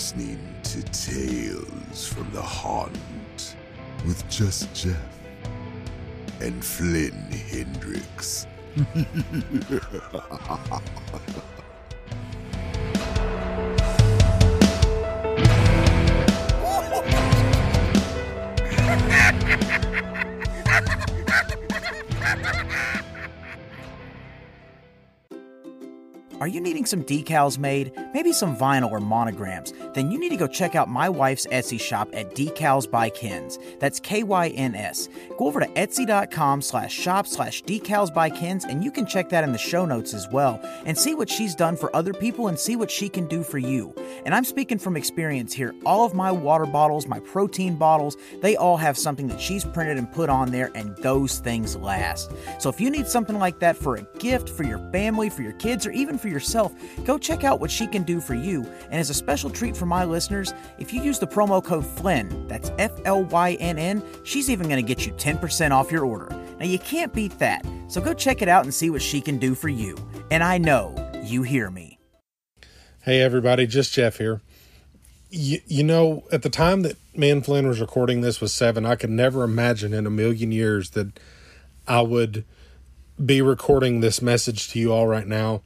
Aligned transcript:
listening 0.00 0.40
to 0.62 0.82
Tales 0.84 2.08
from 2.08 2.30
the 2.32 2.40
Haunt 2.40 3.56
with 4.06 4.26
Just 4.30 4.72
Jeff 4.74 4.96
and 6.40 6.64
Flynn 6.64 7.12
Hendrix. 7.12 8.46
Are 26.40 26.48
you 26.48 26.62
needing 26.62 26.86
some 26.86 27.04
decals 27.04 27.58
made? 27.58 27.92
Maybe 28.12 28.32
some 28.32 28.56
vinyl 28.56 28.90
or 28.90 29.00
monograms? 29.00 29.72
Then 29.94 30.10
you 30.10 30.18
need 30.18 30.30
to 30.30 30.36
go 30.36 30.46
check 30.46 30.74
out 30.74 30.88
my 30.88 31.08
wife's 31.08 31.46
Etsy 31.46 31.80
shop 31.80 32.08
at 32.12 32.34
Decals 32.34 32.90
by 32.90 33.10
Kyns. 33.10 33.58
That's 33.78 34.00
K-Y-N-S. 34.00 35.08
Go 35.38 35.46
over 35.46 35.60
to 35.60 35.66
etsy.com 35.68 36.62
slash 36.62 36.92
shop 36.92 37.26
slash 37.26 37.62
decals 37.62 38.12
by 38.12 38.30
Kyns 38.30 38.64
and 38.64 38.82
you 38.82 38.90
can 38.90 39.06
check 39.06 39.28
that 39.30 39.44
in 39.44 39.52
the 39.52 39.58
show 39.58 39.84
notes 39.84 40.12
as 40.14 40.28
well 40.28 40.60
and 40.84 40.96
see 40.96 41.14
what 41.14 41.30
she's 41.30 41.54
done 41.54 41.76
for 41.76 41.94
other 41.94 42.12
people 42.12 42.48
and 42.48 42.58
see 42.58 42.76
what 42.76 42.90
she 42.90 43.08
can 43.08 43.26
do 43.26 43.42
for 43.42 43.58
you. 43.58 43.94
And 44.24 44.34
I'm 44.34 44.44
speaking 44.44 44.78
from 44.78 44.96
experience 44.96 45.52
here. 45.52 45.74
All 45.86 46.04
of 46.04 46.14
my 46.14 46.32
water 46.32 46.66
bottles, 46.66 47.06
my 47.06 47.20
protein 47.20 47.76
bottles, 47.76 48.16
they 48.42 48.56
all 48.56 48.76
have 48.76 48.98
something 48.98 49.28
that 49.28 49.40
she's 49.40 49.64
printed 49.64 49.98
and 49.98 50.10
put 50.10 50.28
on 50.28 50.50
there 50.50 50.70
and 50.74 50.96
those 50.98 51.38
things 51.38 51.76
last. 51.76 52.32
So 52.58 52.68
if 52.68 52.80
you 52.80 52.90
need 52.90 53.06
something 53.06 53.38
like 53.38 53.60
that 53.60 53.76
for 53.76 53.96
a 53.96 54.02
gift, 54.18 54.48
for 54.48 54.64
your 54.64 54.78
family, 54.90 55.30
for 55.30 55.42
your 55.42 55.52
kids, 55.54 55.86
or 55.86 55.92
even 55.92 56.18
for 56.18 56.28
yourself, 56.28 56.74
go 57.04 57.18
check 57.18 57.44
out 57.44 57.60
what 57.60 57.70
she 57.70 57.86
can 57.86 57.99
do 58.04 58.20
for 58.20 58.34
you. 58.34 58.62
And 58.90 59.00
as 59.00 59.10
a 59.10 59.14
special 59.14 59.50
treat 59.50 59.76
for 59.76 59.86
my 59.86 60.04
listeners, 60.04 60.52
if 60.78 60.92
you 60.92 61.02
use 61.02 61.18
the 61.18 61.26
promo 61.26 61.62
code 61.62 61.84
FLYNN, 61.84 62.48
that's 62.48 62.70
F 62.78 62.92
L 63.04 63.24
Y 63.24 63.56
N 63.60 63.78
N, 63.78 64.02
she's 64.24 64.50
even 64.50 64.68
going 64.68 64.84
to 64.84 64.86
get 64.86 65.06
you 65.06 65.12
10% 65.12 65.70
off 65.70 65.90
your 65.90 66.04
order. 66.04 66.28
Now, 66.58 66.66
you 66.66 66.78
can't 66.78 67.12
beat 67.12 67.38
that. 67.38 67.64
So 67.88 68.00
go 68.00 68.12
check 68.14 68.42
it 68.42 68.48
out 68.48 68.64
and 68.64 68.74
see 68.74 68.90
what 68.90 69.02
she 69.02 69.20
can 69.20 69.38
do 69.38 69.54
for 69.54 69.68
you. 69.68 69.96
And 70.30 70.44
I 70.44 70.58
know 70.58 70.94
you 71.22 71.42
hear 71.42 71.70
me. 71.70 71.98
Hey, 73.02 73.20
everybody, 73.22 73.66
just 73.66 73.94
Jeff 73.94 74.18
here. 74.18 74.42
You, 75.30 75.60
you 75.66 75.82
know, 75.82 76.24
at 76.30 76.42
the 76.42 76.50
time 76.50 76.82
that 76.82 76.96
me 77.16 77.30
and 77.30 77.44
Flynn 77.44 77.66
was 77.66 77.80
recording 77.80 78.20
this 78.20 78.40
was 78.40 78.52
seven, 78.52 78.84
I 78.84 78.96
could 78.96 79.10
never 79.10 79.42
imagine 79.42 79.94
in 79.94 80.06
a 80.06 80.10
million 80.10 80.52
years 80.52 80.90
that 80.90 81.18
I 81.86 82.02
would 82.02 82.44
be 83.24 83.40
recording 83.42 84.00
this 84.00 84.20
message 84.20 84.68
to 84.70 84.78
you 84.78 84.92
all 84.92 85.06
right 85.06 85.26
now. 85.26 85.62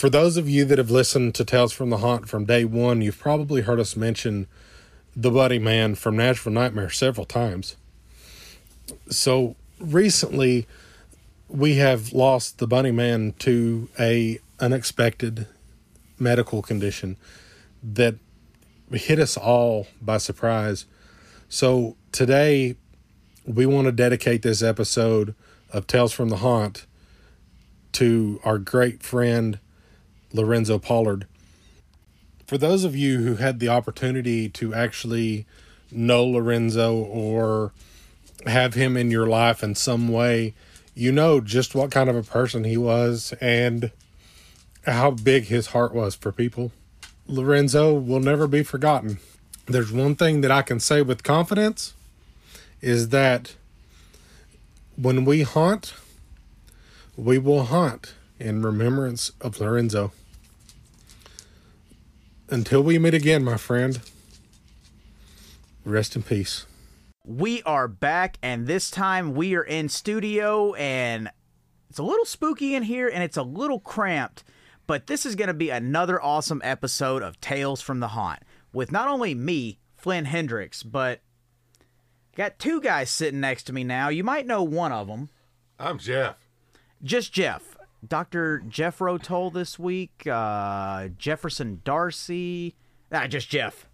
For 0.00 0.08
those 0.08 0.38
of 0.38 0.48
you 0.48 0.64
that 0.64 0.78
have 0.78 0.90
listened 0.90 1.34
to 1.34 1.44
Tales 1.44 1.74
from 1.74 1.90
the 1.90 1.98
Haunt 1.98 2.26
from 2.26 2.46
day 2.46 2.64
one, 2.64 3.02
you've 3.02 3.18
probably 3.18 3.60
heard 3.60 3.78
us 3.78 3.96
mention 3.96 4.46
the 5.14 5.30
Bunny 5.30 5.58
Man 5.58 5.94
from 5.94 6.16
Nashville 6.16 6.54
Nightmare 6.54 6.88
several 6.88 7.26
times. 7.26 7.76
So 9.10 9.56
recently, 9.78 10.66
we 11.48 11.74
have 11.74 12.14
lost 12.14 12.56
the 12.56 12.66
Bunny 12.66 12.92
Man 12.92 13.34
to 13.40 13.90
a 14.00 14.38
unexpected 14.58 15.46
medical 16.18 16.62
condition 16.62 17.18
that 17.82 18.14
hit 18.90 19.18
us 19.18 19.36
all 19.36 19.86
by 20.00 20.16
surprise. 20.16 20.86
So 21.50 21.98
today, 22.10 22.76
we 23.44 23.66
want 23.66 23.84
to 23.84 23.92
dedicate 23.92 24.40
this 24.40 24.62
episode 24.62 25.34
of 25.68 25.86
Tales 25.86 26.14
from 26.14 26.30
the 26.30 26.38
Haunt 26.38 26.86
to 27.92 28.40
our 28.44 28.56
great 28.56 29.02
friend 29.02 29.58
Lorenzo 30.32 30.78
Pollard. 30.78 31.26
For 32.46 32.58
those 32.58 32.84
of 32.84 32.96
you 32.96 33.18
who 33.18 33.36
had 33.36 33.60
the 33.60 33.68
opportunity 33.68 34.48
to 34.50 34.74
actually 34.74 35.46
know 35.90 36.24
Lorenzo 36.24 36.94
or 36.94 37.72
have 38.46 38.74
him 38.74 38.96
in 38.96 39.10
your 39.10 39.26
life 39.26 39.62
in 39.62 39.74
some 39.74 40.08
way, 40.08 40.54
you 40.94 41.12
know 41.12 41.40
just 41.40 41.74
what 41.74 41.90
kind 41.90 42.10
of 42.10 42.16
a 42.16 42.22
person 42.22 42.64
he 42.64 42.76
was 42.76 43.34
and 43.40 43.90
how 44.86 45.10
big 45.10 45.44
his 45.44 45.68
heart 45.68 45.94
was 45.94 46.14
for 46.14 46.32
people. 46.32 46.72
Lorenzo 47.26 47.94
will 47.94 48.20
never 48.20 48.46
be 48.46 48.62
forgotten. 48.62 49.18
There's 49.66 49.92
one 49.92 50.16
thing 50.16 50.40
that 50.40 50.50
I 50.50 50.62
can 50.62 50.80
say 50.80 51.02
with 51.02 51.22
confidence 51.22 51.94
is 52.80 53.10
that 53.10 53.54
when 54.96 55.24
we 55.24 55.42
haunt, 55.42 55.94
we 57.16 57.38
will 57.38 57.64
haunt 57.64 58.14
in 58.38 58.62
remembrance 58.62 59.30
of 59.40 59.60
Lorenzo. 59.60 60.12
Until 62.50 62.82
we 62.82 62.98
meet 62.98 63.14
again, 63.14 63.44
my 63.44 63.56
friend, 63.56 64.00
rest 65.84 66.16
in 66.16 66.24
peace. 66.24 66.66
We 67.24 67.62
are 67.62 67.86
back, 67.86 68.38
and 68.42 68.66
this 68.66 68.90
time 68.90 69.34
we 69.34 69.54
are 69.54 69.62
in 69.62 69.88
studio, 69.88 70.74
and 70.74 71.30
it's 71.88 72.00
a 72.00 72.02
little 72.02 72.24
spooky 72.24 72.74
in 72.74 72.82
here, 72.82 73.08
and 73.08 73.22
it's 73.22 73.36
a 73.36 73.44
little 73.44 73.78
cramped. 73.78 74.42
But 74.88 75.06
this 75.06 75.24
is 75.24 75.36
going 75.36 75.46
to 75.46 75.54
be 75.54 75.70
another 75.70 76.20
awesome 76.20 76.60
episode 76.64 77.22
of 77.22 77.40
Tales 77.40 77.80
from 77.80 78.00
the 78.00 78.08
Haunt 78.08 78.40
with 78.72 78.90
not 78.90 79.06
only 79.06 79.32
me, 79.32 79.78
Flynn 79.94 80.24
Hendrix, 80.24 80.82
but 80.82 81.20
got 82.34 82.58
two 82.58 82.80
guys 82.80 83.10
sitting 83.10 83.38
next 83.38 83.64
to 83.64 83.72
me 83.72 83.84
now. 83.84 84.08
You 84.08 84.24
might 84.24 84.46
know 84.46 84.64
one 84.64 84.90
of 84.90 85.06
them. 85.06 85.28
I'm 85.78 85.98
Jeff. 85.98 86.34
Just 87.00 87.32
Jeff. 87.32 87.76
Dr. 88.06 88.62
Jeffro 88.68 89.22
told 89.22 89.54
this 89.54 89.78
week, 89.78 90.26
uh, 90.26 91.08
Jefferson 91.18 91.80
Darcy. 91.84 92.74
Ah, 93.12 93.26
just 93.26 93.48
Jeff. 93.48 93.86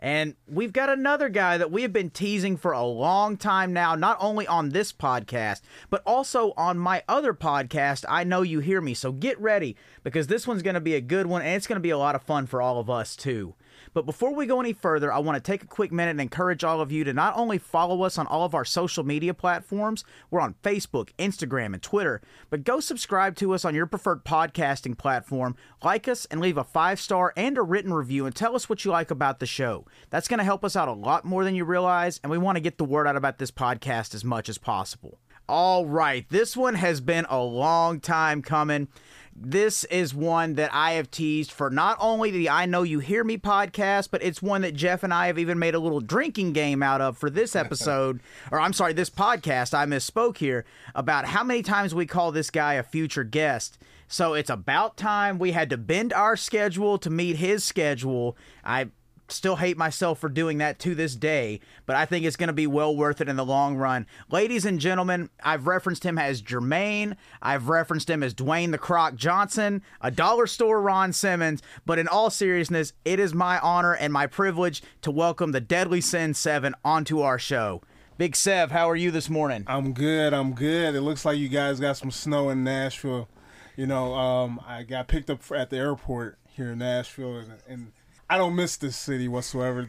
And 0.00 0.34
we've 0.46 0.72
got 0.72 0.90
another 0.90 1.30
guy 1.30 1.56
that 1.56 1.70
we 1.70 1.80
have 1.80 1.92
been 1.92 2.10
teasing 2.10 2.58
for 2.58 2.72
a 2.72 2.84
long 2.84 3.38
time 3.38 3.72
now, 3.72 3.94
not 3.94 4.18
only 4.20 4.46
on 4.46 4.68
this 4.68 4.92
podcast, 4.92 5.62
but 5.88 6.02
also 6.04 6.52
on 6.58 6.76
my 6.76 7.02
other 7.08 7.32
podcast, 7.32 8.04
I 8.06 8.22
Know 8.22 8.42
You 8.42 8.60
Hear 8.60 8.82
Me. 8.82 8.92
So 8.92 9.12
get 9.12 9.40
ready 9.40 9.76
because 10.02 10.26
this 10.26 10.46
one's 10.46 10.60
going 10.62 10.74
to 10.74 10.80
be 10.80 10.94
a 10.94 11.00
good 11.00 11.26
one 11.26 11.40
and 11.40 11.54
it's 11.56 11.66
going 11.66 11.78
to 11.78 11.80
be 11.80 11.88
a 11.88 11.96
lot 11.96 12.14
of 12.14 12.22
fun 12.22 12.44
for 12.44 12.60
all 12.60 12.78
of 12.78 12.90
us 12.90 13.16
too. 13.16 13.54
But 13.94 14.06
before 14.06 14.34
we 14.34 14.46
go 14.46 14.60
any 14.60 14.72
further, 14.72 15.12
I 15.12 15.20
want 15.20 15.36
to 15.36 15.40
take 15.40 15.62
a 15.62 15.68
quick 15.68 15.92
minute 15.92 16.10
and 16.10 16.20
encourage 16.20 16.64
all 16.64 16.80
of 16.80 16.90
you 16.90 17.04
to 17.04 17.12
not 17.12 17.36
only 17.36 17.58
follow 17.58 18.02
us 18.02 18.18
on 18.18 18.26
all 18.26 18.44
of 18.44 18.54
our 18.54 18.64
social 18.64 19.04
media 19.04 19.32
platforms, 19.32 20.04
we're 20.30 20.40
on 20.40 20.56
Facebook, 20.64 21.10
Instagram, 21.16 21.74
and 21.74 21.82
Twitter, 21.82 22.20
but 22.50 22.64
go 22.64 22.80
subscribe 22.80 23.36
to 23.36 23.54
us 23.54 23.64
on 23.64 23.74
your 23.74 23.86
preferred 23.86 24.24
podcasting 24.24 24.98
platform, 24.98 25.56
like 25.82 26.08
us, 26.08 26.26
and 26.26 26.40
leave 26.40 26.58
a 26.58 26.64
five 26.64 26.98
star 26.98 27.32
and 27.36 27.56
a 27.56 27.62
written 27.62 27.94
review 27.94 28.26
and 28.26 28.34
tell 28.34 28.56
us 28.56 28.68
what 28.68 28.84
you 28.84 28.90
like 28.90 29.12
about 29.12 29.38
the 29.38 29.46
show. 29.46 29.86
That's 30.10 30.28
going 30.28 30.38
to 30.38 30.44
help 30.44 30.64
us 30.64 30.74
out 30.74 30.88
a 30.88 30.92
lot 30.92 31.24
more 31.24 31.44
than 31.44 31.54
you 31.54 31.64
realize, 31.64 32.18
and 32.22 32.30
we 32.32 32.38
want 32.38 32.56
to 32.56 32.60
get 32.60 32.78
the 32.78 32.84
word 32.84 33.06
out 33.06 33.16
about 33.16 33.38
this 33.38 33.52
podcast 33.52 34.12
as 34.14 34.24
much 34.24 34.48
as 34.48 34.58
possible. 34.58 35.20
All 35.46 35.84
right, 35.84 36.26
this 36.30 36.56
one 36.56 36.74
has 36.74 37.02
been 37.02 37.26
a 37.28 37.38
long 37.42 38.00
time 38.00 38.40
coming. 38.40 38.88
This 39.36 39.82
is 39.84 40.14
one 40.14 40.54
that 40.54 40.72
I 40.72 40.92
have 40.92 41.10
teased 41.10 41.50
for 41.50 41.68
not 41.68 41.96
only 42.00 42.30
the 42.30 42.48
I 42.48 42.66
Know 42.66 42.84
You 42.84 43.00
Hear 43.00 43.24
Me 43.24 43.36
podcast, 43.36 44.08
but 44.12 44.22
it's 44.22 44.40
one 44.40 44.62
that 44.62 44.76
Jeff 44.76 45.02
and 45.02 45.12
I 45.12 45.26
have 45.26 45.40
even 45.40 45.58
made 45.58 45.74
a 45.74 45.80
little 45.80 46.00
drinking 46.00 46.52
game 46.52 46.84
out 46.84 47.00
of 47.00 47.18
for 47.18 47.28
this 47.28 47.56
episode, 47.56 48.20
or 48.52 48.60
I'm 48.60 48.72
sorry, 48.72 48.92
this 48.92 49.10
podcast. 49.10 49.74
I 49.74 49.86
misspoke 49.86 50.36
here 50.36 50.64
about 50.94 51.26
how 51.26 51.42
many 51.42 51.62
times 51.62 51.92
we 51.92 52.06
call 52.06 52.30
this 52.30 52.48
guy 52.48 52.74
a 52.74 52.84
future 52.84 53.24
guest. 53.24 53.76
So 54.06 54.34
it's 54.34 54.50
about 54.50 54.96
time 54.96 55.40
we 55.40 55.50
had 55.50 55.68
to 55.70 55.76
bend 55.78 56.12
our 56.12 56.36
schedule 56.36 56.96
to 56.98 57.10
meet 57.10 57.36
his 57.36 57.64
schedule. 57.64 58.36
I 58.64 58.90
still 59.28 59.56
hate 59.56 59.76
myself 59.76 60.18
for 60.18 60.28
doing 60.28 60.58
that 60.58 60.78
to 60.80 60.94
this 60.94 61.16
day, 61.16 61.60
but 61.86 61.96
I 61.96 62.04
think 62.04 62.24
it's 62.24 62.36
going 62.36 62.48
to 62.48 62.52
be 62.52 62.66
well 62.66 62.94
worth 62.94 63.20
it 63.20 63.28
in 63.28 63.36
the 63.36 63.44
long 63.44 63.76
run. 63.76 64.06
Ladies 64.30 64.64
and 64.64 64.78
gentlemen, 64.78 65.30
I've 65.42 65.66
referenced 65.66 66.04
him 66.04 66.18
as 66.18 66.42
Jermaine. 66.42 67.16
I've 67.40 67.68
referenced 67.68 68.10
him 68.10 68.22
as 68.22 68.34
Dwayne 68.34 68.70
the 68.70 68.78
Croc 68.78 69.14
Johnson, 69.14 69.82
a 70.00 70.10
dollar 70.10 70.46
store 70.46 70.80
Ron 70.80 71.12
Simmons, 71.12 71.62
but 71.86 71.98
in 71.98 72.08
all 72.08 72.30
seriousness, 72.30 72.92
it 73.04 73.18
is 73.18 73.34
my 73.34 73.58
honor 73.60 73.94
and 73.94 74.12
my 74.12 74.26
privilege 74.26 74.82
to 75.02 75.10
welcome 75.10 75.52
the 75.52 75.60
Deadly 75.60 76.00
Sin 76.00 76.34
7 76.34 76.74
onto 76.84 77.20
our 77.20 77.38
show. 77.38 77.82
Big 78.16 78.36
Sev, 78.36 78.70
how 78.70 78.88
are 78.88 78.94
you 78.94 79.10
this 79.10 79.28
morning? 79.28 79.64
I'm 79.66 79.92
good. 79.92 80.32
I'm 80.32 80.52
good. 80.52 80.94
It 80.94 81.00
looks 81.00 81.24
like 81.24 81.36
you 81.36 81.48
guys 81.48 81.80
got 81.80 81.96
some 81.96 82.12
snow 82.12 82.48
in 82.48 82.62
Nashville. 82.62 83.28
You 83.76 83.88
know, 83.88 84.14
um, 84.14 84.60
I 84.64 84.84
got 84.84 85.08
picked 85.08 85.30
up 85.30 85.40
at 85.50 85.70
the 85.70 85.78
airport 85.78 86.38
here 86.46 86.70
in 86.70 86.78
Nashville, 86.78 87.38
and, 87.38 87.52
and 87.66 87.92
I 88.28 88.38
don't 88.38 88.54
miss 88.54 88.76
this 88.76 88.96
city 88.96 89.28
whatsoever. 89.28 89.86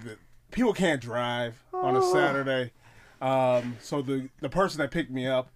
People 0.51 0.73
can't 0.73 1.01
drive 1.01 1.63
on 1.73 1.95
a 1.95 2.01
Saturday, 2.01 2.71
um, 3.21 3.77
so 3.81 4.01
the 4.01 4.29
the 4.41 4.49
person 4.49 4.79
that 4.79 4.91
picked 4.91 5.11
me 5.11 5.27
up, 5.27 5.49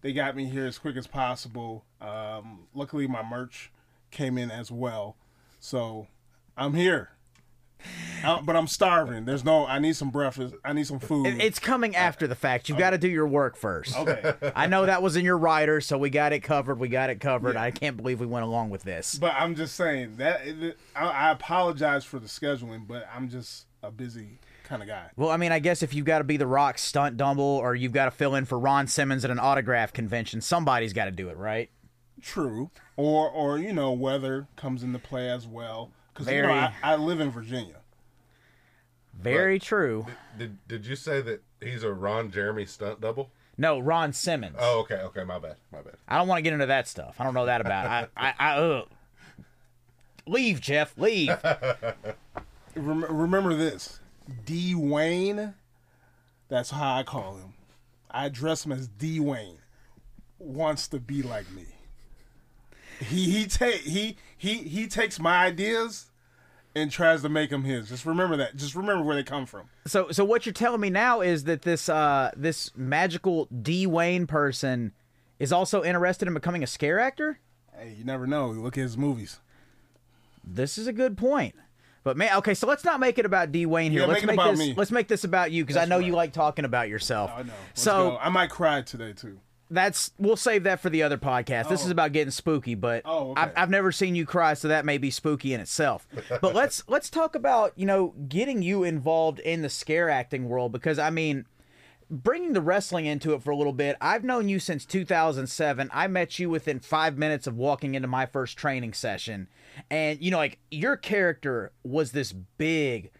they 0.00 0.12
got 0.12 0.36
me 0.36 0.46
here 0.46 0.66
as 0.66 0.78
quick 0.78 0.96
as 0.96 1.06
possible. 1.06 1.84
Um, 2.00 2.66
luckily, 2.74 3.06
my 3.06 3.22
merch 3.22 3.70
came 4.10 4.38
in 4.38 4.50
as 4.50 4.70
well, 4.70 5.16
so 5.60 6.08
I'm 6.56 6.74
here. 6.74 7.10
Uh, 8.24 8.40
but 8.42 8.56
I'm 8.56 8.66
starving. 8.66 9.24
There's 9.24 9.44
no. 9.44 9.66
I 9.66 9.78
need 9.78 9.96
some 9.96 10.10
breakfast. 10.10 10.54
I 10.64 10.72
need 10.72 10.86
some 10.86 10.98
food. 10.98 11.26
It- 11.26 11.40
It's 11.42 11.58
coming 11.58 11.96
after 11.96 12.26
the 12.26 12.34
fact. 12.34 12.68
You've 12.68 12.78
got 12.78 12.90
to 12.90 12.98
do 12.98 13.08
your 13.08 13.26
work 13.26 13.56
first. 13.56 13.96
okay. 13.98 14.34
I 14.56 14.66
know 14.66 14.86
that 14.86 15.02
was 15.02 15.16
in 15.16 15.24
your 15.24 15.38
writer, 15.38 15.80
so 15.80 15.98
we 15.98 16.10
got 16.10 16.32
it 16.32 16.40
covered. 16.40 16.78
We 16.78 16.88
got 16.88 17.10
it 17.10 17.20
covered. 17.20 17.56
I 17.56 17.70
can't 17.70 17.96
believe 17.96 18.20
we 18.20 18.26
went 18.26 18.44
along 18.44 18.70
with 18.70 18.82
this. 18.82 19.14
But 19.16 19.34
I'm 19.36 19.54
just 19.54 19.74
saying 19.74 20.16
that 20.16 20.46
it, 20.46 20.78
I, 20.94 21.04
I 21.08 21.30
apologize 21.30 22.04
for 22.04 22.18
the 22.18 22.28
scheduling, 22.28 22.86
but 22.86 23.06
I'm 23.14 23.28
just 23.28 23.66
a 23.82 23.90
busy 23.90 24.38
kind 24.64 24.80
of 24.82 24.88
guy. 24.88 25.06
Well, 25.16 25.30
I 25.30 25.36
mean, 25.36 25.50
I 25.52 25.58
guess 25.58 25.82
if 25.82 25.92
you've 25.92 26.06
got 26.06 26.18
to 26.18 26.24
be 26.24 26.36
the 26.36 26.46
Rock 26.46 26.78
stunt 26.78 27.16
double 27.16 27.44
or 27.44 27.74
you've 27.74 27.92
got 27.92 28.04
to 28.06 28.10
fill 28.10 28.34
in 28.36 28.44
for 28.44 28.58
Ron 28.58 28.86
Simmons 28.86 29.24
at 29.24 29.30
an 29.30 29.38
autograph 29.40 29.92
convention, 29.92 30.40
somebody's 30.40 30.92
got 30.92 31.06
to 31.06 31.10
do 31.10 31.28
it, 31.28 31.36
right? 31.36 31.68
True. 32.20 32.70
Or 32.96 33.28
or 33.28 33.58
you 33.58 33.72
know 33.72 33.90
weather 33.92 34.46
comes 34.54 34.82
into 34.84 34.98
play 35.00 35.28
as 35.28 35.46
well 35.46 35.90
because 36.14 36.32
you 36.32 36.42
know 36.42 36.52
I, 36.52 36.72
I 36.82 36.94
live 36.96 37.18
in 37.20 37.30
Virginia. 37.30 37.76
Very 39.14 39.58
true. 39.58 40.06
Did 40.38 40.58
Did 40.68 40.86
you 40.86 40.96
say 40.96 41.20
that 41.20 41.42
he's 41.60 41.82
a 41.82 41.92
Ron 41.92 42.30
Jeremy 42.30 42.66
stunt 42.66 43.00
double? 43.00 43.30
No, 43.58 43.78
Ron 43.78 44.12
Simmons. 44.12 44.56
Oh, 44.58 44.80
okay, 44.80 44.96
okay, 44.96 45.24
my 45.24 45.38
bad, 45.38 45.56
my 45.70 45.82
bad. 45.82 45.94
I 46.08 46.18
don't 46.18 46.26
want 46.26 46.38
to 46.38 46.42
get 46.42 46.52
into 46.52 46.66
that 46.66 46.88
stuff. 46.88 47.16
I 47.18 47.24
don't 47.24 47.34
know 47.34 47.46
that 47.46 47.60
about. 47.60 47.86
I, 47.86 48.08
I, 48.16 48.34
I, 48.38 48.56
ugh. 48.56 48.88
Leave, 50.26 50.60
Jeff. 50.60 50.96
Leave. 50.96 51.28
Rem- 52.74 53.04
remember 53.04 53.54
this, 53.54 54.00
D 54.46 54.74
Wayne. 54.74 55.54
That's 56.48 56.70
how 56.70 56.96
I 56.96 57.02
call 57.02 57.36
him. 57.36 57.54
I 58.10 58.26
address 58.26 58.64
him 58.64 58.72
as 58.72 58.88
D 58.88 59.20
Wayne. 59.20 59.58
Wants 60.38 60.88
to 60.88 60.98
be 60.98 61.22
like 61.22 61.50
me. 61.52 61.66
He 63.00 63.30
he 63.30 63.46
take 63.46 63.82
he 63.82 64.16
he 64.36 64.58
he 64.58 64.86
takes 64.86 65.18
my 65.18 65.46
ideas 65.46 66.10
and 66.74 66.90
tries 66.90 67.22
to 67.22 67.28
make 67.28 67.50
them 67.50 67.64
his. 67.64 67.88
Just 67.88 68.06
remember 68.06 68.36
that. 68.36 68.56
Just 68.56 68.74
remember 68.74 69.04
where 69.04 69.16
they 69.16 69.22
come 69.22 69.46
from. 69.46 69.68
So, 69.86 70.10
so 70.10 70.24
what 70.24 70.46
you're 70.46 70.52
telling 70.52 70.80
me 70.80 70.90
now 70.90 71.20
is 71.20 71.44
that 71.44 71.62
this, 71.62 71.88
uh, 71.88 72.30
this 72.36 72.70
magical 72.76 73.46
D 73.46 73.86
Wayne 73.86 74.26
person 74.26 74.92
is 75.38 75.52
also 75.52 75.82
interested 75.82 76.28
in 76.28 76.34
becoming 76.34 76.62
a 76.62 76.66
scare 76.66 76.98
actor. 77.00 77.38
Hey, 77.76 77.94
you 77.98 78.04
never 78.04 78.26
know. 78.26 78.48
Look 78.48 78.78
at 78.78 78.82
his 78.82 78.96
movies. 78.96 79.40
This 80.44 80.78
is 80.78 80.86
a 80.86 80.92
good 80.92 81.16
point. 81.16 81.54
But 82.04 82.16
man, 82.16 82.36
okay, 82.38 82.54
so 82.54 82.66
let's 82.66 82.84
not 82.84 82.98
make 82.98 83.18
it 83.18 83.26
about 83.26 83.52
D 83.52 83.64
Wayne 83.64 83.92
here. 83.92 84.00
Yeah, 84.00 84.06
let's 84.06 84.24
make 84.24 84.34
it 84.34 84.36
make 84.36 84.50
this. 84.50 84.58
me. 84.58 84.74
Let's 84.76 84.90
make 84.90 85.08
this 85.08 85.24
about 85.24 85.52
you 85.52 85.64
because 85.64 85.76
I 85.76 85.84
know 85.84 85.98
you 85.98 86.12
like 86.14 86.32
talking 86.32 86.64
about 86.64 86.88
yourself. 86.88 87.30
I 87.32 87.42
know. 87.42 87.52
Let's 87.68 87.82
so 87.82 88.10
go. 88.10 88.18
I 88.18 88.28
might 88.28 88.50
cry 88.50 88.82
today 88.82 89.12
too. 89.12 89.38
That's 89.72 90.12
we'll 90.18 90.36
save 90.36 90.64
that 90.64 90.80
for 90.80 90.90
the 90.90 91.02
other 91.02 91.18
podcast. 91.18 91.68
This 91.68 91.82
is 91.82 91.88
oh. 91.88 91.92
about 91.92 92.12
getting 92.12 92.30
spooky, 92.30 92.74
but 92.74 93.02
Oh, 93.04 93.32
okay. 93.32 93.40
I've, 93.40 93.52
I've 93.56 93.70
never 93.70 93.90
seen 93.90 94.14
you 94.14 94.26
cry, 94.26 94.54
so 94.54 94.68
that 94.68 94.84
may 94.84 94.98
be 94.98 95.10
spooky 95.10 95.54
in 95.54 95.60
itself. 95.60 96.06
But 96.40 96.54
let's 96.54 96.84
let's 96.88 97.10
talk 97.10 97.34
about 97.34 97.72
you 97.76 97.86
know 97.86 98.14
getting 98.28 98.62
you 98.62 98.84
involved 98.84 99.40
in 99.40 99.62
the 99.62 99.68
scare 99.68 100.08
acting 100.10 100.48
world 100.48 100.72
because 100.72 100.98
I 100.98 101.10
mean. 101.10 101.46
Bringing 102.10 102.52
the 102.52 102.60
wrestling 102.60 103.06
into 103.06 103.32
it 103.32 103.42
for 103.42 103.52
a 103.52 103.56
little 103.56 103.72
bit, 103.72 103.96
I've 103.98 104.22
known 104.22 104.46
you 104.46 104.58
since 104.58 104.84
2007. 104.84 105.88
I 105.94 106.08
met 106.08 106.38
you 106.38 106.50
within 106.50 106.78
five 106.78 107.16
minutes 107.16 107.46
of 107.46 107.56
walking 107.56 107.94
into 107.94 108.06
my 108.06 108.26
first 108.26 108.58
training 108.58 108.92
session. 108.92 109.48
And, 109.90 110.20
you 110.20 110.30
know, 110.30 110.36
like, 110.36 110.58
your 110.70 110.98
character 110.98 111.72
was 111.84 112.12
this 112.12 112.32
big, 112.32 113.12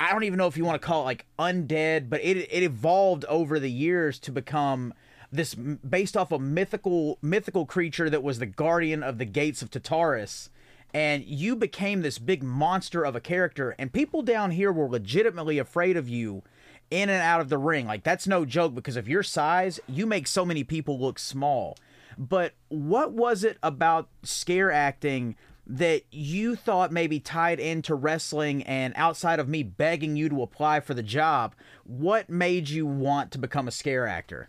I 0.00 0.12
don't 0.12 0.24
even 0.24 0.38
know 0.38 0.46
if 0.46 0.56
you 0.56 0.64
want 0.64 0.80
to 0.80 0.86
call 0.86 1.02
it 1.02 1.04
like 1.04 1.26
undead, 1.38 2.08
but 2.08 2.22
it 2.22 2.36
it 2.50 2.62
evolved 2.62 3.24
over 3.26 3.58
the 3.58 3.70
years 3.70 4.18
to 4.20 4.32
become 4.32 4.94
this 5.34 5.54
based 5.54 6.16
off 6.16 6.30
a 6.32 6.38
mythical 6.38 7.18
mythical 7.20 7.66
creature 7.66 8.08
that 8.08 8.22
was 8.22 8.38
the 8.38 8.46
guardian 8.46 9.02
of 9.02 9.18
the 9.18 9.24
gates 9.24 9.62
of 9.62 9.70
Tartarus. 9.70 10.50
And 10.92 11.24
you 11.24 11.56
became 11.56 12.02
this 12.02 12.20
big 12.20 12.44
monster 12.44 13.04
of 13.04 13.16
a 13.16 13.20
character, 13.20 13.74
and 13.80 13.92
people 13.92 14.22
down 14.22 14.52
here 14.52 14.70
were 14.70 14.88
legitimately 14.88 15.58
afraid 15.58 15.96
of 15.96 16.08
you 16.08 16.44
in 16.88 17.08
and 17.08 17.20
out 17.20 17.40
of 17.40 17.48
the 17.48 17.58
ring. 17.58 17.86
Like 17.86 18.04
that's 18.04 18.28
no 18.28 18.44
joke 18.44 18.76
because 18.76 18.96
of 18.96 19.08
your 19.08 19.24
size, 19.24 19.80
you 19.88 20.06
make 20.06 20.28
so 20.28 20.44
many 20.44 20.62
people 20.62 21.00
look 21.00 21.18
small. 21.18 21.76
But 22.16 22.52
what 22.68 23.12
was 23.12 23.42
it 23.42 23.58
about 23.60 24.08
scare 24.22 24.70
acting 24.70 25.34
that 25.66 26.02
you 26.12 26.54
thought 26.54 26.92
maybe 26.92 27.18
tied 27.18 27.58
into 27.58 27.94
wrestling 27.94 28.62
and 28.62 28.92
outside 28.96 29.40
of 29.40 29.48
me 29.48 29.64
begging 29.64 30.14
you 30.14 30.28
to 30.28 30.42
apply 30.42 30.78
for 30.78 30.94
the 30.94 31.02
job, 31.02 31.54
what 31.82 32.28
made 32.30 32.68
you 32.68 32.86
want 32.86 33.32
to 33.32 33.38
become 33.38 33.66
a 33.66 33.72
scare 33.72 34.06
actor? 34.06 34.48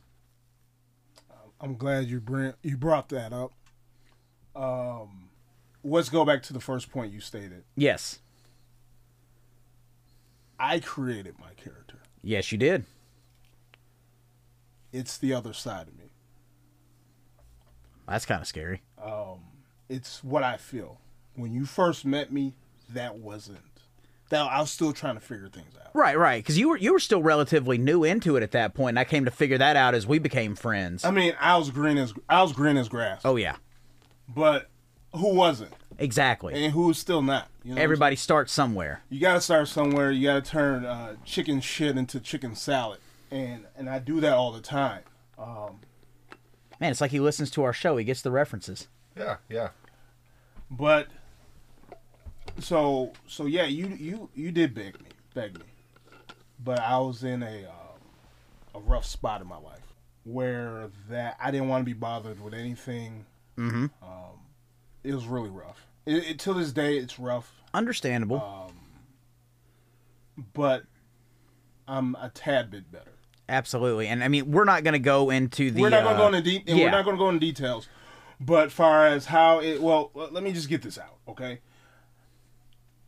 I'm 1.65 1.75
glad 1.77 2.07
you 2.07 2.19
bring 2.19 2.53
you 2.61 2.77
brought 2.77 3.09
that 3.09 3.33
up. 3.33 3.51
Um, 4.55 5.29
let's 5.83 6.09
go 6.09 6.23
back 6.23 6.43
to 6.43 6.53
the 6.53 6.59
first 6.59 6.91
point 6.91 7.11
you 7.11 7.19
stated. 7.19 7.63
Yes. 7.75 8.19
I 10.59 10.79
created 10.79 11.39
my 11.39 11.53
character. 11.57 11.97
Yes, 12.21 12.51
you 12.51 12.59
did. 12.59 12.85
It's 14.93 15.17
the 15.17 15.33
other 15.33 15.53
side 15.53 15.87
of 15.87 15.97
me. 15.97 16.05
That's 18.07 18.27
kind 18.27 18.41
of 18.41 18.47
scary. 18.47 18.83
It's 19.89 20.23
what 20.23 20.43
I 20.43 20.57
feel. 20.57 20.99
When 21.35 21.51
you 21.51 21.65
first 21.65 22.05
met 22.05 22.31
me, 22.31 22.53
that 22.93 23.17
wasn't. 23.17 23.74
That 24.29 24.41
I 24.41 24.59
was 24.59 24.71
still 24.71 24.91
trying 24.91 25.15
to 25.15 25.21
figure 25.21 25.47
things 25.49 25.75
out. 25.79 25.91
Right, 25.93 26.17
right. 26.17 26.43
Because 26.43 26.57
you 26.57 26.69
were 26.69 26.77
you 26.77 26.93
were 26.93 26.99
still 26.99 27.21
relatively 27.21 27.77
new 27.77 28.03
into 28.03 28.35
it 28.35 28.43
at 28.43 28.51
that 28.51 28.73
point, 28.73 28.89
and 28.93 28.99
I 28.99 29.03
came 29.03 29.25
to 29.25 29.31
figure 29.31 29.57
that 29.57 29.75
out 29.75 29.93
as 29.93 30.07
we 30.07 30.19
became 30.19 30.55
friends. 30.55 31.05
I 31.05 31.11
mean, 31.11 31.33
I 31.39 31.57
was 31.57 31.69
green 31.69 31.97
as 31.97 32.13
I 32.27 32.41
was 32.41 32.51
green 32.51 32.77
as 32.77 32.89
grass. 32.89 33.21
oh 33.23 33.35
yeah, 33.35 33.55
but 34.27 34.69
who 35.13 35.33
wasn't, 35.35 35.71
exactly. 35.99 36.53
and 36.65 36.73
who's 36.73 36.97
still 36.97 37.21
not? 37.21 37.47
You 37.63 37.75
know 37.75 37.81
Everybody 37.81 38.15
starts 38.15 38.51
somewhere. 38.51 39.03
you 39.09 39.19
got 39.19 39.35
to 39.35 39.41
start 39.41 39.67
somewhere. 39.67 40.11
You 40.11 40.27
got 40.27 40.43
to 40.43 40.51
turn 40.51 40.85
uh, 40.85 41.15
chicken 41.23 41.61
shit 41.61 41.97
into 41.97 42.19
chicken 42.19 42.55
salad, 42.55 42.99
and 43.31 43.65
and 43.77 43.89
I 43.89 43.99
do 43.99 44.19
that 44.21 44.33
all 44.33 44.51
the 44.51 44.61
time. 44.61 45.03
Man, 46.79 46.91
it's 46.91 46.99
like 46.99 47.11
he 47.11 47.19
listens 47.19 47.49
to 47.51 47.63
our 47.63 47.73
show. 47.73 47.95
He 47.97 48.03
gets 48.03 48.21
the 48.21 48.31
references. 48.31 48.87
Yeah, 49.15 49.37
yeah. 49.49 49.69
But 50.69 51.07
so 52.59 53.13
so 53.27 53.45
yeah, 53.45 53.65
you 53.65 53.87
you 53.87 54.29
you 54.35 54.51
did 54.51 54.73
beg 54.73 54.99
me, 55.01 55.09
beg 55.33 55.57
me, 55.57 55.65
but 56.63 56.79
I 56.79 56.97
was 56.99 57.23
in 57.23 57.43
a 57.43 57.65
uh, 57.65 58.75
a 58.75 58.79
rough 58.79 59.05
spot 59.05 59.41
in 59.41 59.47
my 59.47 59.57
life 59.57 59.93
where 60.23 60.89
that 61.09 61.37
I 61.41 61.51
didn't 61.51 61.69
want 61.69 61.81
to 61.81 61.85
be 61.85 61.93
bothered 61.93 62.41
with 62.41 62.53
anything. 62.53 63.25
Mm-hmm. 63.57 63.85
Um, 64.03 64.39
it 65.03 65.13
was 65.13 65.25
really 65.25 65.49
rough. 65.49 65.87
It, 66.05 66.29
it, 66.29 66.39
till 66.39 66.55
this 66.55 66.71
day, 66.71 66.97
it's 66.97 67.17
rough, 67.19 67.51
Understandable. 67.75 68.41
Um, 68.41 68.73
but 70.53 70.83
I'm 71.87 72.15
a 72.15 72.29
tad 72.29 72.71
bit 72.71 72.89
better. 72.89 73.11
Absolutely. 73.49 74.07
And 74.07 74.23
I 74.23 74.29
mean, 74.29 74.49
we're 74.49 74.63
not 74.63 74.83
going 74.83 74.93
to 74.93 74.99
go 74.99 75.29
into 75.29 75.71
the. 75.71 75.81
we're 75.81 75.89
not 75.89 76.03
going 76.03 76.15
to 76.15 76.23
uh, 76.23 76.29
go 76.29 76.37
into 76.37 76.49
de- 76.49 76.63
and 76.71 76.79
yeah. 76.79 76.85
we're 76.85 76.91
not 76.91 77.03
going 77.03 77.17
to 77.17 77.19
go 77.19 77.29
into 77.29 77.39
details. 77.39 77.89
But 78.39 78.71
far 78.71 79.07
as 79.07 79.25
how 79.25 79.59
it, 79.59 79.81
well, 79.81 80.11
let 80.13 80.41
me 80.41 80.51
just 80.51 80.69
get 80.69 80.81
this 80.81 80.97
out, 80.97 81.17
okay? 81.27 81.59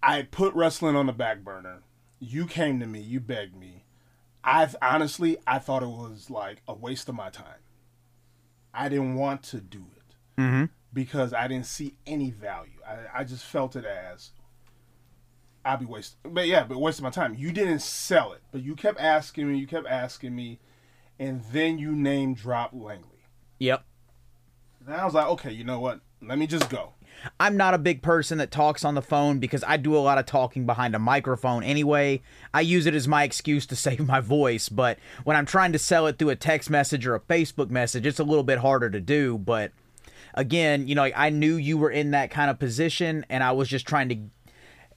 I 0.02 0.22
put 0.24 0.54
wrestling 0.54 0.96
on 0.96 1.08
the 1.08 1.14
back 1.14 1.44
burner. 1.44 1.80
You 2.20 2.46
came 2.46 2.80
to 2.80 2.86
me, 2.88 3.00
you 3.00 3.20
begged 3.20 3.56
me. 3.56 3.84
I 4.44 4.70
honestly, 4.82 5.38
I 5.46 5.60
thought 5.60 5.84
it 5.84 5.88
was 5.90 6.30
like 6.30 6.62
a 6.68 6.74
waste 6.74 7.10
of 7.10 7.16
my 7.16 7.30
time. 7.30 7.60
I 8.74 8.90
didn't 8.90 9.16
want 9.16 9.44
to 9.44 9.60
do 9.60 9.80
it 9.96 10.42
Mm-hmm. 10.42 10.66
because 10.94 11.34
I 11.34 11.48
didn't 11.48 11.66
see 11.66 11.96
any 12.06 12.30
value. 12.30 12.80
I, 12.88 13.22
I 13.22 13.24
just 13.24 13.44
felt 13.44 13.76
it 13.76 13.86
as 13.86 14.30
I'd 15.66 15.80
be 15.80 15.86
wasting, 15.86 16.32
but 16.32 16.46
yeah, 16.48 16.64
but 16.64 16.78
wasting 16.78 17.04
my 17.04 17.10
time. 17.10 17.34
You 17.36 17.52
didn't 17.52 17.80
sell 17.82 18.34
it, 18.34 18.42
but 18.52 18.62
you 18.62 18.76
kept 18.76 19.00
asking 19.00 19.52
me, 19.52 19.58
you 19.58 19.66
kept 19.68 19.88
asking 19.88 20.36
me, 20.36 20.60
and 21.20 21.44
then 21.52 21.80
you 21.80 21.92
name 21.94 22.36
dropped 22.36 22.76
Langley. 22.76 23.26
Yep. 23.60 23.84
And 24.86 24.96
I 24.96 25.04
was 25.06 25.16
like, 25.16 25.28
okay, 25.28 25.52
you 25.52 25.64
know 25.64 25.80
what? 25.80 26.02
Let 26.22 26.38
me 26.38 26.46
just 26.48 26.70
go. 26.70 26.94
I'm 27.40 27.58
not 27.58 27.74
a 27.74 27.80
big 27.80 28.02
person 28.02 28.38
that 28.38 28.52
talks 28.52 28.86
on 28.86 28.96
the 28.96 29.02
phone 29.02 29.40
because 29.40 29.64
I 29.68 29.78
do 29.78 29.96
a 29.96 30.00
lot 30.00 30.18
of 30.18 30.26
talking 30.26 30.66
behind 30.66 30.96
a 30.96 31.00
microphone 31.00 31.64
anyway. 31.64 32.22
I 32.54 32.62
use 32.62 32.86
it 32.86 32.96
as 32.96 33.08
my 33.08 33.24
excuse 33.24 33.66
to 33.68 33.76
save 33.88 34.06
my 34.06 34.20
voice, 34.20 34.70
but 34.70 34.98
when 35.24 35.38
I'm 35.38 35.46
trying 35.46 35.72
to 35.74 35.80
sell 35.80 36.08
it 36.08 36.18
through 36.18 36.30
a 36.30 36.36
text 36.36 36.70
message 36.70 37.06
or 37.06 37.16
a 37.16 37.20
Facebook 37.20 37.70
message, 37.70 38.06
it's 38.06 38.20
a 38.20 38.24
little 38.24 38.44
bit 38.44 38.60
harder 38.60 38.90
to 38.90 39.00
do. 39.00 39.38
But 39.38 39.72
again, 40.34 40.88
you 40.88 40.96
know, 40.96 41.10
I 41.16 41.30
knew 41.30 41.56
you 41.56 41.78
were 41.78 41.92
in 41.92 42.12
that 42.12 42.32
kind 42.32 42.50
of 42.50 42.60
position, 42.60 43.26
and 43.30 43.44
I 43.44 43.52
was 43.52 43.68
just 43.68 43.88
trying 43.88 44.10
to, 44.10 44.18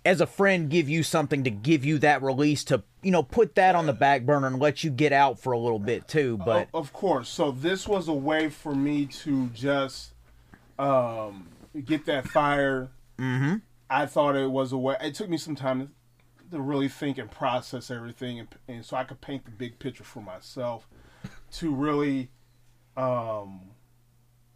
as 0.05 0.21
a 0.21 0.27
friend, 0.27 0.71
give 0.71 0.89
you 0.89 1.03
something 1.03 1.45
to 1.45 1.51
give 1.51 1.85
you 1.85 1.99
that 1.99 2.23
release 2.23 2.65
to, 2.65 2.83
you 3.03 3.11
know, 3.11 3.23
put 3.23 3.55
that 3.57 3.75
on 3.75 3.87
the 3.87 3.93
back 3.93 4.23
burner 4.23 4.47
and 4.47 4.61
let 4.61 4.85
you 4.85 4.91
get 4.91 5.13
out 5.13 5.39
for 5.39 5.53
a 5.53 5.59
little 5.59 5.79
bit 5.79 6.09
too. 6.09 6.39
But 6.39 6.69
of 6.73 6.93
course. 6.93 7.29
So 7.29 7.51
this 7.51 7.89
was 7.89 8.09
a 8.09 8.13
way 8.13 8.49
for 8.49 8.75
me 8.75 9.07
to 9.07 9.49
just 9.49 10.13
um, 10.79 11.49
get 11.85 12.07
that 12.07 12.29
fire. 12.29 12.91
Mm-hmm. 13.19 13.57
I 13.89 14.07
thought 14.07 14.37
it 14.37 14.51
was 14.51 14.73
a 14.73 14.79
way. 14.79 14.97
It 15.01 15.15
took 15.15 15.29
me 15.29 15.37
some 15.37 15.57
time 15.57 15.91
to, 16.51 16.61
really 16.61 16.89
think 16.89 17.19
and 17.19 17.31
process 17.31 17.91
everything, 17.91 18.41
and, 18.41 18.49
and 18.67 18.85
so 18.85 18.97
I 18.97 19.05
could 19.05 19.21
paint 19.21 19.45
the 19.45 19.53
big 19.53 19.79
picture 19.79 20.05
for 20.05 20.21
myself. 20.21 20.89
To 21.55 21.75
really, 21.75 22.31
um, 22.97 23.61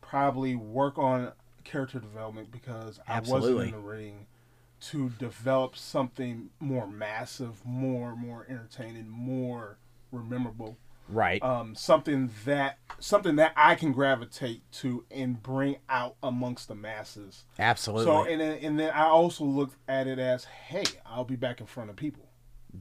probably 0.00 0.54
work 0.54 0.96
on 0.98 1.32
character 1.64 1.98
development 1.98 2.50
because 2.50 3.00
I 3.08 3.20
wasn't 3.20 3.60
in 3.60 3.70
the 3.72 3.78
ring 3.78 4.26
to 4.90 5.10
develop 5.10 5.76
something 5.76 6.50
more 6.60 6.86
massive, 6.86 7.64
more 7.64 8.14
more 8.14 8.46
entertaining, 8.48 9.08
more 9.08 9.78
memorable. 10.12 10.76
Right. 11.08 11.42
Um, 11.42 11.74
something 11.74 12.30
that 12.44 12.78
something 12.98 13.36
that 13.36 13.52
I 13.56 13.74
can 13.74 13.92
gravitate 13.92 14.62
to 14.72 15.04
and 15.10 15.42
bring 15.42 15.76
out 15.88 16.16
amongst 16.22 16.68
the 16.68 16.74
masses. 16.74 17.44
Absolutely. 17.58 18.06
So 18.06 18.24
and 18.24 18.40
then, 18.40 18.58
and 18.62 18.80
then 18.80 18.90
I 18.90 19.04
also 19.04 19.44
look 19.44 19.72
at 19.88 20.06
it 20.06 20.18
as, 20.18 20.44
hey, 20.44 20.84
I'll 21.04 21.24
be 21.24 21.36
back 21.36 21.60
in 21.60 21.66
front 21.66 21.90
of 21.90 21.96
people 21.96 22.30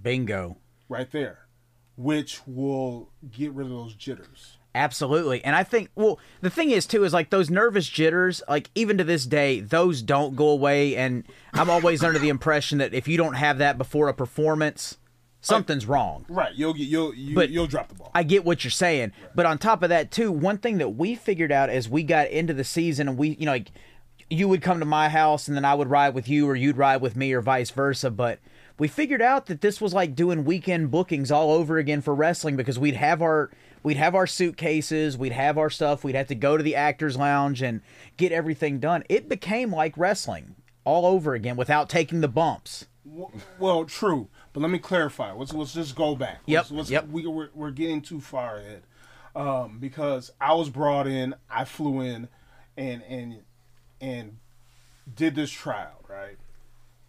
Bingo. 0.02 0.58
right 0.88 1.10
there, 1.12 1.48
which 1.96 2.42
will 2.48 3.12
get 3.30 3.52
rid 3.52 3.68
of 3.68 3.72
those 3.72 3.96
jitters. 3.96 4.58
Absolutely. 4.76 5.44
And 5.44 5.56
I 5.56 5.64
think 5.64 5.90
well, 5.96 6.20
the 6.42 6.50
thing 6.50 6.72
is 6.72 6.88
too 6.88 7.04
is 7.04 7.14
like 7.14 7.30
those 7.30 7.50
nervous 7.50 7.88
jitters, 7.88 8.42
like 8.48 8.72
even 8.74 8.98
to 8.98 9.04
this 9.04 9.26
day, 9.26 9.60
those 9.60 10.02
don't 10.02 10.36
go 10.36 10.48
away 10.48 10.96
and 10.96 11.26
I'm 11.54 11.70
always 11.70 12.04
under 12.04 12.20
the 12.20 12.30
impression 12.30 12.80
that 12.80 12.94
if 12.94 13.08
you 13.08 13.18
don't 13.18 13.36
have 13.36 13.60
that 13.60 13.78
before 13.78 14.08
a 14.08 14.14
performance, 14.14 14.98
something's 15.44 15.86
wrong. 15.86 16.26
Right, 16.28 16.54
you'll 16.56 16.74
get 16.74 16.88
you'll 16.88 17.14
you, 17.14 17.36
But- 17.36 17.50
you'll 17.50 17.68
drop 17.68 17.90
the 17.90 17.96
ball. 17.96 18.12
I 18.16 18.24
get 18.24 18.44
what 18.44 18.64
you're 18.64 18.72
saying, 18.72 19.12
but 19.36 19.46
on 19.46 19.58
top 19.58 19.84
of 19.84 19.90
that 19.90 20.10
too, 20.12 20.32
one 20.32 20.58
thing 20.58 20.78
that 20.80 20.90
we 20.96 21.16
figured 21.16 21.52
out 21.52 21.70
as 21.70 21.88
we 21.88 22.04
got 22.04 22.30
into 22.30 22.54
the 22.54 22.64
season 22.64 23.08
and 23.08 23.18
we, 23.18 23.30
you 23.40 23.46
know, 23.46 23.52
like 23.52 23.72
you 24.30 24.48
would 24.48 24.62
come 24.62 24.80
to 24.80 24.86
my 24.86 25.10
house 25.10 25.48
and 25.48 25.56
then 25.56 25.66
I 25.66 25.76
would 25.76 25.90
ride 25.90 26.16
with 26.16 26.28
you 26.28 26.48
or 26.48 26.56
you'd 26.56 26.78
ride 26.78 27.02
with 27.02 27.16
me 27.16 27.34
or 27.34 27.42
vice 27.42 27.70
versa, 27.70 28.10
but 28.10 28.40
we 28.80 28.88
figured 28.88 29.22
out 29.22 29.46
that 29.48 29.62
this 29.62 29.80
was 29.80 29.94
like 29.94 30.16
doing 30.16 30.46
weekend 30.46 30.90
bookings 30.90 31.32
all 31.32 31.52
over 31.52 31.78
again 31.78 32.02
for 32.02 32.16
wrestling 32.16 32.56
because 32.56 32.80
we'd 32.80 32.96
have 32.96 33.22
our 33.22 33.52
we'd 33.84 33.98
have 33.98 34.16
our 34.16 34.26
suitcases, 34.26 35.18
we'd 35.18 35.34
have 35.34 35.58
our 35.58 35.70
stuff, 35.70 36.04
we'd 36.04 36.16
have 36.16 36.28
to 36.28 36.36
go 36.36 36.58
to 36.58 36.64
the 36.64 36.76
actors 36.76 37.18
lounge 37.18 37.62
and 37.62 37.82
get 38.18 38.32
everything 38.32 38.80
done. 38.80 39.04
It 39.10 39.28
became 39.30 39.72
like 39.72 39.96
wrestling 39.98 40.56
all 40.86 41.06
over 41.06 41.34
again 41.36 41.56
without 41.58 41.90
taking 41.90 42.22
the 42.22 42.28
bumps. 42.28 42.88
Well, 43.60 43.86
true, 43.86 44.30
but 44.54 44.62
let 44.62 44.72
me 44.72 44.80
clarify. 44.80 45.32
Let's 45.32 45.54
let's 45.54 45.74
just 45.74 45.96
go 45.96 46.16
back. 46.16 46.42
Yep, 46.46 46.60
Let's, 46.60 46.72
let's, 46.72 46.90
yep. 46.90 47.08
We, 47.08 47.26
we're 47.26 47.50
we're 47.54 47.72
getting 47.72 48.02
too 48.02 48.22
far 48.22 48.58
ahead, 48.58 48.84
um, 49.36 49.80
because 49.80 50.32
I 50.40 50.54
was 50.54 50.70
brought 50.70 51.08
in, 51.08 51.36
I 51.50 51.66
flew 51.66 52.02
in, 52.02 52.30
and 52.78 53.04
and 53.04 53.42
and 54.00 54.38
did 55.14 55.36
this 55.36 55.52
trial 55.52 56.04
right, 56.08 56.38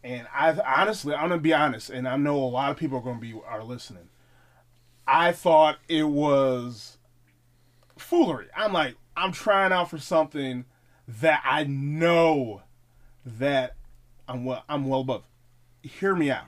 and 0.03 0.27
I 0.35 0.51
honestly, 0.53 1.15
I'm 1.15 1.29
gonna 1.29 1.41
be 1.41 1.55
honest, 1.55 1.91
and 1.91 2.09
I 2.09 2.17
know 2.17 2.37
a 2.37 2.45
lot 2.47 2.71
of 2.71 2.77
people 2.77 2.99
are 2.99 3.03
gonna 3.03 3.21
be 3.21 3.39
are 3.47 3.63
listening. 3.63 4.09
I 5.07 5.33
thought 5.33 5.79
it 5.87 6.05
was 6.05 6.97
foolery. 7.97 8.47
I'm 8.57 8.73
like, 8.73 8.97
I'm 9.17 9.33
trying 9.33 9.71
out 9.71 9.91
for 9.91 9.99
something 9.99 10.65
that 11.07 11.43
I 11.45 11.65
know 11.65 12.63
that 13.27 13.77
I'm 14.27 14.47
well, 14.47 14.65
I'm 14.69 14.89
well 14.89 15.01
above 15.01 15.25
hear 15.85 16.15
me 16.15 16.31
out. 16.31 16.47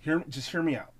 Hear 0.00 0.24
just 0.28 0.50
hear 0.50 0.62
me 0.62 0.76
out. 0.76 0.92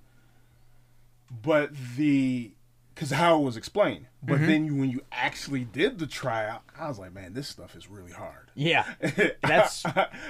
But 1.31 1.71
the 1.97 2.53
because 2.95 3.11
how 3.11 3.41
it 3.41 3.45
was 3.45 3.57
explained, 3.57 4.07
but 4.23 4.37
Mm-hmm. 4.39 4.47
then 4.47 4.65
you, 4.67 4.75
when 4.77 4.91
you 4.91 5.01
actually 5.11 5.65
did 5.65 5.99
the 5.99 6.07
tryout, 6.07 6.63
I 6.79 6.89
was 6.89 6.99
like, 6.99 7.15
man, 7.15 7.33
this 7.33 7.49
stuff 7.49 7.75
is 7.75 7.89
really 7.89 8.13
hard. 8.13 8.51
Yeah. 8.55 8.85
That's 9.43 9.85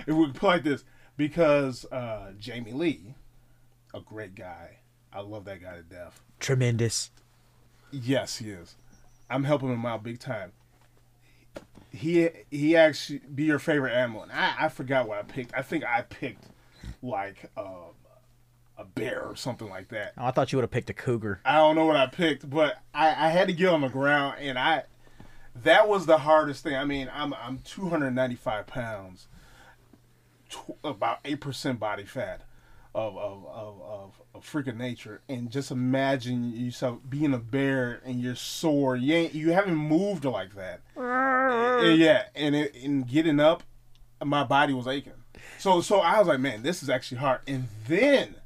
it 0.07 0.13
would 0.13 0.35
put 0.35 0.47
like 0.47 0.63
this 0.65 0.85
because 1.17 1.85
uh, 1.91 2.33
Jamie 2.39 2.73
Lee, 2.73 3.15
a 3.93 4.01
great 4.01 4.35
guy. 4.35 4.79
I 5.13 5.21
love 5.21 5.45
that 5.47 5.61
guy 5.61 5.75
to 5.77 5.83
death. 5.83 6.21
tremendous. 6.39 7.11
Yes, 7.91 8.37
he 8.37 8.51
is. 8.51 8.77
I'm 9.29 9.43
helping 9.45 9.71
him 9.73 9.85
out 9.85 10.05
big 10.05 10.21
time. 10.21 10.53
He 11.91 12.29
he 12.53 12.77
actually 12.77 13.21
be 13.35 13.45
your 13.45 13.59
favorite 13.59 13.93
animal. 13.95 14.23
And 14.23 14.31
I, 14.31 14.55
I 14.61 14.69
forgot 14.69 15.09
what 15.09 15.19
I 15.19 15.23
picked. 15.23 15.53
I 15.57 15.63
think 15.63 15.83
I 15.85 16.03
picked 16.03 16.45
like 17.03 17.51
um, 17.57 17.95
a 18.81 18.85
bear 18.85 19.23
or 19.23 19.37
something 19.37 19.69
like 19.69 19.89
that. 19.89 20.15
Oh, 20.17 20.25
I 20.25 20.31
thought 20.31 20.53
you 20.53 20.57
would 20.57 20.63
have 20.65 20.71
picked 20.71 20.91
a 20.91 20.95
cougar. 20.95 21.41
I 21.45 21.57
don't 21.57 21.77
know 21.77 21.85
what 21.85 21.97
I 21.97 22.07
picked, 22.07 22.49
but 22.49 22.79
I, 22.95 23.09
I 23.09 23.29
had 23.29 23.49
to 23.49 23.55
get 23.55 23.69
on 23.69 23.83
the 23.83 23.89
ground, 23.89 24.37
and 24.41 24.59
I 24.59 24.85
that 25.63 25.87
was 25.89 26.07
the 26.07 26.19
hardest 26.19 26.63
thing. 26.63 26.75
I 26.75 26.85
mean, 26.85 27.11
I'm 27.13 27.35
I'm 27.35 27.59
295 27.59 28.67
pounds, 28.67 29.29
tw- 30.49 30.77
about 30.83 31.19
eight 31.25 31.41
percent 31.41 31.79
body 31.79 32.05
fat 32.05 32.43
of 32.95 33.17
of, 33.17 33.47
of 33.47 33.83
of 33.83 34.21
of 34.35 34.45
freaking 34.51 34.77
nature, 34.77 35.21
and 35.29 35.51
just 35.51 35.71
imagine 35.71 36.53
yourself 36.53 37.01
being 37.09 37.35
a 37.35 37.39
bear 37.39 38.01
and 38.05 38.21
you're 38.21 38.35
sore. 38.35 38.97
You 38.97 39.15
ain't 39.15 39.35
you 39.35 39.53
haven't 39.53 39.77
moved 39.77 40.25
like 40.25 40.55
that. 40.55 40.81
yeah, 40.97 42.25
and 42.35 42.57
it, 42.57 42.75
and 42.83 43.07
getting 43.07 43.41
up, 43.41 43.63
my 44.25 44.43
body 44.45 44.73
was 44.73 44.87
aching. 44.87 45.13
So 45.59 45.83
so 45.83 46.01
I 46.01 46.19
was 46.19 46.29
like, 46.29 46.41
man, 46.41 46.63
this 46.63 46.83
is 46.83 46.89
actually 46.89 47.19
hard. 47.19 47.41
And 47.47 47.69
then 47.87 48.37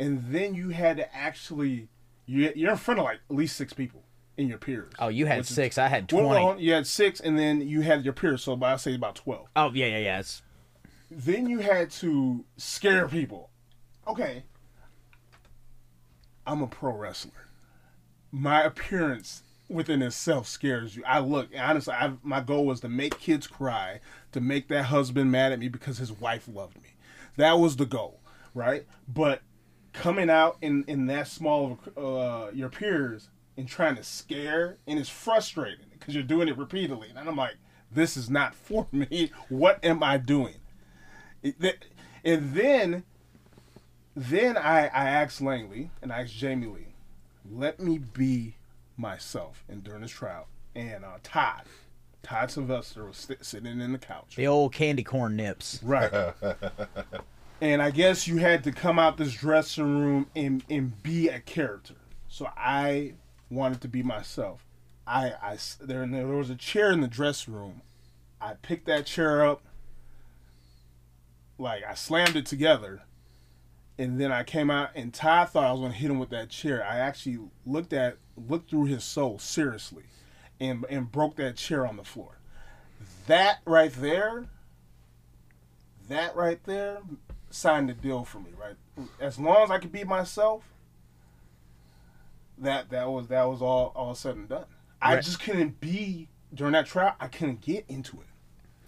and 0.00 0.24
then 0.32 0.54
you 0.54 0.70
had 0.70 0.96
to 0.96 1.14
actually 1.14 1.88
you 2.26 2.52
you're 2.56 2.72
in 2.72 2.76
front 2.76 2.98
of 2.98 3.04
like 3.04 3.20
at 3.30 3.36
least 3.36 3.56
six 3.56 3.72
people 3.72 4.02
in 4.36 4.48
your 4.48 4.58
peers. 4.58 4.92
Oh, 4.98 5.08
you 5.08 5.26
had 5.26 5.38
Which 5.38 5.50
is- 5.50 5.54
six. 5.54 5.78
I 5.78 5.88
had 5.88 6.08
twenty. 6.08 6.26
well, 6.28 6.58
you 6.58 6.72
had 6.72 6.86
six, 6.86 7.20
and 7.20 7.38
then 7.38 7.60
you 7.60 7.82
had 7.82 8.04
your 8.04 8.14
peers. 8.14 8.42
So 8.42 8.58
I 8.62 8.76
say 8.76 8.94
about 8.94 9.14
twelve. 9.14 9.46
Oh 9.54 9.70
yeah, 9.72 9.86
yeah, 9.86 9.98
yeah. 9.98 10.18
It's 10.20 10.42
Then 11.10 11.48
you 11.48 11.58
had 11.60 11.90
to 11.92 12.44
scare 12.56 13.06
people. 13.06 13.50
Okay, 14.08 14.44
I'm 16.46 16.62
a 16.62 16.66
pro 16.66 16.92
wrestler. 16.96 17.48
My 18.32 18.62
appearance 18.62 19.42
within 19.68 20.02
itself 20.02 20.46
scares 20.48 20.96
you. 20.96 21.02
I 21.06 21.18
look 21.20 21.48
honestly. 21.56 21.94
I, 21.94 22.12
my 22.22 22.40
goal 22.40 22.66
was 22.66 22.80
to 22.80 22.88
make 22.88 23.18
kids 23.18 23.46
cry, 23.46 24.00
to 24.32 24.40
make 24.40 24.68
that 24.68 24.86
husband 24.86 25.30
mad 25.30 25.52
at 25.52 25.58
me 25.58 25.68
because 25.68 25.98
his 25.98 26.12
wife 26.12 26.48
loved 26.52 26.76
me. 26.76 26.90
That 27.36 27.58
was 27.58 27.76
the 27.76 27.86
goal, 27.86 28.20
right? 28.54 28.86
But 29.06 29.42
coming 29.92 30.30
out 30.30 30.56
in 30.62 30.84
in 30.86 31.06
that 31.06 31.28
small 31.28 31.78
of 31.96 31.98
uh, 31.98 32.50
your 32.52 32.68
peers 32.68 33.28
and 33.56 33.68
trying 33.68 33.96
to 33.96 34.02
scare 34.02 34.78
and 34.86 34.98
it's 34.98 35.08
frustrating 35.08 35.86
because 35.92 36.14
you're 36.14 36.22
doing 36.22 36.48
it 36.48 36.56
repeatedly. 36.56 37.08
And 37.14 37.28
i'm 37.28 37.36
like 37.36 37.56
this 37.92 38.16
is 38.16 38.30
not 38.30 38.54
for 38.66 38.86
me. 38.92 39.30
What 39.48 39.84
am 39.84 40.02
i 40.02 40.16
doing? 40.16 40.56
And 41.42 42.54
then 42.54 43.04
then 44.14 44.56
i 44.56 44.86
i 44.86 45.08
asked 45.08 45.40
langley 45.40 45.90
and 46.02 46.12
i 46.12 46.22
asked 46.22 46.34
jamie 46.34 46.66
lee 46.66 46.94
let 47.50 47.80
me 47.80 47.98
be 47.98 48.56
myself 48.96 49.64
and 49.68 49.82
during 49.82 50.02
this 50.02 50.10
trial. 50.10 50.46
And 50.74 51.04
uh, 51.04 51.18
todd 51.22 51.62
todd 52.22 52.50
sylvester 52.50 53.04
was 53.06 53.16
sit- 53.16 53.44
sitting 53.44 53.80
in 53.80 53.92
the 53.92 53.98
couch. 53.98 54.36
The 54.36 54.46
old 54.46 54.72
candy 54.72 55.02
corn 55.02 55.36
nips. 55.36 55.80
Right. 55.82 56.12
and 57.60 57.82
I 57.82 57.90
guess 57.90 58.26
you 58.26 58.38
had 58.38 58.64
to 58.64 58.72
come 58.72 58.98
out 58.98 59.16
this 59.16 59.34
dressing 59.34 60.00
room 60.00 60.26
and, 60.34 60.64
and 60.70 61.02
be 61.02 61.28
a 61.28 61.40
character. 61.40 61.94
So 62.28 62.48
I 62.56 63.14
wanted 63.50 63.80
to 63.82 63.88
be 63.88 64.02
myself. 64.02 64.64
I 65.06 65.58
there, 65.80 66.06
there 66.06 66.26
was 66.26 66.50
a 66.50 66.54
chair 66.54 66.92
in 66.92 67.00
the 67.00 67.08
dressing 67.08 67.52
room. 67.52 67.82
I 68.40 68.54
picked 68.54 68.86
that 68.86 69.06
chair 69.06 69.44
up, 69.44 69.62
like 71.58 71.82
I 71.84 71.94
slammed 71.94 72.36
it 72.36 72.46
together, 72.46 73.02
and 73.98 74.20
then 74.20 74.30
I 74.30 74.44
came 74.44 74.70
out 74.70 74.90
and 74.94 75.12
Todd 75.12 75.50
thought 75.50 75.64
I 75.64 75.72
was 75.72 75.80
gonna 75.80 75.94
hit 75.94 76.12
him 76.12 76.20
with 76.20 76.30
that 76.30 76.48
chair. 76.48 76.84
I 76.84 76.98
actually 76.98 77.40
looked 77.66 77.92
at 77.92 78.18
looked 78.36 78.70
through 78.70 78.84
his 78.84 79.02
soul 79.02 79.40
seriously, 79.40 80.04
and 80.60 80.86
and 80.88 81.10
broke 81.10 81.34
that 81.36 81.56
chair 81.56 81.84
on 81.84 81.96
the 81.96 82.04
floor. 82.04 82.38
That 83.26 83.58
right 83.66 83.92
there 83.92 84.46
that 86.08 86.36
right 86.36 86.62
there 86.64 86.98
signed 87.50 87.88
the 87.88 87.94
deal 87.94 88.24
for 88.24 88.38
me, 88.40 88.50
right? 88.60 88.76
As 89.20 89.38
long 89.38 89.62
as 89.64 89.70
I 89.70 89.78
could 89.78 89.92
be 89.92 90.04
myself, 90.04 90.64
that 92.58 92.90
that 92.90 93.10
was 93.10 93.28
that 93.28 93.44
was 93.44 93.62
all 93.62 93.92
all 93.94 94.14
said 94.14 94.36
and 94.36 94.48
done. 94.48 94.64
I 95.00 95.16
just 95.16 95.40
couldn't 95.40 95.80
be 95.80 96.28
during 96.54 96.72
that 96.74 96.86
trial. 96.86 97.14
I 97.20 97.28
couldn't 97.28 97.60
get 97.62 97.84
into 97.88 98.18
it. 98.20 98.26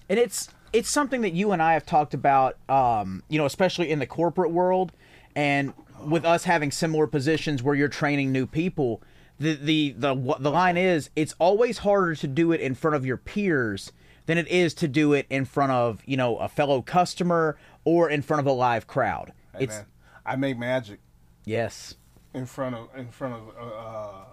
and 0.09 0.19
it's 0.19 0.49
it's 0.73 0.89
something 0.91 1.21
that 1.23 1.33
you 1.33 1.53
and 1.53 1.63
I 1.63 1.75
have 1.75 1.85
talked 1.85 2.15
about, 2.15 2.57
um, 2.69 3.23
you 3.29 3.39
know, 3.39 3.47
especially 3.47 3.91
in 3.91 3.99
the 3.99 4.07
corporate 4.07 4.51
world, 4.51 4.93
and 5.35 5.73
with 6.05 6.25
us 6.25 6.45
having 6.45 6.71
similar 6.71 7.07
positions 7.07 7.63
where 7.63 7.75
you're 7.75 7.89
training 7.89 8.33
new 8.33 8.47
people. 8.47 9.03
The 9.39 9.55
the 9.55 9.95
the 9.97 10.37
the 10.39 10.51
line 10.51 10.77
is, 10.77 11.11
it's 11.17 11.35
always 11.39 11.79
harder 11.79 12.15
to 12.17 12.27
do 12.27 12.53
it 12.53 12.61
in 12.61 12.75
front 12.75 12.97
of 12.97 13.07
your 13.07 13.17
peers 13.17 13.91
than 14.27 14.39
it 14.39 14.47
is 14.49 14.73
to 14.75 14.87
do 14.87 15.15
it 15.15 15.27
in 15.31 15.45
front 15.45 15.73
of 15.73 16.03
you 16.07 16.17
know 16.17 16.37
a 16.37 16.49
fellow 16.49 16.83
customer 16.83 17.57
or 17.85 18.11
in 18.11 18.23
front 18.23 18.41
of 18.41 18.47
a 18.47 18.53
live 18.53 18.87
crowd. 18.87 19.33
Hey, 19.57 19.65
it's 19.65 19.77
man, 19.77 19.87
I 20.25 20.37
make 20.37 20.59
magic 20.59 21.01
yes, 21.45 21.95
in 22.35 22.47
front 22.47 22.75
of 22.75 22.89
in 22.97 23.09
front 23.09 23.35
of 23.35 23.43
uh, 23.59 24.25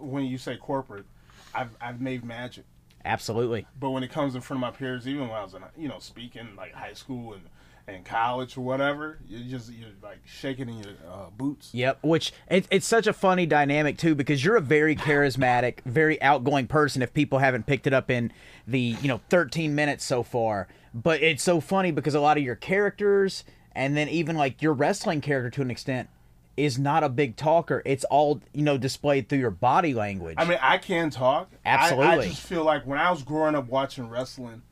when 0.00 0.24
you 0.24 0.38
say 0.38 0.56
corporate. 0.56 1.06
I've 1.54 1.76
I've 1.80 2.00
made 2.00 2.24
magic, 2.24 2.64
absolutely. 3.04 3.66
but 3.78 3.90
when 3.90 4.02
it 4.02 4.12
comes 4.12 4.34
in 4.34 4.40
front 4.40 4.62
of 4.62 4.72
my 4.72 4.76
peers, 4.76 5.08
even 5.08 5.28
when 5.28 5.36
I 5.36 5.42
was 5.42 5.54
in 5.54 5.62
you 5.76 5.88
know 5.88 5.98
speaking 5.98 6.48
like 6.56 6.74
high 6.74 6.92
school 6.92 7.34
and 7.34 7.42
and 7.88 8.04
college 8.04 8.56
or 8.56 8.60
whatever, 8.60 9.18
you're 9.26 9.48
just 9.48 9.72
you're 9.72 9.88
like 10.02 10.18
shaking 10.24 10.68
in 10.68 10.78
your 10.78 10.92
uh, 11.10 11.30
boots. 11.36 11.70
Yep, 11.72 12.00
which 12.02 12.32
it, 12.50 12.66
it's 12.70 12.86
such 12.86 13.06
a 13.06 13.12
funny 13.12 13.46
dynamic 13.46 13.96
too 13.96 14.14
because 14.14 14.44
you're 14.44 14.56
a 14.56 14.60
very 14.60 14.94
charismatic, 14.94 15.80
very 15.84 16.20
outgoing 16.20 16.66
person. 16.66 17.02
If 17.02 17.14
people 17.14 17.38
haven't 17.38 17.66
picked 17.66 17.86
it 17.86 17.94
up 17.94 18.10
in 18.10 18.32
the 18.66 18.96
you 19.00 19.08
know 19.08 19.20
13 19.30 19.74
minutes 19.74 20.04
so 20.04 20.22
far, 20.22 20.68
but 21.02 21.22
it's 21.22 21.42
so 21.42 21.60
funny 21.60 21.90
because 21.90 22.14
a 22.14 22.20
lot 22.20 22.36
of 22.36 22.42
your 22.42 22.56
characters 22.56 23.44
and 23.72 23.96
then 23.96 24.08
even 24.08 24.36
like 24.36 24.62
your 24.62 24.72
wrestling 24.72 25.20
character 25.20 25.50
to 25.50 25.62
an 25.62 25.70
extent 25.70 26.08
is 26.56 26.78
not 26.78 27.04
a 27.04 27.08
big 27.08 27.36
talker. 27.36 27.82
It's 27.84 28.04
all 28.04 28.40
you 28.52 28.62
know 28.62 28.76
displayed 28.78 29.28
through 29.28 29.38
your 29.38 29.50
body 29.52 29.94
language. 29.94 30.34
I 30.38 30.44
mean, 30.44 30.58
I 30.60 30.78
can 30.78 31.10
talk. 31.10 31.50
I- 31.64 31.88
I, 32.24 32.28
just 32.28 32.42
feel 32.42 32.64
like 32.64 32.86
when 32.86 32.98
I 32.98 33.10
was 33.10 33.22
growing 33.22 33.54
up 33.54 33.68
watching 33.68 34.08
wrestling, 34.08 34.62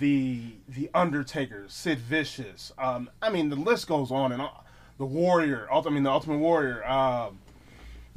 the 0.00 0.54
the 0.68 0.88
Undertaker, 0.94 1.64
Sid 1.68 1.98
Vicious, 1.98 2.72
um, 2.78 3.10
I 3.20 3.28
mean, 3.30 3.50
the 3.50 3.56
list 3.56 3.86
goes 3.86 4.10
on 4.10 4.32
and 4.32 4.40
on. 4.40 4.50
The 4.98 5.04
Warrior, 5.04 5.68
I 5.70 5.90
mean, 5.90 6.04
the 6.04 6.10
Ultimate 6.10 6.38
Warrior, 6.38 6.82
um, 6.88 7.38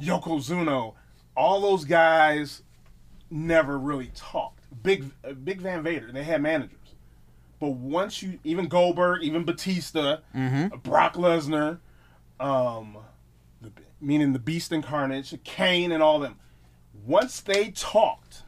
Yokozuna, 0.00 0.94
all 1.36 1.60
those 1.60 1.84
guys 1.84 2.62
never 3.30 3.78
really 3.78 4.10
talked. 4.14 4.60
Big 4.82 5.04
uh, 5.22 5.32
Big 5.32 5.60
Van 5.60 5.82
Vader, 5.82 6.10
they 6.12 6.24
had 6.24 6.40
managers. 6.40 6.78
But 7.60 7.70
once 7.70 8.22
you, 8.22 8.38
even 8.42 8.68
Goldberg, 8.68 9.22
even 9.22 9.44
Batista, 9.44 10.18
Brock 10.82 11.14
Lesnar, 11.14 11.78
um, 12.40 12.96
the, 13.60 13.70
meaning 14.00 14.32
the 14.32 14.38
Beast 14.38 14.72
Incarnate, 14.72 15.38
Kane, 15.44 15.92
and 15.92 16.02
all 16.02 16.18
them. 16.18 16.36
Once 17.06 17.40
they 17.40 17.70
talked, 17.70 18.42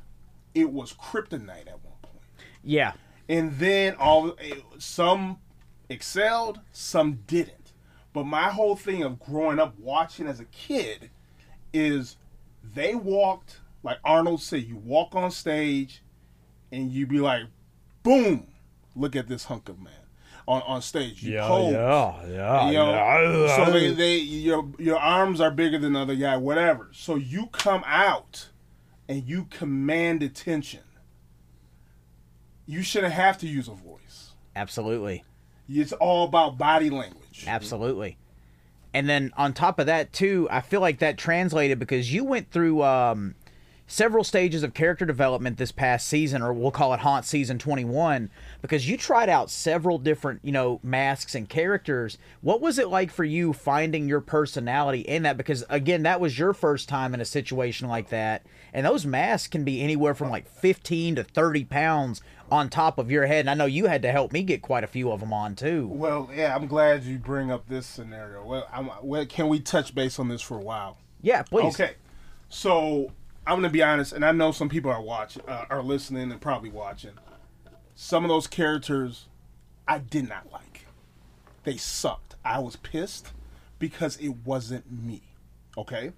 it 0.55 0.71
was 0.71 0.93
kryptonite 0.95 1.69
at 1.69 1.85
one 1.85 1.95
point, 2.03 2.25
yeah, 2.65 2.93
and 3.29 3.53
then 3.59 3.95
all 3.97 4.35
some 4.79 5.39
excelled, 5.89 6.61
some 6.73 7.21
didn't. 7.27 7.73
But 8.13 8.25
my 8.25 8.51
whole 8.51 8.77
thing 8.77 9.03
of 9.03 9.19
growing 9.19 9.59
up 9.59 9.79
watching 9.79 10.27
as 10.27 10.41
a 10.41 10.45
kid 10.47 11.11
is 11.73 12.17
they 12.63 12.95
walked 12.95 13.61
like 13.83 13.99
Arnold 14.05 14.41
said. 14.41 14.65
You 14.65 14.77
walk 14.77 15.15
on 15.15 15.31
stage, 15.31 16.03
and 16.71 16.91
you 16.91 17.07
be 17.07 17.21
like, 17.21 17.45
"Boom! 18.03 18.47
Look 18.95 19.17
at 19.17 19.29
this 19.29 19.45
hunk 19.45 19.69
of 19.69 19.81
man." 19.81 19.93
On, 20.49 20.61
on 20.63 20.83
stage, 20.83 21.23
you 21.23 21.39
pose. 21.39 21.73
yeah, 21.73 22.69
You 22.69 22.73
know, 22.79 23.65
so 23.65 23.71
they, 23.71 23.95
they 23.95 24.17
your 24.17 24.69
your 24.77 24.99
arms 24.99 25.41
are 25.41 25.53
bigger 25.53 25.79
than 25.79 25.93
the 25.93 26.01
other 26.01 26.17
guy, 26.17 26.37
whatever. 26.37 26.91
So 26.93 27.15
you 27.15 27.47
come 27.53 27.85
out 27.87 28.49
and 29.09 29.23
you 29.25 29.47
command 29.51 30.23
attention. 30.23 30.81
You 32.67 32.83
shouldn't 32.83 33.13
have 33.13 33.39
to 33.39 33.47
use 33.47 33.69
a 33.69 33.75
voice. 33.75 34.33
Absolutely. 34.57 35.25
It's 35.69 35.93
all 35.93 36.25
about 36.25 36.59
body 36.59 36.91
language. 36.91 37.45
Absolutely. 37.47 38.19
And 38.95 39.09
then 39.09 39.33
on 39.37 39.53
top 39.53 39.79
of 39.79 39.87
that 39.87 40.13
too, 40.13 40.49
I 40.51 40.61
feel 40.61 40.81
like 40.81 40.99
that 40.99 41.17
translated 41.17 41.79
because 41.79 42.13
you 42.13 42.25
went 42.25 42.51
through 42.51 42.83
um, 42.83 43.35
several 43.87 44.25
stages 44.25 44.63
of 44.63 44.75
character 44.75 45.07
development 45.07 45.57
this 45.57 45.73
past 45.73 46.07
season, 46.07 46.43
or 46.43 46.53
we'll 46.53 46.71
call 46.71 46.93
it 46.93 47.01
Haunt 47.01 47.25
season 47.25 47.59
21, 47.59 48.31
because 48.63 48.89
you 48.89 48.97
tried 48.97 49.29
out 49.29 49.51
several 49.51 49.99
different, 49.99 50.41
you 50.43 50.53
know, 50.53 50.81
masks 50.83 51.35
and 51.35 51.49
characters. 51.49 52.17
What 52.41 52.61
was 52.61 52.79
it 52.79 52.89
like 52.89 53.11
for 53.11 53.25
you 53.25 53.53
finding 53.53 54.09
your 54.09 54.21
personality 54.21 55.01
in 55.01 55.25
that? 55.25 55.37
Because 55.37 55.65
again, 55.69 56.05
that 56.05 56.21
was 56.21 56.39
your 56.39 56.55
first 56.55 56.89
time 56.89 57.13
in 57.13 57.21
a 57.21 57.25
situation 57.25 57.89
like 57.89 58.09
that, 58.09 58.47
and 58.73 58.87
those 58.87 59.05
masks 59.05 59.49
can 59.49 59.65
be 59.65 59.83
anywhere 59.83 60.15
from 60.15 60.31
like 60.31 60.49
15 60.49 61.17
to 61.17 61.25
30 61.25 61.65
pounds 61.65 62.23
on 62.51 62.69
top 62.69 62.99
of 62.99 63.11
your 63.11 63.27
head. 63.27 63.41
And 63.41 63.51
I 63.51 63.55
know 63.55 63.67
you 63.67 63.87
had 63.87 64.03
to 64.03 64.13
help 64.13 64.33
me 64.33 64.43
get 64.43 64.63
quite 64.63 64.85
a 64.85 64.87
few 64.87 65.11
of 65.11 65.21
them 65.21 65.33
on 65.33 65.57
too. 65.57 65.89
Well, 65.89 66.31
yeah, 66.35 66.55
I'm 66.55 66.67
glad 66.67 67.03
you 67.03 67.19
bring 67.19 67.51
up 67.51 67.69
this 67.69 67.87
scenario. 67.87 68.45
Well, 68.45 68.69
I'm, 68.73 68.91
well, 69.03 69.27
can 69.27 69.49
we 69.49 69.59
touch 69.59 69.95
base 69.95 70.19
on 70.19 70.29
this 70.29 70.43
for 70.43 70.57
a 70.57 70.63
while? 70.63 70.99
Yeah, 71.21 71.43
please. 71.43 71.75
Okay, 71.75 71.95
so 72.49 73.11
I'm 73.47 73.57
gonna 73.57 73.71
be 73.71 73.83
honest, 73.83 74.13
and 74.13 74.25
I 74.25 74.31
know 74.31 74.53
some 74.53 74.69
people 74.69 74.91
are 74.91 75.03
watching, 75.03 75.43
uh, 75.49 75.65
are 75.69 75.83
listening, 75.83 76.31
and 76.31 76.41
probably 76.41 76.71
watching. 76.71 77.13
Some 78.03 78.25
of 78.25 78.29
those 78.29 78.49
characters, 78.49 79.27
I 79.87 79.99
did 79.99 80.29
not 80.29 80.51
like. 80.51 80.87
They 81.63 81.77
sucked. 81.77 82.35
I 82.45 82.59
was 82.59 82.75
pissed 82.75 83.33
because 83.79 84.17
it 84.17 84.45
wasn't 84.45 84.91
me. 84.91 85.23
Okay. 85.79 86.11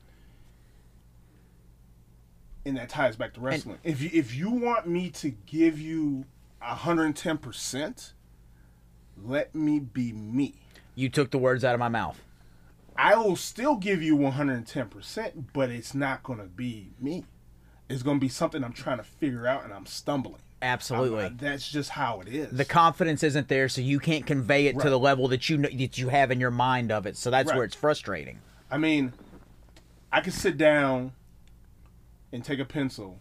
And 2.64 2.78
that 2.78 2.88
ties 2.88 3.16
back 3.16 3.34
to 3.34 3.40
wrestling. 3.40 3.80
if 3.84 4.00
you 4.00 4.08
if 4.14 4.34
you 4.34 4.50
want 4.50 4.88
me 4.88 5.10
to 5.10 5.34
give 5.44 5.78
you 5.78 6.24
110 6.62 7.36
percent, 7.36 8.14
let 9.22 9.54
me 9.54 9.78
be 9.78 10.10
me. 10.14 10.54
You 10.94 11.10
took 11.10 11.30
the 11.32 11.38
words 11.38 11.66
out 11.66 11.74
of 11.74 11.80
my 11.80 11.90
mouth. 11.90 12.18
I 12.96 13.14
will 13.16 13.36
still 13.36 13.76
give 13.76 14.02
you 14.02 14.16
110%, 14.16 15.44
but 15.52 15.68
it's 15.68 15.94
not 15.94 16.22
going 16.22 16.38
to 16.38 16.46
be 16.46 16.92
me. 16.98 17.24
It's 17.90 18.02
going 18.02 18.16
to 18.16 18.20
be 18.20 18.30
something 18.30 18.64
I'm 18.64 18.72
trying 18.72 18.96
to 18.96 19.04
figure 19.04 19.46
out 19.46 19.64
and 19.64 19.72
I'm 19.72 19.84
stumbling. 19.84 20.40
Absolutely. 20.64 21.30
That's 21.36 21.68
just 21.70 21.90
how 21.90 22.20
it 22.20 22.28
is. 22.28 22.50
the 22.50 22.64
confidence 22.64 23.22
isn't 23.22 23.48
there, 23.48 23.68
so 23.68 23.80
you 23.80 24.00
can't 24.00 24.26
convey 24.26 24.66
it 24.66 24.78
to 24.80 24.90
the 24.90 24.98
level 24.98 25.28
that 25.28 25.48
you 25.48 25.58
know, 25.58 25.68
that 25.68 25.98
you 25.98 26.08
have 26.08 26.30
in 26.30 26.40
your 26.40 26.50
mind 26.50 26.90
of 26.90 27.06
it. 27.06 27.16
So 27.16 27.30
that's 27.30 27.48
Right. 27.50 27.56
where 27.56 27.64
it's 27.64 27.74
frustrating. 27.76 28.40
I 28.70 28.78
mean, 28.78 29.12
I 30.12 30.20
could 30.20 30.32
sit 30.32 30.56
down 30.56 31.12
and 32.32 32.44
take 32.44 32.58
a 32.58 32.64
pencil 32.64 33.20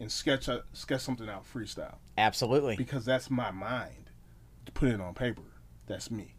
and 0.00 0.10
sketch 0.10 0.48
a, 0.48 0.64
sketch 0.72 1.00
something 1.02 1.28
out 1.28 1.44
freestyle 1.44 1.96
Absolutely. 2.18 2.76
because 2.76 3.04
that's 3.04 3.30
my 3.30 3.50
mind 3.50 4.10
to 4.64 4.72
put 4.72 4.88
it 4.88 5.00
on 5.00 5.14
paper. 5.14 5.42
That's 5.86 6.10
me. 6.10 6.34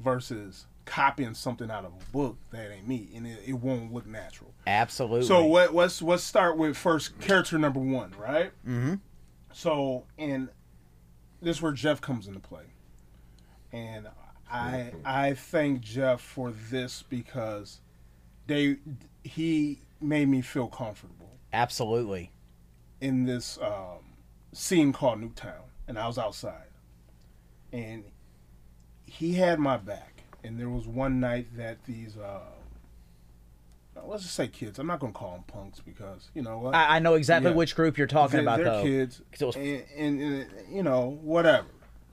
Versus 0.00 0.66
copying 0.86 1.34
something 1.34 1.70
out 1.70 1.84
of 1.84 1.92
a 1.92 2.12
book 2.12 2.36
that 2.50 2.70
ain't 2.72 2.88
me 2.88 3.10
and 3.14 3.26
it, 3.26 3.38
it 3.46 3.52
won't 3.52 3.92
look 3.92 4.06
natural. 4.06 4.52
Absolutely. 4.66 5.26
So 5.26 5.44
what? 5.44 5.74
Let's 5.74 6.02
let's 6.02 6.24
start 6.24 6.56
with 6.56 6.76
first 6.76 7.18
character 7.20 7.58
number 7.58 7.80
one, 7.80 8.12
right? 8.18 8.50
Mm-hmm. 8.66 8.94
So 9.52 10.04
and 10.18 10.48
this 11.42 11.56
is 11.56 11.62
where 11.62 11.72
Jeff 11.72 12.00
comes 12.00 12.26
into 12.26 12.40
play, 12.40 12.64
and 13.72 14.08
I 14.50 14.92
I 15.04 15.34
thank 15.34 15.80
Jeff 15.80 16.20
for 16.20 16.50
this 16.50 17.02
because 17.08 17.80
they 18.46 18.78
he 19.22 19.80
made 20.00 20.28
me 20.28 20.40
feel 20.40 20.68
comfortable 20.68 21.38
Absolutely. 21.52 22.32
in 23.00 23.24
this 23.24 23.58
um, 23.60 24.16
scene 24.52 24.92
called 24.92 25.20
Newtown, 25.20 25.64
and 25.86 25.98
I 25.98 26.06
was 26.06 26.18
outside, 26.18 26.68
and 27.72 28.04
he 29.04 29.34
had 29.34 29.58
my 29.58 29.76
back. 29.76 30.22
And 30.42 30.58
there 30.58 30.70
was 30.70 30.86
one 30.86 31.20
night 31.20 31.48
that 31.58 31.84
these, 31.84 32.16
uh, 32.16 32.40
let's 34.06 34.22
just 34.22 34.34
say 34.34 34.48
kids. 34.48 34.78
I'm 34.78 34.86
not 34.86 35.00
gonna 35.00 35.12
call 35.12 35.32
them 35.32 35.44
punks 35.46 35.80
because 35.80 36.30
you 36.34 36.42
know 36.42 36.58
what? 36.58 36.74
I, 36.74 36.96
I 36.96 36.98
know 36.98 37.14
exactly 37.14 37.50
Yeah. 37.50 37.56
which 37.56 37.74
group 37.76 37.98
you're 37.98 38.06
talking 38.06 38.32
they're, 38.32 38.42
about, 38.42 38.56
they're 38.58 38.64
though. 38.66 38.82
kids, 38.82 39.20
was- 39.40 39.56
and, 39.56 39.84
and, 39.96 40.20
and, 40.22 40.46
you 40.70 40.82
know 40.82 41.18
whatever. 41.22 41.68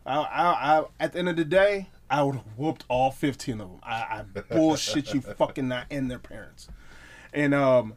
I, 0.06 0.16
I, 0.20 0.78
I, 0.80 0.84
at 1.02 1.12
the 1.14 1.20
end 1.20 1.28
of 1.30 1.36
the 1.36 1.44
day, 1.46 1.90
I 2.10 2.24
would 2.24 2.36
have 2.36 2.46
whooped 2.58 2.86
all 2.88 3.12
15 3.12 3.60
of 3.60 3.70
them. 3.70 3.80
I, 3.84 4.24
I 4.36 4.42
bullshit 4.50 5.14
you 5.14 5.20
fucking 5.22 5.68
not 5.68 5.86
and 5.92 6.10
their 6.10 6.20
parents. 6.20 6.70
And 7.34 7.54
um, 7.54 7.96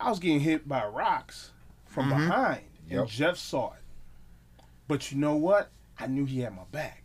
I 0.00 0.08
was 0.08 0.18
getting 0.18 0.40
hit 0.40 0.66
by 0.66 0.84
rocks 0.86 1.50
from 1.86 2.08
Mm-hmm. 2.10 2.18
behind, 2.28 2.60
and 2.90 3.06
Jeff 3.06 3.36
saw 3.36 3.72
it. 3.74 3.80
But 4.88 5.12
you 5.12 5.18
know 5.18 5.36
what? 5.36 5.70
I 5.98 6.06
knew 6.06 6.24
he 6.24 6.40
had 6.40 6.56
my 6.56 6.64
back. 6.72 7.03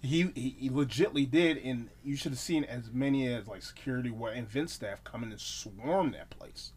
He, 0.00 0.30
he 0.34 0.56
he 0.58 0.70
legitly 0.70 1.28
did, 1.28 1.58
and 1.58 1.90
you 2.04 2.14
should 2.14 2.32
have 2.32 2.38
seen 2.38 2.64
as 2.64 2.92
many 2.92 3.26
as 3.26 3.48
like 3.48 3.62
security 3.62 4.10
what 4.10 4.34
and 4.34 4.48
Vince 4.48 4.72
staff 4.72 5.02
coming 5.02 5.30
and 5.30 5.40
swarm 5.40 6.12
that 6.12 6.30
place. 6.30 6.72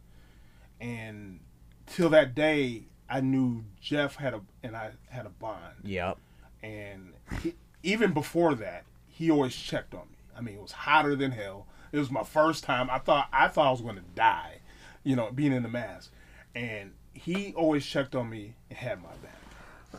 And 0.79 1.39
till 1.85 2.09
that 2.09 2.33
day, 2.33 2.83
I 3.07 3.21
knew 3.21 3.63
Jeff 3.79 4.15
had 4.15 4.33
a 4.33 4.41
and 4.63 4.75
I 4.75 4.91
had 5.09 5.25
a 5.25 5.29
bond. 5.29 5.75
Yep. 5.83 6.17
And 6.63 7.13
he, 7.41 7.53
even 7.83 8.13
before 8.13 8.55
that, 8.55 8.85
he 9.07 9.29
always 9.29 9.55
checked 9.55 9.93
on 9.93 10.01
me. 10.11 10.17
I 10.35 10.41
mean, 10.41 10.55
it 10.55 10.61
was 10.61 10.71
hotter 10.71 11.15
than 11.15 11.31
hell. 11.31 11.67
It 11.91 11.99
was 11.99 12.09
my 12.09 12.23
first 12.23 12.63
time. 12.63 12.89
I 12.89 12.99
thought 12.99 13.27
I 13.31 13.47
thought 13.49 13.67
I 13.67 13.71
was 13.71 13.81
going 13.81 13.95
to 13.95 14.03
die, 14.15 14.59
you 15.03 15.15
know, 15.15 15.29
being 15.31 15.51
in 15.51 15.61
the 15.61 15.69
mask. 15.69 16.11
And 16.55 16.93
he 17.13 17.53
always 17.53 17.85
checked 17.85 18.15
on 18.15 18.29
me 18.29 18.55
and 18.69 18.79
had 18.79 19.01
my 19.01 19.09
back. 19.21 19.40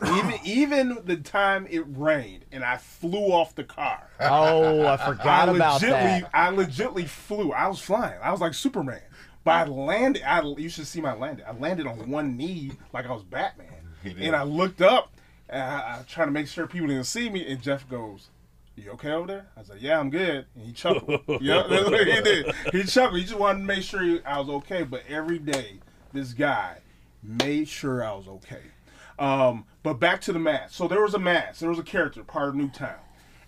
Even 0.01 0.33
even 0.43 0.99
the 1.05 1.17
time 1.17 1.67
it 1.69 1.83
rained 1.87 2.45
and 2.51 2.63
I 2.63 2.77
flew 2.77 3.31
off 3.31 3.55
the 3.55 3.63
car. 3.63 4.09
Oh, 4.19 4.85
I 4.85 4.97
forgot 5.05 5.49
I 5.49 5.55
about 5.55 5.81
legitly, 5.81 6.21
that. 6.21 6.29
I 6.33 6.51
legitly 6.51 7.07
flew. 7.07 7.51
I 7.51 7.67
was 7.67 7.79
flying. 7.79 8.19
I 8.21 8.31
was 8.31 8.41
like 8.41 8.53
Superman. 8.53 9.01
But 9.43 9.51
I 9.51 9.65
landed. 9.65 10.23
I, 10.23 10.41
you 10.57 10.69
should 10.69 10.87
see 10.87 11.01
my 11.01 11.13
landing. 11.13 11.45
I 11.45 11.51
landed 11.51 11.85
on 11.85 12.09
one 12.09 12.37
knee 12.37 12.71
like 12.93 13.05
I 13.05 13.11
was 13.11 13.23
Batman. 13.23 13.67
did. 14.03 14.17
And 14.19 14.35
I 14.35 14.43
looked 14.43 14.81
up. 14.81 15.11
And 15.49 15.61
I, 15.61 15.99
I 15.99 16.03
trying 16.07 16.27
to 16.27 16.31
make 16.31 16.47
sure 16.47 16.65
people 16.65 16.87
didn't 16.87 17.03
see 17.03 17.29
me. 17.29 17.45
And 17.45 17.61
Jeff 17.61 17.87
goes, 17.89 18.29
"You 18.75 18.91
okay 18.91 19.11
over 19.11 19.27
there?" 19.27 19.47
I 19.55 19.59
was 19.59 19.69
like, 19.69 19.81
"Yeah, 19.81 19.99
I'm 19.99 20.09
good." 20.09 20.45
And 20.55 20.65
he 20.65 20.71
chuckled. 20.71 21.21
yeah, 21.41 21.63
that's 21.69 21.89
what 21.89 22.07
he 22.07 22.21
did. 22.21 22.55
He 22.71 22.83
chuckled. 22.83 23.19
He 23.19 23.25
just 23.25 23.37
wanted 23.39 23.59
to 23.59 23.65
make 23.65 23.83
sure 23.83 24.19
I 24.25 24.39
was 24.39 24.49
okay. 24.49 24.83
But 24.83 25.03
every 25.07 25.37
day, 25.39 25.79
this 26.13 26.33
guy 26.33 26.77
made 27.21 27.67
sure 27.67 28.03
I 28.03 28.13
was 28.13 28.27
okay. 28.27 28.61
Um, 29.19 29.65
but 29.83 29.95
back 29.99 30.21
to 30.21 30.33
the 30.33 30.39
mask. 30.39 30.73
So 30.73 30.87
there 30.87 31.01
was 31.01 31.13
a 31.13 31.19
mask. 31.19 31.59
There 31.59 31.69
was 31.69 31.79
a 31.79 31.83
character 31.83 32.23
part 32.23 32.49
of 32.49 32.55
Newtown, 32.55 32.95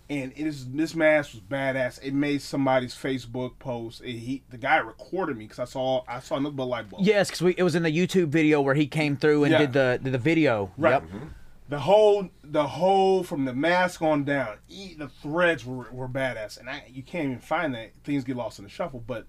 and 0.08 0.32
it 0.36 0.46
is 0.46 0.70
this 0.70 0.94
mask 0.94 1.32
was 1.32 1.40
badass. 1.42 1.98
It 2.02 2.14
made 2.14 2.42
somebody's 2.42 2.94
Facebook 2.94 3.58
post. 3.58 4.02
It, 4.02 4.12
he 4.12 4.42
the 4.50 4.58
guy 4.58 4.76
recorded 4.76 5.36
me 5.36 5.44
because 5.46 5.58
I 5.58 5.64
saw 5.64 6.02
I 6.06 6.20
saw 6.20 6.36
another 6.36 6.62
light 6.64 6.88
bulb. 6.90 7.04
Yes, 7.04 7.30
because 7.30 7.54
it 7.56 7.62
was 7.62 7.74
in 7.74 7.82
the 7.82 7.90
YouTube 7.90 8.28
video 8.28 8.60
where 8.60 8.74
he 8.74 8.86
came 8.86 9.16
through 9.16 9.44
and 9.44 9.52
Yeah. 9.52 9.58
did 9.58 9.72
the 9.72 10.00
did 10.02 10.12
the 10.12 10.18
video. 10.18 10.70
Right. 10.76 10.92
Yep. 10.92 11.02
Mm-hmm. 11.04 11.26
the 11.68 11.78
whole 11.80 12.28
the 12.44 12.66
whole 12.66 13.22
from 13.24 13.44
the 13.44 13.54
mask 13.54 14.00
on 14.02 14.22
down, 14.24 14.58
e- 14.68 14.94
the 14.96 15.08
threads 15.08 15.64
were, 15.64 15.90
were 15.90 16.08
badass, 16.08 16.58
and 16.60 16.68
I 16.70 16.84
you 16.88 17.02
can't 17.02 17.24
even 17.24 17.38
find 17.40 17.74
that. 17.74 17.92
Things 18.04 18.22
get 18.24 18.36
lost 18.36 18.58
in 18.58 18.64
the 18.64 18.70
shuffle, 18.70 19.02
but 19.04 19.26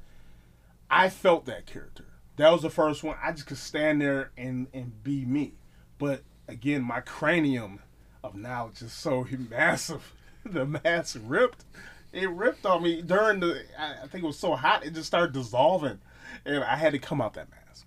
I 0.89 1.09
felt 1.09 1.45
that 1.45 1.65
character. 1.65 2.05
That 2.35 2.51
was 2.51 2.61
the 2.61 2.69
first 2.69 3.03
one. 3.03 3.17
I 3.23 3.31
just 3.31 3.47
could 3.47 3.57
stand 3.57 4.01
there 4.01 4.31
and 4.37 4.67
and 4.73 5.01
be 5.03 5.25
me. 5.25 5.53
But 5.97 6.21
again, 6.47 6.81
my 6.83 7.01
cranium 7.01 7.79
of 8.23 8.35
knowledge 8.35 8.81
is 8.81 8.93
so 8.93 9.25
massive. 9.49 10.13
the 10.45 10.65
mask 10.65 11.19
ripped. 11.25 11.65
It 12.13 12.29
ripped 12.29 12.65
on 12.65 12.83
me 12.83 13.01
during 13.01 13.39
the. 13.41 13.63
I, 13.77 14.03
I 14.03 14.07
think 14.07 14.23
it 14.23 14.27
was 14.27 14.39
so 14.39 14.55
hot. 14.55 14.85
It 14.85 14.93
just 14.93 15.07
started 15.07 15.33
dissolving, 15.33 15.99
and 16.45 16.63
I 16.63 16.75
had 16.75 16.93
to 16.93 16.99
come 16.99 17.21
out 17.21 17.33
that 17.35 17.49
mask. 17.51 17.85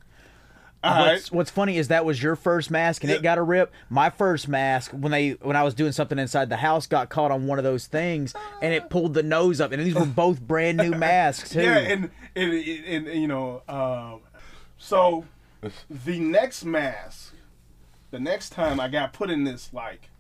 All 0.83 0.95
right. 1.05 1.13
What's, 1.13 1.31
what's 1.33 1.51
funny 1.51 1.77
is 1.77 1.89
that 1.89 2.07
was 2.07 2.23
your 2.23 2.37
first 2.37 2.71
mask 2.71 3.03
and 3.05 3.11
Yeah. 3.11 3.17
it 3.17 3.23
got 3.23 3.37
a 3.37 3.43
rip. 3.43 3.71
My 3.91 4.09
first 4.09 4.49
mask 4.49 4.93
when 4.93 5.13
they 5.13 5.33
when 5.33 5.55
I 5.55 5.63
was 5.63 5.75
doing 5.75 5.93
something 5.93 6.19
inside 6.19 6.49
the 6.49 6.57
house 6.57 6.87
got 6.87 7.11
caught 7.11 7.31
on 7.31 7.47
one 7.47 7.59
of 7.59 7.65
those 7.65 7.87
things 7.87 8.33
and 8.63 8.73
it 8.73 8.89
pulled 8.89 9.13
the 9.13 9.23
nose 9.23 9.61
up 9.61 9.73
and 9.73 9.83
these 9.85 9.95
were 9.95 10.07
both 10.07 10.41
brand 10.47 10.79
new 10.79 10.93
masks 10.93 11.51
too. 11.51 11.61
Yeah, 11.61 11.77
and 11.81 12.11
and, 12.35 12.53
and, 12.55 13.07
and 13.09 13.21
you 13.21 13.29
know, 13.29 13.61
um, 13.69 14.21
so 14.79 15.27
the 15.91 16.19
next 16.19 16.65
mask, 16.65 17.35
the 18.11 18.21
next 18.21 18.51
time 18.51 18.81
I 18.81 18.89
got 18.89 19.13
put 19.13 19.31
in 19.31 19.45
this 19.45 19.73
like 19.73 20.11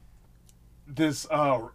this 0.87 1.26
uh 1.31 1.68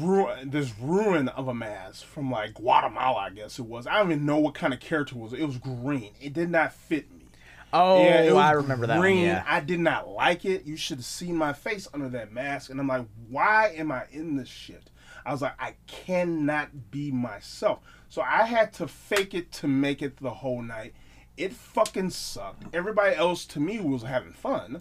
ruin 0.00 0.50
this 0.50 0.72
ruin 0.78 1.28
of 1.28 1.48
a 1.48 1.54
mask 1.54 2.04
from 2.06 2.30
like 2.30 2.54
Guatemala, 2.54 3.18
I 3.18 3.30
guess 3.30 3.58
it 3.58 3.66
was. 3.66 3.86
I 3.86 3.98
don't 3.98 4.12
even 4.12 4.26
know 4.26 4.38
what 4.38 4.54
kind 4.54 4.72
of 4.72 4.80
character 4.80 5.14
it 5.14 5.18
was. 5.18 5.32
It 5.32 5.44
was 5.44 5.58
green. 5.58 6.12
It 6.20 6.32
did 6.32 6.50
not 6.50 6.72
fit 6.72 7.10
me. 7.12 7.26
oh, 7.72 8.02
Yeah, 8.02 8.32
I 8.34 8.52
remember 8.52 8.86
that 8.86 8.94
one. 8.94 9.00
green. 9.02 9.24
Yeah. 9.24 9.44
I 9.46 9.60
did 9.60 9.80
not 9.80 10.08
like 10.08 10.44
it. 10.44 10.64
You 10.64 10.76
should 10.76 10.98
have 10.98 11.04
seen 11.04 11.36
my 11.36 11.52
face 11.52 11.86
under 11.92 12.08
that 12.10 12.32
mask. 12.32 12.70
And 12.70 12.80
I'm 12.80 12.88
like, 12.88 13.06
why 13.28 13.74
am 13.76 13.92
I 13.92 14.04
in 14.10 14.36
this 14.36 14.48
shit? 14.48 14.90
I 15.26 15.32
was 15.32 15.42
like, 15.42 15.54
I 15.60 15.74
cannot 15.86 16.90
be 16.90 17.10
myself. 17.12 17.80
So 18.08 18.22
I 18.22 18.44
had 18.44 18.72
to 18.74 18.88
fake 18.88 19.34
it 19.34 19.52
to 19.52 19.68
make 19.68 20.00
it 20.00 20.16
the 20.16 20.30
whole 20.30 20.62
night. 20.62 20.94
It 21.36 21.52
fucking 21.52 22.10
sucked. 22.10 22.74
Everybody 22.74 23.14
else 23.14 23.44
to 23.46 23.60
me 23.60 23.80
was 23.80 24.02
having 24.02 24.32
fun. 24.32 24.80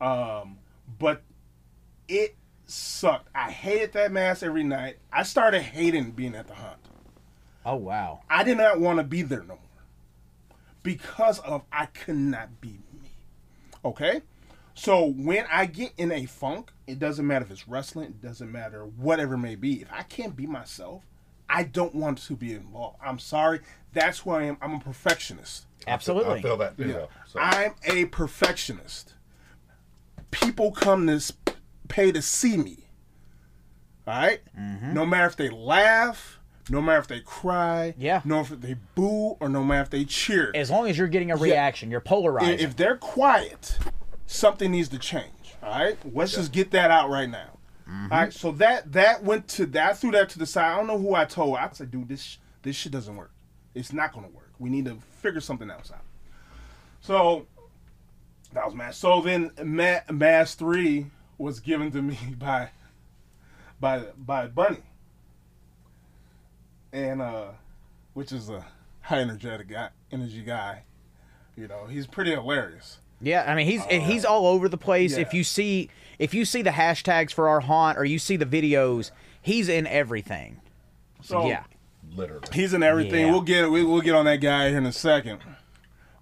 Um, 0.00 0.58
but 0.98 1.22
it 2.08 2.36
sucked. 2.66 3.28
I 3.34 3.50
hated 3.50 3.92
that 3.92 4.12
mask 4.12 4.42
every 4.42 4.64
night. 4.64 4.98
I 5.12 5.22
started 5.22 5.62
hating 5.62 6.12
being 6.12 6.34
at 6.34 6.48
the 6.48 6.54
hunt. 6.54 6.78
Oh 7.64 7.76
wow. 7.76 8.20
I 8.28 8.44
did 8.44 8.58
not 8.58 8.80
want 8.80 8.98
to 8.98 9.04
be 9.04 9.22
there 9.22 9.42
no 9.42 9.54
more 9.54 9.58
because 10.82 11.38
of 11.40 11.62
I 11.72 11.86
could 11.86 12.16
not 12.16 12.60
be 12.60 12.78
me. 13.02 13.10
Okay? 13.84 14.22
So 14.74 15.06
when 15.06 15.46
I 15.50 15.66
get 15.66 15.92
in 15.96 16.10
a 16.12 16.26
funk, 16.26 16.72
it 16.86 16.98
doesn't 16.98 17.26
matter 17.26 17.44
if 17.44 17.50
it's 17.50 17.68
wrestling, 17.68 18.06
it 18.06 18.22
doesn't 18.22 18.50
matter 18.50 18.84
whatever 18.84 19.34
it 19.34 19.38
may 19.38 19.54
be. 19.54 19.80
If 19.82 19.92
I 19.92 20.02
can't 20.02 20.36
be 20.36 20.46
myself, 20.46 21.04
I 21.48 21.62
don't 21.62 21.94
want 21.94 22.18
to 22.18 22.36
be 22.36 22.52
involved. 22.54 22.98
I'm 23.04 23.18
sorry. 23.18 23.60
That's 23.92 24.20
who 24.20 24.30
I 24.30 24.44
am. 24.44 24.58
I'm 24.60 24.74
a 24.74 24.80
perfectionist. 24.80 25.66
Absolutely. 25.86 26.40
I 26.40 26.42
feel 26.42 26.56
that 26.56 26.76
too. 26.76 26.92
though, 26.92 27.08
so. 27.26 27.38
I'm 27.38 27.74
a 27.84 28.06
perfectionist. 28.06 29.14
People 30.34 30.72
come 30.72 31.06
to 31.06 31.34
pay 31.88 32.12
to 32.12 32.22
see 32.22 32.56
me. 32.56 32.88
All 34.06 34.14
right? 34.14 34.40
No 34.56 35.06
matter 35.06 35.26
if 35.26 35.36
they 35.36 35.48
laugh, 35.48 36.38
no 36.68 36.80
matter 36.82 36.98
if 36.98 37.06
they 37.08 37.20
cry, 37.20 37.94
Yeah. 37.96 38.20
no 38.24 38.42
matter 38.42 38.54
if 38.54 38.60
they 38.60 38.76
boo, 38.94 39.36
or 39.40 39.48
no 39.48 39.64
matter 39.64 39.82
if 39.82 39.90
they 39.90 40.04
cheer. 40.04 40.50
as 40.54 40.70
long 40.70 40.88
as 40.88 40.98
you're 40.98 41.08
getting 41.08 41.30
a 41.30 41.36
reaction, 41.36 41.90
you're 41.90 42.00
polarizing. 42.00 42.58
if, 42.58 42.76
they're 42.76 42.96
quiet, 42.96 43.78
something 44.26 44.70
needs 44.70 44.88
to 44.90 44.98
change. 44.98 45.54
All 45.62 45.70
right, 45.70 45.98
let's 46.14 46.34
just 46.34 46.52
get 46.52 46.70
that 46.72 46.90
out 46.90 47.08
right 47.08 47.28
now. 47.28 47.58
Mm-hmm. 47.88 48.12
All 48.12 48.18
right, 48.18 48.32
so 48.32 48.52
that 48.52 48.92
that 48.92 49.22
went 49.22 49.46
to 49.48 49.66
that 49.66 49.90
I 49.90 49.92
threw 49.94 50.10
that 50.12 50.30
to 50.30 50.38
the 50.38 50.46
side. 50.46 50.72
I 50.72 50.76
don't 50.76 50.86
know 50.86 50.98
who 50.98 51.14
I 51.14 51.26
told. 51.26 51.56
I 51.56 51.68
said, 51.72 51.90
dude, 51.90 52.08
this 52.08 52.38
this 52.62 52.76
shit 52.76 52.92
doesn't 52.92 53.14
work. 53.14 53.30
It's 53.74 53.92
not 53.92 54.12
gonna 54.14 54.28
work. 54.28 54.52
We 54.58 54.70
need 54.70 54.86
to 54.86 54.96
figure 55.20 55.40
something 55.40 55.70
else 55.70 55.90
out. 55.92 56.04
So 57.00 57.46
that 58.54 58.64
was 58.64 58.74
Mass. 58.74 58.96
So 58.96 59.20
then 59.20 59.50
Ma- 59.62 60.00
Mass 60.10 60.54
Three 60.54 61.06
was 61.38 61.60
given 61.60 61.90
to 61.92 62.02
me 62.02 62.18
by 62.38 62.70
by 63.80 64.04
by 64.16 64.46
Bunny, 64.46 64.82
and 66.92 67.20
uh, 67.20 67.48
which 68.14 68.32
is 68.32 68.48
a 68.48 68.64
high 69.02 69.20
energetic 69.20 69.68
guy, 69.68 69.90
energy 70.10 70.42
guy. 70.42 70.82
You 71.56 71.68
know, 71.68 71.86
he's 71.86 72.06
pretty 72.06 72.32
hilarious. 72.32 72.98
Yeah, 73.20 73.44
I 73.46 73.54
mean 73.54 73.66
he's 73.66 73.82
and 73.88 74.02
he's 74.02 74.24
all 74.24 74.46
over 74.46 74.68
the 74.68 74.76
place. 74.76 75.12
yeah. 75.12 75.20
If 75.20 75.34
you 75.34 75.44
see 75.44 75.88
if 76.18 76.34
you 76.34 76.44
see 76.44 76.62
the 76.62 76.70
hashtags 76.70 77.32
for 77.32 77.48
our 77.48 77.60
haunt 77.60 77.98
or 77.98 78.04
you 78.04 78.18
see 78.18 78.36
the 78.36 78.46
videos, 78.46 79.10
he's 79.40 79.68
in 79.68 79.86
everything. 79.86 80.60
So 81.22 81.46
yeah. 81.46 81.64
Literally. 82.14 82.46
he's 82.52 82.74
in 82.74 82.82
everything. 82.82 83.26
Yeah. 83.26 83.32
We'll 83.32 83.40
get 83.42 83.70
we, 83.70 83.84
we'll 83.84 84.00
get 84.00 84.14
on 84.14 84.24
that 84.26 84.36
guy 84.36 84.68
here 84.68 84.78
in 84.78 84.86
a 84.86 84.92
second. 84.92 85.40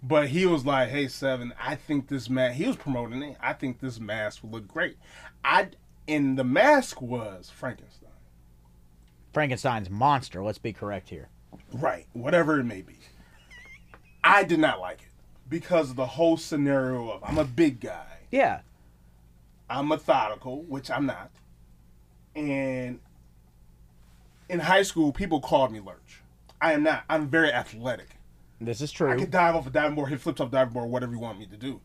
But 0.03 0.29
he 0.29 0.47
was 0.47 0.67
like, 0.67 0.89
"Hey, 0.91 1.07
Seven, 1.09 1.53
I 1.63 1.77
think 1.77 2.09
this 2.09 2.29
mask." 2.29 2.57
He 2.57 2.67
was 2.67 2.77
promoting 2.77 3.23
it. 3.23 3.37
I 3.41 3.53
think 3.53 3.81
this 3.81 4.01
mask 4.01 4.43
will 4.43 4.51
look 4.51 4.67
great. 4.67 4.97
I 5.45 5.69
and 6.09 6.37
the 6.37 6.45
mask 6.45 7.01
was 7.01 7.51
Frankenstein, 7.51 8.11
Frankenstein's 9.33 9.89
monster. 9.91 10.43
Let's 10.43 10.59
be 10.59 10.73
correct 10.73 11.09
here. 11.11 11.29
right? 11.73 12.07
Whatever 12.13 12.59
it 12.59 12.65
may 12.65 12.83
be. 12.83 12.99
I 14.25 14.45
did 14.45 14.59
not 14.59 14.81
like 14.81 15.03
it 15.03 15.09
because 15.49 15.91
of 15.91 15.97
the 15.97 16.07
whole 16.07 16.37
scenario 16.37 17.11
of 17.11 17.23
I'm 17.25 17.39
a 17.39 17.45
big 17.45 17.81
guy. 17.81 18.19
Yeah. 18.31 18.61
I'm 19.71 19.89
methodical, 19.89 20.63
which 20.63 20.91
I'm 20.91 21.07
not. 21.07 21.31
And 22.35 23.01
in 24.49 24.61
high 24.61 24.83
school, 24.83 25.13
people 25.13 25.41
called 25.41 25.73
me 25.73 25.81
Lurch. 25.81 26.23
I 26.61 26.73
am 26.73 26.83
not. 26.83 27.05
I'm 27.09 27.29
very 27.29 27.53
athletic. 27.53 28.17
This 28.65 28.81
is 28.81 28.93
true. 28.93 29.11
I 29.11 29.17
could 29.17 29.31
dive 29.31 29.55
off 29.55 29.67
a 29.67 29.71
diving 29.71 29.95
board, 29.95 30.11
hit 30.11 30.21
flips 30.21 30.41
off 30.41 30.51
diving 30.51 30.73
board, 30.73 30.91
whatever 30.91 31.13
you 31.13 31.19
want 31.19 31.39
me 31.39 31.47
to 31.47 31.57
do. 31.57 31.81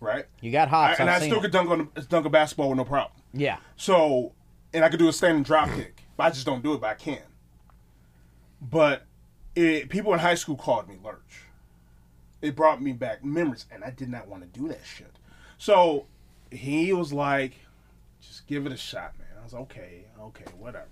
Right? 0.00 0.26
You 0.40 0.52
got 0.52 0.72
I, 0.72 0.94
and 0.98 1.10
I've 1.10 1.22
I 1.22 1.26
still 1.26 1.38
it. 1.38 1.42
could 1.42 1.50
dunk 1.50 1.70
on 1.70 1.88
dunk 2.08 2.24
a 2.24 2.30
basketball 2.30 2.68
with 2.68 2.78
no 2.78 2.84
problem. 2.84 3.20
Yeah. 3.32 3.58
So, 3.76 4.32
and 4.72 4.84
I 4.84 4.88
could 4.88 5.00
do 5.00 5.08
a 5.08 5.12
standing 5.12 5.42
drop 5.42 5.68
kick. 5.70 6.02
But 6.16 6.24
I 6.24 6.30
just 6.30 6.46
don't 6.46 6.62
do 6.62 6.74
it, 6.74 6.80
but 6.80 6.90
I 6.90 6.94
can. 6.94 7.22
But 8.60 9.06
it, 9.54 9.88
people 9.88 10.12
in 10.12 10.18
high 10.18 10.34
school 10.34 10.56
called 10.56 10.88
me 10.88 10.96
Lurch. 11.02 11.44
It 12.42 12.54
brought 12.56 12.82
me 12.82 12.92
back 12.92 13.24
memories, 13.24 13.66
and 13.70 13.84
I 13.84 13.90
did 13.90 14.08
not 14.08 14.28
want 14.28 14.42
to 14.42 14.58
do 14.58 14.68
that 14.68 14.80
shit. 14.84 15.12
So 15.58 16.06
he 16.50 16.92
was 16.92 17.12
like, 17.12 17.54
just 18.20 18.46
give 18.46 18.66
it 18.66 18.72
a 18.72 18.76
shot, 18.76 19.14
man. 19.18 19.28
I 19.40 19.44
was 19.44 19.52
like, 19.52 19.62
okay, 19.62 20.04
okay, 20.20 20.44
whatever. 20.56 20.88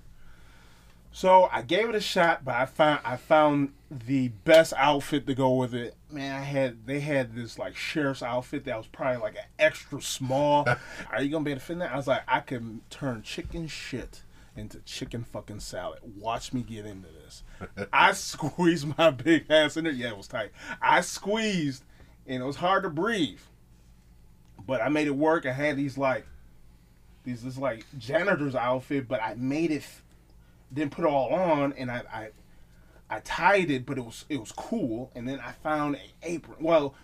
So 1.17 1.49
I 1.51 1.63
gave 1.63 1.89
it 1.89 1.95
a 1.95 2.01
shot, 2.01 2.45
but 2.45 2.57
I 2.57 2.67
found 2.67 3.01
I 3.03 3.17
found 3.17 3.73
the 3.91 4.29
best 4.29 4.75
outfit 4.77 5.27
to 5.29 5.35
go 5.35 5.55
with 5.55 5.75
it. 5.75 5.95
Man, 6.11 6.35
I 6.35 6.45
had 6.45 6.85
they 6.85 7.01
had 7.01 7.35
this 7.35 7.59
like 7.59 7.75
sheriff's 7.75 8.23
outfit 8.23 8.67
that 8.67 8.77
was 8.77 8.87
probably 8.87 9.23
like 9.23 9.37
an 9.37 9.47
extra 9.59 10.03
small. 10.03 10.69
Are 11.11 11.23
you 11.23 11.31
gonna 11.31 11.43
be 11.43 11.53
able 11.53 11.61
to 11.61 11.65
fit 11.65 11.73
in 11.73 11.79
that? 11.79 11.95
I 11.95 11.97
was 11.97 12.07
like, 12.07 12.21
I 12.29 12.41
can 12.41 12.83
turn 12.91 13.23
chicken 13.23 13.67
shit 13.67 14.25
into 14.57 14.81
chicken 14.81 15.25
fucking 15.25 15.61
salad. 15.61 16.01
Watch 16.19 16.53
me 16.53 16.61
get 16.61 16.85
into 16.85 17.09
this. 17.09 17.43
I 17.95 18.13
squeezed 18.13 18.99
my 18.99 19.09
big 19.09 19.47
ass 19.49 19.79
in 19.79 19.85
there. 19.85 19.95
Yeah, 19.95 20.09
it 20.09 20.19
was 20.19 20.29
tight. 20.29 20.51
I 20.83 21.01
squeezed, 21.01 21.83
and 22.27 22.43
it 22.43 22.47
was 22.47 22.57
hard 22.57 22.83
to 22.83 22.91
breathe. 22.91 23.41
But 24.67 24.83
I 24.83 24.91
made 24.91 25.07
it 25.07 25.17
work. 25.17 25.47
I 25.47 25.53
had 25.53 25.79
these 25.79 25.97
like 25.97 26.27
these 27.25 27.43
this 27.43 27.57
like 27.57 27.87
janitor's 27.97 28.55
outfit, 28.55 29.09
but 29.09 29.23
I 29.23 29.35
made 29.35 29.71
it 29.71 29.83
didn't 30.73 30.93
put 30.93 31.05
it 31.05 31.09
all 31.09 31.33
on, 31.33 31.73
and 31.75 31.91
I, 31.91 32.03
I 32.13 32.29
I 33.09 33.21
tied 33.21 33.71
it, 33.71 33.87
but 33.87 33.99
it 33.99 34.05
was 34.05 34.25
it 34.29 34.39
was 34.39 34.53
cool. 34.53 35.11
And 35.15 35.29
then 35.29 35.41
I 35.41 35.53
found 35.53 35.97
an 35.97 36.03
apron. 36.23 36.59
Well, 36.61 36.95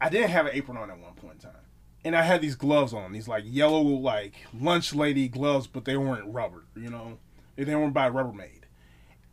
I 0.00 0.08
didn't 0.08 0.30
have 0.30 0.46
an 0.46 0.52
apron 0.54 0.76
on 0.76 0.90
at 0.90 0.98
one 0.98 1.14
point 1.14 1.34
in 1.34 1.40
time, 1.50 1.60
and 2.04 2.16
I 2.16 2.22
had 2.22 2.40
these 2.40 2.54
gloves 2.54 2.92
on, 2.92 3.12
these 3.12 3.28
like 3.28 3.44
yellow 3.46 3.82
like 3.82 4.34
lunch 4.58 4.94
lady 4.94 5.28
gloves, 5.28 5.66
but 5.66 5.84
they 5.84 5.96
weren't 5.96 6.32
rubber. 6.32 6.64
You 6.76 6.90
know, 6.90 7.18
they 7.56 7.74
weren't 7.74 7.94
by 7.94 8.10
Rubbermaid. 8.10 8.62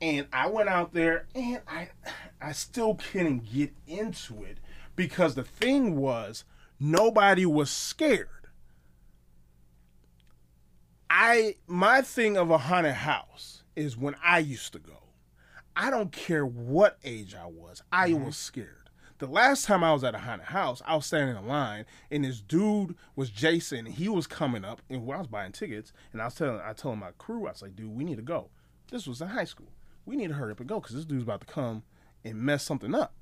And 0.02 0.28
I 0.34 0.48
went 0.50 0.68
out 0.70 0.94
there, 0.94 1.28
and 1.36 1.62
I 1.68 1.90
I 2.42 2.52
still 2.52 2.96
couldn't 2.96 3.52
get 3.54 3.72
into 3.88 4.44
it 4.44 4.58
because 4.96 5.36
the 5.36 5.44
thing 5.44 5.96
was 5.96 6.44
nobody 6.80 7.46
was 7.46 7.70
scared. 7.70 8.28
I 11.16 11.58
my 11.68 12.02
thing 12.02 12.38
of 12.38 12.50
a 12.50 12.58
haunted 12.58 12.96
house 12.96 13.62
is 13.76 13.96
when 13.96 14.16
I 14.26 14.40
used 14.40 14.74
to 14.74 14.80
go. 14.80 14.98
I 15.76 15.92
don't 15.92 16.12
care 16.12 16.44
what 16.44 16.98
age 17.04 17.36
I 17.36 17.46
was. 17.46 17.84
I 17.92 18.10
mm-hmm. 18.10 18.26
was 18.26 18.36
scared. 18.36 18.90
The 19.20 19.28
last 19.28 19.66
time 19.66 19.84
I 19.84 19.94
was 19.94 20.04
at 20.04 20.16
a 20.16 20.18
haunted 20.18 20.48
house, 20.48 20.82
I 20.88 20.96
was 20.96 21.06
standing 21.06 21.38
in 21.38 21.48
line, 21.48 21.86
and 22.10 22.26
this 22.26 22.42
dude 22.42 22.96
was 23.16 23.30
Jason. 23.30 23.86
He 23.86 24.10
was 24.10 24.26
coming 24.26 24.66
up, 24.66 24.82
and 24.90 25.02
I 25.02 25.18
was 25.20 25.28
buying 25.28 25.52
tickets, 25.52 25.94
and 26.14 26.20
I 26.20 26.26
was 26.26 26.34
telling, 26.34 26.60
I 26.60 26.74
told 26.74 26.98
my 26.98 27.12
crew, 27.20 27.46
I 27.46 27.52
was 27.52 27.62
like, 27.62 27.76
"Dude, 27.76 27.96
we 27.96 28.04
need 28.04 28.18
to 28.18 28.24
go." 28.24 28.50
This 28.90 29.06
was 29.06 29.22
in 29.22 29.28
high 29.28 29.46
school. 29.46 29.72
We 30.08 30.16
need 30.16 30.30
to 30.30 30.34
hurry 30.34 30.54
up 30.54 30.62
and 30.62 30.68
go 30.68 30.80
because 30.80 30.96
this 30.96 31.06
dude's 31.06 31.24
about 31.24 31.42
to 31.42 31.48
come 31.48 31.84
and 32.26 32.40
mess 32.40 32.64
something 32.64 32.96
up. 32.96 33.14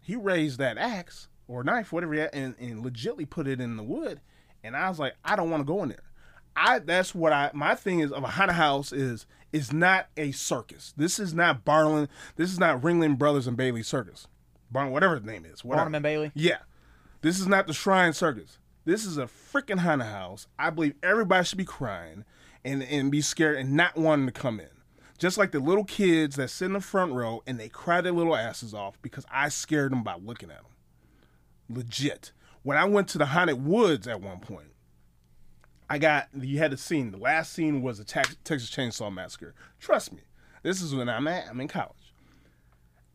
He 0.00 0.14
raised 0.14 0.60
that 0.60 0.78
axe 0.78 1.26
or 1.48 1.64
knife, 1.64 1.92
whatever, 1.92 2.14
and, 2.14 2.54
and 2.60 2.84
legitly 2.84 3.28
put 3.28 3.48
it 3.48 3.60
in 3.60 3.76
the 3.76 3.82
wood, 3.82 4.20
and 4.62 4.76
I 4.76 4.88
was 4.88 5.00
like, 5.00 5.14
I 5.24 5.34
don't 5.34 5.50
want 5.50 5.62
to 5.62 5.72
go 5.72 5.82
in 5.82 5.88
there. 5.88 6.09
I 6.56 6.78
that's 6.80 7.14
what 7.14 7.32
I 7.32 7.50
my 7.54 7.74
thing 7.74 8.00
is 8.00 8.12
of 8.12 8.22
a 8.22 8.28
haunted 8.28 8.56
house 8.56 8.92
is 8.92 9.26
is 9.52 9.72
not 9.72 10.08
a 10.16 10.32
circus. 10.32 10.94
This 10.96 11.18
is 11.18 11.34
not 11.34 11.64
Barlin. 11.64 12.08
This 12.36 12.52
is 12.52 12.58
not 12.58 12.80
Ringling 12.82 13.18
Brothers 13.18 13.46
and 13.46 13.56
Bailey 13.56 13.82
Circus. 13.82 14.28
Barn, 14.70 14.90
whatever 14.90 15.18
the 15.18 15.26
name 15.26 15.44
is. 15.44 15.64
Whatever. 15.64 15.84
Barnum 15.84 15.94
and 15.96 16.02
Bailey. 16.02 16.32
Yeah. 16.34 16.58
This 17.22 17.40
is 17.40 17.46
not 17.46 17.66
the 17.66 17.74
Shrine 17.74 18.12
Circus. 18.12 18.58
This 18.84 19.04
is 19.04 19.18
a 19.18 19.26
freaking 19.26 19.80
haunted 19.80 20.08
house. 20.08 20.46
I 20.58 20.70
believe 20.70 20.94
everybody 21.02 21.44
should 21.44 21.58
be 21.58 21.64
crying 21.64 22.24
and, 22.64 22.82
and 22.82 23.10
be 23.10 23.20
scared 23.20 23.56
and 23.56 23.72
not 23.72 23.96
wanting 23.96 24.26
to 24.26 24.32
come 24.32 24.60
in. 24.60 24.68
Just 25.18 25.36
like 25.36 25.50
the 25.50 25.60
little 25.60 25.84
kids 25.84 26.36
that 26.36 26.48
sit 26.48 26.66
in 26.66 26.72
the 26.72 26.80
front 26.80 27.12
row 27.12 27.42
and 27.46 27.60
they 27.60 27.68
cry 27.68 28.00
their 28.00 28.12
little 28.12 28.34
asses 28.34 28.72
off 28.72 29.00
because 29.02 29.26
I 29.30 29.50
scared 29.50 29.92
them 29.92 30.02
by 30.02 30.14
looking 30.14 30.50
at 30.50 30.62
them. 30.62 31.76
Legit. 31.76 32.32
When 32.62 32.78
I 32.78 32.84
went 32.84 33.08
to 33.08 33.18
the 33.18 33.26
haunted 33.26 33.64
woods 33.64 34.06
at 34.06 34.22
one 34.22 34.40
point, 34.40 34.69
I 35.90 35.98
got 35.98 36.28
you 36.40 36.58
had 36.58 36.70
the 36.70 36.76
scene. 36.76 37.10
The 37.10 37.18
last 37.18 37.52
scene 37.52 37.82
was 37.82 37.98
a 37.98 38.04
Tex- 38.04 38.36
Texas 38.44 38.70
Chainsaw 38.70 39.12
Massacre. 39.12 39.54
Trust 39.80 40.12
me, 40.12 40.20
this 40.62 40.80
is 40.80 40.94
when 40.94 41.08
I'm 41.08 41.26
at. 41.26 41.48
I'm 41.48 41.60
in 41.60 41.66
college. 41.66 42.14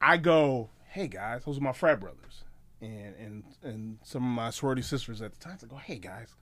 I 0.01 0.17
go, 0.17 0.69
hey 0.89 1.07
guys, 1.07 1.45
those 1.45 1.57
are 1.57 1.61
my 1.61 1.71
frat 1.71 2.01
brothers, 2.01 2.43
and 2.81 3.15
and 3.15 3.43
and 3.63 3.97
some 4.03 4.23
of 4.23 4.29
my 4.29 4.49
sorority 4.49 4.81
sisters 4.81 5.21
at 5.21 5.31
the 5.31 5.39
time. 5.39 5.57
I 5.63 5.65
go, 5.67 5.77
hey 5.77 5.97
guys, 5.99 6.35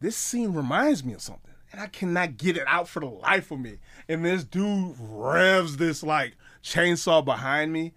this 0.00 0.16
scene 0.16 0.52
reminds 0.52 1.02
me 1.02 1.14
of 1.14 1.22
something, 1.22 1.54
and 1.72 1.80
I 1.80 1.86
cannot 1.86 2.36
get 2.36 2.58
it 2.58 2.64
out 2.66 2.86
for 2.86 3.00
the 3.00 3.06
life 3.06 3.50
of 3.50 3.58
me. 3.58 3.78
And 4.10 4.26
this 4.26 4.44
dude 4.44 4.96
revs 4.98 5.78
this 5.78 6.02
like 6.02 6.36
chainsaw 6.62 7.24
behind 7.24 7.72
me. 7.72 7.94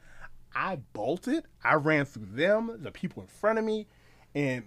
I 0.56 0.78
bolted. 0.93 1.43
I 1.65 1.74
ran 1.74 2.06
through 2.06 2.28
them, 2.32 2.78
the 2.82 2.91
people 2.91 3.21
in 3.21 3.28
front 3.28 3.60
of 3.60 3.65
me, 3.65 3.88
and 4.34 4.63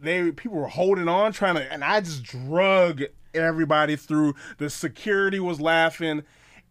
they 0.00 0.32
people 0.32 0.58
were 0.58 0.68
holding 0.68 1.08
on, 1.08 1.32
trying 1.32 1.56
to, 1.56 1.72
and 1.72 1.84
I 1.84 2.00
just 2.00 2.22
drug 2.22 3.02
everybody 3.34 3.96
through. 3.96 4.34
The 4.58 4.70
security 4.70 5.40
was 5.40 5.60
laughing, 5.60 6.22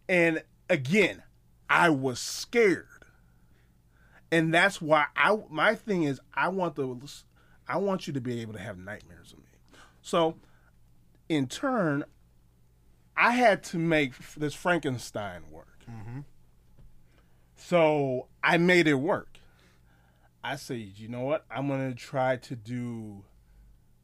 and 0.08 0.42
again, 0.68 1.22
I 1.68 1.90
was 1.90 2.18
scared, 2.18 2.86
and 4.32 4.52
that's 4.52 4.80
why 4.80 5.06
I. 5.16 5.38
My 5.48 5.74
thing 5.74 6.02
is, 6.02 6.20
I 6.34 6.48
want 6.48 6.74
the, 6.74 6.96
I 7.68 7.78
want 7.78 8.06
you 8.06 8.12
to 8.12 8.20
be 8.20 8.40
able 8.40 8.54
to 8.54 8.60
have 8.60 8.78
nightmares 8.78 9.32
of 9.32 9.38
me. 9.38 9.44
So, 10.02 10.36
in 11.28 11.46
turn, 11.46 12.04
I 13.16 13.32
had 13.32 13.62
to 13.64 13.78
make 13.78 14.16
this 14.34 14.54
Frankenstein 14.54 15.42
work. 15.50 15.84
Mm-hmm. 15.88 16.20
So 17.56 18.26
I 18.42 18.56
made 18.56 18.88
it 18.88 18.94
work. 18.94 19.29
I 20.42 20.56
said, 20.56 20.78
you 20.78 21.08
know 21.08 21.22
what? 21.22 21.44
I'm 21.50 21.68
gonna 21.68 21.94
try 21.94 22.36
to 22.36 22.56
do 22.56 23.24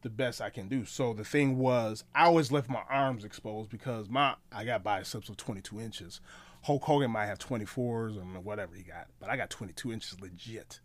the 0.02 0.10
best 0.10 0.40
I 0.40 0.50
can 0.50 0.68
do. 0.68 0.84
So 0.84 1.14
the 1.14 1.24
thing 1.24 1.58
was, 1.58 2.04
I 2.14 2.24
always 2.24 2.52
left 2.52 2.68
my 2.68 2.82
arms 2.88 3.24
exposed 3.24 3.70
because 3.70 4.08
my 4.08 4.34
I 4.52 4.64
got 4.64 4.84
biceps 4.84 5.28
of 5.28 5.36
22 5.36 5.80
inches. 5.80 6.20
Hulk 6.62 6.82
Hogan 6.82 7.10
might 7.10 7.26
have 7.26 7.38
24s 7.38 8.16
or 8.16 8.40
whatever 8.40 8.74
he 8.74 8.82
got, 8.82 9.06
but 9.20 9.30
I 9.30 9.36
got 9.36 9.50
22 9.50 9.92
inches 9.92 10.20
legit 10.20 10.80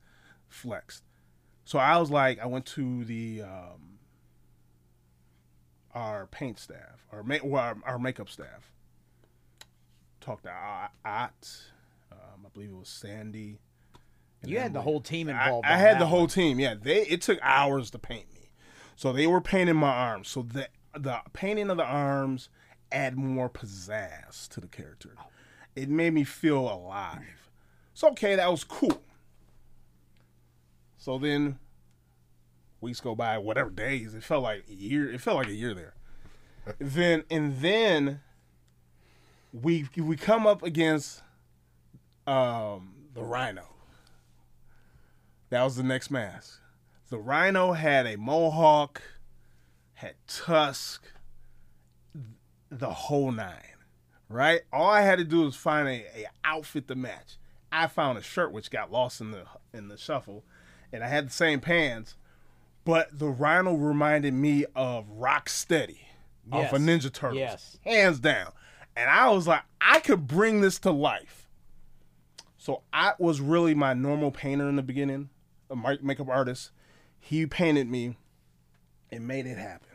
flexed. 0.47 1.03
So 1.65 1.79
I 1.79 1.97
was 1.97 2.11
like, 2.11 2.39
I 2.39 2.45
went 2.45 2.65
to 2.67 3.03
the 3.05 3.43
um, 3.43 3.99
our 5.93 6.27
paint 6.27 6.59
staff, 6.59 7.05
our 7.11 7.23
ma- 7.23 7.37
well, 7.43 7.61
our, 7.63 7.77
our 7.85 7.99
makeup 7.99 8.29
staff. 8.29 8.71
Talked 10.19 10.43
to 10.43 10.51
Ott, 11.03 11.61
um, 12.11 12.45
I 12.45 12.49
believe 12.53 12.69
it 12.69 12.77
was 12.77 12.89
Sandy. 12.89 13.59
And 14.41 14.51
You 14.51 14.59
had 14.59 14.73
the 14.73 14.81
whole 14.81 15.01
team 15.01 15.29
involved. 15.29 15.67
I 15.67 15.73
on 15.73 15.79
had 15.79 15.99
the 15.99 16.07
whole 16.07 16.21
one. 16.21 16.29
team. 16.29 16.59
Yeah, 16.59 16.75
they 16.79 17.01
it 17.07 17.21
took 17.21 17.39
hours 17.41 17.91
to 17.91 17.99
paint 17.99 18.33
me, 18.33 18.49
so 18.95 19.13
they 19.13 19.27
were 19.27 19.41
painting 19.41 19.75
my 19.75 19.91
arms. 19.91 20.29
So 20.29 20.41
the 20.41 20.67
the 20.97 21.19
painting 21.33 21.69
of 21.69 21.77
the 21.77 21.85
arms 21.85 22.49
add 22.91 23.17
more 23.17 23.49
pizzazz 23.49 24.47
to 24.49 24.59
the 24.59 24.67
character. 24.67 25.15
It 25.75 25.89
made 25.89 26.13
me 26.13 26.23
feel 26.23 26.59
alive. 26.59 27.49
So 27.93 28.09
okay, 28.09 28.35
that 28.35 28.49
was 28.49 28.63
cool. 28.63 29.01
So 30.97 31.17
then 31.17 31.59
weeks 32.79 32.99
go 32.99 33.15
by, 33.15 33.37
whatever 33.37 33.69
days. 33.69 34.13
It 34.13 34.23
felt 34.23 34.43
like 34.43 34.65
a 34.69 34.73
year. 34.73 35.11
It 35.11 35.21
felt 35.21 35.37
like 35.37 35.47
a 35.47 35.53
year 35.53 35.73
there. 35.73 35.93
then 36.79 37.23
and 37.29 37.57
then 37.59 38.21
we 39.53 39.87
we 39.97 40.15
come 40.15 40.45
up 40.47 40.63
against 40.63 41.21
um, 42.27 42.93
the 43.13 43.23
Rhino. 43.23 43.70
That 45.51 45.63
was 45.63 45.75
the 45.75 45.83
next 45.83 46.09
mask. 46.09 46.59
The 47.09 47.19
Rhino 47.19 47.73
had 47.73 48.07
a 48.07 48.15
mohawk, 48.17 49.01
had 49.93 50.15
tusk, 50.27 51.03
the 52.69 52.89
whole 52.89 53.31
nine. 53.31 53.57
Right. 54.29 54.61
All 54.71 54.89
I 54.89 55.01
had 55.01 55.17
to 55.19 55.25
do 55.25 55.41
was 55.41 55.57
find 55.57 55.87
a, 55.89 56.05
a 56.21 56.25
outfit 56.45 56.87
to 56.87 56.95
match. 56.95 57.35
I 57.69 57.87
found 57.87 58.17
a 58.17 58.21
shirt 58.21 58.53
which 58.53 58.71
got 58.71 58.91
lost 58.91 59.19
in 59.21 59.31
the 59.31 59.43
in 59.73 59.89
the 59.89 59.97
shuffle, 59.97 60.43
and 60.93 61.03
I 61.03 61.07
had 61.09 61.27
the 61.27 61.33
same 61.33 61.59
pants, 61.59 62.15
but 62.85 63.09
the 63.19 63.27
Rhino 63.27 63.73
reminded 63.75 64.33
me 64.33 64.65
of 64.73 65.05
Rocksteady 65.09 65.97
off 66.51 66.71
of 66.71 66.81
Yes. 66.81 67.05
Ninja 67.05 67.11
Turtles, 67.13 67.39
Yes. 67.39 67.77
hands 67.83 68.19
down. 68.21 68.53
And 68.95 69.09
I 69.09 69.29
was 69.29 69.47
like, 69.47 69.63
I 69.81 69.99
could 69.99 70.27
bring 70.27 70.61
this 70.61 70.79
to 70.79 70.91
life. 70.91 71.49
So 72.57 72.83
I 72.93 73.13
was 73.19 73.41
really 73.41 73.73
my 73.73 73.93
normal 73.93 74.31
painter 74.31 74.67
in 74.69 74.75
the 74.77 74.83
beginning, 74.83 75.29
a 75.71 75.97
makeup 76.03 76.29
artist. 76.29 76.71
He 77.19 77.45
painted 77.45 77.89
me 77.89 78.17
and 79.11 79.27
made 79.27 79.45
it 79.45 79.57
happen. 79.57 79.87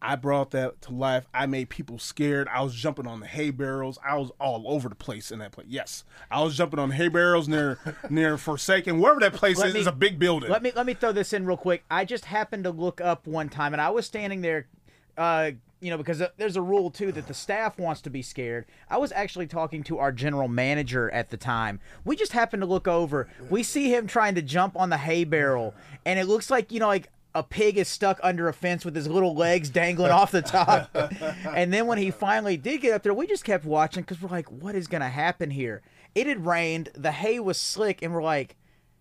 I 0.00 0.14
brought 0.14 0.52
that 0.52 0.80
to 0.82 0.92
life. 0.92 1.26
I 1.34 1.46
made 1.46 1.70
people 1.70 1.98
scared. 1.98 2.46
I 2.48 2.62
was 2.62 2.72
jumping 2.72 3.08
on 3.08 3.18
the 3.18 3.26
hay 3.26 3.50
barrels. 3.50 3.98
I 4.06 4.16
was 4.16 4.30
all 4.40 4.64
over 4.68 4.88
the 4.88 4.94
place 4.94 5.32
in 5.32 5.40
that 5.40 5.50
place. 5.50 5.66
Yes, 5.68 6.04
I 6.30 6.40
was 6.42 6.56
jumping 6.56 6.78
on 6.78 6.92
hay 6.92 7.08
barrels 7.08 7.48
near 7.48 7.78
near 8.10 8.38
Forsaken, 8.38 9.00
wherever 9.00 9.18
that 9.20 9.32
place 9.32 9.58
Let 9.58 9.68
is. 9.68 9.74
me- 9.74 9.80
it's 9.80 9.88
a 9.88 9.92
big 9.92 10.18
building. 10.20 10.50
Let 10.50 10.62
me 10.62 10.70
let 10.76 10.86
me 10.86 10.94
throw 10.94 11.10
this 11.10 11.32
in 11.32 11.46
real 11.46 11.56
quick. 11.56 11.82
I 11.90 12.04
just 12.04 12.26
happened 12.26 12.62
to 12.64 12.70
look 12.70 13.00
up 13.00 13.26
one 13.26 13.48
time, 13.48 13.74
and 13.74 13.80
I 13.80 13.90
was 13.90 14.06
standing 14.06 14.40
there, 14.40 14.68
uh, 15.16 15.50
you 15.80 15.90
know, 15.90 15.96
because 15.96 16.20
uh, 16.20 16.28
there's 16.36 16.56
a 16.56 16.62
rule 16.62 16.90
too 16.90 17.12
that 17.12 17.26
the 17.26 17.34
staff 17.34 17.78
wants 17.78 18.00
to 18.02 18.10
be 18.10 18.22
scared. 18.22 18.66
I 18.88 18.98
was 18.98 19.12
actually 19.12 19.46
talking 19.46 19.82
to 19.84 19.98
our 19.98 20.12
general 20.12 20.48
manager 20.48 21.10
at 21.10 21.30
the 21.30 21.36
time. 21.36 21.80
We 22.04 22.16
just 22.16 22.32
happened 22.32 22.62
to 22.62 22.66
look 22.66 22.88
over. 22.88 23.28
We 23.48 23.62
see 23.62 23.94
him 23.94 24.06
trying 24.06 24.34
to 24.34 24.42
jump 24.42 24.76
on 24.76 24.90
the 24.90 24.98
hay 24.98 25.24
barrel, 25.24 25.74
and 26.04 26.18
it 26.18 26.26
looks 26.26 26.50
like 26.50 26.72
you 26.72 26.80
know, 26.80 26.88
like 26.88 27.08
a 27.34 27.42
pig 27.42 27.76
is 27.76 27.88
stuck 27.88 28.18
under 28.22 28.48
a 28.48 28.52
fence 28.52 28.84
with 28.84 28.96
his 28.96 29.06
little 29.06 29.34
legs 29.34 29.70
dangling 29.70 30.10
off 30.10 30.32
the 30.32 30.42
top. 30.42 30.90
and 31.54 31.72
then 31.72 31.86
when 31.86 31.98
he 31.98 32.10
finally 32.10 32.56
did 32.56 32.80
get 32.80 32.94
up 32.94 33.02
there, 33.02 33.14
we 33.14 33.26
just 33.26 33.44
kept 33.44 33.64
watching 33.64 34.02
because 34.02 34.20
we're 34.20 34.28
like, 34.28 34.50
what 34.50 34.74
is 34.74 34.88
gonna 34.88 35.08
happen 35.08 35.50
here? 35.50 35.82
It 36.14 36.26
had 36.26 36.44
rained, 36.44 36.90
the 36.94 37.12
hay 37.12 37.38
was 37.38 37.58
slick, 37.58 38.02
and 38.02 38.12
we're 38.12 38.22
like 38.22 38.56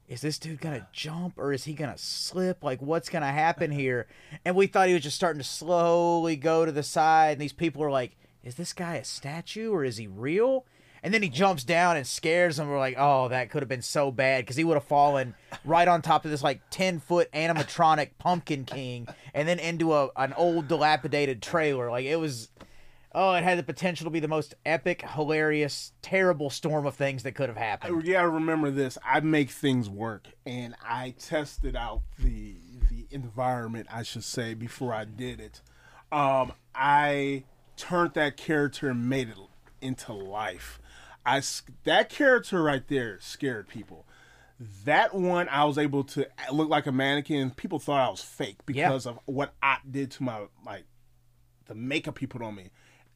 is 0.07 0.21
this 0.21 0.39
dude 0.39 0.61
gonna 0.61 0.87
jump 0.93 1.37
or 1.37 1.51
is 1.51 1.65
he 1.65 1.73
gonna 1.73 1.97
slip? 1.97 2.63
Like, 2.63 2.81
what's 2.81 3.09
gonna 3.09 3.31
happen 3.31 3.71
here? 3.83 4.07
And 4.45 4.55
we 4.55 4.67
thought 4.67 4.87
he 4.87 4.93
was 4.93 5.03
just 5.03 5.15
starting 5.17 5.41
to 5.41 5.47
slowly 5.47 6.35
go 6.35 6.65
to 6.65 6.71
the 6.71 6.83
side, 6.83 7.33
and 7.33 7.41
these 7.41 7.53
people 7.53 7.83
are 7.83 7.91
like, 7.91 8.15
is 8.43 8.55
this 8.55 8.71
guy 8.73 8.95
a 8.95 9.03
statue 9.03 9.71
or 9.71 9.83
is 9.83 9.97
he 9.97 10.07
real? 10.07 10.65
And 11.03 11.13
then 11.13 11.21
he 11.21 11.29
jumps 11.29 11.63
down 11.63 11.95
and 11.95 12.07
scares 12.07 12.57
them. 12.57 12.69
We're 12.69 12.79
like, 12.79 12.95
oh, 12.97 13.27
that 13.27 13.49
could 13.49 13.61
have 13.61 13.69
been 13.69 13.81
so 13.81 14.11
bad 14.11 14.43
because 14.43 14.55
he 14.55 14.63
would 14.63 14.73
have 14.73 14.83
fallen 14.83 15.35
right 15.63 15.87
on 15.87 16.01
top 16.01 16.25
of 16.25 16.31
this 16.31 16.41
like 16.41 16.61
ten 16.69 16.99
foot 16.99 17.31
animatronic 17.33 18.11
Pumpkin 18.17 18.65
King, 18.65 19.07
and 19.33 19.47
then 19.47 19.59
into 19.59 19.93
a 19.93 20.09
an 20.15 20.33
old 20.33 20.67
dilapidated 20.67 21.41
trailer. 21.41 21.91
Like 21.91 22.05
it 22.05 22.15
was, 22.15 22.49
oh, 23.13 23.33
it 23.33 23.43
had 23.43 23.57
the 23.57 23.63
potential 23.63 24.05
to 24.05 24.09
be 24.09 24.19
the 24.19 24.27
most 24.27 24.55
epic, 24.65 25.01
hilarious, 25.01 25.91
terrible 26.01 26.49
storm 26.49 26.85
of 26.85 26.95
things 26.95 27.23
that 27.23 27.33
could 27.33 27.49
have 27.49 27.57
happened. 27.57 28.05
you 28.05 28.13
gotta 28.13 28.29
remember 28.29 28.71
this. 28.71 28.97
I 29.03 29.19
make 29.21 29.49
things 29.49 29.89
work, 29.89 30.27
and 30.45 30.75
I 30.83 31.15
tested 31.17 31.75
out 31.75 32.01
the 32.19 32.57
the 32.89 33.07
environment, 33.11 33.87
I 33.91 34.03
should 34.03 34.23
say, 34.23 34.53
before 34.53 34.93
I 34.93 35.05
did 35.05 35.39
it. 35.39 35.61
Um, 36.11 36.53
I 36.73 37.43
turned 37.75 38.13
that 38.13 38.37
character 38.37 38.89
and 38.89 39.09
made 39.09 39.29
it 39.29 39.37
into 39.81 40.13
life. 40.13 40.79
I 41.25 41.41
that 41.83 42.09
character 42.09 42.63
right 42.63 42.87
there 42.87 43.19
scared 43.19 43.67
people. 43.67 44.05
That 44.85 45.13
one, 45.13 45.49
I 45.49 45.65
was 45.65 45.77
able 45.77 46.03
to 46.05 46.27
look 46.51 46.69
like 46.69 46.87
a 46.87 46.91
mannequin. 46.91 47.51
People 47.51 47.77
thought 47.77 48.07
I 48.07 48.09
was 48.09 48.21
fake 48.21 48.65
because 48.65 49.05
of 49.05 49.19
what 49.25 49.53
I 49.61 49.77
did 49.89 50.09
to 50.11 50.23
my 50.23 50.47
like 50.65 50.85
the 51.67 51.75
makeup 51.75 52.17
he 52.19 52.25
put 52.25 52.41
on 52.41 52.55
me, 52.55 52.69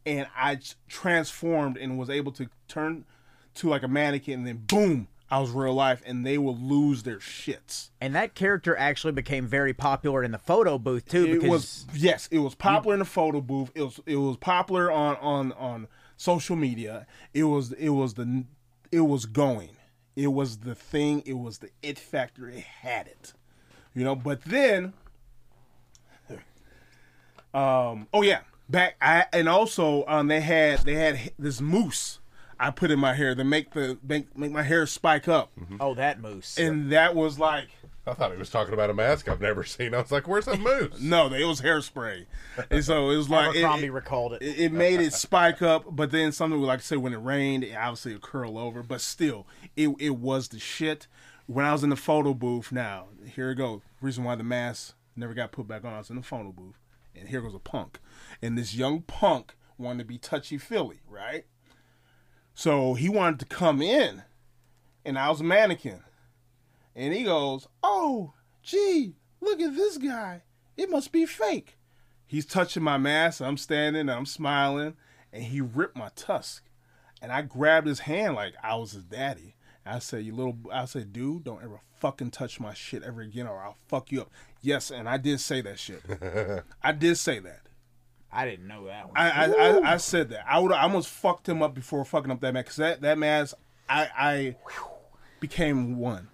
and 0.05 0.27
I 0.35 0.59
transformed 0.87 1.77
and 1.77 1.97
was 1.97 2.09
able 2.09 2.31
to 2.33 2.49
turn 2.67 3.05
to 3.55 3.69
like 3.69 3.83
a 3.83 3.87
mannequin, 3.87 4.39
and 4.39 4.47
then 4.47 4.63
boom, 4.67 5.07
I 5.29 5.39
was 5.39 5.51
real 5.51 5.73
life, 5.73 6.01
and 6.05 6.25
they 6.25 6.37
will 6.37 6.55
lose 6.55 7.03
their 7.03 7.17
shits. 7.17 7.89
And 7.99 8.15
that 8.15 8.33
character 8.33 8.75
actually 8.75 9.13
became 9.13 9.47
very 9.47 9.73
popular 9.73 10.23
in 10.23 10.31
the 10.31 10.37
photo 10.37 10.77
booth 10.77 11.07
too 11.07 11.25
It 11.25 11.33
because 11.33 11.49
was 11.49 11.85
yes, 11.93 12.27
it 12.31 12.39
was 12.39 12.55
popular 12.55 12.93
in 12.93 12.99
the 12.99 13.05
photo 13.05 13.41
booth. 13.41 13.71
It 13.75 13.83
was 13.83 13.99
it 14.05 14.17
was 14.17 14.37
popular 14.37 14.91
on 14.91 15.15
on 15.17 15.51
on 15.53 15.87
social 16.17 16.55
media. 16.55 17.07
It 17.33 17.43
was 17.43 17.71
it 17.73 17.89
was 17.89 18.15
the 18.15 18.45
it 18.91 19.01
was 19.01 19.25
going. 19.25 19.71
It 20.15 20.27
was 20.27 20.57
the 20.57 20.75
thing. 20.75 21.23
It 21.25 21.37
was 21.37 21.59
the 21.59 21.69
it 21.81 21.97
factor. 21.97 22.49
It 22.49 22.63
had 22.63 23.07
it, 23.07 23.33
you 23.93 24.03
know. 24.03 24.15
But 24.15 24.43
then 24.43 24.93
Um, 27.53 28.07
oh 28.13 28.21
yeah, 28.21 28.41
back. 28.71 28.95
I 29.01 29.25
and 29.33 29.47
also 29.49 30.05
um, 30.07 30.27
they 30.27 30.41
had 30.41 30.79
they 30.79 30.95
had 30.95 31.31
this 31.37 31.59
mousse 31.61 32.19
I 32.59 32.69
put 32.71 32.91
in 32.91 32.99
my 32.99 33.13
hair 33.13 33.33
to 33.35 33.43
make 33.43 33.73
the 33.73 33.97
make 34.07 34.37
make 34.37 34.51
my 34.51 34.63
hair 34.63 34.85
spike 34.85 35.27
up, 35.27 35.51
Oh, 35.79 35.93
that 35.95 36.21
moose. 36.21 36.57
and 36.57 36.91
that 36.91 37.15
was 37.15 37.37
like. 37.39 37.67
I 38.07 38.13
thought 38.15 38.31
he 38.31 38.37
was 38.37 38.49
talking 38.49 38.73
about 38.73 38.89
a 38.89 38.95
mask 38.95 39.29
I've 39.29 39.41
never 39.41 39.63
seen. 39.63 39.93
I 39.93 40.01
was 40.01 40.11
like, 40.11 40.27
"Where's 40.27 40.45
that 40.45 40.59
moose?" 40.59 40.99
No, 40.99 41.27
it 41.31 41.43
was 41.45 41.61
hairspray, 41.61 42.25
and 42.71 42.83
so 42.83 43.11
it 43.11 43.15
was 43.17 43.29
like 43.29 43.55
it, 43.55 43.59
Abercrombie 43.59 43.85
it, 43.87 43.91
recalled 43.93 44.33
it. 44.33 44.41
it, 44.41 44.59
it 44.59 44.71
made 44.71 44.99
it 44.99 45.13
spike 45.13 45.61
up. 45.61 45.85
But 45.95 46.09
then 46.09 46.31
something 46.31 46.59
like 46.59 46.79
I 46.79 46.81
say 46.81 46.97
when 46.97 47.13
it 47.13 47.17
rained, 47.17 47.63
it 47.63 47.75
obviously 47.75 48.13
it 48.13 48.21
curl 48.21 48.57
over. 48.57 48.81
But 48.81 49.01
still, 49.01 49.45
it 49.75 49.89
it 49.99 50.15
was 50.17 50.47
the 50.47 50.57
shit. 50.57 51.05
When 51.45 51.63
I 51.63 51.71
was 51.73 51.83
in 51.83 51.91
the 51.91 51.95
photo 51.95 52.33
booth, 52.33 52.71
now 52.71 53.05
here 53.35 53.51
it 53.51 53.55
goes. 53.55 53.81
Reason 54.01 54.23
why 54.23 54.33
the 54.35 54.43
mask 54.43 54.95
never 55.15 55.35
got 55.35 55.51
put 55.51 55.67
back 55.67 55.85
on. 55.85 55.93
I 55.93 55.99
was 55.99 56.09
in 56.09 56.15
the 56.15 56.23
photo 56.23 56.51
booth, 56.51 56.79
and 57.15 57.29
here 57.29 57.41
goes 57.41 57.55
a 57.55 57.59
punk, 57.59 57.99
and 58.41 58.57
this 58.57 58.75
young 58.75 59.01
punk 59.01 59.55
wanted 59.77 59.99
to 59.99 60.05
be 60.05 60.17
touchy 60.17 60.57
feely, 60.57 61.01
right? 61.07 61.45
So 62.53 62.93
he 62.93 63.09
wanted 63.09 63.39
to 63.39 63.45
come 63.45 63.81
in, 63.81 64.23
and 65.05 65.17
I 65.17 65.29
was 65.29 65.41
a 65.41 65.43
mannequin. 65.43 66.01
And 66.95 67.13
he 67.13 67.23
goes, 67.23 67.67
Oh, 67.83 68.33
gee, 68.61 69.15
look 69.39 69.61
at 69.61 69.75
this 69.75 69.97
guy. 69.97 70.43
It 70.77 70.89
must 70.89 71.11
be 71.11 71.25
fake. 71.25 71.77
He's 72.25 72.45
touching 72.45 72.83
my 72.83 72.97
mask. 72.97 73.41
I'm 73.41 73.57
standing 73.57 74.09
I'm 74.09 74.25
smiling. 74.25 74.95
And 75.33 75.43
he 75.43 75.61
ripped 75.61 75.97
my 75.97 76.09
tusk. 76.15 76.63
And 77.21 77.31
I 77.31 77.41
grabbed 77.41 77.87
his 77.87 78.01
hand 78.01 78.35
like 78.35 78.53
I 78.63 78.75
was 78.75 78.93
his 78.93 79.03
daddy. 79.03 79.55
I 79.85 79.99
said, 79.99 80.23
You 80.25 80.33
little, 80.35 80.57
I 80.71 80.85
said, 80.85 81.11
dude, 81.13 81.43
don't 81.43 81.63
ever 81.63 81.81
fucking 81.97 82.31
touch 82.31 82.59
my 82.59 82.73
shit 82.73 83.03
ever 83.03 83.21
again 83.21 83.47
or 83.47 83.61
I'll 83.61 83.77
fuck 83.87 84.11
you 84.11 84.21
up. 84.21 84.31
Yes, 84.61 84.91
and 84.91 85.07
I 85.09 85.17
did 85.17 85.39
say 85.39 85.61
that 85.61 85.79
shit. 85.79 86.01
I 86.83 86.91
did 86.91 87.17
say 87.17 87.39
that. 87.39 87.61
I 88.31 88.45
didn't 88.45 88.67
know 88.67 88.85
that 88.85 89.07
one. 89.07 89.17
I, 89.17 89.29
I, 89.29 89.45
I, 89.49 89.93
I 89.93 89.97
said 89.97 90.29
that. 90.29 90.45
I 90.47 90.59
would 90.59 90.71
I 90.71 90.83
almost 90.83 91.09
fucked 91.09 91.49
him 91.49 91.61
up 91.61 91.73
before 91.75 92.05
fucking 92.05 92.31
up 92.31 92.39
that 92.41 92.53
man 92.53 92.63
because 92.63 92.77
that, 92.77 93.01
that 93.01 93.17
mask, 93.17 93.55
I, 93.89 94.07
I 94.17 94.55
became 95.39 95.97
one. 95.97 96.29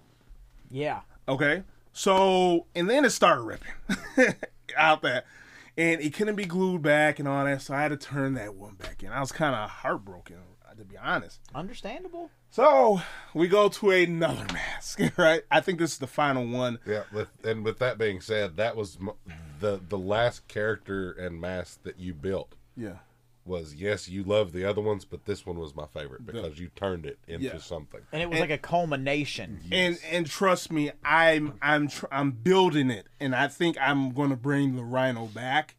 yeah. 0.70 1.02
Okay. 1.28 1.64
So 1.94 2.68
and 2.76 2.88
then 2.90 3.04
it 3.04 3.10
started 3.10 3.42
ripping 3.42 4.36
out 4.78 5.02
that, 5.02 5.26
and 5.76 6.00
it 6.00 6.14
couldn't 6.14 6.36
be 6.36 6.46
glued 6.46 6.84
back 6.84 7.18
and 7.18 7.28
all 7.28 7.44
that. 7.44 7.64
So 7.64 7.74
I 7.74 7.82
had 7.82 7.90
to 7.90 7.98
turn 7.98 8.36
that 8.36 8.54
one 8.54 8.76
back 8.76 9.02
in. 9.02 9.12
I 9.12 9.20
was 9.20 9.32
kind 9.32 9.56
of 9.56 9.68
heartbroken, 9.70 10.38
to 10.78 10.86
be 10.86 10.98
honest. 10.98 11.40
Understandable. 11.54 12.30
So 12.50 13.02
we 13.34 13.48
go 13.48 13.70
to 13.70 13.92
another 13.92 14.46
mask, 14.54 15.00
right? 15.18 15.44
I 15.52 15.60
think 15.62 15.80
this 15.80 15.94
is 15.94 15.98
the 15.98 16.08
final 16.08 16.48
one. 16.48 16.80
Yeah, 16.86 17.04
with, 17.12 17.30
and 17.44 17.64
with 17.66 17.80
that 17.80 17.98
being 17.98 18.22
said, 18.22 18.58
that 18.58 18.76
was 18.76 18.98
m- 19.02 19.12
the 19.60 19.80
the 19.88 19.98
last 19.98 20.48
character 20.48 21.12
and 21.12 21.40
mask 21.42 21.84
that 21.84 22.00
you 22.00 22.14
built. 22.14 22.56
Yeah. 22.76 22.98
Was 23.46 23.76
yes, 23.76 24.10
you 24.10 24.24
love 24.26 24.52
the 24.52 24.66
other 24.66 24.82
ones, 24.82 25.06
but 25.06 25.24
this 25.24 25.46
one 25.46 25.58
was 25.58 25.74
my 25.74 25.86
favorite 25.86 26.26
because 26.26 26.60
you 26.60 26.68
turned 26.76 27.06
it 27.06 27.18
into 27.30 27.46
Yeah. 27.46 27.58
something. 27.60 28.02
And 28.12 28.22
it 28.22 28.30
was 28.30 28.42
like 28.42 28.50
a 28.50 28.58
culmination. 28.58 29.62
And 29.72 29.98
and 30.12 30.28
trust 30.28 30.70
me, 30.70 30.92
I'm 31.06 31.54
I'm 31.62 31.88
tr- 31.88 32.08
I'm 32.12 32.32
building 32.32 32.90
it, 32.92 33.08
and 33.22 33.34
I 33.34 33.48
think 33.48 33.78
I'm 33.80 34.12
going 34.12 34.32
to 34.32 34.36
bring 34.36 34.76
the 34.76 34.84
Rhino 34.84 35.28
back 35.28 35.76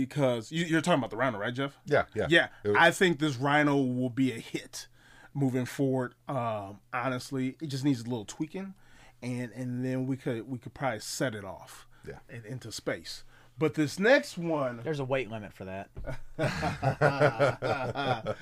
because 0.00 0.50
you, 0.50 0.64
you're 0.64 0.80
talking 0.80 0.98
about 0.98 1.10
the 1.10 1.16
Rhino, 1.16 1.38
right, 1.38 1.54
Jeff? 1.54 1.78
Yeah, 1.86 2.04
yeah, 2.14 2.26
Yeah, 2.28 2.48
was- 2.64 2.76
I 2.78 2.90
think 2.90 3.18
this 3.20 3.36
Rhino 3.36 3.76
will 3.76 4.10
be 4.10 4.32
a 4.32 4.38
hit 4.38 4.88
moving 5.34 5.64
forward. 5.66 6.14
Um, 6.28 6.80
honestly, 6.92 7.56
it 7.60 7.66
just 7.68 7.84
needs 7.84 8.00
a 8.00 8.04
little 8.04 8.24
tweaking, 8.24 8.74
and 9.22 9.50
and 9.52 9.84
then 9.84 10.06
we 10.06 10.16
could 10.16 10.48
we 10.48 10.58
could 10.58 10.74
probably 10.74 11.00
set 11.00 11.34
it 11.34 11.44
off, 11.44 11.86
Yeah. 12.06 12.18
in- 12.28 12.44
into 12.44 12.70
space. 12.72 13.24
But 13.56 13.74
this 13.74 14.00
next 14.00 14.36
one, 14.36 14.80
There's 14.82 14.98
a 14.98 15.04
weight 15.04 15.30
limit 15.30 15.52
for 15.52 15.64
that. 15.64 15.88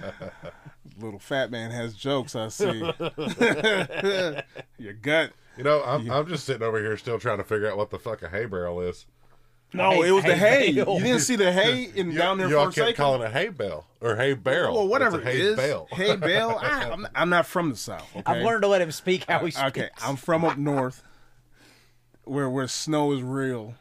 little 0.98 1.18
fat 1.18 1.50
man 1.50 1.70
has 1.70 1.94
jokes. 1.94 2.34
I 2.34 2.48
see. 2.48 2.64
Your 4.78 4.92
gut. 4.94 5.32
you 5.58 5.64
know, 5.64 5.82
I'm 5.84 6.10
I'm 6.10 6.26
just 6.26 6.44
sitting 6.46 6.62
over 6.62 6.78
here 6.78 6.96
still 6.96 7.18
trying 7.18 7.38
to 7.38 7.44
figure 7.44 7.70
out 7.70 7.76
what 7.76 7.90
the 7.90 7.98
fuck 7.98 8.22
a 8.22 8.28
hay 8.28 8.46
barrel 8.46 8.80
is. 8.80 9.06
No, 9.74 9.90
Hay- 10.02 10.08
it 10.08 10.12
was 10.12 10.24
the 10.24 10.34
hay 10.36 10.66
hay. 10.66 10.72
bale. 10.84 10.98
You 10.98 11.04
didn't 11.04 11.20
see 11.20 11.36
the 11.36 11.50
hay 11.52 11.84
in 11.94 12.14
down 12.14 12.38
there 12.38 12.48
you 12.48 12.58
all 12.58 12.64
for 12.66 12.70
a 12.70 12.72
kept 12.74 12.88
second. 12.88 12.94
calling 12.96 13.22
it 13.22 13.32
hay 13.32 13.48
bale 13.48 13.86
or 14.00 14.16
hay 14.16 14.34
barrel. 14.34 14.74
well, 14.74 14.88
whatever 14.88 15.16
It's 15.18 15.26
a 15.26 15.30
hay 15.30 15.40
is. 15.40 15.56
bale. 15.56 15.88
Hay 15.92 16.16
bale. 16.28 16.58
I, 16.60 16.90
I'm, 16.90 17.08
I'm 17.14 17.28
not 17.30 17.46
from 17.46 17.70
the 17.70 17.76
south. 17.76 18.06
Okay? 18.16 18.22
I've 18.30 18.44
learned 18.44 18.62
to 18.62 18.68
let 18.68 18.82
him 18.82 18.92
speak 18.92 19.24
how 19.28 19.38
he 19.44 19.50
speaks. 19.50 19.68
Okay, 19.68 19.88
I'm 20.02 20.16
from 20.16 20.44
up 20.44 20.58
north, 20.58 21.02
where 22.24 22.48
where 22.50 22.68
snow 22.68 23.12
is 23.12 23.22
real. 23.22 23.74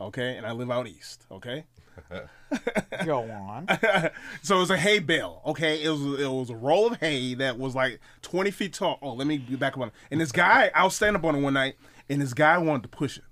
Okay, 0.00 0.36
and 0.36 0.44
I 0.46 0.52
live 0.52 0.70
out 0.70 0.86
east. 0.88 1.24
Okay, 1.30 1.64
Go 3.06 3.22
on. 3.30 3.66
so 4.42 4.56
it 4.56 4.60
was 4.60 4.70
a 4.70 4.76
hay 4.76 4.98
bale. 4.98 5.40
Okay, 5.46 5.82
it 5.82 5.88
was 5.88 6.20
it 6.20 6.28
was 6.28 6.50
a 6.50 6.56
roll 6.56 6.88
of 6.88 6.98
hay 7.00 7.34
that 7.34 7.58
was 7.58 7.74
like 7.74 8.00
20 8.22 8.50
feet 8.50 8.74
tall. 8.74 8.98
Oh, 9.00 9.12
let 9.14 9.26
me 9.26 9.38
get 9.38 9.58
back 9.58 9.74
up 9.74 9.80
on 9.80 9.88
it. 9.88 9.94
And 10.10 10.20
this 10.20 10.32
guy, 10.32 10.70
I 10.74 10.84
was 10.84 10.94
standing 10.96 11.18
up 11.20 11.24
on 11.24 11.36
it 11.36 11.40
one 11.40 11.54
night, 11.54 11.76
and 12.10 12.20
this 12.20 12.34
guy 12.34 12.58
wanted 12.58 12.82
to 12.82 12.88
push 12.88 13.16
it. 13.18 13.24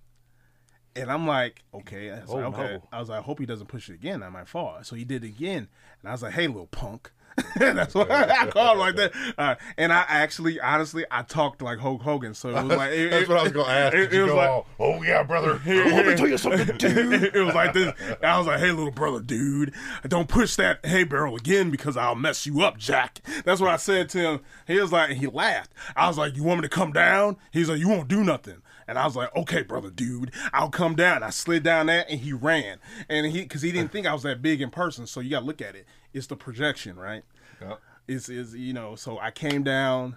And 0.97 1.11
I'm 1.11 1.27
like, 1.27 1.63
okay, 1.73 2.11
I 2.11 2.21
was 2.21 2.31
like, 2.31 2.45
Oh, 2.45 2.49
okay. 2.49 2.73
no. 2.75 2.83
I 2.93 2.99
was 3.01 3.09
like, 3.09 3.21
I 3.21 3.23
hope 3.23 3.39
he 3.39 3.47
doesn't 3.47 3.69
push 3.69 3.89
it 3.89 3.95
again. 3.95 4.23
I 4.23 4.29
might 4.29 4.49
fall. 4.49 4.79
So 4.83 4.97
he 4.97 5.05
did 5.05 5.25
it 5.25 5.29
again, 5.29 5.69
and 6.03 6.09
I 6.09 6.13
was 6.13 6.23
like, 6.23 6.33
hey, 6.33 6.47
little 6.47 6.67
punk. 6.67 7.11
That's 7.57 7.95
what 7.95 8.11
I 8.11 8.49
called 8.49 8.73
him 8.73 8.79
like 8.81 8.97
that. 8.97 9.13
Uh, 9.39 9.55
and 9.79 9.93
I 9.93 10.05
actually, 10.09 10.61
honestly, 10.61 11.07
I 11.11 11.23
talked 11.23 11.63
like 11.63 11.79
Hulk 11.79 12.03
Hogan. 12.03 12.35
So 12.35 12.51
it 12.51 12.55
was 12.55 12.65
like, 12.77 12.91
it, 12.91 13.11
That's 13.11 13.29
what 13.29 13.39
I 13.39 13.43
was 13.45 13.53
going 13.53 13.67
to 13.67 13.73
ask. 13.73 13.95
It, 13.95 14.13
it 14.13 14.23
was 14.25 14.33
like, 14.33 14.51
all, 14.51 14.67
oh 14.79 15.03
yeah, 15.03 15.23
brother. 15.23 15.61
let 15.67 16.07
me 16.07 16.17
tell 16.17 16.29
you 16.29 16.37
something, 16.37 16.77
dude. 16.77 17.35
it 17.35 17.41
was 17.41 17.55
like 17.55 17.73
this. 17.73 17.95
I 18.23 18.37
was 18.37 18.47
like, 18.47 18.59
hey, 18.59 18.73
little 18.73 18.91
brother, 18.91 19.21
dude, 19.21 19.73
don't 20.09 20.29
push 20.29 20.57
that 20.57 20.85
hay 20.85 21.05
barrel 21.05 21.37
again 21.37 21.71
because 21.71 21.97
I'll 21.97 22.17
mess 22.17 22.47
you 22.47 22.61
up, 22.63 22.77
Jack. 22.79 23.21
That's 23.45 23.61
what 23.61 23.71
I 23.71 23.77
said 23.77 24.09
to 24.11 24.19
him. 24.19 24.41
He 24.67 24.79
was 24.79 24.93
like, 24.93 25.13
he 25.13 25.27
laughed. 25.29 25.73
I 25.97 26.09
was 26.09 26.19
like, 26.19 26.37
you 26.37 26.43
want 26.43 26.61
me 26.61 26.69
to 26.69 26.75
come 26.75 26.93
down? 26.93 27.37
He's 27.53 27.71
like, 27.71 27.79
you 27.79 27.89
won't 27.89 28.09
do 28.09 28.23
nothing. 28.25 28.61
And 28.91 28.99
I 28.99 29.05
was 29.05 29.15
like, 29.15 29.35
okay, 29.37 29.63
brother, 29.63 29.89
dude, 29.89 30.33
I'll 30.53 30.69
come 30.69 30.97
down. 30.97 31.23
I 31.23 31.31
slid 31.31 31.63
down 31.63 31.87
that 31.87 32.11
and 32.11 32.19
he 32.19 32.33
ran. 32.33 32.79
And 33.09 33.25
he, 33.25 33.43
because 33.43 33.63
he 33.63 33.71
didn't 33.71 33.93
think 33.93 34.05
I 34.05 34.13
was 34.13 34.25
that 34.25 34.43
big 34.43 34.61
in 34.61 34.71
person. 34.71 35.07
So 35.07 35.21
you 35.21 35.31
got 35.31 35.41
to 35.41 35.47
look 35.47 35.63
at 35.63 35.77
it. 35.77 35.87
It's 36.13 36.27
the 36.27 36.35
projection, 36.35 36.97
right? 36.97 37.23
Yep. 37.61 37.81
Is 38.09 38.29
is 38.29 38.57
you 38.57 38.73
know? 38.73 38.97
So 38.97 39.17
I 39.21 39.31
came 39.31 39.63
down. 39.63 40.17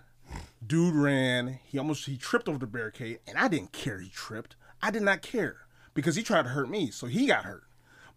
Dude 0.65 0.95
ran. 0.95 1.59
He 1.63 1.77
almost 1.77 2.07
he 2.07 2.17
tripped 2.17 2.49
over 2.49 2.57
the 2.57 2.65
barricade, 2.65 3.19
and 3.27 3.38
I 3.38 3.47
didn't 3.47 3.73
care. 3.73 3.99
He 3.99 4.09
tripped. 4.09 4.55
I 4.81 4.89
did 4.89 5.03
not 5.03 5.21
care 5.21 5.57
because 5.93 6.15
he 6.15 6.23
tried 6.23 6.43
to 6.43 6.49
hurt 6.49 6.67
me, 6.67 6.89
so 6.89 7.05
he 7.05 7.27
got 7.27 7.45
hurt. 7.45 7.65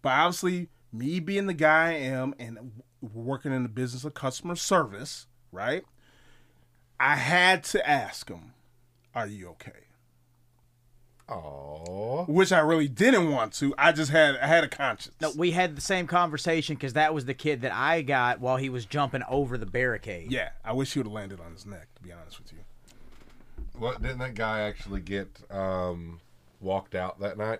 But 0.01 0.13
obviously, 0.13 0.69
me 0.91 1.19
being 1.19 1.45
the 1.45 1.53
guy 1.53 1.89
I 1.89 1.93
am 1.97 2.33
and 2.39 2.81
working 2.99 3.53
in 3.53 3.61
the 3.61 3.69
business 3.69 4.03
of 4.03 4.15
customer 4.15 4.55
service, 4.55 5.27
right? 5.51 5.83
I 6.99 7.17
had 7.17 7.63
to 7.65 7.87
ask 7.87 8.27
him, 8.27 8.53
"Are 9.13 9.27
you 9.27 9.49
okay?" 9.49 9.86
Oh, 11.29 12.23
Which 12.27 12.53
I 12.53 12.59
really 12.59 12.87
didn't 12.87 13.29
want 13.31 13.51
to. 13.55 13.75
I 13.77 13.91
just 13.91 14.11
had 14.11 14.37
I 14.37 14.47
had 14.47 14.63
a 14.63 14.69
conscience. 14.69 15.15
No, 15.19 15.31
we 15.35 15.51
had 15.51 15.75
the 15.75 15.81
same 15.81 16.07
conversation 16.07 16.75
because 16.75 16.93
that 16.93 17.13
was 17.13 17.25
the 17.25 17.33
kid 17.33 17.61
that 17.61 17.73
I 17.73 18.01
got 18.01 18.39
while 18.39 18.55
he 18.57 18.69
was 18.69 18.85
jumping 18.85 19.23
over 19.27 19.57
the 19.57 19.65
barricade. 19.65 20.31
Yeah, 20.31 20.49
I 20.63 20.71
wish 20.71 20.93
he 20.93 20.99
would 20.99 21.07
have 21.07 21.13
landed 21.13 21.41
on 21.41 21.51
his 21.51 21.65
neck. 21.65 21.87
To 21.95 22.01
be 22.01 22.13
honest 22.13 22.39
with 22.39 22.53
you. 22.53 22.59
what 23.77 24.01
didn't 24.01 24.19
that 24.19 24.35
guy 24.35 24.61
actually 24.61 25.01
get 25.01 25.27
um, 25.51 26.21
walked 26.61 26.95
out 26.95 27.19
that 27.19 27.37
night? 27.37 27.59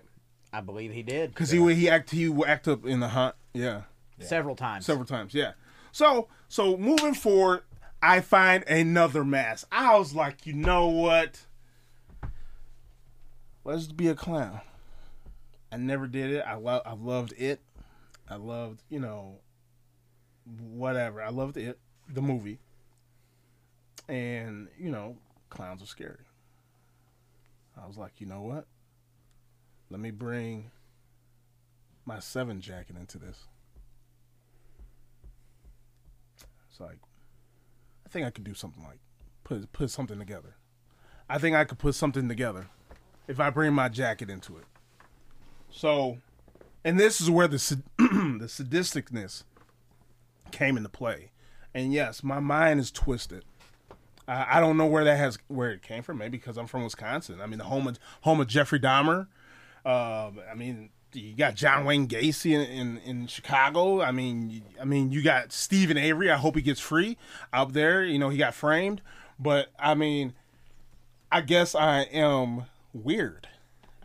I 0.50 0.62
believe 0.62 0.92
he 0.92 1.02
did 1.02 1.30
Because 1.30 1.50
he 1.50 1.74
he 1.74 1.90
act 1.90 2.10
he 2.10 2.32
act 2.46 2.68
up 2.68 2.86
in 2.86 3.00
the 3.00 3.08
hunt. 3.08 3.34
Yeah. 3.52 3.82
several 4.18 4.56
times. 4.56 4.86
several 4.86 5.06
times. 5.06 5.34
Yeah. 5.34 5.52
So 5.92 6.28
so 6.48 6.76
moving 6.78 7.12
forward, 7.12 7.64
I 8.00 8.20
find 8.20 8.64
another 8.66 9.24
mask. 9.24 9.66
I 9.70 9.98
was 9.98 10.14
like, 10.14 10.46
you 10.46 10.54
know 10.54 10.86
what? 10.86 11.40
Let's 13.64 13.86
be 13.86 14.08
a 14.08 14.14
clown. 14.14 14.60
I 15.70 15.76
never 15.76 16.06
did 16.06 16.30
it. 16.30 16.44
I 16.46 16.54
love. 16.54 16.82
I 16.86 16.94
loved 16.94 17.34
it. 17.36 17.60
I 18.28 18.36
loved 18.36 18.82
you 18.88 19.00
know. 19.00 19.40
Whatever. 20.72 21.22
I 21.22 21.28
loved 21.28 21.56
it. 21.56 21.78
The 22.08 22.22
movie. 22.22 22.58
And 24.08 24.68
you 24.78 24.90
know, 24.90 25.16
clowns 25.50 25.82
are 25.82 25.86
scary. 25.86 26.24
I 27.80 27.86
was 27.86 27.98
like, 27.98 28.20
you 28.20 28.26
know 28.26 28.40
what? 28.40 28.66
Let 29.90 30.00
me 30.00 30.10
bring 30.10 30.70
my 32.04 32.18
seven 32.18 32.60
jacket 32.60 32.96
into 32.96 33.18
this. 33.18 33.44
It's 36.70 36.80
like, 36.80 36.98
I 38.06 38.08
think 38.08 38.26
I 38.26 38.30
could 38.30 38.44
do 38.44 38.54
something 38.54 38.82
like 38.82 38.98
put 39.44 39.70
put 39.72 39.90
something 39.90 40.18
together. 40.18 40.56
I 41.28 41.38
think 41.38 41.54
I 41.54 41.64
could 41.64 41.78
put 41.78 41.94
something 41.94 42.28
together 42.28 42.68
if 43.28 43.38
I 43.38 43.50
bring 43.50 43.72
my 43.74 43.88
jacket 43.88 44.30
into 44.30 44.56
it. 44.56 44.64
So, 45.70 46.18
and 46.84 46.98
this 46.98 47.20
is 47.20 47.30
where 47.30 47.46
the 47.46 47.56
the 47.98 48.46
sadisticness 48.46 49.44
came 50.50 50.76
into 50.76 50.88
play. 50.88 51.30
And 51.74 51.92
yes, 51.92 52.24
my 52.24 52.40
mind 52.40 52.80
is 52.80 52.90
twisted. 52.90 53.44
I, 54.26 54.56
I 54.58 54.60
don't 54.60 54.76
know 54.76 54.86
where 54.86 55.04
that 55.04 55.16
has 55.16 55.38
where 55.48 55.70
it 55.70 55.82
came 55.82 56.02
from. 56.02 56.18
Maybe 56.18 56.38
because 56.38 56.56
I'm 56.56 56.66
from 56.66 56.84
Wisconsin. 56.84 57.40
I 57.40 57.46
mean, 57.46 57.58
the 57.58 57.64
home 57.64 57.86
of 57.86 57.98
home 58.22 58.40
of 58.40 58.48
Jeffrey 58.48 58.80
Dahmer. 58.80 59.26
Um, 59.84 60.40
I 60.50 60.54
mean, 60.56 60.90
you 61.12 61.34
got 61.34 61.54
John 61.54 61.84
Wayne 61.84 62.08
Gacy 62.08 62.52
in, 62.52 62.60
in, 62.60 62.98
in 62.98 63.26
Chicago. 63.26 64.02
I 64.02 64.10
mean, 64.10 64.62
I 64.80 64.84
mean, 64.84 65.12
you 65.12 65.22
got 65.22 65.52
Steven 65.52 65.96
Avery. 65.96 66.30
I 66.30 66.36
hope 66.36 66.56
he 66.56 66.62
gets 66.62 66.80
free 66.80 67.16
out 67.52 67.72
there. 67.72 68.04
You 68.04 68.18
know, 68.18 68.28
he 68.28 68.38
got 68.38 68.54
framed, 68.54 69.00
but 69.38 69.68
I 69.78 69.94
mean, 69.94 70.34
I 71.30 71.40
guess 71.42 71.74
I 71.74 72.00
am 72.02 72.64
weird. 72.92 73.48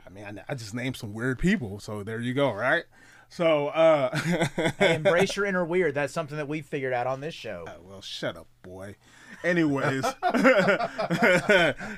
I 0.05 0.09
mean, 0.09 0.25
I, 0.25 0.51
I 0.51 0.55
just 0.55 0.73
named 0.73 0.97
some 0.97 1.13
weird 1.13 1.39
people, 1.39 1.79
so 1.79 2.03
there 2.03 2.19
you 2.19 2.33
go, 2.33 2.51
right? 2.51 2.83
So, 3.29 3.69
uh, 3.69 4.15
Hey, 4.77 4.95
embrace 4.95 5.35
your 5.35 5.45
inner 5.45 5.65
weird. 5.65 5.95
That's 5.95 6.13
something 6.13 6.37
that 6.37 6.47
we 6.47 6.61
figured 6.61 6.93
out 6.93 7.07
on 7.07 7.19
this 7.21 7.33
show. 7.33 7.65
well, 7.83 8.01
shut 8.01 8.37
up, 8.37 8.47
boy. 8.61 8.95
Anyways, 9.43 10.03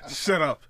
shut 0.09 0.41
up. 0.41 0.63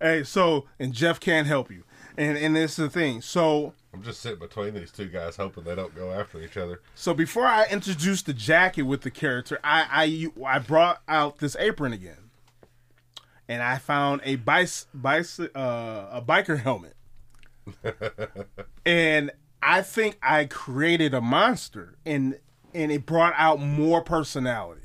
Hey, 0.00 0.24
so 0.24 0.66
and 0.78 0.92
Jeff 0.92 1.20
can't 1.20 1.46
help 1.46 1.70
you, 1.70 1.84
and 2.16 2.38
and 2.38 2.56
this 2.56 2.72
is 2.72 2.76
the 2.76 2.88
thing. 2.90 3.20
So 3.20 3.74
I'm 3.92 4.02
just 4.02 4.20
sitting 4.20 4.38
between 4.38 4.72
these 4.74 4.90
two 4.90 5.08
guys, 5.08 5.36
hoping 5.36 5.64
they 5.64 5.74
don't 5.74 5.94
go 5.94 6.10
after 6.10 6.40
each 6.40 6.56
other. 6.56 6.80
So 6.94 7.12
before 7.12 7.44
I 7.46 7.66
introduce 7.70 8.22
the 8.22 8.32
jacket 8.32 8.82
with 8.82 9.02
the 9.02 9.10
character, 9.10 9.58
I 9.62 10.30
I 10.46 10.46
I 10.46 10.58
brought 10.58 11.02
out 11.06 11.38
this 11.38 11.54
apron 11.58 11.92
again, 11.92 12.21
and 13.52 13.62
I 13.62 13.76
found 13.78 14.22
a 14.24 14.36
bice, 14.36 14.86
bice 14.94 15.38
uh, 15.38 15.48
a 16.10 16.22
biker 16.26 16.58
helmet, 16.60 16.96
and 18.86 19.30
I 19.62 19.82
think 19.82 20.18
I 20.22 20.46
created 20.46 21.14
a 21.14 21.20
monster, 21.20 21.96
and 22.06 22.38
and 22.74 22.90
it 22.90 23.04
brought 23.06 23.34
out 23.36 23.60
more 23.60 24.02
personality. 24.02 24.80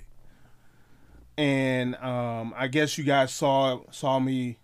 And 1.38 1.96
um, 1.98 2.54
I 2.58 2.68
guess 2.68 2.98
you 2.98 3.04
guys 3.04 3.32
saw 3.34 3.82
saw 3.92 4.20
me 4.20 4.58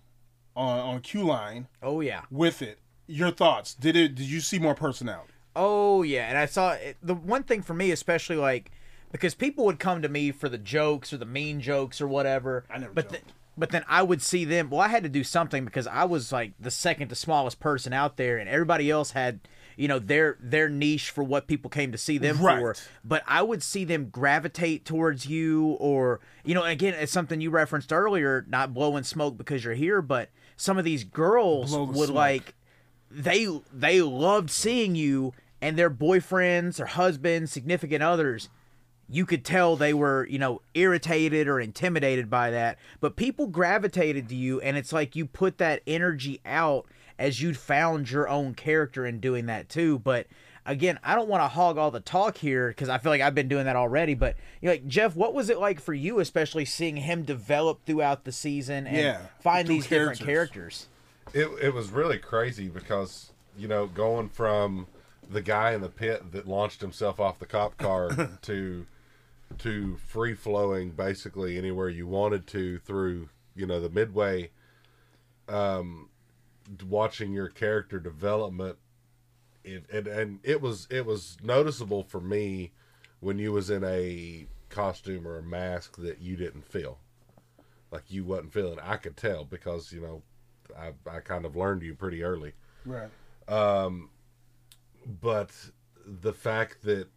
on 0.56 0.80
on 0.80 1.02
Q 1.02 1.24
line 1.24 1.68
Oh 1.82 2.02
yeah. 2.02 2.22
with 2.32 2.62
it. 2.62 2.80
Your 3.08 3.32
thoughts? 3.32 3.74
Did 3.76 3.96
it? 3.96 4.16
Did 4.16 4.26
you 4.26 4.40
see 4.40 4.60
more 4.60 4.76
personality? 4.76 5.34
Oh 5.56 6.02
yeah, 6.04 6.28
and 6.30 6.38
I 6.38 6.46
saw 6.48 6.72
it, 6.74 6.98
the 7.02 7.14
one 7.14 7.44
thing 7.44 7.62
for 7.62 7.74
me, 7.76 7.92
especially 7.92 8.38
like 8.38 8.72
because 9.12 9.36
people 9.36 9.66
would 9.66 9.78
come 9.78 10.02
to 10.02 10.10
me 10.10 10.32
for 10.32 10.50
the 10.50 10.58
jokes 10.58 11.14
or 11.14 11.18
the 11.18 11.26
mean 11.28 11.62
jokes 11.62 12.02
or 12.02 12.08
whatever. 12.08 12.66
I 12.72 12.80
never 12.80 12.94
But 12.94 13.12
joked. 13.12 13.34
But 13.58 13.70
then 13.72 13.84
I 13.88 14.04
would 14.04 14.22
see 14.22 14.46
them. 14.46 14.70
Well, 14.70 14.82
I 14.82 14.88
had 14.88 15.04
to 15.04 15.10
do 15.10 15.24
something 15.24 15.66
because 15.66 15.88
I 15.88 16.04
was 16.06 16.32
like 16.32 16.54
the 16.60 16.72
second 16.72 17.10
to 17.10 17.16
smallest 17.16 17.60
person 17.60 17.94
out 17.94 18.18
there, 18.18 18.38
and 18.38 18.50
everybody 18.50 18.90
else 18.90 19.12
had 19.12 19.40
you 19.76 19.88
know 19.88 20.00
their 20.00 20.38
their 20.40 20.70
niche 20.70 21.10
for 21.10 21.24
what 21.24 21.48
people 21.48 21.70
came 21.70 21.92
to 21.92 21.98
see 21.98 22.18
them 22.18 22.40
Right. 22.42 22.60
for. 22.60 22.76
But 23.04 23.24
I 23.28 23.42
would 23.42 23.64
see 23.64 23.86
them 23.86 24.10
gravitate 24.10 24.86
towards 24.86 25.26
you, 25.26 25.78
or 25.80 26.20
you 26.44 26.54
know, 26.54 26.64
again, 26.64 26.94
it's 26.94 27.12
something 27.12 27.42
you 27.42 27.50
referenced 27.50 27.92
earlier, 27.94 28.46
not 28.48 28.74
blowing 28.74 29.04
smoke 29.04 29.38
because 29.38 29.64
you're 29.64 29.74
here, 29.74 30.02
but 30.02 30.30
some 30.58 30.78
of 30.78 30.86
these 30.86 31.04
girls 31.04 31.76
would 31.76 31.96
smoke. 31.96 32.10
like 32.10 32.56
they 33.10 33.48
they 33.72 34.02
loved 34.02 34.50
seeing 34.50 34.96
you 34.96 35.34
and 35.62 35.78
their 35.78 35.90
boyfriends 35.90 36.80
or 36.80 36.86
husbands 36.86 37.52
significant 37.52 38.04
others 38.04 38.50
you 39.14 39.26
could 39.26 39.46
tell 39.46 39.76
they 39.76 39.94
were 39.94 40.26
you 40.28 40.40
know 40.40 40.62
irritated 40.74 41.48
or 41.48 41.60
intimidated 41.60 42.30
by 42.30 42.50
that. 42.52 42.78
But 43.00 43.16
people 43.16 43.48
gravitated 43.48 44.28
to 44.30 44.36
you 44.36 44.60
and 44.62 44.76
it's 44.76 44.92
like 44.92 45.16
you 45.16 45.26
put 45.26 45.58
that 45.60 45.82
energy 45.88 46.42
out 46.46 46.86
as 47.20 47.42
you'd 47.42 47.58
found 47.58 48.10
your 48.10 48.28
own 48.28 48.56
character 48.56 49.06
in 49.06 49.20
doing 49.20 49.46
that 49.46 49.70
too. 49.70 50.00
But 50.00 50.28
again 50.66 50.98
i 51.04 51.14
don't 51.14 51.28
want 51.28 51.44
to 51.44 51.48
hog 51.50 51.78
all 51.78 51.92
the 51.92 52.00
talk 52.00 52.38
here 52.38 52.70
because 52.70 52.88
i 52.88 52.98
feel 52.98 53.12
like 53.12 53.20
i've 53.20 53.36
been 53.36 53.50
doing 53.50 53.66
that 53.66 53.76
already. 53.76 54.14
But 54.14 54.36
you 54.62 54.68
know, 54.68 54.74
like 54.74 54.88
jeff 54.88 55.14
what 55.16 55.34
was 55.34 55.50
it 55.50 55.60
like 55.60 55.82
for 55.82 55.94
you 55.94 56.20
especially 56.20 56.64
seeing 56.64 56.96
him 56.96 57.24
develop 57.24 57.86
throughout 57.86 58.24
the 58.24 58.32
season 58.32 58.88
and 58.88 58.96
Yeah, 58.96 59.22
find 59.42 59.68
these 59.68 59.84
different 59.88 60.20
characters. 60.20 60.88
characters? 61.34 61.52
It 61.62 61.66
it 61.66 61.74
was 61.74 61.90
really 61.90 62.18
crazy 62.18 62.70
because 62.70 63.32
you 63.58 63.68
know 63.68 63.88
going 63.88 64.30
from 64.30 64.88
the 65.30 65.42
guy 65.42 65.74
in 65.74 65.82
the 65.82 65.90
pit 65.90 66.32
that 66.32 66.48
launched 66.48 66.80
himself 66.82 67.20
off 67.20 67.40
the 67.40 67.46
cop 67.46 67.78
car 67.78 68.10
to 68.44 68.86
to 69.60 69.98
free 69.98 70.34
flowing 70.34 70.92
basically 70.92 71.58
anywhere 71.58 71.90
you 71.90 72.08
wanted 72.08 72.48
to 72.48 72.80
through 72.80 73.30
you 73.56 73.66
know 73.66 73.80
the 73.80 73.90
midway 73.90 74.50
um 75.48 76.10
watching 76.88 77.34
your 77.34 77.48
character 77.48 78.00
development 78.00 78.78
it, 79.64 79.86
and 79.92 80.08
and 80.08 80.40
it 80.44 80.62
was 80.62 80.88
it 80.90 81.06
was 81.06 81.38
noticeable 81.44 82.04
for 82.04 82.20
me 82.20 82.72
when 83.20 83.38
you 83.38 83.52
was 83.52 83.70
in 83.70 83.84
a 83.84 84.46
costume 84.70 85.28
or 85.28 85.38
a 85.38 85.44
mask 85.44 85.98
that 85.98 86.20
you 86.22 86.36
didn't 86.36 86.66
feel 86.66 86.98
like 87.92 88.04
you 88.08 88.24
wasn't 88.24 88.52
feeling 88.52 88.80
i 88.82 88.98
could 88.98 89.16
tell 89.16 89.46
because 89.46 89.92
you 89.92 90.02
know 90.02 90.22
i 90.78 90.92
i 91.10 91.20
kind 91.20 91.46
of 91.46 91.56
learned 91.56 91.82
you 91.82 91.94
pretty 91.94 92.24
early 92.24 92.54
Right. 92.86 93.10
Um 93.48 94.10
but 95.22 95.52
the 96.06 96.34
fact 96.34 96.84
that 96.84 97.08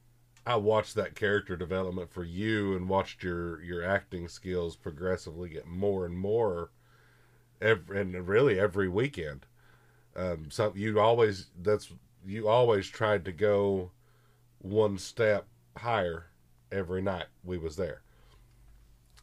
I 0.46 0.56
watched 0.56 0.94
that 0.94 1.16
character 1.16 1.56
development 1.56 2.12
for 2.12 2.22
you 2.22 2.76
and 2.76 2.88
watched 2.88 3.24
your 3.24 3.60
your 3.62 3.84
acting 3.84 4.28
skills 4.28 4.76
progressively 4.76 5.48
get 5.48 5.66
more 5.66 6.06
and 6.06 6.16
more 6.16 6.70
every 7.60 8.00
and 8.00 8.28
really 8.28 8.58
every 8.58 8.88
weekend. 8.88 9.44
Um, 10.14 10.46
so 10.50 10.72
you 10.76 11.00
always 11.00 11.48
that's 11.60 11.92
you 12.24 12.48
always 12.48 12.86
tried 12.86 13.24
to 13.24 13.32
go 13.32 13.90
one 14.58 14.98
step 14.98 15.46
higher 15.76 16.26
every 16.70 17.02
night 17.02 17.26
we 17.44 17.58
was 17.58 17.76
there. 17.76 18.02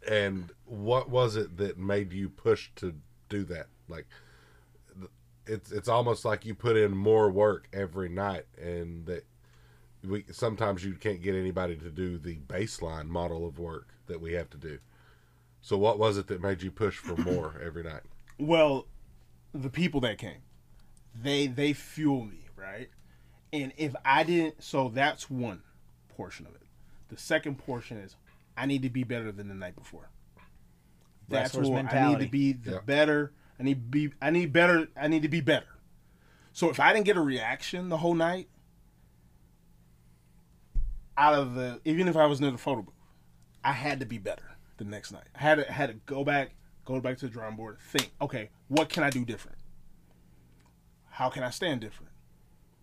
And 0.07 0.51
what 0.65 1.09
was 1.09 1.37
it 1.37 1.57
that 1.57 1.77
made 1.77 2.11
you 2.11 2.27
push 2.27 2.69
to 2.75 2.93
do 3.29 3.45
that? 3.45 3.67
Like 3.87 4.07
it's 5.47 5.71
it's 5.71 5.87
almost 5.87 6.25
like 6.25 6.45
you 6.45 6.53
put 6.53 6.75
in 6.75 6.95
more 6.95 7.31
work 7.31 7.67
every 7.71 8.09
night 8.09 8.45
and 8.61 9.05
that 9.05 9.25
we 10.03 10.25
sometimes 10.31 10.83
you 10.83 10.93
can't 10.93 11.21
get 11.21 11.35
anybody 11.35 11.75
to 11.77 11.89
do 11.89 12.17
the 12.17 12.37
baseline 12.47 13.07
model 13.07 13.47
of 13.47 13.57
work 13.59 13.89
that 14.07 14.19
we 14.21 14.33
have 14.33 14.49
to 14.51 14.57
do. 14.57 14.79
So 15.61 15.77
what 15.77 15.97
was 15.97 16.17
it 16.17 16.27
that 16.27 16.41
made 16.41 16.61
you 16.61 16.71
push 16.71 16.97
for 16.97 17.15
more 17.21 17.59
every 17.63 17.83
night? 17.83 18.01
Well, 18.37 18.87
the 19.53 19.69
people 19.69 20.01
that 20.01 20.17
came, 20.17 20.41
they 21.21 21.47
they 21.47 21.73
fuel 21.73 22.25
me, 22.25 22.47
right? 22.55 22.89
And 23.53 23.71
if 23.77 23.95
I 24.03 24.23
didn't, 24.23 24.63
so 24.63 24.89
that's 24.89 25.29
one 25.29 25.61
portion 26.09 26.45
of 26.47 26.55
it. 26.55 26.61
The 27.09 27.17
second 27.17 27.59
portion 27.59 27.97
is 27.97 28.15
I 28.57 28.65
need 28.65 28.81
to 28.81 28.89
be 28.89 29.03
better 29.03 29.31
than 29.31 29.47
the 29.47 29.53
night 29.55 29.75
before. 29.75 30.09
That's 31.29 31.53
what 31.53 31.93
I 31.93 32.09
need 32.09 32.19
to 32.25 32.29
be 32.29 32.53
the 32.53 32.71
Yeah. 32.73 32.79
better. 32.85 33.31
I 33.59 33.63
need 33.63 33.75
to 33.75 33.79
be. 33.89 34.13
I 34.21 34.29
need 34.31 34.51
better. 34.51 34.87
I 34.97 35.07
need 35.07 35.21
to 35.21 35.29
be 35.29 35.39
better. 35.41 35.67
So 36.51 36.69
if 36.69 36.79
I 36.79 36.93
didn't 36.93 37.05
get 37.05 37.17
a 37.17 37.21
reaction 37.21 37.89
the 37.89 37.97
whole 37.97 38.13
night, 38.13 38.49
out 41.17 41.33
of 41.33 41.55
the 41.55 41.79
even 41.85 42.07
if 42.07 42.15
I 42.15 42.25
was 42.25 42.41
near 42.41 42.51
the 42.51 42.57
photo 42.57 42.81
booth, 42.81 42.93
I 43.63 43.71
had 43.71 43.99
to 43.99 44.05
be 44.05 44.17
better 44.17 44.57
the 44.77 44.85
next 44.85 45.11
night. 45.11 45.27
I 45.35 45.39
had 45.39 45.55
to 45.55 45.71
had 45.71 45.89
to 45.89 45.95
go 46.05 46.23
back, 46.23 46.55
go 46.85 46.99
back 46.99 47.17
to 47.19 47.27
the 47.27 47.31
drawing 47.31 47.55
board, 47.55 47.77
think, 47.79 48.11
okay, 48.21 48.49
what 48.67 48.89
can 48.89 49.03
I 49.03 49.09
do 49.09 49.25
different? 49.25 49.57
How 51.09 51.29
can 51.29 51.43
I 51.43 51.49
stand 51.49 51.81
different? 51.81 52.11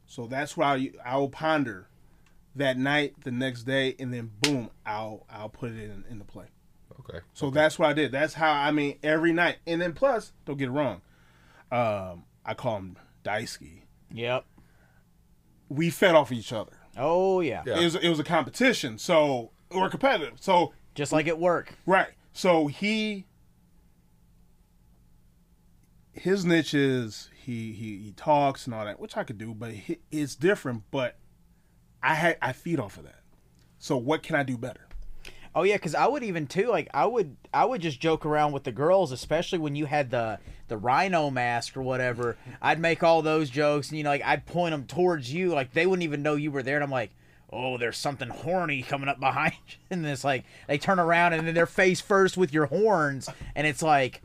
So 0.06 0.26
that's 0.26 0.56
why 0.56 0.74
I, 0.74 0.90
I'll 1.04 1.28
ponder 1.28 1.88
that 2.56 2.76
night, 2.76 3.14
the 3.24 3.30
next 3.30 3.64
day, 3.64 3.94
and 3.98 4.12
then 4.12 4.30
boom, 4.40 4.70
I'll 4.84 5.26
I'll 5.30 5.48
put 5.48 5.72
it 5.72 5.78
in 5.78 6.04
into 6.10 6.24
play. 6.24 6.46
Okay. 7.00 7.20
So 7.32 7.50
that's 7.50 7.78
what 7.78 7.90
I 7.90 7.92
did. 7.92 8.12
That's 8.12 8.34
how 8.34 8.52
I 8.52 8.70
mean 8.70 8.98
every 9.02 9.32
night, 9.32 9.58
and 9.66 9.80
then 9.80 9.92
plus, 9.92 10.32
don't 10.44 10.58
get 10.58 10.68
it 10.68 10.72
wrong, 10.72 11.00
um, 11.70 12.24
I 12.44 12.54
call 12.54 12.76
him 12.76 12.96
Daisuke. 13.24 13.82
yep 14.12 14.44
We 15.68 15.90
fed 15.90 16.14
off 16.14 16.32
each 16.32 16.52
other. 16.52 16.79
Oh 16.96 17.40
yeah, 17.40 17.62
Yeah. 17.66 17.80
It 17.80 17.84
was 17.84 17.94
it 17.96 18.08
was 18.08 18.18
a 18.18 18.24
competition, 18.24 18.98
so 18.98 19.50
we're 19.70 19.90
competitive. 19.90 20.34
So 20.40 20.72
just 20.94 21.12
like 21.12 21.28
at 21.28 21.38
work 21.38 21.74
Right. 21.86 22.10
So 22.32 22.66
he 22.66 23.26
his 26.12 26.44
niche 26.44 26.74
is 26.74 27.30
he 27.34 27.72
he, 27.72 27.98
he 27.98 28.12
talks 28.16 28.66
and 28.66 28.74
all 28.74 28.84
that, 28.84 29.00
which 29.00 29.16
I 29.16 29.24
could 29.24 29.38
do, 29.38 29.54
but 29.54 29.72
he, 29.72 29.98
it's 30.10 30.34
different. 30.34 30.84
But 30.90 31.16
I 32.02 32.14
had 32.14 32.36
I 32.42 32.52
feed 32.52 32.80
off 32.80 32.98
of 32.98 33.04
that. 33.04 33.22
So 33.78 33.96
what 33.96 34.22
can 34.22 34.36
I 34.36 34.42
do 34.42 34.58
better? 34.58 34.86
Oh 35.54 35.62
yeah, 35.64 35.76
because 35.76 35.94
I 35.96 36.06
would 36.06 36.22
even 36.22 36.46
too 36.46 36.68
like 36.68 36.88
I 36.94 37.06
would 37.06 37.36
I 37.52 37.64
would 37.64 37.80
just 37.80 38.00
joke 38.00 38.24
around 38.24 38.52
with 38.52 38.64
the 38.64 38.72
girls, 38.72 39.10
especially 39.12 39.58
when 39.58 39.74
you 39.74 39.86
had 39.86 40.10
the 40.10 40.38
the 40.68 40.76
rhino 40.76 41.30
mask 41.30 41.76
or 41.76 41.82
whatever. 41.82 42.36
I'd 42.62 42.78
make 42.78 43.02
all 43.02 43.22
those 43.22 43.50
jokes, 43.50 43.88
and 43.88 43.98
you 43.98 44.04
know, 44.04 44.10
like 44.10 44.24
I'd 44.24 44.46
point 44.46 44.70
them 44.72 44.84
towards 44.86 45.32
you, 45.32 45.48
like 45.52 45.72
they 45.72 45.86
wouldn't 45.86 46.04
even 46.04 46.22
know 46.22 46.34
you 46.36 46.52
were 46.52 46.62
there, 46.62 46.76
and 46.76 46.84
I'm 46.84 46.90
like, 46.92 47.10
oh, 47.52 47.78
there's 47.78 47.98
something 47.98 48.28
horny 48.28 48.82
coming 48.82 49.08
up 49.08 49.18
behind 49.18 49.54
you, 49.68 49.76
and 49.90 50.06
it's 50.06 50.22
like 50.22 50.44
they 50.68 50.78
turn 50.78 51.00
around 51.00 51.32
and 51.32 51.44
then 51.46 51.54
they're 51.54 51.66
face 51.66 52.00
first 52.00 52.36
with 52.36 52.52
your 52.54 52.66
horns, 52.66 53.28
and 53.56 53.66
it's 53.66 53.82
like, 53.82 54.22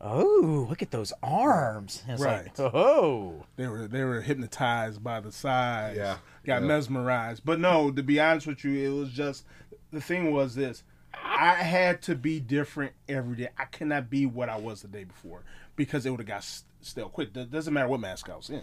oh, 0.00 0.66
look 0.68 0.82
at 0.82 0.90
those 0.90 1.12
arms, 1.22 2.02
it's 2.08 2.20
Right. 2.22 2.44
like, 2.58 2.74
oh, 2.74 3.44
They 3.56 3.66
were 3.66 3.86
they 3.88 4.04
were 4.04 4.20
hypnotized 4.20 5.02
by 5.02 5.20
the 5.20 5.32
size. 5.32 5.96
Yeah. 5.96 6.18
Got 6.44 6.62
Yeah. 6.62 6.68
mesmerized. 6.68 7.42
But 7.44 7.60
no, 7.60 7.90
to 7.90 8.02
be 8.02 8.18
honest 8.20 8.46
with 8.46 8.64
you, 8.64 8.84
it 8.88 8.96
was 8.96 9.10
just 9.10 9.44
the 9.92 10.00
thing 10.00 10.32
was 10.32 10.54
this. 10.54 10.82
I 11.22 11.54
had 11.54 12.02
to 12.02 12.14
be 12.14 12.40
different 12.40 12.92
every 13.08 13.36
day. 13.36 13.48
I 13.58 13.66
cannot 13.66 14.08
be 14.10 14.26
what 14.26 14.48
I 14.48 14.56
was 14.58 14.82
the 14.82 14.88
day 14.88 15.04
before 15.04 15.42
because 15.76 16.06
it 16.06 16.10
would 16.10 16.20
have 16.20 16.26
got 16.26 16.44
stale 16.80 17.08
quick. 17.08 17.36
It 17.36 17.50
doesn't 17.50 17.72
matter 17.72 17.88
what 17.88 18.00
mask 18.00 18.30
I 18.30 18.36
was 18.36 18.48
in. 18.50 18.62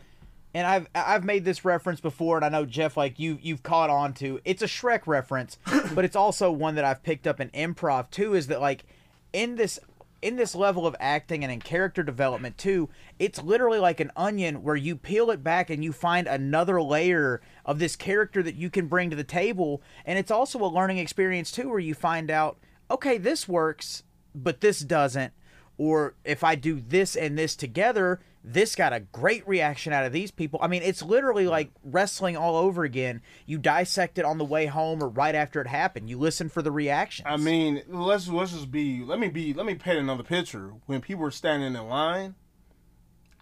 and 0.53 0.65
I've 0.65 0.87
I've 0.95 1.23
made 1.23 1.45
this 1.45 1.63
reference 1.63 1.99
before, 2.01 2.37
and 2.37 2.45
I 2.45 2.49
know 2.49 2.65
Jeff, 2.65 2.97
like 2.97 3.19
you 3.19 3.37
you've 3.41 3.61
caught 3.63 3.89
on 3.91 4.13
to. 4.15 4.39
It's 4.45 4.63
a 4.63 4.67
Shrek 4.67 5.05
reference, 5.05 5.57
but 5.93 6.05
it's 6.05 6.15
also 6.15 6.51
one 6.51 6.75
that 6.75 6.85
I've 6.85 7.03
picked 7.03 7.27
up 7.27 7.39
in 7.39 7.49
improv 7.49 8.09
too. 8.09 8.33
Is 8.33 8.47
that 8.47 8.59
like 8.61 8.83
in 9.31 9.55
this 9.55 9.79
in 10.21 10.35
this 10.35 10.55
level 10.55 10.85
of 10.85 10.95
acting 10.99 11.43
and 11.43 11.51
in 11.51 11.59
character 11.59 12.03
development 12.03 12.57
too, 12.57 12.89
it's 13.17 13.41
literally 13.41 13.79
like 13.79 13.99
an 13.99 14.11
onion 14.15 14.63
where 14.63 14.75
you 14.75 14.95
peel 14.95 15.31
it 15.31 15.43
back 15.43 15.69
and 15.69 15.83
you 15.83 15.91
find 15.91 16.27
another 16.27 16.81
layer 16.81 17.41
of 17.65 17.79
this 17.79 17.95
character 17.95 18.43
that 18.43 18.55
you 18.55 18.69
can 18.69 18.87
bring 18.87 19.09
to 19.09 19.15
the 19.15 19.23
table, 19.23 19.81
and 20.05 20.19
it's 20.19 20.31
also 20.31 20.59
a 20.59 20.67
learning 20.67 20.97
experience 20.97 21.51
too, 21.51 21.69
where 21.69 21.79
you 21.79 21.93
find 21.93 22.29
out, 22.29 22.57
okay, 22.91 23.17
this 23.17 23.47
works, 23.47 24.03
but 24.35 24.61
this 24.61 24.79
doesn't. 24.79 25.33
Or 25.77 26.15
if 26.25 26.43
I 26.43 26.55
do 26.55 26.81
this 26.81 27.15
and 27.15 27.37
this 27.37 27.55
together, 27.55 28.19
this 28.43 28.75
got 28.75 28.93
a 28.93 29.01
great 29.01 29.47
reaction 29.47 29.91
out 29.91 30.05
of 30.05 30.13
these 30.13 30.31
people. 30.31 30.59
I 30.61 30.67
mean, 30.67 30.81
it's 30.81 31.03
literally 31.03 31.47
like 31.47 31.71
wrestling 31.83 32.37
all 32.37 32.55
over 32.55 32.83
again. 32.83 33.21
You 33.45 33.57
dissect 33.57 34.17
it 34.17 34.25
on 34.25 34.37
the 34.37 34.45
way 34.45 34.65
home 34.65 35.03
or 35.03 35.09
right 35.09 35.35
after 35.35 35.61
it 35.61 35.67
happened. 35.67 36.09
You 36.09 36.17
listen 36.17 36.49
for 36.49 36.61
the 36.61 36.71
reactions. 36.71 37.27
I 37.29 37.37
mean, 37.37 37.83
let's 37.87 38.27
let's 38.27 38.51
just 38.51 38.71
be. 38.71 39.03
Let 39.03 39.19
me 39.19 39.27
be. 39.27 39.53
Let 39.53 39.65
me 39.65 39.75
paint 39.75 39.99
another 39.99 40.23
picture. 40.23 40.73
When 40.85 41.01
people 41.01 41.23
were 41.23 41.31
standing 41.31 41.75
in 41.75 41.87
line, 41.87 42.35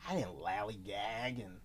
I 0.09 0.15
didn't 0.15 0.39
lollygag 0.39 1.45
and 1.45 1.59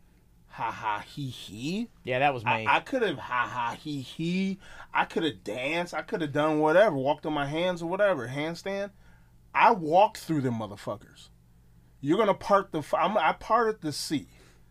ha 0.48 0.70
ha 0.70 1.02
he 1.06 1.28
he. 1.28 1.88
yeah, 2.04 2.18
that 2.18 2.34
was 2.34 2.44
me. 2.44 2.66
I, 2.66 2.76
I 2.76 2.80
could 2.80 3.02
have 3.02 3.18
ha 3.18 3.48
ha 3.48 3.76
he 3.80 4.02
he. 4.02 4.58
I 4.92 5.06
could 5.06 5.24
have 5.24 5.42
danced. 5.42 5.94
I 5.94 6.02
could 6.02 6.20
have 6.20 6.32
done 6.32 6.58
whatever. 6.58 6.96
Walked 6.96 7.24
on 7.24 7.32
my 7.32 7.46
hands 7.46 7.82
or 7.82 7.86
whatever. 7.86 8.28
Handstand. 8.28 8.90
I 9.54 9.72
walked 9.72 10.18
through 10.18 10.42
them 10.42 10.54
motherfuckers. 10.54 11.28
You're 12.02 12.18
gonna 12.18 12.34
part 12.34 12.70
the. 12.72 12.82
I'm, 12.98 13.16
I 13.16 13.32
parted 13.32 13.80
the 13.80 13.92
sea. 13.92 14.26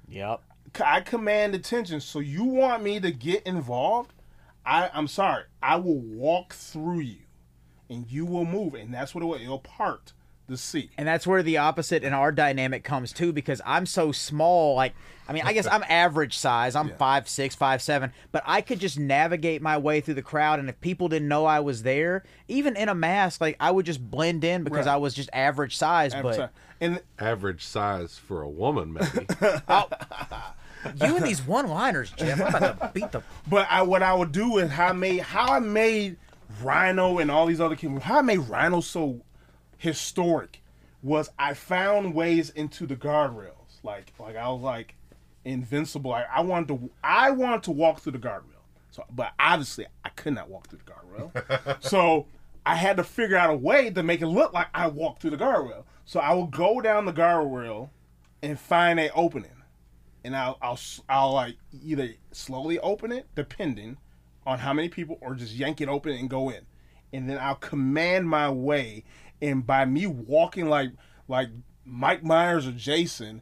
yep. 0.08 0.42
I 0.86 1.02
command 1.02 1.54
attention. 1.56 2.00
So 2.00 2.20
you 2.20 2.44
want 2.46 2.84
me 2.84 3.00
to 3.00 3.12
get 3.12 3.44
involved? 3.48 4.14
I, 4.66 4.90
I'm 4.94 5.08
sorry. 5.08 5.44
I 5.64 5.78
will 5.78 6.00
walk 6.00 6.54
through 6.54 7.00
you, 7.00 7.22
and 7.90 8.10
you 8.10 8.26
will 8.26 8.46
move, 8.46 8.76
and 8.76 8.94
that's 8.94 9.16
what 9.16 9.24
it 9.24 9.26
will. 9.28 9.36
It'll 9.42 9.60
part 9.60 10.14
the 10.48 10.58
sea. 10.58 10.90
And 10.98 11.08
that's 11.08 11.26
where 11.26 11.42
the 11.44 11.58
opposite 11.58 12.04
in 12.04 12.14
our 12.14 12.32
dynamic 12.32 12.84
comes 12.84 13.12
too, 13.14 13.32
because 13.34 13.62
I'm 13.66 13.86
so 13.86 14.12
small. 14.12 14.76
Like, 14.76 14.94
I 15.28 15.34
mean, 15.34 15.44
I 15.46 15.54
guess 15.54 15.66
I'm 15.68 15.84
average 15.90 16.38
size. 16.38 16.76
I'm 16.76 16.90
five 16.96 17.28
six, 17.28 17.56
five 17.56 17.82
seven, 17.82 18.12
but 18.32 18.44
I 18.46 18.62
could 18.62 18.80
just 18.80 19.00
navigate 19.00 19.62
my 19.62 19.78
way 19.78 20.00
through 20.02 20.16
the 20.16 20.22
crowd. 20.22 20.60
And 20.60 20.70
if 20.70 20.80
people 20.82 21.08
didn't 21.10 21.28
know 21.28 21.46
I 21.46 21.60
was 21.62 21.84
there, 21.84 22.24
even 22.48 22.76
in 22.76 22.88
a 22.90 22.96
mask, 22.96 23.42
like 23.42 23.56
I 23.60 23.72
would 23.72 23.86
just 23.86 24.02
blend 24.12 24.44
in 24.44 24.64
because 24.64 24.86
Right. 24.88 24.94
I 24.94 24.98
was 24.98 25.14
just 25.14 25.30
average 25.34 25.76
size. 25.78 26.14
But 26.14 26.52
And 26.82 27.00
Average 27.20 27.64
size 27.64 28.18
for 28.18 28.42
a 28.42 28.50
woman, 28.50 28.94
maybe. 28.94 29.28
you 30.96 31.16
and 31.16 31.24
these 31.24 31.42
one-liners, 31.44 32.12
Jeff, 32.12 32.42
I'm 32.42 32.56
about 32.56 32.80
to 32.80 32.92
beat 32.94 33.12
the. 33.12 33.22
but 33.48 33.68
I, 33.70 33.84
what 33.84 34.02
I 34.02 34.14
would 34.14 34.32
do 34.32 34.58
is 34.58 34.72
how 34.72 34.88
I 34.88 34.94
made 34.94 35.20
how 35.20 35.54
I 35.54 35.60
made 35.60 36.18
Rhino 36.64 37.20
and 37.20 37.30
all 37.30 37.46
these 37.46 37.62
other 37.62 37.76
kids. 37.76 38.04
How 38.04 38.18
I 38.18 38.22
made 38.24 38.40
Rhino 38.40 38.82
so 38.82 39.22
historic 39.78 40.62
was 41.04 41.30
I 41.38 41.54
found 41.54 42.14
ways 42.16 42.50
into 42.50 42.88
the 42.88 42.96
guardrails. 42.96 43.84
Like 43.84 44.12
like 44.20 44.36
I 44.36 44.50
was 44.50 44.62
like 44.62 44.96
invincible. 45.46 46.14
I, 46.14 46.26
I 46.34 46.42
wanted 46.42 46.68
to 46.70 46.90
I 47.04 47.32
wanted 47.32 47.64
to 47.64 47.72
walk 47.72 48.00
through 48.00 48.14
the 48.14 48.20
guardrail. 48.20 48.62
So 48.90 49.06
but 49.12 49.34
obviously 49.40 49.86
I 50.04 50.10
could 50.10 50.34
not 50.34 50.50
walk 50.50 50.68
through 50.68 50.80
the 50.86 50.92
guardrail. 50.92 51.84
so 51.84 52.26
I 52.66 52.76
had 52.76 52.98
to 52.98 53.04
figure 53.04 53.38
out 53.38 53.50
a 53.50 53.56
way 53.56 53.90
to 53.90 54.04
make 54.04 54.22
it 54.22 54.28
look 54.28 54.54
like 54.54 54.68
I 54.74 54.88
walked 54.88 55.22
through 55.22 55.32
the 55.32 55.38
guardrail. 55.38 55.84
So 56.12 56.20
I 56.20 56.34
will 56.34 56.47
go 56.47 56.82
down 56.82 57.05
the 57.05 57.14
guardrail 57.14 57.89
and 58.43 58.59
find 58.59 58.99
a 58.99 59.09
opening. 59.14 59.64
And 60.26 60.36
I'll, 60.36 60.57
I'll 60.62 60.78
I'll 61.07 61.32
like 61.32 61.55
either 61.72 62.16
slowly 62.34 62.78
open 62.80 63.14
it 63.14 63.28
depending 63.34 63.95
on 64.45 64.59
how 64.59 64.74
many 64.74 64.89
people 64.89 65.18
or 65.22 65.36
just 65.36 65.53
yank 65.53 65.80
it 65.80 65.88
open 65.88 66.12
and 66.12 66.30
go 66.30 66.49
in. 66.49 66.66
And 67.14 67.30
then 67.30 67.38
I'll 67.39 67.55
command 67.55 68.28
my 68.28 68.49
way. 68.49 69.05
And 69.41 69.66
by 69.66 69.86
me 69.86 70.05
walking 70.05 70.68
like 70.68 70.89
like 71.30 71.47
Mike 71.86 72.26
Myers 72.26 72.68
or 72.68 72.74
Jason 72.74 73.41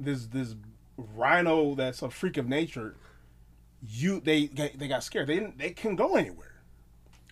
this 0.00 0.26
this 0.26 0.56
rhino 0.96 1.76
that's 1.76 2.02
a 2.02 2.10
freak 2.10 2.36
of 2.36 2.48
nature 2.48 2.96
you 3.80 4.18
they 4.18 4.48
they 4.48 4.88
got 4.88 5.04
scared. 5.04 5.28
They 5.28 5.36
didn't 5.36 5.58
they 5.58 5.70
couldn't 5.70 5.94
go 5.94 6.16
anywhere. 6.16 6.62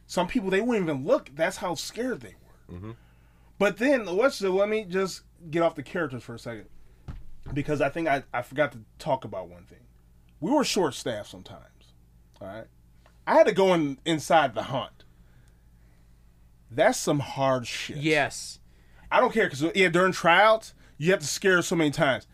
Some 0.06 0.28
people 0.28 0.48
they 0.48 0.60
wouldn't 0.60 0.88
even 0.88 1.04
look. 1.04 1.30
That's 1.34 1.56
how 1.56 1.74
scared 1.74 2.20
they 2.20 2.36
were 2.68 2.76
mm-hmm. 2.76 2.90
But 3.58 3.76
then 3.78 4.06
let's 4.06 4.40
let 4.40 4.68
me 4.68 4.84
just 4.84 5.22
get 5.50 5.62
off 5.62 5.74
the 5.74 5.82
characters 5.82 6.22
for 6.22 6.34
a 6.34 6.38
second 6.38 6.66
because 7.52 7.80
I 7.80 7.88
think 7.88 8.08
I, 8.08 8.22
I 8.32 8.42
forgot 8.42 8.72
to 8.72 8.78
talk 8.98 9.24
about 9.24 9.48
one 9.48 9.64
thing. 9.64 9.80
We 10.40 10.50
were 10.50 10.64
short 10.64 10.94
staffed 10.94 11.30
sometimes. 11.30 11.62
All 12.40 12.48
right. 12.48 12.66
I 13.26 13.34
had 13.34 13.46
to 13.46 13.52
go 13.52 13.74
in 13.74 13.98
inside 14.04 14.54
the 14.54 14.64
hunt. 14.64 15.04
That's 16.70 16.98
some 16.98 17.20
hard 17.20 17.66
shit. 17.66 17.96
Yes. 17.96 18.58
I 19.10 19.20
don't 19.20 19.32
care 19.32 19.44
because 19.48 19.64
yeah, 19.74 19.88
during 19.88 20.12
tryouts 20.12 20.74
you 20.98 21.10
have 21.12 21.20
to 21.20 21.26
scare 21.26 21.62
so 21.62 21.76
many 21.76 21.90
times. 21.90 22.26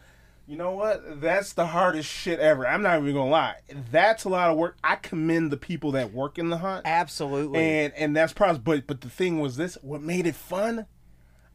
You 0.46 0.56
know 0.56 0.72
what? 0.72 1.20
That's 1.20 1.52
the 1.52 1.66
hardest 1.66 2.08
shit 2.10 2.40
ever. 2.40 2.66
I'm 2.66 2.82
not 2.82 3.00
even 3.00 3.14
gonna 3.14 3.30
lie. 3.30 3.56
That's 3.90 4.24
a 4.24 4.28
lot 4.28 4.50
of 4.50 4.56
work. 4.56 4.76
I 4.82 4.96
commend 4.96 5.50
the 5.50 5.56
people 5.56 5.92
that 5.92 6.12
work 6.12 6.38
in 6.38 6.50
the 6.50 6.58
hunt 6.58 6.82
Absolutely. 6.84 7.60
and 7.60 7.92
and 7.94 8.16
that's 8.16 8.32
probably 8.32 8.60
but 8.60 8.86
but 8.86 9.00
the 9.02 9.08
thing 9.08 9.38
was 9.38 9.56
this 9.56 9.78
what 9.82 10.02
made 10.02 10.26
it 10.26 10.34
fun 10.34 10.86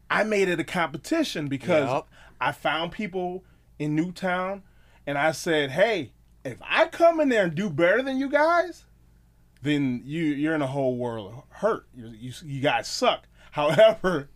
i 0.09 0.23
made 0.23 0.47
it 0.47 0.59
a 0.59 0.63
competition 0.63 1.47
because 1.47 1.87
Yup. 1.87 2.09
i 2.39 2.51
found 2.51 2.91
people 2.91 3.43
in 3.79 3.95
newtown 3.95 4.63
and 5.05 5.17
i 5.17 5.31
said 5.31 5.71
hey 5.71 6.11
if 6.43 6.59
i 6.61 6.87
come 6.87 7.19
in 7.19 7.29
there 7.29 7.43
and 7.43 7.55
do 7.55 7.69
better 7.69 8.01
than 8.01 8.17
you 8.17 8.29
guys 8.29 8.85
then 9.61 10.01
you 10.05 10.23
you're 10.23 10.55
in 10.55 10.61
a 10.61 10.67
whole 10.67 10.97
world 10.97 11.33
of 11.33 11.43
hurt 11.57 11.87
you, 11.95 12.07
you, 12.07 12.33
you 12.43 12.61
guys 12.61 12.87
suck 12.87 13.27
however 13.51 14.29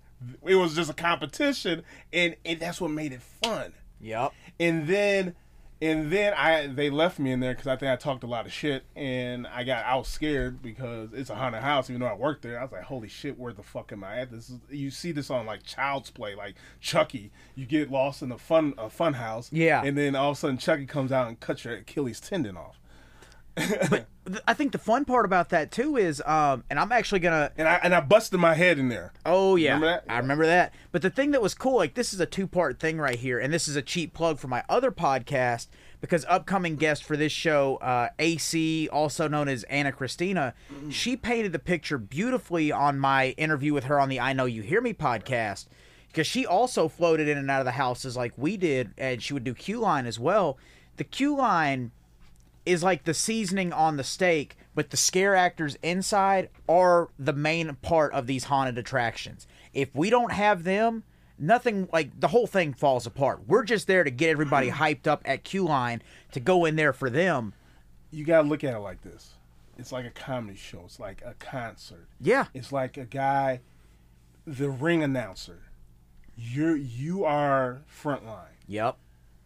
it 0.46 0.56
was 0.56 0.76
just 0.76 0.90
a 0.90 0.94
competition 0.94 1.84
and, 2.14 2.36
and 2.46 2.60
that's 2.60 2.80
what 2.80 2.92
made 2.92 3.12
it 3.12 3.22
fun 3.22 3.74
yep. 4.00 4.32
and 4.60 4.88
then 4.88 5.36
and 5.82 6.12
then 6.12 6.34
I 6.36 6.68
they 6.68 6.90
left 6.90 7.18
me 7.20 7.32
in 7.32 7.40
there 7.40 7.54
because 7.54 7.68
I 7.68 7.76
think 7.76 7.92
I 7.92 7.96
talked 7.96 8.24
a 8.24 8.28
lot 8.28 8.46
of 8.46 8.52
shit 8.54 8.84
and 8.96 9.48
I 9.48 9.64
got 9.64 9.86
I 9.86 9.96
was 9.96 10.08
scared 10.08 10.62
because 10.62 11.10
it's 11.14 11.30
a 11.30 11.36
haunted 11.36 11.62
house 11.64 11.90
even 11.90 12.02
though 12.02 12.08
I 12.08 12.14
worked 12.14 12.42
there. 12.44 12.60
I 12.60 12.64
was 12.64 12.72
like 12.72 12.84
holy 12.84 13.08
shit 13.08 13.40
where 13.40 13.54
the 13.54 13.64
fuck 13.64 13.92
am 13.92 14.04
I 14.04 14.20
at? 14.20 14.32
This 14.32 14.50
is 14.50 14.60
you 14.70 14.92
see 14.92 15.12
this 15.12 15.30
on 15.30 15.46
like 15.46 15.64
Child's 15.64 16.10
Play 16.12 16.36
like 16.36 16.56
Chucky. 16.80 17.32
You 17.56 17.66
get 17.66 17.90
lost 17.92 18.22
in 18.22 18.32
a 18.32 18.38
fun 18.38 18.74
a 18.78 18.90
fun 18.90 19.14
house 19.14 19.50
Yeah. 19.52 19.82
and 19.84 19.98
then 19.98 20.16
all 20.16 20.32
of 20.32 20.38
a 20.38 20.40
sudden 20.40 20.58
Chucky 20.58 20.86
comes 20.86 21.12
out 21.12 21.28
and 21.28 21.40
cuts 21.40 21.64
your 21.66 21.76
Achilles 21.76 22.20
tendon 22.20 22.58
off 22.58 22.81
Th- 23.58 24.06
I 24.48 24.54
think 24.54 24.72
the 24.72 24.78
fun 24.78 25.04
part 25.04 25.26
about 25.26 25.50
that 25.50 25.72
too 25.72 25.98
is, 25.98 26.22
um, 26.26 26.64
and 26.70 26.80
I'm 26.80 26.92
actually 26.92 27.20
gonna 27.20 27.52
and 27.58 27.68
I 27.68 27.80
and 27.84 27.94
I 27.94 28.00
busted 28.00 28.40
my 28.40 28.54
head 28.54 28.80
in 28.80 28.88
there 28.88 29.12
Oh 29.26 29.56
yeah, 29.56 29.74
Remember 29.74 29.88
that? 29.88 30.04
I 30.08 30.18
remember 30.20 30.46
that. 30.46 30.74
But 30.92 31.02
the 31.02 31.10
thing 31.10 31.32
that 31.32 31.42
was 31.42 31.54
cool, 31.54 31.76
like 31.78 31.96
this 31.96 32.14
is 32.14 32.20
a 32.20 32.26
two 32.26 32.48
part 32.48 32.80
thing 32.80 32.98
right 32.98 33.18
here, 33.18 33.40
and 33.40 33.52
this 33.54 33.68
is 33.68 33.76
a 33.76 33.82
cheap 33.82 34.14
plug 34.14 34.40
for 34.40 34.48
my 34.48 34.64
other 34.70 34.92
podcast 34.92 35.68
because 36.00 36.26
upcoming 36.30 36.76
guest 36.78 37.04
for 37.04 37.18
this 37.18 37.32
show, 37.32 37.76
uh, 37.78 38.10
AC, 38.20 38.88
also 38.92 39.28
known 39.28 39.48
as 39.48 39.64
Anna 39.66 39.92
Christina, 39.92 40.54
she 40.90 41.16
painted 41.18 41.52
the 41.52 41.60
picture 41.60 41.98
beautifully 41.98 42.72
on 42.72 43.00
my 43.00 43.30
interview 43.32 43.74
with 43.74 43.84
her 43.86 44.00
on 44.00 44.10
the 44.10 44.20
I 44.20 44.34
Know 44.34 44.46
You 44.46 44.62
Hear 44.64 44.82
Me 44.82 44.94
podcast. 44.94 45.68
Because 46.08 46.28
she 46.28 46.46
also 46.46 46.88
floated 46.90 47.28
in 47.30 47.38
and 47.38 47.50
out 47.50 47.60
of 47.62 47.66
the 47.66 47.72
houses 47.72 48.18
like 48.18 48.34
we 48.36 48.58
did, 48.58 48.92
and 48.98 49.22
she 49.22 49.34
would 49.34 49.44
do 49.44 49.54
Q 49.54 49.80
line 49.80 50.06
as 50.06 50.20
well. 50.20 50.58
The 50.98 51.04
Q 51.06 51.38
line 51.38 51.92
is 52.66 52.84
like 52.84 53.04
the 53.06 53.14
seasoning 53.14 53.74
on 53.74 53.98
the 53.98 54.04
steak, 54.04 54.56
but 54.76 54.90
the 54.90 54.98
scare 54.98 55.36
actors 55.36 55.78
inside 55.82 56.50
are 56.70 57.10
the 57.18 57.34
main 57.34 57.76
part 57.82 58.14
of 58.14 58.28
these 58.28 58.46
haunted 58.46 58.78
attractions. 58.78 59.48
If 59.74 59.94
we 59.96 60.10
don't 60.10 60.32
have 60.32 60.64
them, 60.64 61.04
nothing 61.40 61.88
like 61.92 62.20
the 62.20 62.28
whole 62.30 62.48
thing 62.48 62.74
falls 62.74 63.06
apart. 63.06 63.42
We're 63.48 63.64
just 63.64 63.88
there 63.88 64.04
to 64.04 64.12
get 64.12 64.30
everybody 64.30 64.70
hyped 64.72 65.08
up 65.08 65.22
at 65.26 65.44
Q 65.44 65.66
Line 65.66 66.02
to 66.34 66.40
go 66.40 66.66
in 66.66 66.76
there 66.76 66.94
for 66.94 67.10
them. 67.10 67.54
you 68.12 68.26
gotta 68.26 68.48
look 68.48 68.64
at 68.64 68.74
it 68.76 68.80
like 68.80 69.02
this 69.02 69.32
it's 69.78 69.92
like 69.92 70.06
a 70.06 70.12
comedy 70.12 70.58
show 70.58 70.84
it's 70.86 71.00
like 71.00 71.24
a 71.26 71.34
concert 71.40 72.08
Yeah. 72.20 72.46
It's 72.54 72.72
like 72.72 72.98
a 72.98 73.06
guy, 73.06 73.62
the 74.46 74.70
ring 74.70 75.02
announcer. 75.02 75.64
You're 76.36 76.76
you 76.76 77.24
are 77.24 77.82
frontline. 77.90 78.56
Yep. 78.68 78.98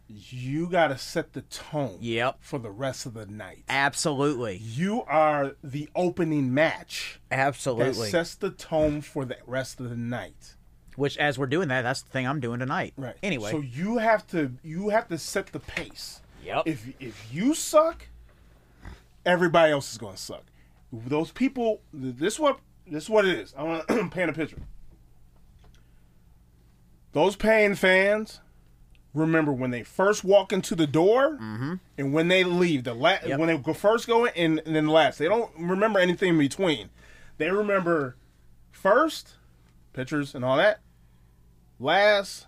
You 0.08 0.68
got 0.68 0.88
to 0.88 0.98
set 0.98 1.32
the 1.32 1.42
tone. 1.42 1.98
Yep. 2.00 2.36
For 2.40 2.58
the 2.58 2.70
rest 2.70 3.06
of 3.06 3.14
the 3.14 3.26
night. 3.26 3.64
Absolutely. 3.68 4.58
You 4.58 5.02
are 5.02 5.56
the 5.64 5.88
opening 5.96 6.54
match 6.54 7.20
that 7.28 7.38
Absolutely. 7.40 8.08
sets 8.08 8.34
the 8.36 8.50
tone 8.50 9.00
for 9.00 9.24
the 9.24 9.38
rest 9.46 9.80
of 9.80 9.90
the 9.90 9.96
night. 9.96 10.54
Which 10.94 11.18
as 11.18 11.38
we're 11.38 11.46
doing 11.46 11.68
that, 11.68 11.82
that's 11.82 12.02
the 12.02 12.10
thing 12.10 12.26
I'm 12.26 12.40
doing 12.40 12.60
tonight. 12.60 12.94
Right. 12.96 13.16
Anyway. 13.22 13.50
So 13.50 13.60
you 13.60 13.98
have 13.98 14.26
to 14.28 14.52
you 14.62 14.88
have 14.90 15.08
to 15.08 15.18
set 15.18 15.48
the 15.48 15.60
pace. 15.60 16.20
Yep. 16.44 16.62
If 16.66 16.86
if 17.00 17.28
you 17.32 17.54
suck, 17.54 18.06
everybody 19.24 19.72
else 19.72 19.92
is 19.92 19.98
going 19.98 20.14
to 20.14 20.22
suck. 20.22 20.44
Those 20.92 21.32
people. 21.32 21.80
This 21.92 22.38
what 22.38 22.60
this 22.86 23.04
is 23.04 23.10
what 23.10 23.26
it 23.26 23.38
is. 23.38 23.54
I 23.58 23.64
want 23.64 23.88
to 23.88 24.08
paint 24.08 24.30
a 24.30 24.32
picture. 24.32 24.62
Those 27.12 27.34
paying 27.34 27.74
fans 27.74 28.40
remember 29.16 29.52
when 29.52 29.70
they 29.70 29.82
first 29.82 30.22
walk 30.24 30.52
into 30.52 30.74
the 30.74 30.86
door 30.86 31.32
mm-hmm. 31.40 31.74
and 31.98 32.12
when 32.12 32.28
they 32.28 32.44
leave. 32.44 32.84
The 32.84 32.94
la- 32.94 33.18
Yep. 33.26 33.38
when 33.38 33.48
they 33.48 33.56
go 33.58 33.72
first 33.72 34.06
go 34.06 34.24
in 34.26 34.32
and, 34.36 34.62
and 34.66 34.76
then 34.76 34.86
last. 34.88 35.18
They 35.18 35.26
don't 35.28 35.50
remember 35.58 35.98
anything 35.98 36.30
in 36.30 36.38
between. 36.38 36.90
They 37.38 37.50
remember 37.50 38.16
first 38.70 39.34
pictures 39.92 40.34
and 40.34 40.44
all 40.44 40.56
that. 40.58 40.80
Last 41.78 42.46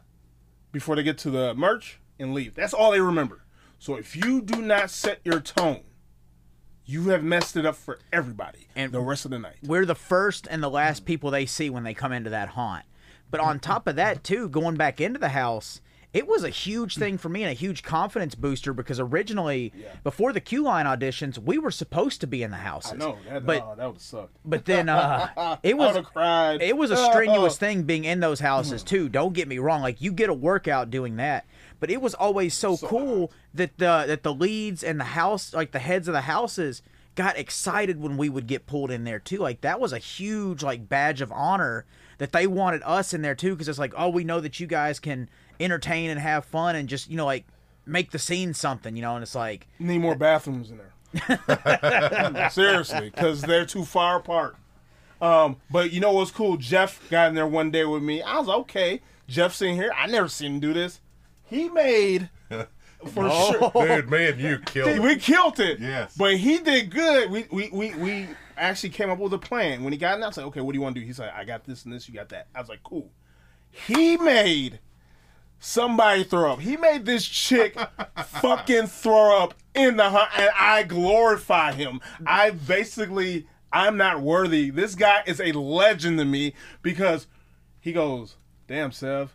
before 0.72 0.96
they 0.96 1.02
get 1.02 1.18
to 1.18 1.30
the 1.30 1.54
merch 1.54 1.98
and 2.18 2.34
leave. 2.34 2.54
That's 2.54 2.74
all 2.74 2.92
they 2.92 3.00
remember. 3.00 3.42
So 3.78 3.96
if 3.96 4.16
you 4.16 4.40
do 4.42 4.60
not 4.62 4.90
set 4.90 5.20
your 5.24 5.40
tone, 5.40 5.80
you 6.84 7.08
have 7.10 7.22
messed 7.22 7.56
it 7.56 7.66
up 7.66 7.76
for 7.76 7.98
everybody 8.12 8.66
And- 8.74 8.92
the 8.92 9.00
rest 9.00 9.24
of 9.24 9.30
the 9.30 9.38
night. 9.38 9.56
we're 9.62 9.84
the 9.86 9.94
first 9.94 10.46
and 10.50 10.62
the 10.62 10.70
last 10.70 11.04
people 11.04 11.30
they 11.30 11.46
see 11.46 11.70
when 11.70 11.84
they 11.84 11.94
come 11.94 12.12
into 12.12 12.30
that 12.30 12.50
haunt. 12.50 12.84
But 13.30 13.40
on 13.40 13.60
top 13.60 13.86
of 13.86 13.96
that, 13.96 14.24
too, 14.24 14.48
going 14.48 14.76
back 14.76 15.00
into 15.02 15.18
the 15.18 15.28
house, 15.28 15.82
it 16.18 16.26
was 16.26 16.42
a 16.42 16.50
huge 16.50 16.96
thing 16.96 17.16
for 17.16 17.28
me 17.28 17.44
and 17.44 17.50
a 17.50 17.54
huge 17.54 17.84
confidence 17.84 18.34
booster 18.34 18.72
because 18.72 18.98
originally, 18.98 19.72
before 20.02 20.32
the 20.32 20.40
Q 20.40 20.64
line 20.64 20.84
auditions, 20.84 21.38
we 21.38 21.58
were 21.58 21.70
supposed 21.70 22.20
to 22.22 22.26
be 22.26 22.42
in 22.42 22.50
the 22.50 22.56
houses. 22.56 22.94
I 22.94 22.96
know 22.96 23.18
that. 23.28 23.46
but 23.46 23.62
oh, 23.62 23.74
that 23.76 23.86
would 23.86 23.94
have 23.94 24.02
sucked. 24.02 24.36
but 24.44 24.64
then 24.64 24.88
uh, 24.88 25.58
it 25.62 25.76
was 25.76 25.94
would 25.94 26.04
have 26.04 26.12
cried. 26.12 26.60
it 26.60 26.76
was 26.76 26.90
a 26.90 26.96
strenuous 26.96 27.56
thing 27.58 27.84
being 27.84 28.04
in 28.04 28.18
those 28.18 28.40
houses 28.40 28.82
too. 28.82 29.08
Don't 29.08 29.32
get 29.32 29.46
me 29.46 29.58
wrong; 29.58 29.80
like 29.80 30.00
you 30.00 30.10
get 30.10 30.28
a 30.28 30.34
workout 30.34 30.90
doing 30.90 31.16
that, 31.18 31.46
but 31.78 31.88
it 31.88 32.02
was 32.02 32.14
always 32.14 32.52
so, 32.52 32.76
cool 32.76 33.30
that 33.54 33.78
the 33.78 34.04
that 34.08 34.24
the 34.24 34.34
leads 34.34 34.82
and 34.82 34.98
the 34.98 35.04
house, 35.04 35.54
like 35.54 35.70
the 35.70 35.78
heads 35.78 36.08
of 36.08 36.14
the 36.14 36.22
houses, 36.22 36.82
got 37.14 37.38
excited 37.38 38.00
when 38.00 38.16
we 38.16 38.28
would 38.28 38.48
get 38.48 38.66
pulled 38.66 38.90
in 38.90 39.04
there 39.04 39.20
too. 39.20 39.38
Like 39.38 39.60
that 39.60 39.78
was 39.78 39.92
a 39.92 39.98
huge 39.98 40.64
like 40.64 40.88
badge 40.88 41.20
of 41.20 41.30
honor 41.30 41.86
that 42.18 42.32
they 42.32 42.48
wanted 42.48 42.82
us 42.84 43.14
in 43.14 43.22
there 43.22 43.36
too, 43.36 43.54
because 43.54 43.68
it's 43.68 43.78
like, 43.78 43.94
oh, 43.96 44.08
we 44.08 44.24
know 44.24 44.40
that 44.40 44.58
you 44.58 44.66
guys 44.66 44.98
can 44.98 45.28
entertain 45.60 46.10
and 46.10 46.20
have 46.20 46.44
fun 46.44 46.76
and 46.76 46.88
just 46.88 47.10
you 47.10 47.16
know 47.16 47.26
like 47.26 47.44
make 47.86 48.10
the 48.10 48.18
scene 48.18 48.54
something, 48.54 48.94
you 48.96 49.02
know. 49.02 49.14
And 49.14 49.22
it's 49.22 49.34
like, 49.34 49.66
Need 49.78 49.98
more 49.98 50.14
bathrooms 50.14 50.70
in 50.70 50.78
there. 50.78 52.50
Seriously, 52.50 53.10
because 53.10 53.42
they're 53.42 53.66
too 53.66 53.84
far 53.84 54.16
apart. 54.18 54.56
Um, 55.20 55.56
but 55.70 55.92
you 55.92 56.00
know 56.00 56.12
what's 56.12 56.30
cool? 56.30 56.56
Jeff 56.56 57.08
got 57.10 57.28
in 57.30 57.34
there 57.34 57.46
one 57.46 57.70
day 57.70 57.84
with 57.84 58.02
me. 58.02 58.22
I 58.22 58.38
was 58.38 58.46
like, 58.46 58.58
okay. 58.58 59.00
Jeff's 59.26 59.60
in 59.60 59.74
here. 59.74 59.92
I 59.96 60.06
never 60.06 60.28
seen 60.28 60.54
him 60.54 60.60
do 60.60 60.72
this. 60.72 61.00
He 61.44 61.68
made 61.68 62.30
for 63.06 63.30
sure. 63.30 63.72
Dude, 63.74 64.08
man 64.10 64.38
you 64.38 64.58
killed 64.58 64.88
it. 64.88 65.02
We 65.02 65.16
killed 65.16 65.60
it. 65.60 65.80
Yes. 65.80 66.14
But 66.16 66.36
he 66.36 66.58
did 66.58 66.90
good. 66.90 67.30
We 67.30 67.46
we, 67.50 67.68
we 67.70 67.94
we 67.94 68.28
actually 68.56 68.90
came 68.90 69.10
up 69.10 69.18
with 69.18 69.32
a 69.34 69.38
plan. 69.38 69.82
When 69.84 69.92
he 69.92 69.98
got 69.98 70.16
in, 70.16 70.22
I 70.22 70.28
was 70.28 70.36
like, 70.36 70.46
okay, 70.46 70.60
what 70.60 70.72
do 70.72 70.78
you 70.78 70.82
want 70.82 70.94
to 70.94 71.00
do? 71.00 71.06
He's 71.06 71.18
like, 71.18 71.32
I 71.34 71.44
got 71.44 71.64
this 71.64 71.84
and 71.84 71.92
this, 71.92 72.08
you 72.08 72.14
got 72.14 72.30
that. 72.30 72.48
I 72.54 72.60
was 72.60 72.68
like, 72.68 72.82
cool. 72.82 73.10
He 73.70 74.16
made 74.16 74.80
somebody 75.58 76.24
throw 76.24 76.52
up. 76.52 76.60
He 76.60 76.76
made 76.76 77.04
this 77.04 77.26
chick 77.26 77.76
fucking 78.26 78.86
throw 78.86 79.42
up 79.42 79.54
in 79.74 79.96
the 79.96 80.10
hunt, 80.10 80.30
and 80.36 80.50
I 80.58 80.82
glorify 80.82 81.72
him. 81.72 82.00
I 82.26 82.50
basically, 82.50 83.46
I'm 83.72 83.96
not 83.96 84.20
worthy. 84.20 84.70
This 84.70 84.94
guy 84.94 85.22
is 85.26 85.40
a 85.40 85.52
legend 85.52 86.18
to 86.18 86.24
me 86.24 86.54
because 86.82 87.26
he 87.80 87.92
goes, 87.92 88.36
damn, 88.66 88.92
Sev, 88.92 89.34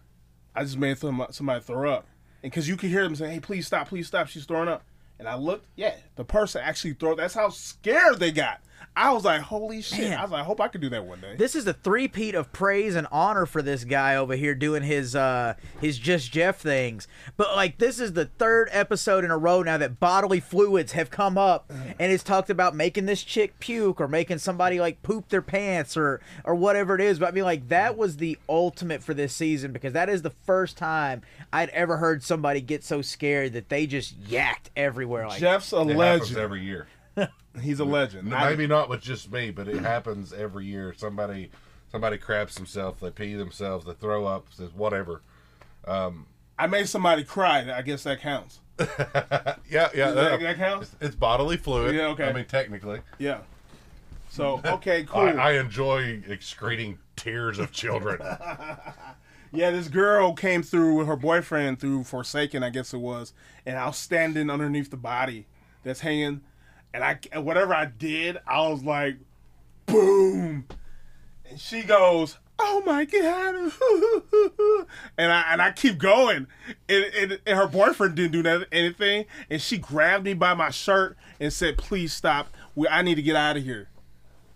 I 0.55 0.63
just 0.63 0.77
made 0.77 0.97
somebody 0.97 1.61
throw 1.61 1.91
up. 1.91 2.07
And 2.41 2.51
because 2.51 2.67
you 2.67 2.77
can 2.77 2.89
hear 2.89 3.03
them 3.03 3.15
say, 3.15 3.31
hey, 3.33 3.39
please 3.39 3.67
stop, 3.67 3.87
please 3.87 4.07
stop, 4.07 4.27
she's 4.27 4.45
throwing 4.45 4.67
up. 4.67 4.83
And 5.19 5.27
I 5.27 5.35
looked, 5.35 5.67
yeah, 5.75 5.95
the 6.15 6.25
person 6.25 6.61
actually 6.63 6.93
threw 6.93 7.15
That's 7.15 7.33
how 7.33 7.49
scared 7.49 8.19
they 8.19 8.31
got. 8.31 8.61
I 8.95 9.11
was 9.11 9.25
like, 9.25 9.41
holy 9.41 9.81
shit. 9.81 10.09
Man. 10.09 10.19
I 10.19 10.21
was 10.21 10.31
like, 10.31 10.41
I 10.41 10.43
hope 10.45 10.61
I 10.61 10.67
could 10.67 10.81
do 10.81 10.89
that 10.89 11.05
one 11.05 11.19
day. 11.21 11.35
This 11.35 11.55
is 11.55 11.65
the 11.65 11.73
three-peat 11.73 12.35
of 12.35 12.51
praise 12.53 12.95
and 12.95 13.07
honor 13.11 13.45
for 13.45 13.61
this 13.61 13.83
guy 13.83 14.15
over 14.15 14.35
here 14.35 14.53
doing 14.55 14.83
his 14.83 15.15
uh 15.15 15.55
his 15.81 15.97
just 15.97 16.31
Jeff 16.31 16.59
things. 16.59 17.07
But 17.37 17.55
like 17.55 17.77
this 17.77 17.99
is 17.99 18.13
the 18.13 18.25
third 18.25 18.69
episode 18.71 19.23
in 19.23 19.31
a 19.31 19.37
row 19.37 19.63
now 19.63 19.77
that 19.77 19.99
bodily 19.99 20.39
fluids 20.39 20.91
have 20.93 21.09
come 21.09 21.37
up 21.37 21.71
and 21.99 22.11
it's 22.11 22.23
talked 22.23 22.49
about 22.49 22.75
making 22.75 23.05
this 23.05 23.23
chick 23.23 23.59
puke 23.59 23.99
or 23.99 24.07
making 24.07 24.37
somebody 24.39 24.79
like 24.79 25.01
poop 25.03 25.29
their 25.29 25.41
pants 25.41 25.97
or 25.97 26.21
or 26.43 26.55
whatever 26.55 26.95
it 26.95 27.01
is. 27.01 27.19
But 27.19 27.29
I 27.29 27.31
mean 27.31 27.43
like 27.45 27.69
that 27.69 27.97
was 27.97 28.17
the 28.17 28.37
ultimate 28.47 29.01
for 29.03 29.13
this 29.13 29.33
season 29.33 29.71
because 29.71 29.93
that 29.93 30.09
is 30.09 30.21
the 30.21 30.29
first 30.45 30.77
time 30.77 31.21
I'd 31.51 31.69
ever 31.69 31.97
heard 31.97 32.23
somebody 32.23 32.61
get 32.61 32.83
so 32.83 33.01
scared 33.01 33.53
that 33.53 33.69
they 33.69 33.87
just 33.87 34.19
yacked 34.23 34.69
everywhere 34.75 35.27
like 35.27 35.39
Jeff's 35.39 35.73
a 35.73 35.77
It 35.81 35.95
legend. 35.95 36.37
every 36.37 36.63
year. 36.63 36.87
He's 37.61 37.79
a 37.79 37.85
legend. 37.85 38.29
No, 38.29 38.35
I- 38.35 38.49
Maybe 38.49 38.67
not 38.67 38.89
with 38.89 39.01
just 39.01 39.31
me, 39.31 39.51
but 39.51 39.67
it 39.67 39.81
happens 39.81 40.33
every 40.33 40.65
year. 40.65 40.93
Somebody, 40.97 41.51
somebody 41.91 42.17
craps 42.17 42.55
themselves, 42.55 42.99
they 43.01 43.11
pee 43.11 43.35
themselves, 43.35 43.85
they 43.85 43.93
throw 43.93 44.25
up, 44.25 44.47
says 44.51 44.71
whatever. 44.73 45.21
Um, 45.85 46.25
I 46.57 46.67
made 46.67 46.87
somebody 46.89 47.23
cry. 47.23 47.71
I 47.71 47.81
guess 47.83 48.03
that 48.03 48.21
counts. 48.21 48.59
Yeah, 49.69 49.89
yeah, 49.95 50.11
That, 50.11 50.31
uh, 50.33 50.37
that 50.37 50.57
counts? 50.57 50.95
It's 51.01 51.15
bodily 51.15 51.57
fluid. 51.57 51.95
Yeah, 51.95 52.07
okay. 52.07 52.25
I 52.29 52.33
mean, 52.33 52.45
technically, 52.45 53.01
Yeah. 53.19 53.39
So, 54.29 54.61
okay, 54.65 55.03
cool. 55.07 55.21
I, 55.21 55.31
I 55.31 55.51
enjoy 55.53 56.23
excreting 56.27 56.97
tears 57.15 57.59
of 57.59 57.71
children. 57.71 58.19
Yeah, 59.55 59.69
this 59.69 59.87
girl 59.87 60.33
came 60.33 60.63
through 60.63 60.95
with 60.95 61.05
her 61.05 61.15
boyfriend 61.15 61.79
through 61.79 62.05
Forsaken, 62.05 62.63
I 62.63 62.71
guess 62.71 62.91
it 62.91 62.97
was, 62.97 63.33
and 63.67 63.77
I 63.77 63.85
was 63.85 63.97
standing 63.97 64.49
underneath 64.49 64.89
the 64.89 64.97
body 64.97 65.45
that's 65.83 65.99
hanging, 65.99 66.41
and 66.93 67.03
I 67.03 67.17
whatever 67.39 67.73
I 67.73 67.85
did, 67.85 68.37
I 68.47 68.67
was 68.67 68.83
like, 68.83 69.17
boom, 69.85 70.65
and 71.49 71.59
she 71.59 71.83
goes, 71.83 72.37
"Oh 72.59 72.83
my 72.85 73.05
god," 73.05 73.55
and 75.17 75.31
I 75.31 75.45
and 75.51 75.61
I 75.61 75.71
keep 75.71 75.97
going, 75.97 76.47
and, 76.87 77.05
and, 77.05 77.39
and 77.45 77.57
her 77.57 77.67
boyfriend 77.67 78.15
didn't 78.15 78.31
do 78.31 78.43
that, 78.43 78.67
anything, 78.71 79.25
and 79.49 79.61
she 79.61 79.77
grabbed 79.77 80.25
me 80.25 80.33
by 80.33 80.53
my 80.53 80.69
shirt 80.69 81.17
and 81.39 81.51
said, 81.51 81.77
"Please 81.77 82.13
stop, 82.13 82.49
we, 82.75 82.87
I 82.87 83.01
need 83.01 83.15
to 83.15 83.23
get 83.23 83.35
out 83.35 83.57
of 83.57 83.63
here." 83.63 83.87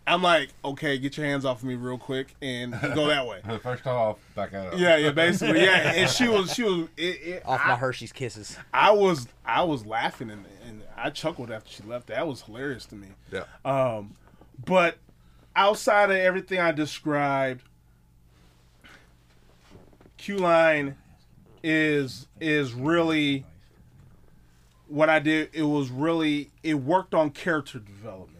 I'm 0.07 0.23
like, 0.23 0.49
okay, 0.63 0.97
get 0.97 1.17
your 1.17 1.25
hands 1.25 1.43
off 1.43 1.57
of 1.57 1.67
me 1.67 1.75
real 1.75 1.97
quick 1.97 2.33
and 2.41 2.71
go 2.71 3.07
that 3.07 3.27
way. 3.27 3.41
First 3.61 3.85
off, 3.85 4.17
back 4.35 4.53
out. 4.53 4.77
Yeah, 4.77 4.95
yeah, 4.95 5.11
basically, 5.11 5.61
yeah. 5.61 5.91
And 5.95 6.09
she 6.09 6.27
was, 6.29 6.53
she 6.53 6.63
was, 6.63 6.87
it, 6.95 7.01
it, 7.01 7.45
off 7.45 7.59
I, 7.61 7.69
my 7.69 7.75
Hershey's 7.75 8.13
kisses. 8.13 8.57
I 8.73 8.91
was, 8.91 9.27
I 9.45 9.63
was 9.63 9.85
laughing 9.85 10.29
and, 10.29 10.45
and 10.65 10.81
I 10.97 11.09
chuckled 11.09 11.51
after 11.51 11.71
she 11.71 11.83
left. 11.83 12.07
That 12.07 12.27
was 12.27 12.41
hilarious 12.41 12.85
to 12.87 12.95
me. 12.95 13.07
Yeah. 13.31 13.43
Um, 13.63 14.15
but 14.65 14.97
outside 15.55 16.09
of 16.09 16.17
everything 16.17 16.59
I 16.59 16.71
described, 16.71 17.63
Q 20.17 20.37
Line 20.37 20.95
is 21.63 22.27
is 22.39 22.73
really 22.73 23.45
what 24.87 25.09
I 25.09 25.19
did. 25.19 25.49
It 25.53 25.63
was 25.63 25.89
really 25.89 26.51
it 26.63 26.75
worked 26.75 27.13
on 27.13 27.29
character 27.31 27.79
development. 27.79 28.37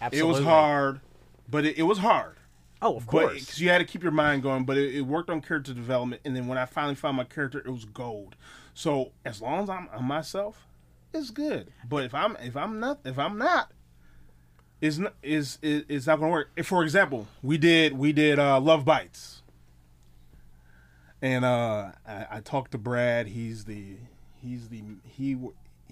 Absolutely. 0.00 0.30
It 0.30 0.32
was 0.32 0.44
hard, 0.44 1.00
but 1.48 1.64
it, 1.64 1.78
it 1.78 1.84
was 1.84 1.98
hard. 1.98 2.36
Oh, 2.82 2.96
of 2.96 3.06
course. 3.06 3.40
because 3.40 3.60
you 3.60 3.70
had 3.70 3.78
to 3.78 3.84
keep 3.84 4.02
your 4.02 4.12
mind 4.12 4.42
going, 4.42 4.64
but 4.64 4.76
it, 4.76 4.94
it 4.94 5.00
worked 5.02 5.30
on 5.30 5.40
character 5.40 5.72
development, 5.72 6.20
and 6.24 6.36
then 6.36 6.46
when 6.46 6.58
I 6.58 6.66
finally 6.66 6.94
found 6.94 7.16
my 7.16 7.24
character, 7.24 7.58
it 7.58 7.70
was 7.70 7.84
gold. 7.86 8.36
So 8.74 9.12
as 9.24 9.40
long 9.40 9.62
as 9.62 9.70
I'm, 9.70 9.88
I'm 9.92 10.04
myself, 10.04 10.65
it's 11.16 11.30
good. 11.30 11.72
But 11.88 12.04
if 12.04 12.14
I'm 12.14 12.36
if 12.42 12.56
I'm 12.56 12.80
not 12.80 13.00
if 13.04 13.18
I'm 13.18 13.38
not, 13.38 13.70
is 14.80 15.00
is 15.22 15.58
is 15.62 15.84
it's 15.88 16.06
not 16.06 16.20
gonna 16.20 16.30
work. 16.32 16.50
If, 16.56 16.66
for 16.66 16.82
example, 16.82 17.26
we 17.42 17.58
did 17.58 17.96
we 17.96 18.12
did 18.12 18.38
uh, 18.38 18.60
Love 18.60 18.84
Bites, 18.84 19.42
and 21.22 21.44
uh, 21.44 21.92
I, 22.06 22.26
I 22.30 22.40
talked 22.40 22.72
to 22.72 22.78
Brad. 22.78 23.28
He's 23.28 23.64
the 23.64 23.96
he's 24.40 24.68
the 24.68 24.82
he 25.04 25.36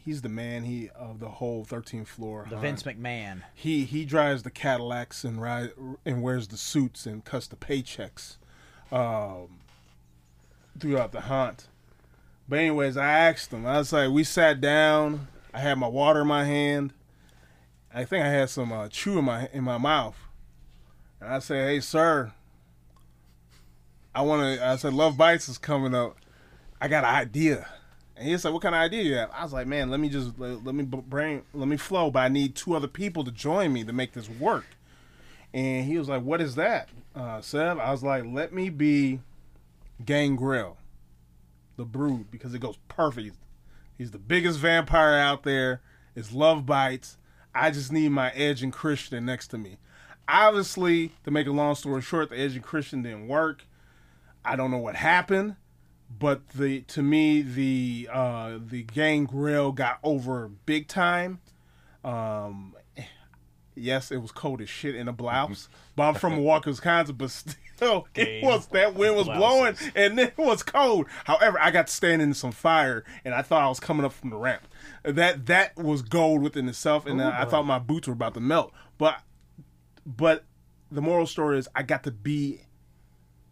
he's 0.04 0.22
the 0.22 0.28
man 0.28 0.64
he 0.64 0.90
of 0.90 1.18
the 1.18 1.28
whole 1.28 1.64
13th 1.64 2.06
floor. 2.06 2.46
the 2.48 2.56
uh, 2.56 2.60
Vince 2.60 2.82
McMahon. 2.82 3.42
he 3.54 3.84
he 3.84 4.04
drives 4.04 4.42
the 4.42 4.50
Cadillacs 4.50 5.24
and 5.24 5.40
ride 5.40 5.70
and 6.04 6.22
wears 6.22 6.48
the 6.48 6.56
suits 6.56 7.06
and 7.06 7.24
cuts 7.24 7.46
the 7.46 7.56
paychecks 7.56 8.36
um, 8.92 9.60
throughout 10.78 11.12
the 11.12 11.22
hunt. 11.22 11.68
But 12.48 12.58
anyways, 12.58 12.96
I 12.96 13.06
asked 13.06 13.52
him. 13.52 13.66
I 13.66 13.78
was 13.78 13.92
like, 13.92 14.10
we 14.10 14.24
sat 14.24 14.60
down. 14.60 15.28
I 15.52 15.60
had 15.60 15.78
my 15.78 15.88
water 15.88 16.22
in 16.22 16.26
my 16.26 16.44
hand. 16.44 16.92
I 17.92 18.04
think 18.04 18.24
I 18.24 18.28
had 18.28 18.50
some 18.50 18.72
uh, 18.72 18.88
chew 18.88 19.18
in 19.18 19.24
my 19.24 19.48
in 19.52 19.62
my 19.62 19.78
mouth. 19.78 20.16
And 21.20 21.32
I 21.32 21.38
said, 21.38 21.68
"Hey, 21.68 21.78
sir, 21.78 22.32
I 24.12 24.22
want 24.22 24.58
to." 24.58 24.66
I 24.66 24.74
said, 24.76 24.92
"Love 24.92 25.16
Bites 25.16 25.48
is 25.48 25.58
coming 25.58 25.94
up. 25.94 26.16
I 26.80 26.88
got 26.88 27.04
an 27.04 27.14
idea." 27.14 27.68
And 28.16 28.28
he 28.28 28.36
said, 28.36 28.52
"What 28.52 28.62
kind 28.62 28.74
of 28.74 28.80
idea 28.80 29.04
you 29.04 29.14
have?" 29.14 29.30
I 29.32 29.44
was 29.44 29.52
like, 29.52 29.68
"Man, 29.68 29.90
let 29.90 30.00
me 30.00 30.08
just 30.08 30.38
let, 30.40 30.64
let 30.64 30.74
me 30.74 30.82
b- 30.82 31.04
brain 31.06 31.42
let 31.54 31.68
me 31.68 31.76
flow, 31.76 32.10
but 32.10 32.18
I 32.18 32.28
need 32.28 32.56
two 32.56 32.74
other 32.74 32.88
people 32.88 33.22
to 33.24 33.30
join 33.30 33.72
me 33.72 33.84
to 33.84 33.92
make 33.92 34.12
this 34.12 34.28
work." 34.28 34.66
And 35.52 35.86
he 35.86 35.96
was 35.96 36.08
like, 36.08 36.22
"What 36.22 36.40
is 36.40 36.56
that, 36.56 36.88
uh, 37.14 37.40
Seb?" 37.42 37.78
I 37.78 37.92
was 37.92 38.02
like, 38.02 38.24
"Let 38.26 38.52
me 38.52 38.70
be 38.70 39.20
Gangrel, 40.04 40.76
the 41.76 41.84
Brood, 41.84 42.30
because 42.30 42.54
it 42.54 42.60
goes 42.60 42.78
perfect. 42.88 43.36
He's 43.96 44.10
the 44.10 44.18
biggest 44.18 44.58
vampire 44.58 45.14
out 45.14 45.42
there. 45.42 45.80
His 46.14 46.32
love 46.32 46.66
bites. 46.66 47.16
I 47.54 47.70
just 47.70 47.92
need 47.92 48.10
my 48.10 48.30
Edge 48.30 48.62
and 48.62 48.72
Christian 48.72 49.24
next 49.24 49.48
to 49.48 49.58
me. 49.58 49.78
Obviously, 50.26 51.12
to 51.24 51.30
make 51.30 51.46
a 51.46 51.52
long 51.52 51.74
story 51.74 52.02
short, 52.02 52.30
the 52.30 52.38
Edge 52.38 52.54
and 52.54 52.64
Christian 52.64 53.02
didn't 53.02 53.28
work. 53.28 53.66
I 54.44 54.56
don't 54.56 54.70
know 54.70 54.78
what 54.78 54.96
happened, 54.96 55.56
but 56.18 56.48
the 56.50 56.82
to 56.82 57.02
me 57.02 57.42
the 57.42 58.08
uh, 58.12 58.58
the 58.58 58.82
gangrel 58.82 59.72
got 59.72 59.98
over 60.02 60.48
big 60.66 60.88
time. 60.88 61.40
Um, 62.04 62.74
yes, 63.74 64.10
it 64.10 64.18
was 64.18 64.32
cold 64.32 64.60
as 64.60 64.68
shit 64.68 64.94
in 64.94 65.08
a 65.08 65.12
blouse, 65.12 65.68
but 65.96 66.04
I'm 66.04 66.14
from 66.14 66.34
Milwaukee, 66.34 66.70
Wisconsin, 66.70 67.16
but 67.16 67.30
still, 67.30 68.06
it 68.14 68.44
was 68.44 68.66
that 68.68 68.94
wind 68.94 69.16
was 69.16 69.26
blowing 69.26 69.76
and 69.94 70.18
it 70.18 70.36
was 70.36 70.62
cold. 70.62 71.06
However, 71.24 71.58
I 71.60 71.70
got 71.70 71.88
to 71.88 71.92
stand 71.92 72.22
in 72.22 72.34
some 72.34 72.52
fire, 72.52 73.04
and 73.24 73.34
I 73.34 73.42
thought 73.42 73.62
I 73.62 73.68
was 73.68 73.80
coming 73.80 74.04
up 74.04 74.12
from 74.12 74.30
the 74.30 74.36
ramp. 74.36 74.66
That 75.02 75.46
that 75.46 75.76
was 75.76 76.02
gold 76.02 76.42
within 76.42 76.68
itself, 76.68 77.06
and 77.06 77.20
I, 77.20 77.42
I 77.42 77.44
thought 77.44 77.66
my 77.66 77.78
boots 77.78 78.08
were 78.08 78.14
about 78.14 78.34
to 78.34 78.40
melt. 78.40 78.72
But 78.98 79.20
but 80.06 80.44
the 80.90 81.02
moral 81.02 81.26
story 81.26 81.58
is 81.58 81.68
I 81.74 81.82
got 81.82 82.04
to 82.04 82.10
be 82.10 82.60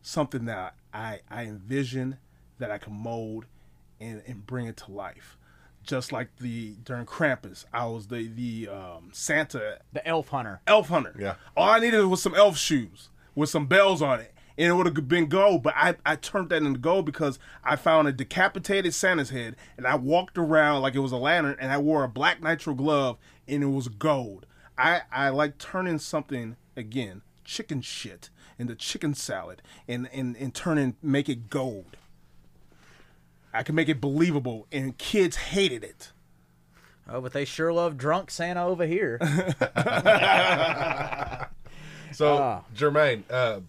something 0.02 0.44
that 0.46 0.74
I 0.92 1.20
I 1.30 1.44
envision 1.44 2.18
that 2.58 2.70
I 2.70 2.78
can 2.78 2.92
mold 2.92 3.46
and 4.00 4.22
and 4.26 4.46
bring 4.46 4.66
it 4.66 4.76
to 4.78 4.90
life. 4.90 5.38
Just 5.84 6.12
like 6.12 6.36
the 6.36 6.74
during 6.84 7.06
Krampus, 7.06 7.64
I 7.72 7.86
was 7.86 8.06
the 8.08 8.28
the 8.28 8.68
um, 8.68 9.10
Santa 9.12 9.78
The 9.92 10.06
elf 10.06 10.28
hunter. 10.28 10.60
elf 10.66 10.88
hunter. 10.88 11.14
Yeah. 11.18 11.34
All 11.56 11.68
I 11.68 11.80
needed 11.80 12.04
was 12.04 12.22
some 12.22 12.34
elf 12.34 12.56
shoes 12.56 13.08
with 13.34 13.48
some 13.50 13.66
bells 13.66 14.00
on 14.02 14.20
it. 14.20 14.32
And 14.58 14.68
it 14.68 14.74
would 14.74 14.84
have 14.84 15.08
been 15.08 15.26
gold, 15.28 15.62
but 15.62 15.72
I, 15.74 15.94
I 16.04 16.14
turned 16.16 16.50
that 16.50 16.62
into 16.62 16.78
gold 16.78 17.06
because 17.06 17.38
I 17.64 17.74
found 17.76 18.06
a 18.06 18.12
decapitated 18.12 18.92
Santa's 18.92 19.30
head 19.30 19.56
and 19.78 19.86
I 19.86 19.94
walked 19.94 20.36
around 20.36 20.82
like 20.82 20.94
it 20.94 20.98
was 20.98 21.10
a 21.10 21.16
lantern 21.16 21.56
and 21.58 21.72
I 21.72 21.78
wore 21.78 22.04
a 22.04 22.08
black 22.08 22.42
nitrile 22.42 22.76
glove 22.76 23.16
and 23.48 23.62
it 23.62 23.66
was 23.68 23.88
gold. 23.88 24.44
I, 24.76 25.02
I 25.10 25.30
like 25.30 25.56
turning 25.56 25.98
something 25.98 26.56
again, 26.76 27.22
chicken 27.44 27.80
shit, 27.80 28.28
into 28.58 28.74
chicken 28.74 29.14
salad 29.14 29.62
and, 29.88 30.06
and, 30.12 30.36
and 30.36 30.54
turning 30.54 30.96
make 31.02 31.30
it 31.30 31.48
gold. 31.48 31.96
I 33.52 33.62
can 33.62 33.74
make 33.74 33.88
it 33.88 34.00
believable 34.00 34.66
and 34.72 34.96
kids 34.98 35.36
hated 35.36 35.84
it. 35.84 36.12
Oh, 37.08 37.20
but 37.20 37.32
they 37.32 37.44
sure 37.44 37.72
love 37.72 37.96
drunk 37.98 38.30
Santa 38.30 38.64
over 38.64 38.86
here. 38.86 39.18
So 42.12 42.36
Ah. 42.36 42.62
Jermaine, 42.76 43.22
uh, 43.30 43.60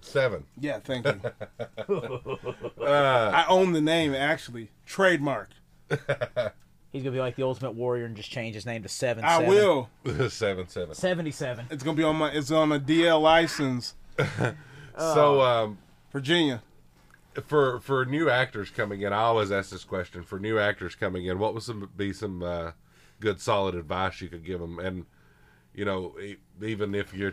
seven. 0.00 0.44
Yeah, 0.58 0.80
thank 0.80 1.06
you. 1.06 1.20
I 2.84 3.44
own 3.48 3.72
the 3.72 3.80
name 3.80 4.12
actually, 4.12 4.70
trademark. 4.84 5.50
He's 5.88 7.02
gonna 7.04 7.12
be 7.12 7.20
like 7.20 7.36
the 7.36 7.44
Ultimate 7.44 7.72
Warrior 7.72 8.06
and 8.06 8.16
just 8.16 8.28
change 8.30 8.56
his 8.56 8.66
name 8.66 8.82
to 8.82 8.88
Seven. 8.88 9.24
I 9.24 9.38
Seven. 9.38 9.48
will. 9.48 9.88
seven, 10.30 10.68
seven. 10.68 10.94
Seventy-seven. 10.96 11.66
It's 11.70 11.84
gonna 11.84 11.96
be 11.96 12.02
on 12.02 12.16
my. 12.16 12.30
It's 12.32 12.50
on 12.50 12.72
a 12.72 12.80
DL 12.80 13.22
license, 13.22 13.94
So, 14.98 15.40
um, 15.40 15.78
Virginia. 16.12 16.60
For 17.46 17.80
for 17.80 18.04
new 18.04 18.28
actors 18.28 18.70
coming 18.70 19.02
in, 19.02 19.12
I 19.12 19.22
always 19.22 19.50
ask 19.50 19.70
this 19.70 19.84
question: 19.84 20.22
for 20.22 20.38
new 20.38 20.58
actors 20.58 20.94
coming 20.94 21.26
in, 21.26 21.38
what 21.38 21.54
would 21.54 21.62
some 21.62 21.90
be 21.96 22.12
some 22.12 22.42
uh, 22.42 22.72
good, 23.20 23.40
solid 23.40 23.74
advice 23.74 24.20
you 24.20 24.28
could 24.28 24.44
give 24.44 24.60
them? 24.60 24.78
And 24.78 25.06
you 25.74 25.84
know, 25.84 26.14
even 26.62 26.94
if 26.94 27.14
your 27.14 27.32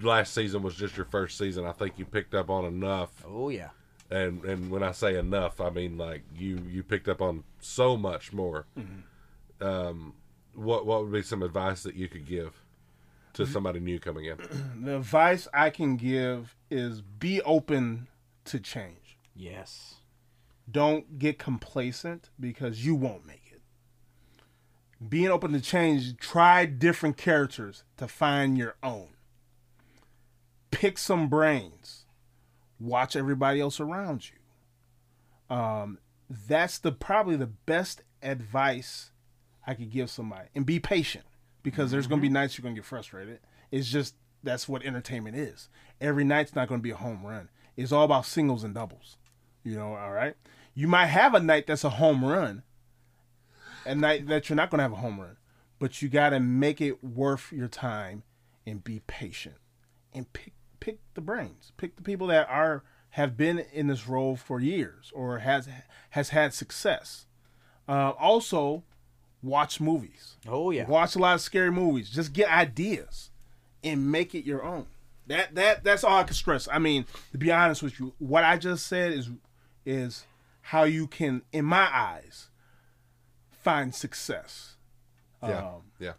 last 0.00 0.32
season 0.32 0.62
was 0.62 0.76
just 0.76 0.96
your 0.96 1.06
first 1.06 1.36
season, 1.36 1.64
I 1.64 1.72
think 1.72 1.98
you 1.98 2.04
picked 2.04 2.34
up 2.34 2.50
on 2.50 2.64
enough. 2.64 3.10
Oh 3.26 3.48
yeah. 3.48 3.70
And 4.10 4.44
and 4.44 4.70
when 4.70 4.82
I 4.82 4.92
say 4.92 5.18
enough, 5.18 5.60
I 5.60 5.70
mean 5.70 5.98
like 5.98 6.22
you 6.36 6.60
you 6.68 6.82
picked 6.82 7.08
up 7.08 7.20
on 7.20 7.44
so 7.60 7.96
much 7.96 8.32
more. 8.32 8.66
Um, 9.60 10.14
what 10.54 10.86
what 10.86 11.02
would 11.02 11.12
be 11.12 11.22
some 11.22 11.42
advice 11.42 11.82
that 11.82 11.94
you 11.94 12.08
could 12.08 12.26
give 12.26 12.62
to 13.34 13.46
somebody 13.46 13.80
new 13.80 13.98
coming 13.98 14.26
in? 14.26 14.38
The 14.84 14.96
advice 14.96 15.46
I 15.52 15.70
can 15.70 15.96
give 15.96 16.56
is 16.70 17.02
be 17.02 17.42
open 17.42 18.08
to 18.46 18.58
change. 18.58 18.96
Yes. 19.40 19.94
Don't 20.70 21.18
get 21.18 21.38
complacent 21.38 22.28
because 22.38 22.84
you 22.84 22.94
won't 22.94 23.26
make 23.26 23.50
it. 23.50 23.62
Being 25.08 25.28
open 25.28 25.52
to 25.52 25.62
change, 25.62 26.18
try 26.18 26.66
different 26.66 27.16
characters 27.16 27.82
to 27.96 28.06
find 28.06 28.58
your 28.58 28.76
own. 28.82 29.08
Pick 30.70 30.98
some 30.98 31.28
brains. 31.28 32.04
Watch 32.78 33.16
everybody 33.16 33.60
else 33.60 33.80
around 33.80 34.28
you. 34.28 35.56
Um, 35.56 35.98
that's 36.28 36.76
the 36.76 36.92
probably 36.92 37.36
the 37.36 37.46
best 37.46 38.02
advice 38.22 39.10
I 39.66 39.72
could 39.72 39.90
give 39.90 40.10
somebody. 40.10 40.48
And 40.54 40.66
be 40.66 40.78
patient 40.78 41.24
because 41.62 41.90
there's 41.90 42.06
going 42.06 42.20
to 42.20 42.26
be 42.26 42.32
nights 42.32 42.58
you're 42.58 42.62
going 42.62 42.74
to 42.74 42.80
get 42.82 42.86
frustrated. 42.86 43.40
It's 43.70 43.88
just 43.88 44.16
that's 44.42 44.68
what 44.68 44.84
entertainment 44.84 45.36
is. 45.36 45.70
Every 45.98 46.24
night's 46.24 46.54
not 46.54 46.68
going 46.68 46.80
to 46.80 46.84
be 46.84 46.90
a 46.90 46.96
home 46.96 47.24
run. 47.24 47.48
It's 47.74 47.92
all 47.92 48.04
about 48.04 48.26
singles 48.26 48.64
and 48.64 48.74
doubles. 48.74 49.16
You 49.64 49.76
know, 49.76 49.94
all 49.94 50.12
right? 50.12 50.34
You 50.74 50.88
might 50.88 51.06
have 51.06 51.34
a 51.34 51.40
night 51.40 51.66
that's 51.66 51.84
a 51.84 51.90
home 51.90 52.24
run, 52.24 52.62
a 53.84 53.94
night 53.94 54.26
that 54.28 54.48
you're 54.48 54.56
not 54.56 54.70
going 54.70 54.78
to 54.78 54.84
have 54.84 54.92
a 54.92 54.96
home 54.96 55.20
run, 55.20 55.36
but 55.78 56.00
you 56.00 56.08
got 56.08 56.30
to 56.30 56.40
make 56.40 56.80
it 56.80 57.02
worth 57.04 57.52
your 57.52 57.68
time 57.68 58.22
and 58.66 58.82
be 58.82 59.00
patient 59.06 59.56
and 60.12 60.32
pick 60.32 60.54
pick 60.78 60.98
the 61.14 61.20
brains. 61.20 61.72
Pick 61.76 61.96
the 61.96 62.02
people 62.02 62.26
that 62.28 62.48
are 62.48 62.82
have 63.10 63.36
been 63.36 63.58
in 63.72 63.88
this 63.88 64.08
role 64.08 64.36
for 64.36 64.60
years 64.60 65.10
or 65.14 65.38
has 65.38 65.68
has 66.10 66.30
had 66.30 66.54
success. 66.54 67.26
Uh, 67.88 68.10
also, 68.18 68.84
watch 69.42 69.80
movies. 69.80 70.36
Oh 70.48 70.70
yeah. 70.70 70.86
Watch 70.86 71.16
a 71.16 71.18
lot 71.18 71.34
of 71.34 71.40
scary 71.40 71.70
movies. 71.72 72.10
Just 72.10 72.32
get 72.32 72.50
ideas 72.50 73.30
and 73.82 74.10
make 74.10 74.34
it 74.34 74.44
your 74.44 74.64
own. 74.64 74.86
That 75.26 75.54
that 75.54 75.84
that's 75.84 76.04
all 76.04 76.18
I 76.18 76.24
can 76.24 76.34
stress. 76.34 76.68
I 76.70 76.78
mean, 76.78 77.06
to 77.32 77.38
be 77.38 77.52
honest 77.52 77.82
with 77.82 77.98
you, 78.00 78.14
what 78.18 78.44
I 78.44 78.56
just 78.56 78.86
said 78.86 79.12
is 79.12 79.30
is 79.84 80.26
how 80.62 80.84
you 80.84 81.06
can, 81.06 81.42
in 81.52 81.64
my 81.64 81.88
eyes, 81.92 82.48
find 83.50 83.94
success. 83.94 84.76
Yeah, 85.42 85.66
Um, 85.66 85.82
yeah. 85.98 86.12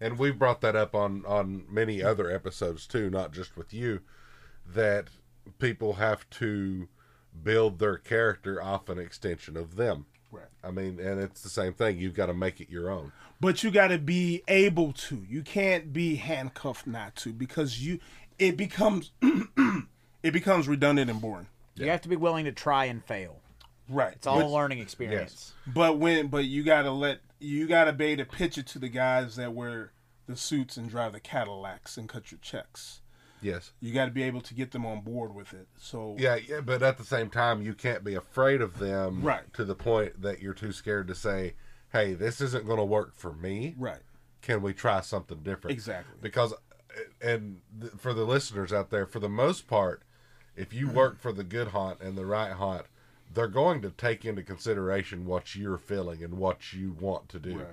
And 0.00 0.18
we've 0.18 0.38
brought 0.38 0.60
that 0.60 0.76
up 0.76 0.94
on 0.94 1.24
on 1.26 1.64
many 1.68 2.02
other 2.02 2.30
episodes 2.30 2.86
too, 2.86 3.10
not 3.10 3.32
just 3.32 3.56
with 3.56 3.74
you. 3.74 4.00
That 4.64 5.08
people 5.58 5.94
have 5.94 6.28
to 6.30 6.88
build 7.42 7.78
their 7.80 7.96
character 7.96 8.62
off 8.62 8.88
an 8.88 8.98
extension 8.98 9.56
of 9.56 9.74
them. 9.76 10.06
Right. 10.30 10.44
I 10.62 10.70
mean, 10.70 11.00
and 11.00 11.20
it's 11.20 11.40
the 11.40 11.48
same 11.48 11.72
thing. 11.72 11.98
You've 11.98 12.14
got 12.14 12.26
to 12.26 12.34
make 12.34 12.60
it 12.60 12.68
your 12.70 12.90
own. 12.90 13.12
but 13.40 13.64
you 13.64 13.70
got 13.72 13.88
to 13.88 13.98
be 13.98 14.42
able 14.46 14.92
to. 14.92 15.24
You 15.28 15.42
can't 15.42 15.92
be 15.92 16.16
handcuffed 16.16 16.86
not 16.86 17.16
to 17.16 17.32
because 17.32 17.84
you 17.84 17.98
it 18.38 18.56
becomes 18.56 19.10
it 20.22 20.32
becomes 20.32 20.68
redundant 20.68 21.10
and 21.10 21.20
boring. 21.20 21.48
You 21.84 21.90
have 21.90 22.00
to 22.02 22.08
be 22.08 22.16
willing 22.16 22.44
to 22.46 22.52
try 22.52 22.86
and 22.86 23.04
fail. 23.04 23.40
Right. 23.88 24.12
It's 24.14 24.26
all 24.26 24.42
a 24.42 24.46
learning 24.46 24.78
experience. 24.80 25.52
But 25.66 25.98
when 25.98 26.28
but 26.28 26.44
you 26.44 26.62
gotta 26.62 26.90
let 26.90 27.20
you 27.38 27.66
gotta 27.66 27.92
be 27.92 28.06
able 28.06 28.24
to 28.24 28.30
pitch 28.30 28.58
it 28.58 28.66
to 28.68 28.78
the 28.78 28.88
guys 28.88 29.36
that 29.36 29.54
wear 29.54 29.92
the 30.26 30.36
suits 30.36 30.76
and 30.76 30.90
drive 30.90 31.12
the 31.12 31.20
Cadillacs 31.20 31.96
and 31.96 32.08
cut 32.08 32.30
your 32.30 32.38
checks. 32.40 33.00
Yes. 33.40 33.70
You 33.80 33.94
got 33.94 34.06
to 34.06 34.10
be 34.10 34.24
able 34.24 34.40
to 34.42 34.52
get 34.52 34.72
them 34.72 34.84
on 34.84 35.00
board 35.02 35.32
with 35.34 35.54
it. 35.54 35.68
So 35.78 36.16
Yeah, 36.18 36.34
yeah, 36.36 36.60
but 36.60 36.82
at 36.82 36.98
the 36.98 37.04
same 37.04 37.30
time, 37.30 37.62
you 37.62 37.72
can't 37.72 38.02
be 38.02 38.14
afraid 38.16 38.60
of 38.60 38.78
them 38.78 39.22
Right. 39.22 39.50
to 39.54 39.64
the 39.64 39.76
point 39.76 40.20
that 40.22 40.42
you're 40.42 40.54
too 40.54 40.72
scared 40.72 41.06
to 41.06 41.14
say, 41.14 41.54
"Hey, 41.92 42.14
this 42.14 42.40
isn't 42.40 42.66
going 42.66 42.78
to 42.80 42.84
work 42.84 43.14
for 43.14 43.32
me. 43.32 43.74
right, 43.78 44.00
Can 44.42 44.60
we 44.60 44.74
try 44.74 45.00
something 45.00 45.38
different?" 45.44 45.72
Exactly. 45.72 46.16
Because, 46.20 46.52
and 47.22 47.60
th- 47.80 47.92
for 47.96 48.12
the 48.12 48.24
listeners 48.24 48.72
out 48.72 48.90
there, 48.90 49.06
for 49.06 49.20
the 49.20 49.28
most 49.28 49.68
part, 49.68 50.02
if 50.58 50.72
you 50.74 50.88
work 50.88 51.18
for 51.18 51.32
the 51.32 51.44
good 51.44 51.68
haunt 51.68 52.00
and 52.00 52.16
the 52.18 52.26
right 52.26 52.52
haunt, 52.52 52.86
they're 53.32 53.46
going 53.46 53.80
to 53.82 53.90
take 53.90 54.24
into 54.24 54.42
consideration 54.42 55.24
what 55.26 55.54
you're 55.54 55.78
feeling 55.78 56.22
and 56.24 56.34
what 56.34 56.72
you 56.72 56.92
want 57.00 57.28
to 57.28 57.38
do. 57.38 57.58
right, 57.58 57.66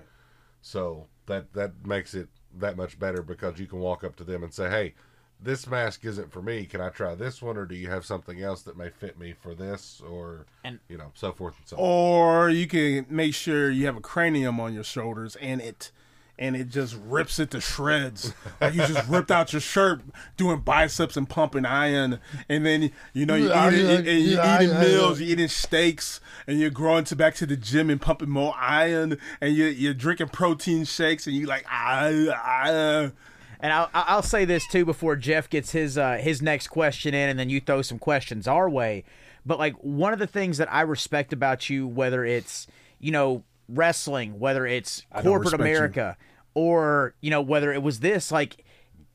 So 0.61 1.07
that 1.25 1.53
that 1.53 1.85
makes 1.85 2.13
it 2.13 2.29
that 2.57 2.77
much 2.77 2.99
better 2.99 3.21
because 3.21 3.59
you 3.59 3.65
can 3.67 3.79
walk 3.79 4.03
up 4.03 4.15
to 4.17 4.23
them 4.23 4.43
and 4.43 4.53
say, 4.53 4.69
"Hey, 4.69 4.93
this 5.41 5.67
mask 5.67 6.05
isn't 6.05 6.31
for 6.31 6.41
me. 6.41 6.65
Can 6.65 6.79
I 6.79 6.89
try 6.89 7.15
this 7.15 7.41
one, 7.41 7.57
or 7.57 7.65
do 7.65 7.75
you 7.75 7.89
have 7.89 8.05
something 8.05 8.41
else 8.41 8.61
that 8.63 8.77
may 8.77 8.89
fit 8.89 9.19
me 9.19 9.33
for 9.33 9.53
this, 9.53 9.99
or 10.01 10.45
And- 10.63 10.79
you 10.87 10.97
know, 10.97 11.11
so 11.15 11.31
forth 11.33 11.57
and 11.59 11.67
so 11.67 11.77
on." 11.77 11.81
Or 11.83 12.49
you 12.49 12.67
can 12.67 13.05
make 13.09 13.33
sure 13.33 13.69
you 13.69 13.85
have 13.87 13.97
a 13.97 14.01
cranium 14.01 14.59
on 14.59 14.73
your 14.73 14.83
shoulders 14.85 15.35
and 15.37 15.59
it 15.61 15.91
and 16.37 16.55
it 16.55 16.69
just 16.69 16.97
rips 17.05 17.39
it 17.39 17.51
to 17.51 17.61
shreds. 17.61 18.33
like 18.61 18.73
you 18.73 18.85
just 18.85 19.07
ripped 19.07 19.31
out 19.31 19.53
your 19.53 19.59
shirt 19.61 20.01
doing 20.37 20.59
biceps 20.59 21.15
and 21.15 21.29
pumping 21.29 21.65
iron, 21.65 22.19
and 22.49 22.65
then 22.65 22.91
you 23.13 23.25
know 23.25 23.35
you 23.35 23.49
Yeah, 23.49 23.69
eating, 23.69 23.85
yeah, 23.85 23.97
and 23.97 24.07
you're 24.07 24.55
eating 24.61 24.79
meals, 24.79 25.19
you're 25.19 25.29
eating 25.29 25.47
steaks, 25.47 26.19
and 26.47 26.59
you're 26.59 26.69
going 26.69 27.03
to 27.05 27.15
back 27.15 27.35
to 27.35 27.45
the 27.45 27.57
gym 27.57 27.89
and 27.89 28.01
pumping 28.01 28.29
more 28.29 28.53
iron, 28.57 29.17
and 29.41 29.55
you're 29.55 29.69
you're 29.69 29.93
drinking 29.93 30.29
protein 30.29 30.83
shakes, 30.85 31.27
and 31.27 31.35
you're 31.35 31.47
like 31.47 31.65
ah 31.69 32.11
ah. 32.33 33.11
And 33.59 33.73
I'll, 33.73 33.89
I'll 33.93 34.21
say 34.21 34.45
this 34.45 34.67
too 34.67 34.85
before 34.85 35.15
Jeff 35.15 35.49
gets 35.49 35.71
his 35.71 35.97
uh, 35.97 36.17
his 36.17 36.41
next 36.41 36.67
question 36.67 37.13
in, 37.13 37.29
and 37.29 37.39
then 37.39 37.49
you 37.49 37.59
throw 37.61 37.81
some 37.81 37.97
questions 37.97 38.47
our 38.47 38.69
way. 38.69 39.03
But 39.45 39.59
like 39.59 39.75
one 39.77 40.11
of 40.11 40.19
the 40.19 40.27
things 40.27 40.57
that 40.57 40.71
I 40.71 40.81
respect 40.81 41.31
about 41.31 41.69
you, 41.69 41.87
whether 41.87 42.25
it's 42.25 42.67
you 42.99 43.11
know 43.11 43.43
wrestling, 43.67 44.39
whether 44.39 44.65
it's 44.65 45.03
corporate 45.11 45.53
respect 45.53 45.59
you. 45.59 45.65
America, 45.65 46.17
or 46.53 47.15
you 47.21 47.29
know 47.29 47.41
whether 47.41 47.73
it 47.73 47.83
was 47.83 47.99
this, 47.99 48.31
like 48.31 48.63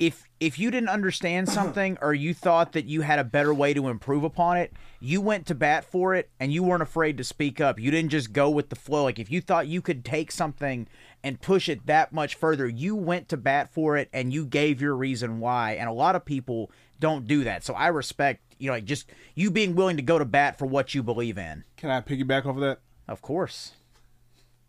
if 0.01 0.25
if 0.41 0.59
you 0.59 0.71
didn't 0.71 0.89
understand 0.89 1.49
something 1.59 1.99
or 2.01 2.13
you 2.15 2.35
thought 2.35 2.73
that 2.73 2.87
you 2.87 3.03
had 3.03 3.21
a 3.21 3.25
better 3.25 3.55
way 3.55 3.73
to 3.75 3.89
improve 3.89 4.25
upon 4.25 4.57
it, 4.57 4.73
you 4.99 5.21
went 5.21 5.47
to 5.47 5.55
bat 5.55 5.85
for 5.85 6.15
it 6.15 6.31
and 6.41 6.53
you 6.53 6.63
weren't 6.63 6.83
afraid 6.83 7.17
to 7.19 7.25
speak 7.25 7.61
up. 7.61 7.79
You 7.79 7.91
didn't 7.91 8.11
just 8.11 8.33
go 8.33 8.51
with 8.51 8.71
the 8.71 8.77
flow. 8.77 9.05
Like 9.05 9.19
if 9.19 9.31
you 9.31 9.41
thought 9.41 9.69
you 9.69 9.83
could 9.83 10.05
take 10.05 10.33
something 10.33 10.89
and 11.23 11.41
push 11.41 11.69
it 11.69 11.87
that 11.87 12.13
much 12.13 12.35
further, 12.35 12.67
you 12.67 12.97
went 12.97 13.29
to 13.29 13.37
bat 13.37 13.73
for 13.73 13.97
it 13.97 14.09
and 14.13 14.33
you 14.33 14.47
gave 14.47 14.81
your 14.81 14.97
reason 14.97 15.39
why. 15.39 15.73
And 15.73 15.89
a 15.89 15.93
lot 15.93 16.17
of 16.17 16.25
people 16.25 16.71
don't 16.99 17.27
do 17.27 17.45
that. 17.45 17.63
So 17.63 17.75
I 17.75 17.89
respect, 17.89 18.43
you 18.59 18.69
know, 18.69 18.73
like 18.73 18.87
just 18.87 19.11
you 19.35 19.51
being 19.51 19.75
willing 19.75 19.97
to 19.97 20.03
go 20.03 20.19
to 20.19 20.25
bat 20.25 20.59
for 20.59 20.67
what 20.67 20.95
you 20.95 21.03
believe 21.03 21.37
in. 21.37 21.65
Can 21.77 21.91
I 21.91 22.01
piggyback 22.01 22.47
off 22.47 22.57
of 22.57 22.61
that? 22.61 22.81
Of 23.07 23.21
course. 23.21 23.73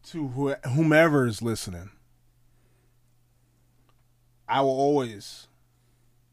To 0.04 0.28
wh- 0.28 0.70
whomever 0.70 1.28
is 1.28 1.41
listening, 1.41 1.91
I 4.47 4.62
will 4.62 4.70
always 4.70 5.47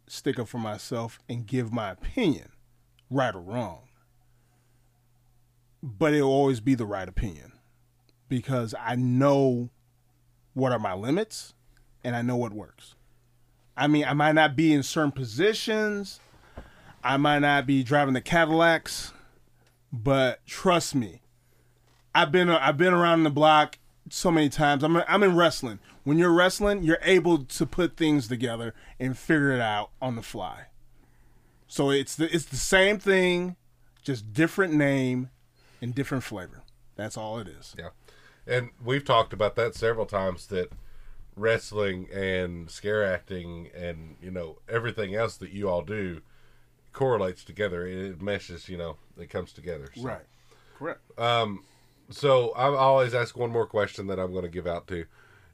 stick 0.07 0.39
up 0.39 0.49
for 0.49 0.59
myself 0.59 1.19
and 1.29 1.47
give 1.47 1.73
my 1.73 1.91
opinion, 1.91 2.51
right 3.11 3.35
or 3.35 3.41
wrong. 3.41 3.89
But 5.83 6.15
it'll 6.15 6.31
always 6.31 6.61
be 6.61 6.75
the 6.75 6.87
right 6.87 7.09
opinion 7.09 7.53
because 8.29 8.75
I 8.81 8.97
know 8.97 9.71
what 10.55 10.73
are 10.73 10.79
my 10.79 10.95
limits 10.95 11.55
and 12.03 12.17
I 12.17 12.23
know 12.23 12.37
what 12.37 12.53
works. 12.53 12.95
I 13.77 13.87
mean, 13.87 14.05
I 14.05 14.15
might 14.15 14.33
not 14.33 14.57
be 14.57 14.73
in 14.73 14.83
certain 14.83 15.13
positions, 15.13 16.21
I 17.05 17.17
might 17.17 17.39
not 17.41 17.67
be 17.67 17.85
driving 17.85 18.15
the 18.15 18.21
Cadillacs, 18.21 19.13
but 19.93 20.45
trust 20.47 20.95
me, 20.97 21.23
I've 22.19 22.33
been 22.33 22.51
uh, 22.51 22.59
I've 22.61 22.77
been 22.77 22.95
around 22.95 23.23
the 23.23 23.31
block 23.31 23.79
so 24.11 24.31
many 24.33 24.49
times. 24.49 24.83
I'm 24.83 24.97
I'm 24.97 25.23
in 25.23 25.37
wrestling. 25.37 25.79
When 26.03 26.19
you're 26.19 26.33
wrestling, 26.33 26.83
you're 26.83 26.99
able 27.03 27.45
to 27.45 27.67
put 27.67 27.97
things 27.97 28.27
together 28.27 28.75
and 28.99 29.17
figure 29.17 29.53
it 29.53 29.61
out 29.61 29.91
on 30.03 30.17
the 30.17 30.23
fly. 30.23 30.67
So 31.69 31.91
it's 31.91 32.17
the 32.17 32.35
it's 32.35 32.47
the 32.47 32.57
same 32.57 32.99
thing, 32.99 33.55
just 34.03 34.33
different 34.33 34.75
name 34.75 35.31
and 35.81 35.95
different 35.95 36.25
flavor. 36.25 36.63
That's 36.97 37.17
all 37.17 37.39
it 37.39 37.47
is. 37.47 37.77
Yeah. 37.79 37.91
And 38.47 38.71
we've 38.85 39.05
talked 39.05 39.33
about 39.33 39.55
that 39.57 39.77
several 39.77 40.07
times 40.07 40.47
that 40.49 40.73
wrestling 41.37 42.09
and 42.13 42.69
scare 42.69 43.05
acting 43.05 43.69
and, 43.77 44.17
you 44.21 44.31
know, 44.31 44.59
everything 44.69 45.15
else 45.15 45.37
that 45.37 45.51
you 45.51 45.69
all 45.69 45.83
do 45.83 46.23
correlates 46.93 47.45
together. 47.45 47.87
It 47.87 48.21
meshes, 48.21 48.69
you 48.69 48.77
know, 48.77 48.97
it 49.17 49.31
comes 49.31 49.53
together. 49.53 49.89
So. 49.95 50.03
Right. 50.03 50.27
Correct. 50.77 51.01
Um, 51.19 51.63
So 52.11 52.51
I 52.51 52.69
always 52.75 53.15
ask 53.15 53.37
one 53.37 53.51
more 53.51 53.67
question 53.67 54.07
that 54.07 54.19
I'm 54.19 54.33
going 54.33 54.45
to 54.45 54.49
give 54.49 54.67
out 54.67 54.87
to 54.89 55.05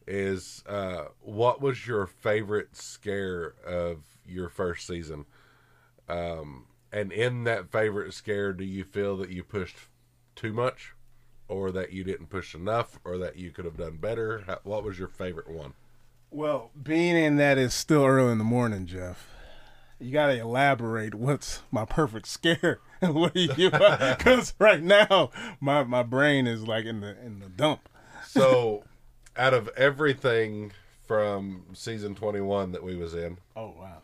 is 0.06 0.62
uh, 0.66 1.06
what 1.20 1.60
was 1.60 1.86
your 1.86 2.06
favorite 2.06 2.76
scare 2.76 3.54
of 3.66 4.02
your 4.26 4.48
first 4.48 4.86
season? 4.86 5.24
Um, 6.08 6.66
and 6.92 7.10
in 7.10 7.44
that 7.44 7.72
favorite 7.72 8.12
scare, 8.14 8.52
do 8.52 8.64
you 8.64 8.84
feel 8.84 9.16
that 9.16 9.30
you 9.30 9.42
pushed 9.42 9.76
too 10.36 10.52
much, 10.52 10.94
or 11.48 11.72
that 11.72 11.92
you 11.92 12.04
didn't 12.04 12.26
push 12.26 12.54
enough, 12.54 13.00
or 13.04 13.18
that 13.18 13.36
you 13.36 13.50
could 13.50 13.64
have 13.64 13.76
done 13.76 13.96
better? 13.96 14.44
How, 14.46 14.58
what 14.62 14.84
was 14.84 14.98
your 14.98 15.08
favorite 15.08 15.50
one? 15.50 15.74
Well, 16.30 16.70
being 16.80 17.16
in 17.16 17.36
that 17.36 17.58
is 17.58 17.74
still 17.74 18.04
early 18.04 18.32
in 18.32 18.38
the 18.38 18.44
morning, 18.44 18.86
Jeff. 18.86 19.33
You 20.00 20.12
got 20.12 20.26
to 20.26 20.38
elaborate 20.40 21.14
what's 21.14 21.62
my 21.70 21.84
perfect 21.84 22.26
scare. 22.26 22.80
what 23.00 23.34
do 23.34 23.40
you 23.40 23.70
Because 23.70 24.54
right 24.58 24.82
now 24.82 25.30
my 25.60 25.84
my 25.84 26.02
brain 26.02 26.46
is 26.46 26.66
like 26.66 26.84
in 26.84 27.00
the 27.00 27.18
in 27.24 27.38
the 27.38 27.48
dump. 27.48 27.88
So, 28.26 28.84
out 29.36 29.54
of 29.54 29.68
everything 29.76 30.72
from 31.06 31.66
season 31.74 32.14
21 32.14 32.72
that 32.72 32.82
we 32.82 32.96
was 32.96 33.14
in, 33.14 33.38
Oh 33.54 33.74
wow. 33.78 34.02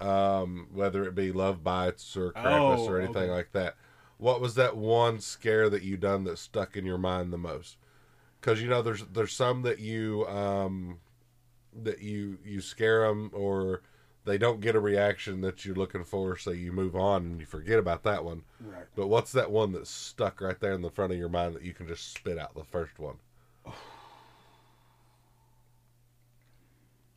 um, 0.00 0.68
whether 0.72 1.04
it 1.04 1.14
be 1.14 1.32
love 1.32 1.64
bites 1.64 2.16
or 2.16 2.32
Krampus 2.32 2.78
Oh, 2.80 2.88
or 2.88 2.98
anything 3.00 3.22
okay. 3.24 3.30
like 3.30 3.52
that. 3.52 3.74
What 4.18 4.40
was 4.40 4.54
that 4.54 4.76
one 4.76 5.20
scare 5.20 5.68
that 5.68 5.82
you 5.82 5.96
done 5.96 6.24
that 6.24 6.38
stuck 6.38 6.76
in 6.76 6.86
your 6.86 6.98
mind 6.98 7.32
the 7.32 7.38
most? 7.38 7.76
Because 8.40 8.62
you 8.62 8.68
know, 8.68 8.82
there's 8.82 9.04
there's 9.06 9.32
some 9.32 9.62
that 9.62 9.80
you 9.80 10.26
um, 10.28 10.98
that 11.82 12.00
you 12.00 12.38
you 12.44 12.60
scare 12.60 13.06
them 13.08 13.30
or 13.34 13.82
they 14.26 14.36
don't 14.36 14.60
get 14.60 14.74
a 14.74 14.80
reaction 14.80 15.40
that 15.40 15.64
you're 15.64 15.76
looking 15.76 16.04
for, 16.04 16.36
so 16.36 16.50
you 16.50 16.72
move 16.72 16.96
on 16.96 17.22
and 17.22 17.40
you 17.40 17.46
forget 17.46 17.78
about 17.78 18.02
that 18.02 18.24
one. 18.24 18.42
Right. 18.60 18.84
But 18.96 19.06
what's 19.06 19.32
that 19.32 19.50
one 19.50 19.72
that's 19.72 19.88
stuck 19.88 20.40
right 20.40 20.58
there 20.60 20.72
in 20.72 20.82
the 20.82 20.90
front 20.90 21.12
of 21.12 21.18
your 21.18 21.28
mind 21.28 21.54
that 21.54 21.62
you 21.62 21.72
can 21.72 21.86
just 21.86 22.12
spit 22.12 22.36
out 22.36 22.54
the 22.54 22.64
first 22.64 22.98
one? 22.98 23.14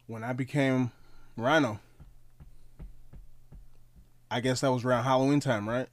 When 0.08 0.24
I 0.24 0.34
became 0.34 0.92
Rhino, 1.36 1.80
I 4.32 4.40
guess 4.40 4.62
that 4.62 4.72
was 4.72 4.86
around 4.86 5.04
Halloween 5.04 5.40
time, 5.40 5.68
right? 5.68 5.88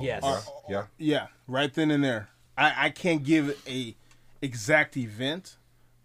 Yes. 0.00 0.22
Uh, 0.24 0.40
yeah, 0.68 0.76
yeah. 0.76 0.84
Yeah, 0.98 1.26
right 1.48 1.72
then 1.74 1.90
and 1.90 2.04
there. 2.04 2.28
I, 2.56 2.86
I 2.86 2.90
can't 2.90 3.22
give 3.22 3.60
a 3.68 3.96
exact 4.40 4.96
event, 4.96 5.56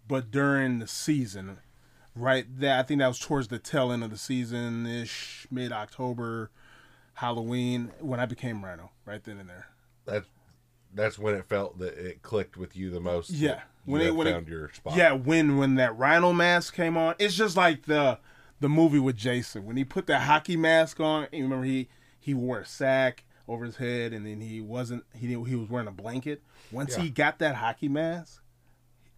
but 0.08 0.30
during 0.30 0.80
the 0.80 0.86
season, 0.86 1.58
right 2.14 2.46
there, 2.48 2.78
I 2.78 2.82
think 2.82 2.98
that 3.00 3.08
was 3.08 3.18
towards 3.18 3.48
the 3.48 3.58
tail 3.58 3.90
end 3.92 4.02
of 4.04 4.10
the 4.10 4.18
season 4.18 4.86
ish, 4.86 5.46
mid 5.50 5.72
October, 5.72 6.50
Halloween, 7.14 7.90
when 8.00 8.20
I 8.20 8.26
became 8.26 8.64
Rhino, 8.64 8.90
right 9.04 9.22
then 9.22 9.38
and 9.38 9.48
there. 9.48 9.66
That's 10.04 10.26
that's 10.94 11.18
when 11.18 11.34
it 11.34 11.46
felt 11.46 11.78
that 11.78 11.94
it 11.96 12.22
clicked 12.22 12.56
with 12.56 12.76
you 12.76 12.90
the 12.90 13.00
most. 13.00 13.28
that 13.28 13.36
Yeah, 13.36 13.60
when 13.84 14.00
it 14.02 14.14
when 14.14 14.26
found 14.26 14.48
it, 14.48 14.50
your 14.50 14.70
spot. 14.72 14.96
yeah, 14.96 15.12
when 15.12 15.56
when 15.56 15.76
that 15.76 15.96
Rhino 15.96 16.32
mask 16.32 16.74
came 16.74 16.96
on, 16.96 17.14
it's 17.18 17.34
just 17.34 17.56
like 17.56 17.84
the 17.86 18.18
the 18.60 18.68
movie 18.68 18.98
with 18.98 19.16
Jason 19.16 19.64
when 19.64 19.76
he 19.76 19.84
put 19.84 20.06
that 20.06 20.22
hockey 20.22 20.56
mask 20.56 21.00
on. 21.00 21.28
You 21.32 21.44
remember 21.44 21.64
he 21.64 21.88
he 22.18 22.34
wore 22.34 22.60
a 22.60 22.66
sack 22.66 23.24
over 23.48 23.64
his 23.64 23.76
head, 23.76 24.12
and 24.12 24.26
then 24.26 24.40
he 24.40 24.60
wasn't 24.60 25.04
he 25.14 25.28
he 25.28 25.56
was 25.56 25.68
wearing 25.68 25.88
a 25.88 25.92
blanket. 25.92 26.42
Once 26.70 26.96
Yeah. 26.96 27.02
he 27.04 27.10
got 27.10 27.38
that 27.40 27.54
hockey 27.56 27.88
mask, 27.88 28.42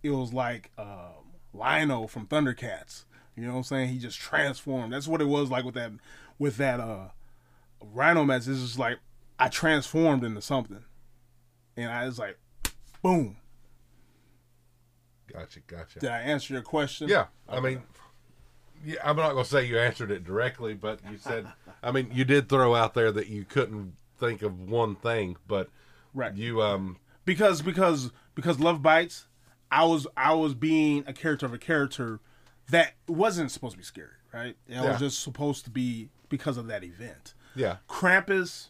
it 0.02 0.10
was 0.10 0.32
like 0.32 0.70
um, 0.78 1.23
Lion-O 1.54 2.06
from 2.08 2.26
Thundercats. 2.26 3.04
You 3.36 3.44
know 3.46 3.52
what 3.52 3.58
I'm 3.58 3.64
saying? 3.64 3.88
He 3.88 3.98
just 3.98 4.18
transformed. 4.18 4.92
That's 4.92 5.08
what 5.08 5.20
it 5.20 5.26
was 5.26 5.50
like 5.50 5.64
with 5.64 5.74
that 5.74 5.92
with 6.38 6.56
that 6.58 6.80
uh 6.80 7.08
Rhino 7.82 8.24
mask. 8.24 8.48
It's 8.48 8.60
just 8.60 8.78
like 8.78 8.98
I 9.38 9.48
transformed 9.48 10.22
into 10.24 10.40
something, 10.42 10.84
and 11.76 11.90
I 11.90 12.06
was 12.06 12.18
like, 12.18 12.38
boom. 13.02 13.36
Gotcha, 15.32 15.60
gotcha. 15.66 15.98
Did 15.98 16.10
I 16.10 16.18
answer 16.20 16.54
your 16.54 16.62
question? 16.62 17.08
Yeah, 17.08 17.26
I 17.48 17.58
mean, 17.60 17.82
yeah, 18.84 18.96
I'm 19.02 19.16
not 19.16 19.32
gonna 19.32 19.44
say 19.44 19.64
you 19.66 19.78
answered 19.78 20.10
it 20.10 20.22
directly, 20.24 20.74
but 20.74 21.00
you 21.10 21.18
said, 21.18 21.46
I 21.82 21.90
mean, 21.90 22.10
you 22.12 22.24
did 22.24 22.48
throw 22.48 22.74
out 22.74 22.94
there 22.94 23.10
that 23.10 23.26
you 23.28 23.44
couldn't 23.44 23.94
think 24.18 24.42
of 24.42 24.60
one 24.60 24.94
thing, 24.96 25.36
but 25.48 25.70
Right. 26.12 26.34
you, 26.34 26.62
um, 26.62 26.98
because 27.24 27.62
because 27.62 28.12
because 28.36 28.60
Love 28.60 28.80
Bites, 28.82 29.26
I 29.70 29.84
was 29.84 30.06
I 30.16 30.34
was 30.34 30.54
being 30.54 31.04
a 31.06 31.12
character 31.12 31.46
of 31.46 31.52
a 31.52 31.58
character 31.58 32.20
that 32.70 32.94
wasn't 33.08 33.50
supposed 33.50 33.72
to 33.72 33.78
be 33.78 33.84
scary, 33.84 34.08
right? 34.32 34.56
It 34.68 34.74
Yeah. 34.74 34.90
was 34.90 34.98
just 35.00 35.20
supposed 35.20 35.64
to 35.64 35.70
be 35.70 36.10
because 36.28 36.56
of 36.56 36.66
that 36.68 36.82
event. 36.84 37.34
yeah, 37.54 37.76
Krampus, 37.88 38.68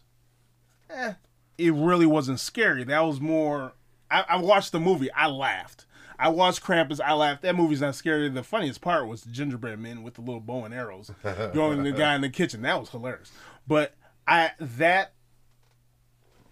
eh, 0.89 1.13
it 1.57 1.73
really 1.73 2.05
wasn't 2.05 2.39
scary. 2.39 2.83
That 2.83 2.99
was 3.01 3.19
more. 3.19 3.73
I, 4.11 4.25
I 4.29 4.37
watched 4.37 4.71
the 4.71 4.79
movie. 4.79 5.11
I 5.11 5.27
laughed. 5.27 5.85
I 6.19 6.29
watched 6.29 6.61
Krampus. 6.63 6.99
I 7.03 7.13
laughed. 7.13 7.41
That 7.41 7.55
movie's 7.55 7.81
not 7.81 7.95
scary. 7.95 8.29
The 8.29 8.43
funniest 8.43 8.79
part 8.81 9.07
was 9.07 9.21
the 9.23 9.31
gingerbread 9.31 9.79
men 9.79 10.03
with 10.03 10.13
the 10.13 10.21
little 10.21 10.39
bow 10.39 10.63
and 10.65 10.73
arrows 10.73 11.11
going 11.53 11.83
the 11.83 11.91
guy 11.91 12.15
in 12.15 12.21
the 12.21 12.29
kitchen. 12.29 12.61
That 12.61 12.79
was 12.79 12.89
hilarious. 12.89 13.31
But 13.67 13.95
I 14.27 14.51
that 14.59 15.13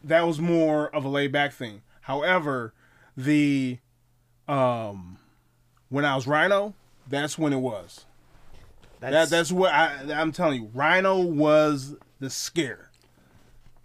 that 0.03 0.25
was 0.27 0.39
more 0.39 0.93
of 0.93 1.05
a 1.05 1.09
laid 1.09 1.31
back 1.31 1.53
thing. 1.53 1.81
However, 2.01 2.73
the 3.15 3.79
um 4.47 5.17
when 5.89 6.05
I 6.05 6.15
was 6.15 6.25
Rhino, 6.25 6.73
that's 7.07 7.37
when 7.37 7.53
it 7.53 7.59
was. 7.59 8.05
That, 8.99 9.29
that's 9.29 9.51
what 9.51 9.73
I, 9.73 10.13
I'm 10.13 10.31
telling 10.31 10.63
you. 10.63 10.69
Rhino 10.73 11.19
was 11.19 11.95
the 12.19 12.29
scare. 12.29 12.89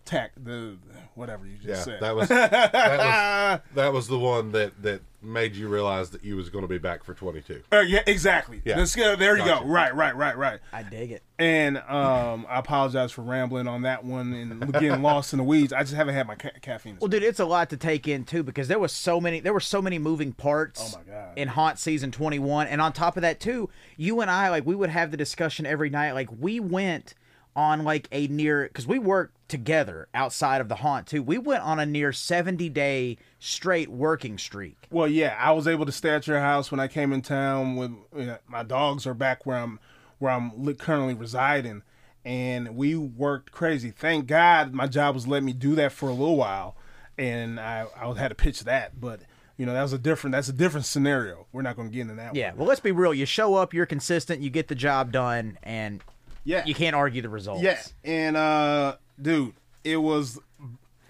Tech, 0.04 0.32
the 0.42 0.78
whatever 1.18 1.46
you 1.46 1.56
just 1.56 1.66
yeah, 1.66 1.74
said. 1.94 2.00
that 2.00 2.16
was 2.16 2.28
that 2.28 2.72
was 2.72 3.60
that 3.74 3.92
was 3.92 4.08
the 4.08 4.18
one 4.18 4.52
that 4.52 4.80
that 4.82 5.02
made 5.20 5.56
you 5.56 5.66
realize 5.68 6.10
that 6.10 6.22
you 6.24 6.36
was 6.36 6.48
going 6.48 6.62
to 6.62 6.68
be 6.68 6.78
back 6.78 7.02
for 7.02 7.12
22. 7.12 7.62
Uh, 7.72 7.80
yeah, 7.80 8.00
exactly. 8.06 8.62
Yeah. 8.64 8.76
The 8.76 8.86
scare. 8.86 9.16
There 9.16 9.36
you 9.36 9.44
Gotcha. 9.44 9.64
go. 9.64 9.70
Right, 9.70 9.92
right, 9.92 10.14
right, 10.14 10.36
right. 10.38 10.60
I 10.72 10.84
dig 10.84 11.10
it. 11.10 11.24
And 11.40 11.76
um, 11.76 12.46
I 12.48 12.60
apologize 12.60 13.10
for 13.10 13.22
rambling 13.22 13.66
on 13.66 13.82
that 13.82 14.04
one 14.04 14.32
and 14.32 14.72
getting 14.74 15.02
lost 15.02 15.32
in 15.32 15.38
the 15.38 15.44
weeds. 15.44 15.72
I 15.72 15.80
just 15.80 15.94
haven't 15.94 16.14
had 16.14 16.28
my 16.28 16.36
ca- 16.36 16.52
caffeine. 16.62 16.98
Well, 17.00 17.08
dude, 17.08 17.24
it's 17.24 17.40
a 17.40 17.44
lot 17.44 17.70
to 17.70 17.76
take 17.76 18.06
in 18.06 18.24
too 18.24 18.44
because 18.44 18.68
there 18.68 18.78
was 18.78 18.92
so 18.92 19.20
many 19.20 19.40
there 19.40 19.52
were 19.52 19.58
so 19.58 19.82
many 19.82 19.98
moving 19.98 20.32
parts 20.32 20.94
Oh, 20.94 20.98
my 21.04 21.12
God. 21.12 21.32
in 21.36 21.48
Haunt 21.48 21.80
season 21.80 22.12
21 22.12 22.68
and 22.68 22.80
on 22.80 22.92
top 22.92 23.16
of 23.16 23.22
that 23.22 23.40
too, 23.40 23.68
you 23.96 24.20
and 24.20 24.30
I 24.30 24.50
like 24.50 24.64
we 24.66 24.76
would 24.76 24.90
have 24.90 25.10
the 25.10 25.16
discussion 25.16 25.66
every 25.66 25.90
night 25.90 26.12
like 26.12 26.28
we 26.38 26.60
went 26.60 27.14
on 27.56 27.82
like 27.82 28.06
a 28.12 28.28
near 28.28 28.68
because 28.68 28.86
we 28.86 29.00
worked 29.00 29.34
together 29.48 30.08
outside 30.14 30.60
of 30.60 30.68
the 30.68 30.76
haunt 30.76 31.06
too. 31.06 31.22
We 31.22 31.38
went 31.38 31.62
on 31.62 31.80
a 31.80 31.86
near 31.86 32.12
seventy 32.12 32.68
day 32.68 33.18
straight 33.38 33.88
working 33.88 34.38
streak. 34.38 34.76
Well, 34.90 35.08
yeah, 35.08 35.36
I 35.38 35.52
was 35.52 35.66
able 35.66 35.86
to 35.86 35.92
stay 35.92 36.10
at 36.10 36.26
your 36.26 36.40
house 36.40 36.70
when 36.70 36.80
I 36.80 36.88
came 36.88 37.12
in 37.12 37.22
town. 37.22 37.76
With 37.76 37.92
you 38.16 38.26
know, 38.26 38.38
my 38.46 38.62
dogs 38.62 39.06
are 39.06 39.14
back 39.14 39.46
where 39.46 39.58
I'm 39.58 39.80
where 40.18 40.32
I'm 40.32 40.74
currently 40.76 41.14
residing, 41.14 41.82
and 42.24 42.76
we 42.76 42.96
worked 42.96 43.50
crazy. 43.52 43.90
Thank 43.90 44.26
God 44.26 44.72
my 44.72 44.86
job 44.86 45.14
was 45.14 45.26
letting 45.26 45.46
me 45.46 45.52
do 45.52 45.74
that 45.76 45.92
for 45.92 46.08
a 46.08 46.12
little 46.12 46.36
while, 46.36 46.76
and 47.16 47.58
I 47.58 47.86
I 47.96 48.12
had 48.14 48.28
to 48.28 48.34
pitch 48.34 48.64
that, 48.64 49.00
but. 49.00 49.20
You 49.60 49.66
know 49.66 49.72
that 49.72 49.82
was 49.82 49.92
a 49.92 49.98
different. 49.98 50.34
That's 50.34 50.48
a 50.48 50.52
different 50.52 50.86
scenario. 50.86 51.48
We're 51.50 51.62
not 51.62 51.74
going 51.74 51.88
to 51.88 51.92
get 51.92 52.02
into 52.02 52.14
that. 52.14 52.36
Yeah, 52.36 52.50
one. 52.50 52.58
well, 52.58 52.68
let's 52.68 52.78
be 52.78 52.92
real. 52.92 53.12
You 53.12 53.26
show 53.26 53.56
up, 53.56 53.74
you're 53.74 53.86
consistent, 53.86 54.40
you 54.40 54.50
get 54.50 54.68
the 54.68 54.76
job 54.76 55.10
done, 55.10 55.58
and 55.64 56.00
yeah. 56.48 56.64
you 56.64 56.74
can't 56.74 56.96
argue 56.96 57.22
the 57.22 57.28
results. 57.28 57.62
Yeah, 57.62 57.80
and 58.04 58.36
uh, 58.36 58.96
dude, 59.20 59.54
it 59.84 59.96
was. 59.98 60.38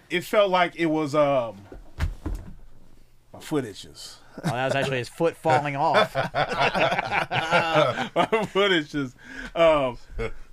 It 0.09 0.23
felt 0.23 0.49
like 0.49 0.75
it 0.75 0.87
was 0.87 1.13
um. 1.15 1.57
My 3.33 3.39
foot 3.39 3.65
itches. 3.65 4.17
Well, 4.43 4.53
that 4.53 4.65
was 4.65 4.75
actually 4.75 4.97
his 4.99 5.09
foot 5.09 5.35
falling 5.37 5.75
off. 5.75 6.15
My 8.15 8.45
foot 8.51 8.71
itches. 8.71 9.15
Um. 9.55 9.97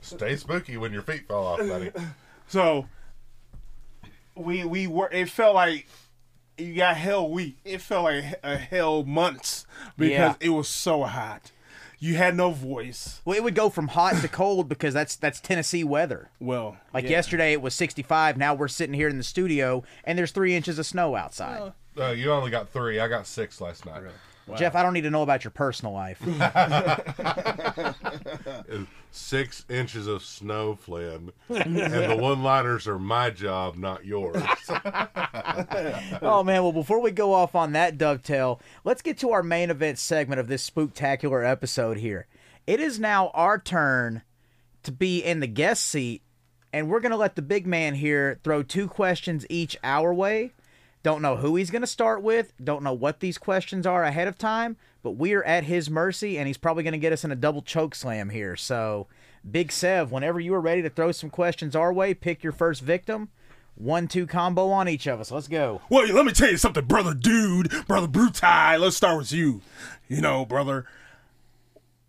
Stay 0.00 0.36
spooky 0.36 0.76
when 0.76 0.92
your 0.92 1.02
feet 1.02 1.26
fall 1.28 1.46
off, 1.46 1.58
buddy. 1.60 1.90
So. 2.48 2.86
We 4.34 4.64
we 4.64 4.86
were. 4.86 5.08
It 5.10 5.28
felt 5.30 5.54
like. 5.54 5.86
You 6.58 6.74
got 6.74 6.96
hell 6.96 7.30
week. 7.30 7.58
It 7.66 7.82
felt 7.82 8.04
like 8.04 8.24
a 8.42 8.56
hell 8.56 9.04
months 9.04 9.66
because 9.98 10.10
Yeah. 10.12 10.34
it 10.40 10.48
was 10.50 10.68
so 10.68 11.02
hot. 11.04 11.50
You 11.98 12.16
had 12.16 12.36
no 12.36 12.50
voice. 12.50 13.20
Well, 13.24 13.36
it 13.36 13.42
would 13.42 13.54
go 13.54 13.70
from 13.70 13.88
hot 13.88 14.16
to 14.16 14.28
cold 14.28 14.68
because 14.68 14.92
that's 14.94 15.16
that's 15.16 15.40
Tennessee 15.40 15.84
weather. 15.84 16.30
Well, 16.40 16.76
Like 16.92 17.04
yeah. 17.04 17.10
yesterday, 17.10 17.52
it 17.52 17.62
was 17.62 17.74
65. 17.74 18.36
Now 18.36 18.54
we're 18.54 18.68
sitting 18.68 18.94
here 18.94 19.08
in 19.08 19.16
the 19.16 19.22
studio, 19.24 19.82
and 20.04 20.18
there's 20.18 20.30
three 20.32 20.54
inches 20.54 20.78
of 20.78 20.86
snow 20.86 21.14
outside. 21.16 21.72
Uh, 21.98 22.10
you 22.10 22.30
only 22.30 22.50
got 22.50 22.68
three. 22.68 23.00
I 23.00 23.08
got 23.08 23.26
six 23.26 23.60
last 23.60 23.86
night. 23.86 24.02
Jeff, 24.54 24.76
I 24.76 24.82
don't 24.82 24.92
need 24.92 25.02
to 25.02 25.10
know 25.10 25.22
about 25.22 25.42
your 25.42 25.50
personal 25.50 25.92
life. 25.92 26.22
Six 29.10 29.64
inches 29.68 30.06
of 30.06 30.22
snow, 30.22 30.76
Flynn. 30.76 31.32
and 31.48 31.76
the 31.76 32.16
one 32.20 32.42
liners 32.42 32.86
are 32.86 32.98
my 32.98 33.30
job, 33.30 33.76
not 33.76 34.04
yours. 34.04 34.42
oh 36.22 36.44
man, 36.44 36.62
well 36.62 36.72
before 36.72 37.00
we 37.00 37.10
go 37.10 37.32
off 37.32 37.54
on 37.54 37.72
that 37.72 37.98
dovetail, 37.98 38.60
let's 38.84 39.02
get 39.02 39.18
to 39.18 39.32
our 39.32 39.42
main 39.42 39.70
event 39.70 39.98
segment 39.98 40.38
of 40.38 40.46
this 40.48 40.68
spooktacular 40.68 41.48
episode 41.48 41.96
here. 41.96 42.26
It 42.66 42.78
is 42.78 43.00
now 43.00 43.28
our 43.34 43.58
turn 43.58 44.22
to 44.84 44.92
be 44.92 45.18
in 45.24 45.40
the 45.40 45.46
guest 45.46 45.84
seat, 45.84 46.22
and 46.72 46.88
we're 46.88 47.00
gonna 47.00 47.16
let 47.16 47.34
the 47.36 47.42
big 47.42 47.66
man 47.66 47.94
here 47.94 48.38
throw 48.44 48.62
two 48.62 48.86
questions 48.86 49.44
each 49.48 49.76
our 49.82 50.14
way. 50.14 50.52
Don't 51.06 51.22
know 51.22 51.36
who 51.36 51.54
he's 51.54 51.70
gonna 51.70 51.86
start 51.86 52.20
with, 52.20 52.52
don't 52.60 52.82
know 52.82 52.92
what 52.92 53.20
these 53.20 53.38
questions 53.38 53.86
are 53.86 54.02
ahead 54.02 54.26
of 54.26 54.36
time, 54.36 54.76
but 55.04 55.12
we 55.12 55.34
are 55.34 55.44
at 55.44 55.62
his 55.62 55.88
mercy, 55.88 56.36
and 56.36 56.48
he's 56.48 56.56
probably 56.56 56.82
gonna 56.82 56.98
get 56.98 57.12
us 57.12 57.22
in 57.22 57.30
a 57.30 57.36
double 57.36 57.62
choke 57.62 57.94
slam 57.94 58.30
here. 58.30 58.56
So 58.56 59.06
Big 59.48 59.70
Sev, 59.70 60.10
whenever 60.10 60.40
you 60.40 60.52
are 60.52 60.60
ready 60.60 60.82
to 60.82 60.90
throw 60.90 61.12
some 61.12 61.30
questions 61.30 61.76
our 61.76 61.92
way, 61.92 62.12
pick 62.12 62.42
your 62.42 62.52
first 62.52 62.82
victim. 62.82 63.28
One 63.76 64.08
two 64.08 64.26
combo 64.26 64.70
on 64.70 64.88
each 64.88 65.06
of 65.06 65.20
us. 65.20 65.30
Let's 65.30 65.46
go. 65.46 65.80
Well, 65.88 66.12
let 66.12 66.26
me 66.26 66.32
tell 66.32 66.50
you 66.50 66.56
something, 66.56 66.86
brother 66.86 67.14
dude, 67.14 67.70
brother 67.86 68.08
Brutai. 68.08 68.80
Let's 68.80 68.96
start 68.96 69.18
with 69.18 69.30
you. 69.30 69.60
You 70.08 70.20
know, 70.20 70.44
brother, 70.44 70.86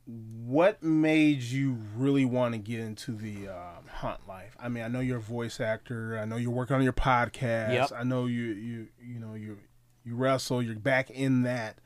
what 0.08 0.82
made 0.82 1.44
you 1.44 1.78
really 1.96 2.26
want 2.26 2.56
to 2.56 2.58
get 2.58 2.80
into 2.80 3.12
the 3.12 3.50
um, 3.50 3.77
hunt 3.98 4.28
life? 4.28 4.56
I 4.60 4.70
mean, 4.70 4.84
I 4.84 4.88
know 4.88 5.00
you're 5.00 5.18
a 5.18 5.22
voice 5.22 5.60
actor. 5.60 6.18
I 6.18 6.26
know 6.26 6.38
you're 6.38 6.52
working 6.52 6.76
on 6.76 6.84
your 6.84 6.94
podcast. 6.94 7.74
Yep. 7.74 7.92
I 7.96 8.04
know 8.04 8.26
you 8.26 8.44
you 8.44 8.88
you 9.02 9.20
know 9.20 9.34
you 9.34 9.58
you 10.06 10.16
wrestle. 10.16 10.62
You're 10.62 10.76
back 10.76 11.10
in 11.10 11.44
that. 11.44 11.78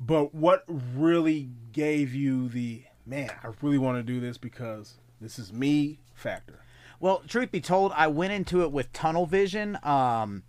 But 0.00 0.34
what 0.34 0.64
really 0.68 1.50
gave 1.72 2.12
you 2.14 2.48
the 2.48 2.84
man? 3.06 3.30
I 3.42 3.50
really 3.60 3.78
want 3.78 3.98
to 3.98 4.02
do 4.02 4.20
this 4.20 4.36
because 4.36 4.94
this 5.20 5.38
is 5.38 5.52
me 5.52 6.00
factor. 6.14 6.64
Well, 6.98 7.22
truth 7.26 7.50
be 7.50 7.60
told, 7.60 7.92
I 7.96 8.08
went 8.08 8.32
into 8.32 8.62
it 8.62 8.72
with 8.72 8.92
tunnel 8.92 9.26
vision. 9.26 9.78
Um, 9.82 10.44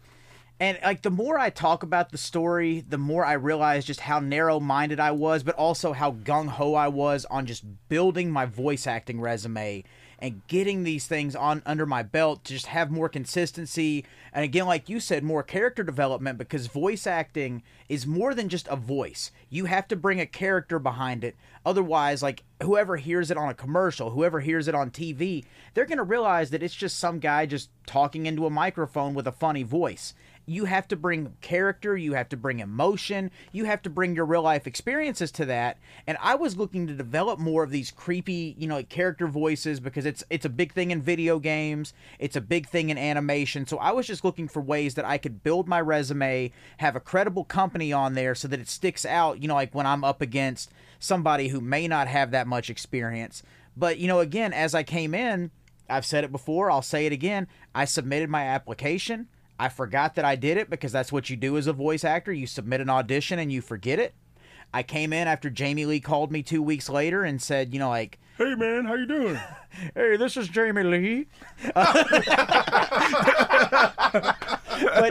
and 0.59 0.79
like 0.83 1.01
the 1.01 1.11
more 1.11 1.37
I 1.37 1.49
talk 1.49 1.83
about 1.83 2.11
the 2.11 2.17
story, 2.17 2.83
the 2.87 2.97
more 2.97 3.25
I 3.25 3.33
realize 3.33 3.85
just 3.85 4.01
how 4.01 4.19
narrow 4.19 4.59
minded 4.59 4.99
I 4.99 5.11
was, 5.11 5.43
but 5.43 5.55
also 5.55 5.93
how 5.93 6.11
gung 6.11 6.47
ho 6.47 6.73
I 6.75 6.87
was 6.87 7.25
on 7.25 7.45
just 7.45 7.63
building 7.89 8.31
my 8.31 8.45
voice 8.45 8.87
acting 8.87 9.19
resume 9.19 9.83
and 10.23 10.41
getting 10.47 10.83
these 10.83 11.05
things 11.05 11.35
on 11.35 11.61
under 11.65 11.85
my 11.85 12.01
belt 12.01 12.45
to 12.45 12.53
just 12.53 12.67
have 12.67 12.89
more 12.89 13.09
consistency. 13.09 14.05
And 14.31 14.45
again, 14.45 14.65
like 14.65 14.87
you 14.87 15.01
said, 15.01 15.21
more 15.21 15.43
character 15.43 15.83
development 15.83 16.37
because 16.37 16.67
voice 16.67 17.05
acting 17.05 17.61
is 17.89 18.07
more 18.07 18.33
than 18.33 18.47
just 18.47 18.65
a 18.69 18.77
voice. 18.77 19.31
You 19.49 19.65
have 19.65 19.85
to 19.89 19.97
bring 19.97 20.21
a 20.21 20.25
character 20.25 20.79
behind 20.79 21.25
it. 21.25 21.35
Otherwise, 21.65 22.23
like 22.23 22.45
whoever 22.61 22.95
hears 22.95 23.31
it 23.31 23.37
on 23.37 23.49
a 23.49 23.53
commercial, 23.53 24.11
whoever 24.11 24.39
hears 24.39 24.69
it 24.69 24.75
on 24.75 24.91
TV, 24.91 25.43
they're 25.73 25.85
going 25.85 25.97
to 25.97 26.03
realize 26.03 26.51
that 26.51 26.63
it's 26.63 26.73
just 26.73 26.97
some 26.97 27.19
guy 27.19 27.45
just 27.45 27.69
talking 27.85 28.25
into 28.25 28.45
a 28.45 28.49
microphone 28.49 29.13
with 29.13 29.27
a 29.27 29.31
funny 29.33 29.63
voice 29.63 30.13
you 30.45 30.65
have 30.65 30.87
to 30.89 30.95
bring 30.95 31.33
character, 31.41 31.95
you 31.95 32.13
have 32.13 32.29
to 32.29 32.37
bring 32.37 32.59
emotion, 32.59 33.31
you 33.51 33.65
have 33.65 33.81
to 33.83 33.89
bring 33.89 34.15
your 34.15 34.25
real 34.25 34.41
life 34.41 34.67
experiences 34.67 35.31
to 35.31 35.45
that. 35.45 35.77
And 36.05 36.17
I 36.21 36.35
was 36.35 36.57
looking 36.57 36.87
to 36.87 36.93
develop 36.93 37.39
more 37.39 37.63
of 37.63 37.71
these 37.71 37.91
creepy, 37.91 38.55
you 38.57 38.67
know, 38.67 38.75
like 38.75 38.89
character 38.89 39.27
voices 39.27 39.79
because 39.79 40.05
it's 40.05 40.23
it's 40.29 40.45
a 40.45 40.49
big 40.49 40.73
thing 40.73 40.91
in 40.91 41.01
video 41.01 41.39
games, 41.39 41.93
it's 42.19 42.35
a 42.35 42.41
big 42.41 42.67
thing 42.67 42.89
in 42.89 42.97
animation. 42.97 43.65
So 43.65 43.77
I 43.77 43.91
was 43.91 44.07
just 44.07 44.23
looking 44.23 44.47
for 44.47 44.61
ways 44.61 44.95
that 44.95 45.05
I 45.05 45.17
could 45.17 45.43
build 45.43 45.67
my 45.67 45.81
resume, 45.81 46.51
have 46.77 46.95
a 46.95 46.99
credible 46.99 47.45
company 47.45 47.93
on 47.93 48.13
there 48.13 48.35
so 48.35 48.47
that 48.47 48.59
it 48.59 48.69
sticks 48.69 49.05
out, 49.05 49.41
you 49.41 49.47
know, 49.47 49.55
like 49.55 49.73
when 49.73 49.85
I'm 49.85 50.03
up 50.03 50.21
against 50.21 50.71
somebody 50.99 51.49
who 51.49 51.61
may 51.61 51.87
not 51.87 52.07
have 52.07 52.31
that 52.31 52.47
much 52.47 52.69
experience. 52.69 53.43
But, 53.75 53.97
you 53.97 54.07
know, 54.07 54.19
again, 54.19 54.53
as 54.53 54.75
I 54.75 54.83
came 54.83 55.13
in, 55.13 55.51
I've 55.89 56.05
said 56.05 56.23
it 56.23 56.31
before, 56.31 56.71
I'll 56.71 56.81
say 56.81 57.05
it 57.05 57.11
again. 57.11 57.47
I 57.75 57.85
submitted 57.85 58.29
my 58.29 58.43
application. 58.43 59.27
I 59.59 59.69
forgot 59.69 60.15
that 60.15 60.25
I 60.25 60.35
did 60.35 60.57
it 60.57 60.69
because 60.69 60.91
that's 60.91 61.11
what 61.11 61.29
you 61.29 61.35
do 61.35 61.57
as 61.57 61.67
a 61.67 61.73
voice 61.73 62.03
actor. 62.03 62.33
You 62.33 62.47
submit 62.47 62.81
an 62.81 62.89
audition 62.89 63.39
and 63.39 63.51
you 63.51 63.61
forget 63.61 63.99
it. 63.99 64.13
I 64.73 64.81
came 64.83 65.13
in 65.13 65.27
after 65.27 65.49
Jamie 65.49 65.85
Lee 65.85 65.99
called 65.99 66.31
me 66.31 66.41
two 66.41 66.63
weeks 66.63 66.89
later 66.89 67.23
and 67.23 67.41
said, 67.41 67.73
you 67.73 67.79
know, 67.79 67.89
like, 67.89 68.19
Hey 68.37 68.55
man, 68.55 68.85
how 68.85 68.95
you 68.95 69.05
doing? 69.05 69.39
hey, 69.95 70.17
this 70.17 70.35
is 70.37 70.47
Jamie 70.47 70.81
Lee. 70.83 71.27
but 71.75 71.83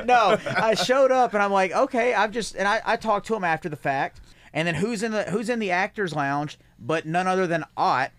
no, 0.07 0.39
I 0.57 0.75
showed 0.75 1.13
up 1.13 1.33
and 1.35 1.43
I'm 1.43 1.53
like, 1.53 1.71
okay, 1.73 2.15
I've 2.15 2.33
just 2.33 2.57
and 2.57 2.67
I, 2.67 2.81
I 2.85 2.97
talked 2.97 3.29
to 3.29 3.37
him 3.37 3.45
after 3.45 3.69
the 3.69 3.77
fact. 3.77 4.21
And 4.53 4.67
then 4.67 4.75
who's 4.75 5.05
in 5.05 5.13
the 5.13 5.23
who's 5.25 5.49
in 5.49 5.61
the 5.61 5.71
actors 5.71 6.15
lounge 6.15 6.59
but 6.79 7.07
none 7.07 7.27
other 7.27 7.47
than 7.47 7.65
Ott. 7.77 8.11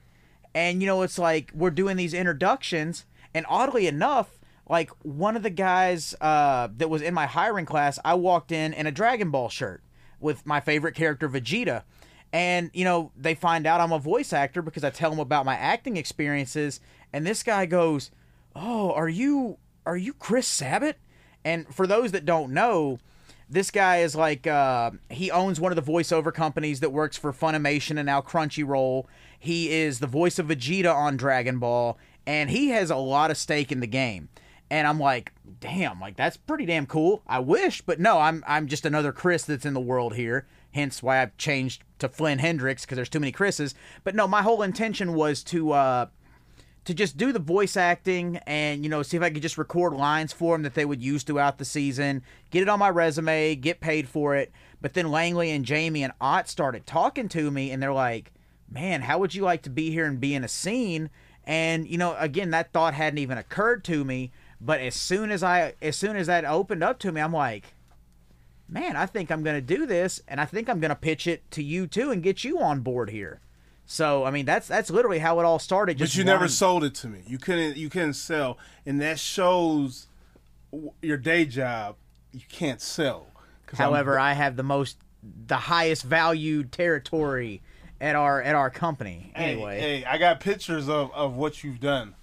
And 0.56 0.82
you 0.82 0.88
know, 0.88 1.02
it's 1.02 1.20
like 1.20 1.52
we're 1.54 1.72
doing 1.72 1.98
these 1.98 2.14
introductions, 2.14 3.06
and 3.34 3.46
oddly 3.50 3.88
enough, 3.88 4.40
like 4.70 4.90
one 5.04 5.36
of 5.36 5.44
the 5.44 5.50
guys 5.50 6.16
uh, 6.22 6.70
that 6.78 6.90
was 6.90 7.02
in 7.02 7.14
my 7.14 7.26
hiring 7.26 7.66
class, 7.66 8.00
I 8.04 8.14
walked 8.14 8.52
in 8.52 8.74
in 8.74 8.88
a 8.88 8.92
Dragon 8.92 9.30
Ball 9.30 9.50
shirt 9.50 9.84
with 10.20 10.46
my 10.46 10.60
favorite 10.60 10.96
character 10.96 11.28
Vegeta. 11.28 11.84
And 12.32 12.72
you 12.74 12.84
know, 12.84 13.12
they 13.16 13.36
find 13.36 13.68
out 13.68 13.82
I'm 13.82 13.92
a 13.92 14.00
voice 14.00 14.34
actor 14.34 14.62
because 14.62 14.84
I 14.84 14.90
tell 14.90 15.12
them 15.12 15.20
about 15.20 15.46
my 15.46 15.56
acting 15.56 15.98
experiences, 15.98 16.80
and 17.12 17.28
this 17.28 17.44
guy 17.44 17.68
goes, 17.68 18.10
"Oh, 18.56 18.92
are 18.94 19.10
you 19.10 19.58
are 19.86 19.98
you 19.98 20.14
Chris 20.14 20.48
Sabat?" 20.48 20.98
And 21.46 21.68
for 21.74 21.86
those 21.86 22.12
that 22.12 22.26
don't 22.26 22.52
know, 22.52 22.98
this 23.48 23.70
guy 23.70 23.98
is 23.98 24.16
like 24.16 24.48
uh, 24.48 24.92
he 25.12 25.30
owns 25.30 25.60
one 25.60 25.72
of 25.72 25.86
the 25.86 25.92
voiceover 25.92 26.34
companies 26.34 26.80
that 26.80 26.92
works 26.92 27.18
for 27.18 27.32
Funimation 27.32 27.98
and 27.98 28.08
now 28.08 28.22
Crunchyroll. 28.22 29.06
He 29.38 29.72
is 29.72 30.00
the 30.00 30.08
voice 30.08 30.40
of 30.40 30.48
Vegeta 30.48 30.94
on 30.94 31.18
Dragon 31.18 31.60
Ball, 31.60 32.00
and 32.26 32.50
he 32.50 32.70
has 32.70 32.90
a 32.90 32.96
lot 32.96 33.30
of 33.30 33.38
stake 33.38 33.72
in 33.72 33.80
the 33.80 33.88
game. 33.88 34.30
And 34.70 34.88
I'm 34.88 35.00
like, 35.00 35.32
damn, 35.60 36.00
like 36.00 36.16
that's 36.16 36.38
pretty 36.38 36.66
damn 36.66 36.86
cool. 36.86 37.22
I 37.28 37.40
wish, 37.40 37.82
but 37.82 38.00
no, 38.00 38.20
I'm 38.20 38.44
I'm 38.48 38.68
just 38.68 38.86
another 38.86 39.12
Chris 39.12 39.44
that's 39.44 39.66
in 39.66 39.74
the 39.74 39.80
world 39.80 40.16
here. 40.16 40.48
Hence 40.74 41.04
why 41.04 41.22
I've 41.22 41.38
changed 41.38 41.84
to 42.00 42.10
Flynn 42.10 42.40
Hendrix 42.40 42.84
because 42.84 42.96
there's 42.96 43.10
too 43.10 43.20
many 43.20 43.32
Chris's. 43.32 43.76
But 44.04 44.16
no, 44.16 44.28
my 44.28 44.42
whole 44.42 44.64
intention 44.64 45.14
was 45.14 45.44
to 45.46 45.72
uh, 45.72 46.08
to 46.86 46.94
just 46.94 47.18
do 47.18 47.32
the 47.32 47.40
voice 47.40 47.78
acting 47.78 48.38
and 48.46 48.84
you 48.84 48.90
know 48.90 49.04
see 49.04 49.18
if 49.18 49.24
I 49.24 49.30
could 49.30 49.42
just 49.42 49.58
record 49.58 49.94
lines 49.94 50.34
for 50.34 50.56
them 50.56 50.64
that 50.64 50.74
they 50.74 50.86
would 50.86 51.02
use 51.02 51.24
throughout 51.24 51.58
the 51.58 51.66
season, 51.66 52.24
get 52.50 52.62
it 52.62 52.70
on 52.70 52.80
my 52.80 52.90
resume, 52.90 53.56
get 53.56 53.80
paid 53.80 54.08
for 54.08 54.36
it. 54.36 54.52
But 54.82 54.94
then 54.94 55.12
Langley 55.12 55.52
and 55.52 55.64
Jamie 55.64 56.04
and 56.04 56.14
Ott 56.20 56.50
started 56.50 56.86
talking 56.86 57.30
to 57.30 57.52
me, 57.52 57.72
and 57.72 57.82
they're 57.82 57.94
like, 57.94 58.34
"Man, 58.70 59.02
how 59.02 59.20
would 59.20 59.34
you 59.34 59.44
like 59.44 59.62
to 59.64 59.70
be 59.70 59.92
here 59.92 60.06
and 60.06 60.20
be 60.20 60.36
in 60.36 60.44
a 60.44 60.50
scene?" 60.50 61.10
And 61.46 61.88
you 61.88 61.98
know, 61.98 62.16
again, 62.18 62.50
that 62.52 62.74
thought 62.74 62.94
hadn't 62.94 63.20
even 63.20 63.38
occurred 63.38 63.84
to 63.86 64.04
me. 64.04 64.32
But 64.66 64.80
as 64.80 64.96
soon 64.96 65.30
as 65.32 65.44
I, 65.44 65.74
as 65.82 65.98
soon 65.98 66.16
as 66.16 66.28
that 66.28 66.46
opened 66.46 66.84
up 66.84 66.98
to 67.00 67.12
me, 67.12 67.20
I'm 67.20 67.34
like, 67.34 67.74
man, 68.70 68.96
I 68.96 69.06
think 69.06 69.30
I'm 69.30 69.44
going 69.44 69.58
to 69.58 69.76
do 69.76 69.86
this, 69.86 70.22
and 70.28 70.40
I 70.40 70.46
think 70.46 70.70
I'm 70.70 70.80
going 70.80 70.90
to 70.90 70.96
pitch 70.96 71.28
it 71.28 71.50
to 71.52 71.64
you 71.64 71.86
too 71.88 72.12
and 72.12 72.24
get 72.24 72.44
you 72.44 72.60
on 72.60 72.80
board 72.80 73.10
here. 73.10 73.42
So 73.86 74.24
I 74.24 74.32
mean, 74.32 74.46
that's 74.46 74.68
that's 74.70 74.90
literally 74.90 75.20
how 75.20 75.40
it 75.42 75.44
all 75.44 75.60
started. 75.60 75.98
Just 75.98 76.14
But 76.14 76.18
you 76.18 76.24
never 76.24 76.48
sold 76.48 76.86
it 76.86 76.96
to 76.96 77.08
me. 77.08 77.24
You 77.28 77.38
couldn't. 77.38 77.76
You 77.76 77.90
couldn't 77.90 78.14
sell, 78.14 78.58
and 78.86 79.02
that 79.02 79.20
shows 79.20 80.08
your 81.02 81.18
day 81.18 81.44
job. 81.46 81.98
You 82.32 82.42
can't 82.50 82.80
sell. 82.82 83.28
'Cause 83.68 83.80
I'm- 83.82 83.90
However, 83.92 84.18
I 84.18 84.34
have 84.34 84.56
the 84.56 84.64
most, 84.64 84.98
the 85.48 85.58
highest 85.58 86.04
valued 86.04 86.72
territory 86.72 87.62
at 88.00 88.16
our 88.16 88.42
at 88.42 88.56
our 88.56 88.70
company. 88.70 89.34
Hey, 89.36 89.52
Anyway, 89.54 89.80
hey, 89.80 90.06
I 90.06 90.18
got 90.18 90.40
pictures 90.40 90.88
of, 90.88 91.12
of 91.14 91.36
what 91.36 91.64
you've 91.64 91.80
done, 91.82 92.16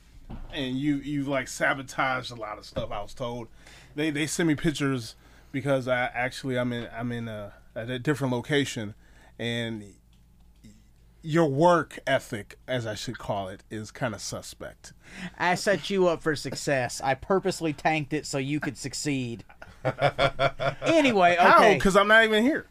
and 0.53 0.77
you 0.79 0.97
you 0.97 1.25
like 1.25 1.49
sabotaged 1.49 2.31
a 2.31 2.35
lot 2.35 2.59
of 2.59 2.65
stuff. 2.65 2.91
I 2.91 3.01
was 3.03 3.15
told. 3.15 3.49
They 3.95 4.11
they 4.11 4.27
sent 4.27 4.47
me 4.49 4.55
pictures 4.55 5.15
because 5.53 5.89
I 5.89 6.05
actually 6.15 6.59
I'm 6.59 6.73
in 6.73 6.89
I'm 6.97 7.13
in 7.13 7.29
a 7.29 7.55
at 7.75 7.91
a 7.91 7.99
different 7.99 8.33
location, 8.33 8.95
and 9.39 9.85
your 11.23 11.47
work 11.49 11.99
ethic, 12.07 12.59
as 12.67 12.87
I 12.87 12.95
should 12.95 13.19
call 13.19 13.49
it, 13.49 13.63
is 13.71 13.91
kind 13.91 14.15
of 14.15 14.21
suspect. 14.23 14.93
I 15.39 15.55
set 15.55 15.91
you 15.91 16.09
up 16.09 16.23
for 16.23 16.35
success. 16.35 17.01
I 17.05 17.15
purposely 17.15 17.73
tanked 17.75 18.13
it 18.15 18.25
so 18.27 18.39
you 18.39 18.59
could 18.59 18.79
succeed. 18.79 19.45
anyway, 20.83 21.37
How? 21.39 21.57
okay, 21.59 21.75
Because 21.75 21.97
I'm 21.97 22.09
not 22.09 22.25
even 22.25 22.43
here. 22.43 22.67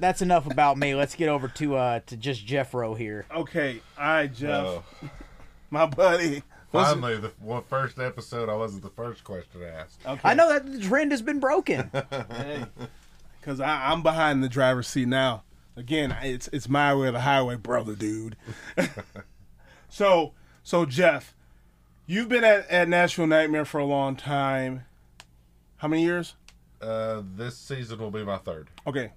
that's 0.00 0.22
enough 0.22 0.46
about 0.50 0.78
me. 0.78 0.94
Let's 0.94 1.14
get 1.14 1.28
over 1.28 1.48
to 1.48 1.76
uh 1.76 2.00
to 2.06 2.16
just 2.16 2.46
Jeffro 2.46 2.96
here. 2.96 3.26
Okay, 3.34 3.80
all 3.98 4.04
right, 4.06 4.32
Jeff, 4.34 4.66
Oh, 4.66 4.84
my 5.70 5.86
buddy. 5.86 6.42
What's 6.76 6.90
it- 6.92 7.00
finally, 7.00 7.16
the 7.18 7.62
first 7.68 7.98
episode, 7.98 8.48
I 8.48 8.54
wasn't 8.54 8.82
the 8.82 8.90
first 8.90 9.24
question 9.24 9.62
asked. 9.62 10.00
Okay. 10.06 10.20
I 10.24 10.34
know 10.34 10.48
that 10.52 10.70
the 10.70 10.78
trend 10.80 11.10
has 11.12 11.22
been 11.22 11.40
broken. 11.40 11.90
Because 13.40 13.60
I'm 13.60 14.02
behind 14.02 14.42
the 14.42 14.48
driver's 14.48 14.88
seat 14.88 15.06
now. 15.06 15.44
Again, 15.76 16.16
it's 16.20 16.48
it's 16.48 16.68
my 16.68 16.92
way 16.96 17.06
or 17.06 17.12
the 17.12 17.20
highway, 17.20 17.54
brother, 17.54 17.94
dude. 17.94 18.34
so 19.88 20.32
so 20.62 20.84
Jeff, 20.84 21.32
you've 22.06 22.28
been 22.28 22.42
at, 22.44 22.68
at 22.68 22.88
Nashville 22.88 23.26
Nightmare 23.28 23.64
for 23.64 23.78
a 23.78 23.84
long 23.84 24.16
time. 24.16 24.84
How 25.76 25.86
many 25.88 26.02
years? 26.02 26.34
Uh, 26.80 27.22
this 27.36 27.56
season 27.56 27.98
will 28.00 28.10
be 28.10 28.24
my 28.24 28.38
third. 28.38 28.68
Okay, 28.86 29.12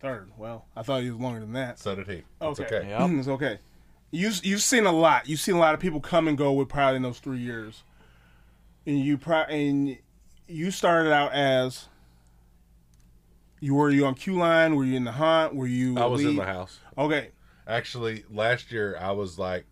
third. 0.00 0.30
Well, 0.36 0.66
I 0.76 0.82
thought 0.82 1.02
he 1.02 1.10
was 1.10 1.18
longer 1.20 1.40
than 1.40 1.52
that. 1.54 1.78
So 1.78 1.94
did 1.94 2.06
he. 2.08 2.22
It's 2.42 2.60
Okay. 2.60 2.64
okay. 2.64 2.88
Yep. 2.90 3.10
it's 3.12 3.28
okay. 3.28 3.58
You 4.12 4.30
you've 4.42 4.60
seen 4.62 4.86
a 4.86 4.92
lot. 4.92 5.28
You've 5.28 5.40
seen 5.40 5.56
a 5.56 5.58
lot 5.58 5.74
of 5.74 5.80
people 5.80 5.98
come 5.98 6.28
and 6.28 6.36
go 6.38 6.52
with 6.52 6.68
probably 6.68 6.96
in 6.96 7.02
those 7.02 7.18
three 7.18 7.38
years. 7.38 7.82
And 8.86 9.00
you 9.00 9.16
pro- 9.18 9.44
and 9.44 9.96
you 10.46 10.70
started 10.70 11.12
out 11.12 11.32
as 11.32 11.88
you 13.60 13.74
were 13.74 13.90
you 13.90 14.04
on 14.06 14.14
Q 14.14 14.34
line? 14.34 14.76
Were 14.76 14.84
you 14.84 14.96
in 14.96 15.04
the 15.04 15.12
hunt? 15.12 15.54
Were 15.54 15.66
you? 15.66 15.96
I 15.98 16.04
was 16.06 16.22
in 16.22 16.36
the 16.36 16.44
house. 16.44 16.78
Okay. 16.98 17.30
Actually, 17.66 18.24
last 18.30 18.70
year 18.70 18.98
I 19.00 19.12
was 19.12 19.38
like, 19.38 19.66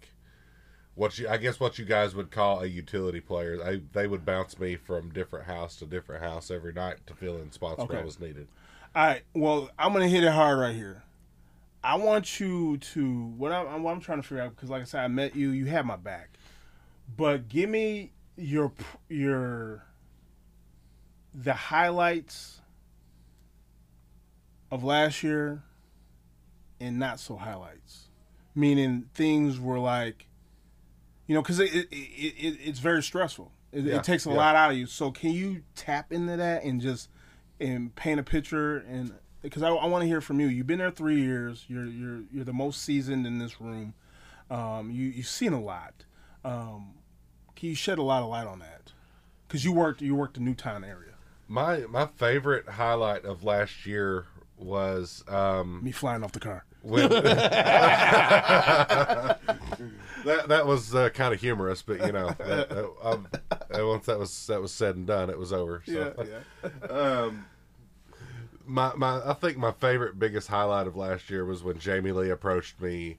what 0.94 1.18
you 1.18 1.28
I 1.28 1.36
guess 1.36 1.60
what 1.60 1.78
you 1.78 1.84
guys 1.84 2.14
would 2.14 2.30
call 2.30 2.60
a 2.60 2.66
utility 2.66 3.20
player. 3.20 3.58
I, 3.62 3.80
they 3.92 4.06
would 4.06 4.24
bounce 4.24 4.58
me 4.58 4.76
from 4.76 5.10
different 5.10 5.46
house 5.46 5.76
to 5.76 5.86
different 5.86 6.22
house 6.22 6.50
every 6.50 6.72
night 6.72 6.96
to 7.08 7.14
fill 7.14 7.36
in 7.36 7.52
spots 7.52 7.80
Okay. 7.80 7.92
where 7.94 8.02
I 8.02 8.04
was 8.06 8.18
needed. 8.20 8.46
All 8.94 9.06
right. 9.06 9.22
Well, 9.34 9.70
I'm 9.78 9.92
gonna 9.92 10.08
hit 10.08 10.24
it 10.24 10.32
hard 10.32 10.58
right 10.58 10.74
here. 10.74 11.02
I 11.82 11.96
want 11.96 12.40
you 12.40 12.76
to 12.78 13.24
what 13.36 13.52
I'm 13.52 13.82
what 13.82 13.92
I'm 13.92 14.00
trying 14.00 14.20
to 14.20 14.26
figure 14.26 14.42
out 14.42 14.54
because, 14.54 14.68
like 14.70 14.82
I 14.82 14.84
said, 14.84 15.00
I 15.00 15.08
met 15.08 15.34
you. 15.34 15.50
You 15.50 15.66
had 15.66 15.86
my 15.86 15.96
back, 15.96 16.30
but 17.16 17.48
give 17.48 17.70
me 17.70 18.12
your 18.36 18.72
your 19.08 19.84
the 21.34 21.54
highlights 21.54 22.60
of 24.70 24.84
last 24.84 25.22
year 25.22 25.62
and 26.80 26.98
not 26.98 27.20
so 27.20 27.36
highlights, 27.36 28.08
meaning 28.54 29.08
things 29.14 29.58
were 29.58 29.78
like, 29.78 30.26
you 31.26 31.34
know, 31.34 31.42
because 31.42 31.60
it, 31.60 31.72
it, 31.72 31.88
it, 31.92 32.58
it's 32.62 32.78
very 32.78 33.02
stressful. 33.02 33.52
It, 33.72 33.84
Yeah, 33.84 33.96
it 33.96 34.04
takes 34.04 34.26
a 34.26 34.30
yeah. 34.30 34.36
lot 34.36 34.56
out 34.56 34.72
of 34.72 34.76
you. 34.76 34.86
So 34.86 35.10
can 35.10 35.30
you 35.30 35.62
tap 35.74 36.12
into 36.12 36.36
that 36.36 36.64
and 36.64 36.80
just 36.80 37.08
and 37.58 37.94
paint 37.94 38.18
a 38.18 38.22
picture 38.22 38.78
and 38.78 39.12
because 39.42 39.62
I, 39.62 39.70
I 39.70 39.86
want 39.86 40.02
to 40.02 40.08
hear 40.08 40.20
from 40.20 40.40
you. 40.40 40.46
You've 40.46 40.66
been 40.66 40.78
there 40.78 40.90
three 40.90 41.20
years. 41.20 41.64
You're 41.68 41.86
you're 41.86 42.22
you're 42.32 42.44
the 42.44 42.52
most 42.52 42.82
seasoned 42.82 43.26
in 43.26 43.38
this 43.38 43.60
room. 43.60 43.94
Um, 44.50 44.90
you 44.90 45.06
you've 45.06 45.26
seen 45.26 45.52
a 45.52 45.60
lot. 45.60 46.04
Um, 46.44 46.94
can 47.56 47.68
you 47.68 47.74
shed 47.74 47.98
a 47.98 48.02
lot 48.02 48.22
of 48.22 48.28
light 48.28 48.46
on 48.46 48.58
that? 48.60 48.92
Because 49.46 49.64
you 49.64 49.72
worked 49.72 50.02
you 50.02 50.14
worked 50.14 50.34
the 50.34 50.40
Nuketown 50.40 50.86
area. 50.86 51.14
My 51.48 51.80
my 51.88 52.06
favorite 52.06 52.68
highlight 52.68 53.24
of 53.24 53.44
last 53.44 53.86
year 53.86 54.26
was 54.56 55.24
um, 55.28 55.82
Me 55.82 55.90
flying 55.90 56.22
off 56.22 56.32
the 56.32 56.40
car. 56.40 56.64
when 56.82 57.08
that 60.24 60.48
that 60.48 60.66
was 60.66 60.94
uh, 60.94 61.10
kind 61.10 61.34
of 61.34 61.40
humorous, 61.40 61.82
but 61.82 62.04
you 62.06 62.12
know, 62.12 62.28
that, 62.38 62.68
that, 62.68 62.92
um, 63.02 63.26
uh, 63.50 63.86
once 63.86 64.06
that 64.06 64.18
was 64.18 64.46
that 64.46 64.60
was 64.60 64.72
said 64.72 64.96
and 64.96 65.06
done, 65.06 65.30
it 65.30 65.38
was 65.38 65.52
over. 65.52 65.82
So. 65.86 66.14
yeah. 66.62 66.88
um, 66.90 67.46
my 68.70 68.94
my 68.94 69.20
I 69.28 69.34
think 69.34 69.58
my 69.58 69.72
favorite 69.72 70.18
biggest 70.18 70.48
highlight 70.48 70.86
of 70.86 70.96
last 70.96 71.28
year 71.28 71.44
was 71.44 71.62
when 71.62 71.78
Jamie 71.78 72.12
Lee 72.12 72.30
approached 72.30 72.80
me 72.80 73.18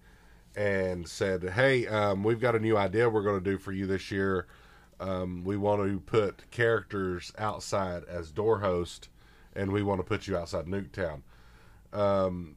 and 0.55 1.07
said, 1.07 1.43
"Hey, 1.43 1.85
um, 1.87 2.23
we've 2.23 2.39
got 2.39 2.55
a 2.55 2.59
new 2.59 2.77
idea 2.77 3.09
we're 3.09 3.21
going 3.21 3.43
to 3.43 3.51
do 3.51 3.57
for 3.57 3.71
you 3.71 3.85
this 3.85 4.11
year. 4.11 4.47
Um, 4.99 5.43
we 5.43 5.57
want 5.57 5.81
to 5.83 5.99
put 5.99 6.49
characters 6.51 7.33
outside 7.37 8.03
as 8.05 8.31
door 8.31 8.59
host, 8.59 9.09
and 9.53 9.71
we 9.71 9.83
want 9.83 9.99
to 9.99 10.03
put 10.03 10.27
you 10.27 10.37
outside 10.37 10.65
Nuketown. 10.65 11.21
Um, 11.91 12.55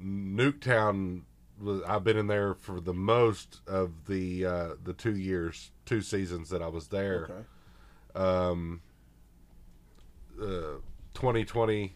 Nuketown 0.00 1.22
I've 1.88 2.04
been 2.04 2.16
in 2.16 2.28
there 2.28 2.54
for 2.54 2.80
the 2.80 2.94
most 2.94 3.60
of 3.66 4.06
the 4.06 4.46
uh, 4.46 4.68
the 4.82 4.92
two 4.92 5.16
years, 5.16 5.72
two 5.84 6.02
seasons 6.02 6.50
that 6.50 6.62
I 6.62 6.68
was 6.68 6.88
there." 6.88 7.28
Okay. 8.16 8.24
um, 8.24 8.80
uh, 10.40 10.78
2020, 11.14 11.94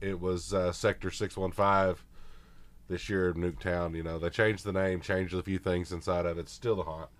it 0.00 0.20
was 0.20 0.52
uh, 0.54 0.72
Sector 0.72 1.10
615. 1.10 2.04
This 2.88 3.08
year, 3.10 3.30
in 3.30 3.34
Nuketown, 3.36 3.94
you 3.94 4.02
know, 4.02 4.18
they 4.18 4.30
changed 4.30 4.64
the 4.64 4.72
name, 4.72 5.02
changed 5.02 5.34
a 5.34 5.42
few 5.42 5.58
things 5.58 5.92
inside 5.92 6.24
of 6.24 6.38
it. 6.38 6.42
It's 6.42 6.52
still 6.52 6.76
the 6.76 6.84
haunt, 6.84 7.10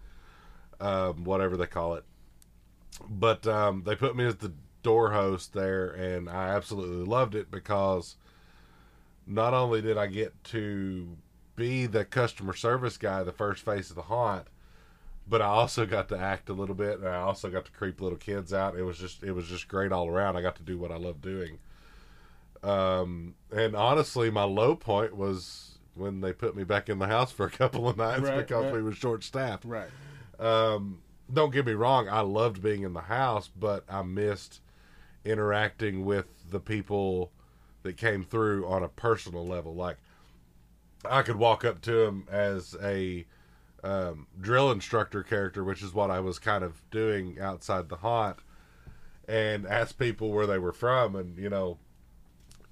um, 0.80 1.24
whatever 1.24 1.58
they 1.58 1.66
call 1.66 1.94
it. 1.94 2.04
But 3.06 3.46
um, 3.46 3.82
they 3.84 3.94
put 3.94 4.16
me 4.16 4.24
as 4.24 4.36
the 4.36 4.54
door 4.82 5.12
host 5.12 5.52
there, 5.52 5.90
and 5.90 6.28
I 6.28 6.48
absolutely 6.48 7.04
loved 7.04 7.34
it 7.34 7.50
because 7.50 8.16
not 9.26 9.52
only 9.52 9.82
did 9.82 9.98
I 9.98 10.06
get 10.06 10.42
to 10.44 11.18
be 11.54 11.86
the 11.86 12.06
customer 12.06 12.54
service 12.54 12.96
guy, 12.96 13.22
the 13.22 13.32
first 13.32 13.62
face 13.62 13.90
of 13.90 13.96
the 13.96 14.02
haunt, 14.02 14.46
but 15.28 15.42
I 15.42 15.46
also 15.46 15.84
got 15.84 16.08
to 16.08 16.18
act 16.18 16.48
a 16.48 16.54
little 16.54 16.74
bit, 16.74 17.00
and 17.00 17.08
I 17.08 17.16
also 17.16 17.50
got 17.50 17.66
to 17.66 17.72
creep 17.72 18.00
little 18.00 18.16
kids 18.16 18.54
out. 18.54 18.78
It 18.78 18.84
was 18.84 18.96
just 18.96 19.22
it 19.22 19.32
was 19.32 19.46
just 19.46 19.68
great 19.68 19.92
all 19.92 20.08
around. 20.08 20.36
I 20.36 20.42
got 20.42 20.56
to 20.56 20.62
do 20.62 20.78
what 20.78 20.90
I 20.90 20.96
love 20.96 21.20
doing. 21.20 21.58
Um, 22.62 23.34
and 23.54 23.76
honestly, 23.76 24.30
my 24.30 24.44
low 24.44 24.74
point 24.74 25.16
was 25.16 25.78
when 25.94 26.20
they 26.20 26.32
put 26.32 26.56
me 26.56 26.64
back 26.64 26.88
in 26.88 26.98
the 26.98 27.06
house 27.06 27.32
for 27.32 27.46
a 27.46 27.50
couple 27.50 27.88
of 27.88 27.96
nights 27.96 28.22
Right, 28.22 28.38
because 28.38 28.64
right. 28.64 28.74
we 28.74 28.82
were 28.82 28.92
short 28.92 29.24
staffed. 29.24 29.64
Right. 29.64 29.88
Um, 30.38 31.00
don't 31.32 31.52
get 31.52 31.66
me 31.66 31.72
wrong, 31.72 32.08
I 32.08 32.20
loved 32.20 32.62
being 32.62 32.82
in 32.82 32.92
the 32.92 33.02
house, 33.02 33.48
but 33.48 33.84
I 33.88 34.02
missed 34.02 34.60
interacting 35.24 36.04
with 36.04 36.26
the 36.50 36.60
people 36.60 37.32
that 37.82 37.96
came 37.96 38.24
through 38.24 38.66
on 38.66 38.82
a 38.82 38.88
personal 38.88 39.46
level. 39.46 39.74
Like 39.74 39.96
I 41.04 41.22
could 41.22 41.36
walk 41.36 41.64
up 41.64 41.80
to 41.82 41.92
them 42.06 42.26
as 42.30 42.76
a 42.82 43.26
um, 43.84 44.26
drill 44.40 44.70
instructor 44.70 45.22
character, 45.22 45.62
which 45.62 45.82
is 45.82 45.92
what 45.94 46.10
I 46.10 46.20
was 46.20 46.38
kind 46.38 46.64
of 46.64 46.82
doing 46.90 47.38
outside 47.40 47.88
the 47.88 47.96
haunt, 47.96 48.38
and 49.28 49.66
ask 49.66 49.98
people 49.98 50.30
where 50.30 50.46
they 50.46 50.58
were 50.58 50.72
from, 50.72 51.14
and 51.14 51.36
you 51.38 51.48
know, 51.48 51.78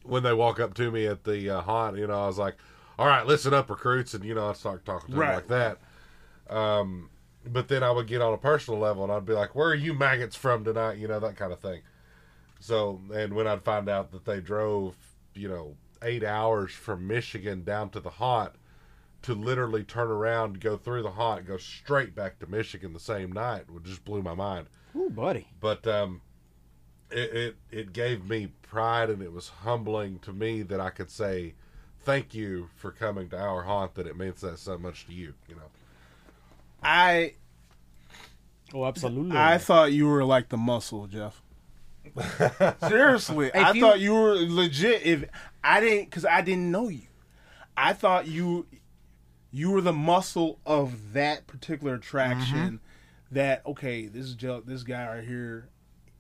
when 0.07 0.23
they 0.23 0.33
walk 0.33 0.61
up 0.61 0.74
to 0.74 0.91
me 0.91 1.07
at 1.07 1.24
the 1.24 1.51
uh, 1.51 1.61
haunt, 1.62 1.97
you 1.99 2.07
know, 2.07 2.24
I 2.24 2.27
was 2.27 2.39
like, 2.39 2.57
"All 2.99 3.07
right, 3.07 3.27
listen 3.27 3.53
up, 3.55 3.69
recruits," 3.70 4.15
and 4.15 4.24
you 4.24 4.35
know, 4.35 4.49
I 4.49 4.53
start 4.53 4.85
talking 4.85 5.11
to 5.12 5.16
Right. 5.16 5.27
them 5.27 5.35
like 5.35 5.78
that. 6.49 6.55
Um, 6.57 7.11
but 7.45 7.69
then 7.69 7.83
I 7.83 7.91
would 7.91 8.07
get 8.07 8.23
on 8.23 8.33
a 8.33 8.39
personal 8.39 8.81
level, 8.81 9.05
and 9.05 9.12
I'd 9.12 9.27
be 9.27 9.33
like, 9.33 9.55
"Where 9.55 9.69
are 9.69 9.74
you 9.74 9.95
maggots 9.95 10.37
from 10.37 10.65
tonight?" 10.65 10.99
You 10.99 11.09
know, 11.09 11.20
that 11.20 11.37
kind 11.37 11.53
of 11.53 11.61
thing. 11.61 11.83
So, 12.61 13.01
and 13.15 13.35
when 13.35 13.47
I'd 13.47 13.62
find 13.62 13.89
out 13.89 14.11
that 14.12 14.24
they 14.24 14.41
drove, 14.41 14.97
you 15.35 15.49
know, 15.49 15.77
eight 16.03 16.24
hours 16.24 16.73
from 16.73 17.07
Michigan 17.07 17.65
down 17.65 17.91
to 17.91 18.01
the 18.01 18.11
haunt 18.11 18.53
to 19.23 19.35
literally 19.35 19.83
turn 19.85 20.09
around, 20.09 20.61
go 20.61 20.77
through 20.77 21.03
the 21.03 21.11
haunt, 21.12 21.47
go 21.47 21.57
straight 21.57 22.15
back 22.15 22.39
to 22.39 22.47
Michigan 22.47 22.93
the 22.93 23.01
same 23.01 23.33
night, 23.33 23.70
would 23.70 23.85
just 23.85 24.05
blew 24.05 24.23
my 24.23 24.35
mind. 24.35 24.69
Ooh, 24.97 25.11
buddy. 25.11 25.49
But 25.61 25.87
um, 25.87 26.23
it, 27.11 27.35
it 27.35 27.57
it 27.70 27.93
gave 27.93 28.28
me 28.28 28.49
pride, 28.62 29.11
and 29.11 29.23
it 29.23 29.33
was 29.33 29.49
humbling 29.49 30.19
to 30.20 30.33
me 30.33 30.62
that 30.62 30.81
I 30.81 30.91
could 30.91 31.11
say 31.11 31.55
thank 32.05 32.35
you 32.35 32.69
for 32.77 32.91
coming 32.91 33.28
to 33.31 33.39
our 33.39 33.62
haunt. 33.62 33.95
That 33.95 34.07
it 34.07 34.16
means 34.16 34.41
that 34.41 34.59
so 34.59 34.78
much 34.78 35.07
to 35.07 35.12
you. 35.12 35.35
You 35.49 35.57
know. 35.57 35.70
I 36.83 37.35
Oh, 38.74 38.85
absolutely. 38.85 39.37
I 39.37 39.59
thought 39.59 39.93
you 39.93 40.07
were 40.07 40.24
like 40.24 40.49
the 40.49 40.57
muscle, 40.57 41.07
Jeff. 41.07 41.43
Seriously, 42.89 43.53
I 43.55 43.73
you- 43.73 43.81
thought 43.81 44.01
you 44.01 44.15
were 44.15 44.35
legit. 44.35 45.03
If 45.03 45.24
I 45.62 45.81
didn't, 45.81 46.07
because 46.07 46.24
I 46.24 46.41
didn't 46.41 46.70
know 46.70 46.89
you, 46.89 47.07
I 47.77 47.93
thought 47.93 48.27
you 48.27 48.66
you 49.51 49.70
were 49.70 49.81
the 49.81 49.93
muscle 49.93 50.59
of 50.66 51.12
that 51.12 51.47
particular 51.47 51.95
attraction. 51.95 52.57
Mm-hmm. 52.59 52.77
That 53.33 53.62
okay, 53.66 54.07
this 54.07 54.27
is 54.27 54.35
Joe, 54.35 54.62
this 54.65 54.83
guy 54.83 55.07
right 55.16 55.24
here. 55.24 55.69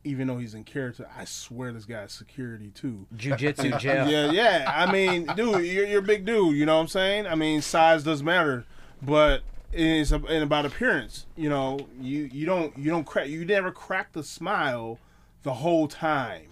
Even 0.06 0.28
though 0.28 0.38
he's 0.38 0.54
in 0.54 0.64
character, 0.64 1.08
I 1.16 1.24
swear 1.24 1.72
this 1.72 1.84
guy's 1.84 2.12
security 2.12 2.70
too. 2.70 3.06
Jiu-Jitsu 3.16 3.70
Jeff. 3.78 4.08
Yeah, 4.08 4.30
yeah. 4.30 4.72
I 4.74 4.90
mean, 4.90 5.26
dude, 5.36 5.64
you're, 5.66 5.86
you're 5.86 5.98
a 5.98 6.02
big 6.02 6.24
dude. 6.24 6.56
You 6.56 6.64
know 6.64 6.76
what 6.76 6.82
I'm 6.82 6.88
saying? 6.88 7.26
I 7.26 7.34
mean, 7.34 7.60
size 7.60 8.04
does 8.04 8.22
matter, 8.22 8.64
but 9.02 9.42
it's 9.72 10.12
a, 10.12 10.16
and 10.16 10.42
about 10.44 10.64
appearance. 10.64 11.26
You 11.36 11.48
know, 11.48 11.78
you 12.00 12.30
you 12.32 12.46
don't 12.46 12.76
you 12.78 12.90
don't 12.90 13.04
crack. 13.04 13.28
You 13.28 13.44
never 13.44 13.72
crack 13.72 14.12
the 14.12 14.22
smile 14.22 14.98
the 15.42 15.54
whole 15.54 15.88
time. 15.88 16.46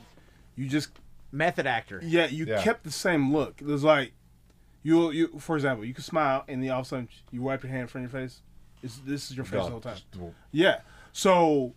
You 0.56 0.68
just 0.68 0.88
Method 1.32 1.66
actor. 1.66 2.00
yeah, 2.04 2.26
you 2.26 2.44
Yeah. 2.46 2.62
kept 2.62 2.84
the 2.84 2.90
same 2.92 3.32
look. 3.32 3.60
It 3.60 3.66
was 3.66 3.82
like 3.84 4.12
you 4.82 5.10
you 5.10 5.38
for 5.38 5.56
example, 5.56 5.84
you 5.84 5.94
could 5.94 6.04
smile 6.04 6.44
and 6.48 6.62
then 6.62 6.70
all 6.70 6.80
of 6.80 6.86
a 6.86 6.88
sudden 6.88 7.08
you 7.30 7.42
wipe 7.42 7.62
your 7.62 7.70
hand 7.70 7.82
in 7.82 7.88
front 7.88 8.06
of 8.06 8.12
your 8.12 8.22
face. 8.22 8.40
It's, 8.82 8.98
this 8.98 9.30
is 9.30 9.36
your 9.36 9.46
face 9.46 9.64
the 9.64 9.70
whole 9.70 9.80
time. 9.80 9.96
Yeah. 10.52 10.80
So 11.12 11.72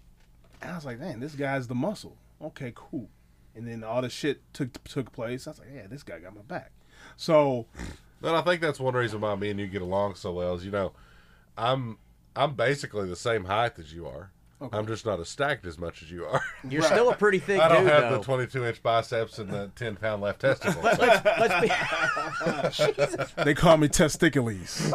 and 0.62 0.72
I 0.72 0.76
was 0.76 0.86
like, 0.86 1.00
man, 1.00 1.20
this 1.20 1.36
guy's 1.36 1.68
the 1.68 1.76
muscle. 1.76 2.18
Okay, 2.42 2.72
cool. 2.76 3.10
And 3.56 3.68
then 3.68 3.84
all 3.84 4.02
the 4.02 4.10
shit 4.10 4.42
took 4.54 4.84
took 4.84 5.12
place. 5.12 5.48
I 5.48 5.52
was 5.52 5.60
like, 5.60 5.70
yeah, 5.74 5.88
this 5.88 6.04
guy 6.04 6.20
got 6.20 6.36
my 6.36 6.42
back. 6.42 6.72
So 7.16 7.68
But 8.22 8.36
I 8.36 8.42
think 8.42 8.62
that's 8.62 8.80
one 8.80 8.96
reason 8.96 9.22
why 9.22 9.36
me 9.36 9.50
and 9.50 9.60
you 9.60 9.68
get 9.68 9.82
along 9.82 10.16
so 10.16 10.32
well. 10.34 10.56
Is 10.56 10.66
you 10.66 10.72
know, 10.72 10.94
I'm 11.58 11.98
I'm 12.36 12.56
basically 12.56 13.08
the 13.08 13.16
same 13.16 13.46
height 13.46 13.78
as 13.80 13.94
you 13.94 14.08
are. 14.08 14.32
I'm 14.72 14.88
just 14.88 15.06
not 15.06 15.20
as 15.20 15.30
stacked 15.30 15.68
as 15.68 15.78
much 15.78 16.02
as 16.02 16.10
you 16.10 16.26
are. 16.26 16.42
You're 16.70 16.82
still 16.82 17.10
a 17.12 17.16
pretty 17.18 17.38
thick 17.40 17.60
I 17.62 17.68
don't 17.68 17.84
dude, 17.84 17.92
have 17.92 18.12
though. 18.12 18.18
the 18.18 18.24
22 18.24 18.66
inch 18.66 18.82
biceps 18.82 19.38
and 19.38 19.50
the 19.52 19.70
10 19.76 19.98
pound 19.98 20.22
left 20.24 20.42
testicle. 20.42 20.82
So, 20.82 20.90
Let's 21.00 21.62
be. 21.62 21.70
Jesus. 22.96 23.32
they 23.44 23.54
call 23.54 23.78
me 23.78 23.88
testicules. 23.88 24.80
hey, 24.80 24.92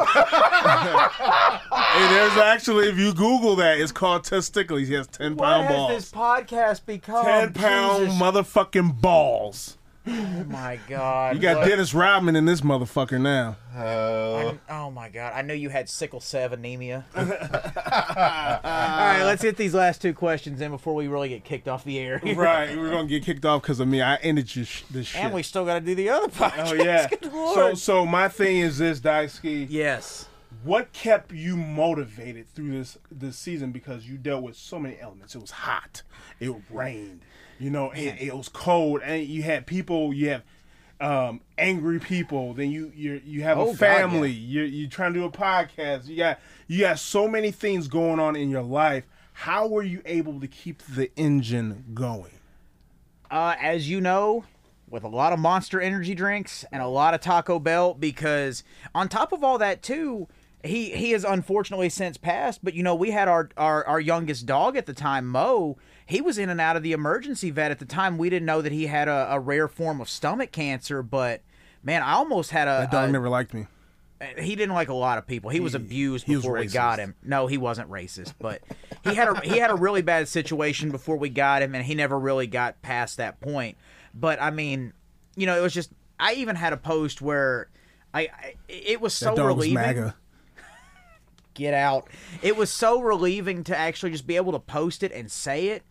there's 2.13 2.37
actually 2.37 2.89
if 2.89 2.97
you 2.97 3.13
Google 3.13 3.55
that, 3.57 3.79
it's 3.79 3.91
called 3.91 4.23
testicules. 4.23 4.87
He 4.87 4.93
has 4.95 5.07
ten 5.07 5.35
What 5.35 5.45
pound 5.47 5.65
has 5.67 5.75
balls. 5.75 5.91
this 5.91 6.11
podcast 6.11 6.85
become? 6.85 7.25
ten 7.25 7.53
pound 7.53 8.05
Jesus. 8.07 8.21
motherfucking 8.21 8.99
balls. 9.01 9.77
Oh 10.05 10.43
my 10.49 10.79
god. 10.89 11.35
You 11.35 11.41
got 11.41 11.57
Look, 11.61 11.69
Dennis 11.69 11.93
Rodman 11.93 12.35
in 12.35 12.45
this 12.45 12.61
motherfucker 12.61 13.21
now. 13.21 13.55
uh, 13.75 14.53
Oh 14.69 14.91
my 14.91 15.09
god. 15.09 15.33
I 15.33 15.41
knew 15.41 15.53
you 15.53 15.69
had 15.69 15.87
sickle 15.89 16.19
cell 16.19 16.51
anemia. 16.53 17.05
All 17.15 17.23
right, 17.25 19.23
let's 19.23 19.41
get 19.41 19.57
these 19.57 19.73
last 19.73 20.01
two 20.01 20.13
questions 20.13 20.61
in 20.61 20.71
before 20.71 20.93
we 20.95 21.07
really 21.07 21.29
get 21.29 21.43
kicked 21.43 21.67
off 21.67 21.83
the 21.83 21.99
air. 21.99 22.21
Right, 22.35 22.75
we're 22.77 22.89
gonna 22.91 23.07
get 23.07 23.23
kicked 23.23 23.45
off 23.45 23.61
because 23.61 23.79
of 23.79 23.87
me. 23.87 24.01
I 24.01 24.15
ended 24.15 24.53
your 24.55 24.65
sh- 24.65 24.83
this 24.91 25.07
shit. 25.07 25.23
And 25.23 25.33
we 25.33 25.43
still 25.43 25.65
got 25.65 25.75
to 25.75 25.81
do 25.81 25.95
the 25.95 26.09
other 26.09 26.27
podcast. 26.27 26.71
oh 26.71 26.73
yeah. 26.73 27.07
Good 27.21 27.31
so 27.31 27.73
so 27.73 28.05
my 28.05 28.27
thing 28.27 28.57
is 28.57 28.77
this, 28.77 28.99
Daisuke. 28.99 29.67
yes. 29.69 30.27
What 30.63 30.93
kept 30.93 31.31
you 31.33 31.57
motivated 31.57 32.47
through 32.47 32.71
this 32.71 32.97
this 33.11 33.37
season? 33.37 33.71
Because 33.71 34.07
you 34.07 34.17
dealt 34.17 34.43
with 34.43 34.55
so 34.55 34.79
many 34.79 34.97
elements. 34.99 35.35
It 35.35 35.39
was 35.41 35.51
hot. 35.51 36.03
It 36.39 36.53
rained. 36.69 37.21
You 37.63 37.69
know, 37.69 37.91
it, 37.91 38.15
it 38.19 38.35
was 38.35 38.49
cold, 38.49 39.01
and 39.03 39.23
you 39.23 39.41
had 39.43 39.65
people. 39.65 40.13
You 40.13 40.29
have 40.29 40.43
um, 40.99 41.41
angry 41.57 41.99
people. 41.99 42.53
Then 42.53 42.71
you 42.71 42.91
you 42.95 43.21
you 43.25 43.43
have 43.43 43.57
Oh, 43.57 43.63
a 43.63 43.67
God, 43.67 43.77
family. 43.79 44.31
You're 44.31 44.65
you 44.65 44.87
trying 44.87 45.13
to 45.13 45.19
do 45.19 45.25
a 45.25 45.31
podcast. 45.31 46.07
You 46.07 46.17
got 46.17 46.39
you 46.67 46.79
got 46.81 46.99
so 46.99 47.27
many 47.27 47.51
things 47.51 47.87
going 47.87 48.19
on 48.19 48.35
in 48.35 48.49
your 48.49 48.61
life. 48.63 49.05
How 49.33 49.67
were 49.67 49.81
you 49.83 50.01
able 50.05 50.39
to 50.41 50.47
keep 50.47 50.83
the 50.83 51.09
engine 51.15 51.85
going? 51.93 52.31
uh, 53.31 53.55
as 53.59 53.89
you 53.89 53.99
know, 53.99 54.43
with 54.89 55.03
a 55.03 55.07
lot 55.07 55.33
of 55.33 55.39
Monster 55.39 55.81
Energy 55.81 56.13
drinks 56.13 56.63
and 56.71 56.83
a 56.83 56.87
lot 56.87 57.15
of 57.15 57.21
Taco 57.21 57.57
Bell, 57.57 57.95
because 57.95 58.63
on 58.93 59.09
top 59.09 59.31
of 59.31 59.43
all 59.43 59.57
that 59.57 59.81
too, 59.81 60.27
he 60.63 60.91
he 60.91 61.11
has 61.11 61.23
unfortunately 61.23 61.89
since 61.89 62.15
passed. 62.17 62.63
But 62.63 62.75
you 62.75 62.83
know, 62.83 62.93
we 62.93 63.09
had 63.09 63.27
our 63.27 63.49
our, 63.57 63.83
our 63.85 63.99
youngest 63.99 64.45
dog 64.45 64.77
at 64.77 64.85
the 64.85 64.93
time, 64.93 65.25
Mo. 65.27 65.77
He 66.05 66.21
was 66.21 66.37
in 66.37 66.49
and 66.49 66.59
out 66.59 66.75
of 66.75 66.83
the 66.83 66.91
emergency 66.91 67.49
vet 67.49 67.71
at 67.71 67.79
the 67.79 67.85
time. 67.85 68.17
We 68.17 68.29
didn't 68.29 68.45
know 68.45 68.61
that 68.61 68.71
he 68.71 68.87
had 68.87 69.07
a, 69.07 69.27
a 69.31 69.39
rare 69.39 69.67
form 69.67 70.01
of 70.01 70.09
stomach 70.09 70.51
cancer, 70.51 71.01
but 71.01 71.41
man, 71.81 72.01
I 72.03 72.13
almost 72.13 72.51
had 72.51 72.67
a, 72.67 72.81
That 72.81 72.91
dog 72.91 73.09
a- 73.09 73.11
never 73.11 73.29
liked 73.29 73.53
me. 73.53 73.67
he 74.39 74.55
didn't 74.55 74.75
like 74.75 74.89
a 74.89 74.93
lot 74.93 75.17
of 75.17 75.25
people. 75.27 75.49
He 75.49 75.59
was 75.59 75.75
abused 75.75 76.25
he 76.25 76.35
was 76.35 76.43
before 76.43 76.57
we 76.59 76.67
got 76.67 76.99
him. 76.99 77.15
No, 77.23 77.47
he 77.47 77.57
wasn't 77.57 77.89
racist, 77.89 78.33
but 78.39 78.61
he 79.03 79.13
had 79.15 79.27
a 79.29 79.39
he 79.41 79.57
had 79.57 79.69
a 79.71 79.75
really 79.75 80.01
bad 80.01 80.27
situation 80.27 80.91
before 80.91 81.17
we 81.17 81.29
got 81.29 81.61
him, 81.61 81.73
and 81.75 81.83
he 81.85 81.95
never 81.95 82.17
really 82.19 82.47
got 82.47 82.81
past 82.81 83.17
that 83.17 83.39
point. 83.41 83.77
But 84.13 84.41
I 84.41 84.51
mean, 84.51 84.93
you 85.35 85.45
know, 85.45 85.57
it 85.57 85.61
was 85.61 85.73
just 85.73 85.91
I 86.19 86.33
even 86.35 86.55
had 86.55 86.71
a 86.73 86.77
post 86.77 87.21
where 87.21 87.69
I, 88.13 88.21
I 88.21 88.53
it 88.69 89.01
was 89.01 89.13
so 89.13 89.31
was 89.31 89.39
relieving. 89.39 89.75
MAGA. 89.75 90.15
Get 91.53 91.75
out! 91.75 92.07
It 92.41 92.57
was 92.57 92.71
so 92.71 92.99
relieving 92.99 93.63
to 93.65 93.77
actually 93.77 94.11
just 94.11 94.25
be 94.25 94.37
able 94.37 94.53
to 94.53 94.59
post 94.59 95.03
it 95.03 95.11
and 95.11 95.29
say 95.31 95.67
it. 95.67 95.83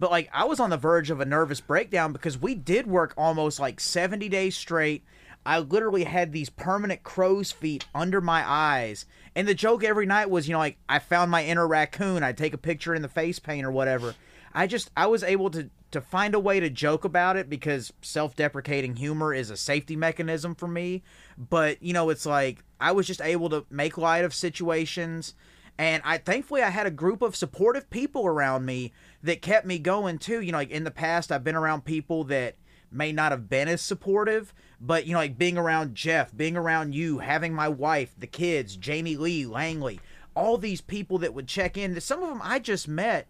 But 0.00 0.10
like 0.10 0.30
I 0.32 0.44
was 0.44 0.58
on 0.58 0.70
the 0.70 0.78
verge 0.78 1.10
of 1.10 1.20
a 1.20 1.26
nervous 1.26 1.60
breakdown 1.60 2.12
because 2.12 2.40
we 2.40 2.54
did 2.54 2.86
work 2.86 3.12
almost 3.18 3.60
like 3.60 3.78
70 3.78 4.30
days 4.30 4.56
straight. 4.56 5.04
I 5.44 5.58
literally 5.58 6.04
had 6.04 6.32
these 6.32 6.48
permanent 6.48 7.02
crow's 7.02 7.52
feet 7.52 7.86
under 7.94 8.20
my 8.22 8.42
eyes. 8.50 9.04
And 9.36 9.46
the 9.46 9.54
joke 9.54 9.84
every 9.84 10.06
night 10.06 10.30
was, 10.30 10.48
you 10.48 10.54
know, 10.54 10.58
like 10.58 10.78
I 10.88 10.98
found 11.00 11.30
my 11.30 11.44
inner 11.44 11.68
raccoon. 11.68 12.22
I'd 12.22 12.38
take 12.38 12.54
a 12.54 12.58
picture 12.58 12.94
in 12.94 13.02
the 13.02 13.08
face 13.08 13.38
paint 13.38 13.66
or 13.66 13.70
whatever. 13.70 14.14
I 14.54 14.66
just 14.66 14.90
I 14.96 15.06
was 15.06 15.22
able 15.22 15.50
to 15.50 15.68
to 15.90 16.00
find 16.00 16.34
a 16.34 16.40
way 16.40 16.60
to 16.60 16.70
joke 16.70 17.04
about 17.04 17.36
it 17.36 17.50
because 17.50 17.92
self-deprecating 18.00 18.96
humor 18.96 19.34
is 19.34 19.50
a 19.50 19.56
safety 19.56 19.96
mechanism 19.96 20.54
for 20.54 20.68
me. 20.68 21.02
But, 21.36 21.82
you 21.82 21.92
know, 21.92 22.08
it's 22.08 22.24
like 22.24 22.64
I 22.80 22.92
was 22.92 23.06
just 23.06 23.20
able 23.20 23.50
to 23.50 23.66
make 23.70 23.98
light 23.98 24.24
of 24.24 24.32
situations 24.32 25.34
and 25.80 26.02
I 26.04 26.18
thankfully 26.18 26.62
I 26.62 26.68
had 26.68 26.86
a 26.86 26.90
group 26.90 27.22
of 27.22 27.34
supportive 27.34 27.88
people 27.88 28.26
around 28.26 28.66
me 28.66 28.92
that 29.22 29.42
kept 29.42 29.66
me 29.66 29.78
going 29.78 30.18
too. 30.18 30.40
You 30.40 30.52
know, 30.52 30.58
like 30.58 30.70
in 30.70 30.84
the 30.84 30.90
past 30.90 31.32
I've 31.32 31.44
been 31.44 31.56
around 31.56 31.84
people 31.84 32.24
that 32.24 32.56
may 32.90 33.12
not 33.12 33.32
have 33.32 33.48
been 33.48 33.68
as 33.68 33.80
supportive, 33.80 34.52
but 34.80 35.06
you 35.06 35.12
know, 35.12 35.18
like 35.18 35.38
being 35.38 35.58
around 35.58 35.94
Jeff, 35.94 36.36
being 36.36 36.56
around 36.56 36.94
you, 36.94 37.18
having 37.18 37.54
my 37.54 37.68
wife, 37.68 38.14
the 38.18 38.26
kids, 38.26 38.76
Jamie 38.76 39.16
Lee, 39.16 39.46
Langley, 39.46 40.00
all 40.34 40.58
these 40.58 40.80
people 40.80 41.18
that 41.18 41.34
would 41.34 41.46
check 41.46 41.76
in. 41.76 42.00
Some 42.00 42.22
of 42.22 42.28
them 42.28 42.40
I 42.42 42.58
just 42.58 42.88
met, 42.88 43.28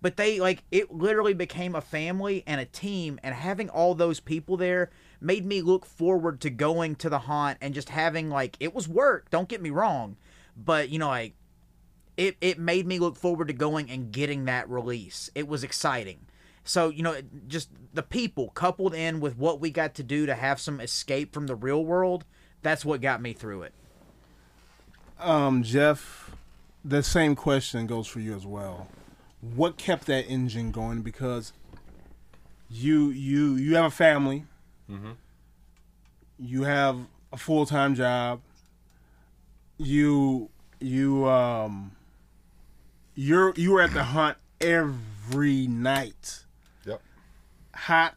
but 0.00 0.16
they 0.16 0.40
like 0.40 0.64
it 0.70 0.92
literally 0.92 1.34
became 1.34 1.74
a 1.74 1.80
family 1.80 2.42
and 2.46 2.60
a 2.60 2.66
team 2.66 3.18
and 3.22 3.34
having 3.34 3.68
all 3.68 3.94
those 3.94 4.20
people 4.20 4.56
there 4.56 4.90
made 5.20 5.46
me 5.46 5.62
look 5.62 5.86
forward 5.86 6.40
to 6.40 6.50
going 6.50 6.96
to 6.96 7.08
the 7.08 7.20
haunt 7.20 7.58
and 7.60 7.74
just 7.74 7.88
having 7.88 8.30
like 8.30 8.56
it 8.60 8.74
was 8.74 8.88
work, 8.88 9.30
don't 9.30 9.48
get 9.48 9.62
me 9.62 9.70
wrong, 9.70 10.16
but 10.56 10.88
you 10.88 10.98
know 10.98 11.08
like 11.08 11.34
it, 12.16 12.36
it 12.40 12.58
made 12.58 12.86
me 12.86 12.98
look 12.98 13.16
forward 13.16 13.48
to 13.48 13.54
going 13.54 13.90
and 13.90 14.12
getting 14.12 14.44
that 14.44 14.68
release. 14.68 15.30
It 15.34 15.48
was 15.48 15.64
exciting. 15.64 16.26
So, 16.64 16.90
you 16.90 17.02
know, 17.02 17.16
just 17.48 17.70
the 17.92 18.02
people 18.02 18.50
coupled 18.50 18.94
in 18.94 19.20
with 19.20 19.36
what 19.36 19.60
we 19.60 19.70
got 19.70 19.94
to 19.96 20.02
do 20.02 20.26
to 20.26 20.34
have 20.34 20.60
some 20.60 20.80
escape 20.80 21.32
from 21.32 21.46
the 21.46 21.56
real 21.56 21.84
world, 21.84 22.24
that's 22.62 22.84
what 22.84 23.00
got 23.00 23.20
me 23.20 23.32
through 23.32 23.62
it. 23.62 23.74
Um, 25.18 25.62
Jeff, 25.62 26.30
the 26.84 27.02
same 27.02 27.34
question 27.34 27.86
goes 27.86 28.06
for 28.06 28.20
you 28.20 28.34
as 28.34 28.46
well. 28.46 28.88
What 29.40 29.76
kept 29.76 30.06
that 30.06 30.26
engine 30.26 30.70
going? 30.70 31.02
Because 31.02 31.52
you 32.70 33.10
you 33.10 33.56
you 33.56 33.74
have 33.74 33.86
a 33.86 33.90
family, 33.90 34.46
you 36.38 36.62
have 36.62 36.96
a 37.32 37.36
full 37.36 37.66
time 37.66 37.94
job. 37.94 38.40
You 39.78 40.48
you 40.80 41.28
um 41.28 41.92
you're 43.14 43.52
you 43.56 43.72
were 43.72 43.82
at 43.82 43.92
the 43.92 44.04
hunt 44.04 44.38
every 44.60 45.66
night, 45.66 46.44
yep. 46.84 47.00
hot, 47.74 48.16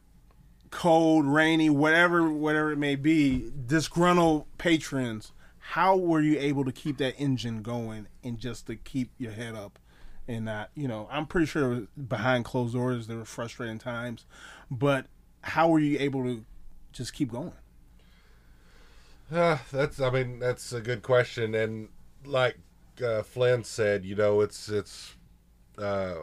cold, 0.72 1.26
rainy, 1.26 1.70
whatever 1.70 2.30
whatever 2.30 2.72
it 2.72 2.78
may 2.78 2.96
be. 2.96 3.52
Disgruntled 3.68 4.46
patrons 4.58 5.32
how 5.70 5.98
were 5.98 6.22
you 6.22 6.38
able 6.40 6.64
to 6.64 6.72
keep 6.72 6.98
that 6.98 7.16
engine 7.18 7.64
going 7.64 8.08
and 8.24 8.38
just 8.38 8.68
to 8.68 8.76
keep 8.76 9.10
your 9.18 9.32
head 9.32 9.56
up 9.56 9.80
and 10.28 10.46
not 10.46 10.70
you 10.76 10.88
know 10.88 11.08
i'm 11.12 11.26
pretty 11.26 11.48
sure 11.48 11.88
behind 12.08 12.46
closed 12.46 12.76
doors 12.76 13.08
there 13.08 13.18
were 13.18 13.26
frustrating 13.26 13.80
times 13.80 14.26
but 14.70 15.08
how 15.42 15.68
were 15.68 15.80
you 15.80 15.98
able 16.00 16.24
to 16.24 16.46
just 16.94 17.14
keep 17.14 17.32
going 17.32 17.52
Uh, 19.32 19.58
that's 19.72 20.00
I 20.00 20.12
mean 20.12 20.38
that's 20.38 20.72
a 20.72 20.80
good 20.80 21.02
question, 21.02 21.56
and 21.56 21.90
like 22.26 22.58
uh, 23.02 23.24
Flynn 23.24 23.64
said, 23.64 24.06
you 24.06 24.16
know, 24.16 24.42
it's 24.42 24.70
it's 24.70 25.16
uh, 25.78 26.16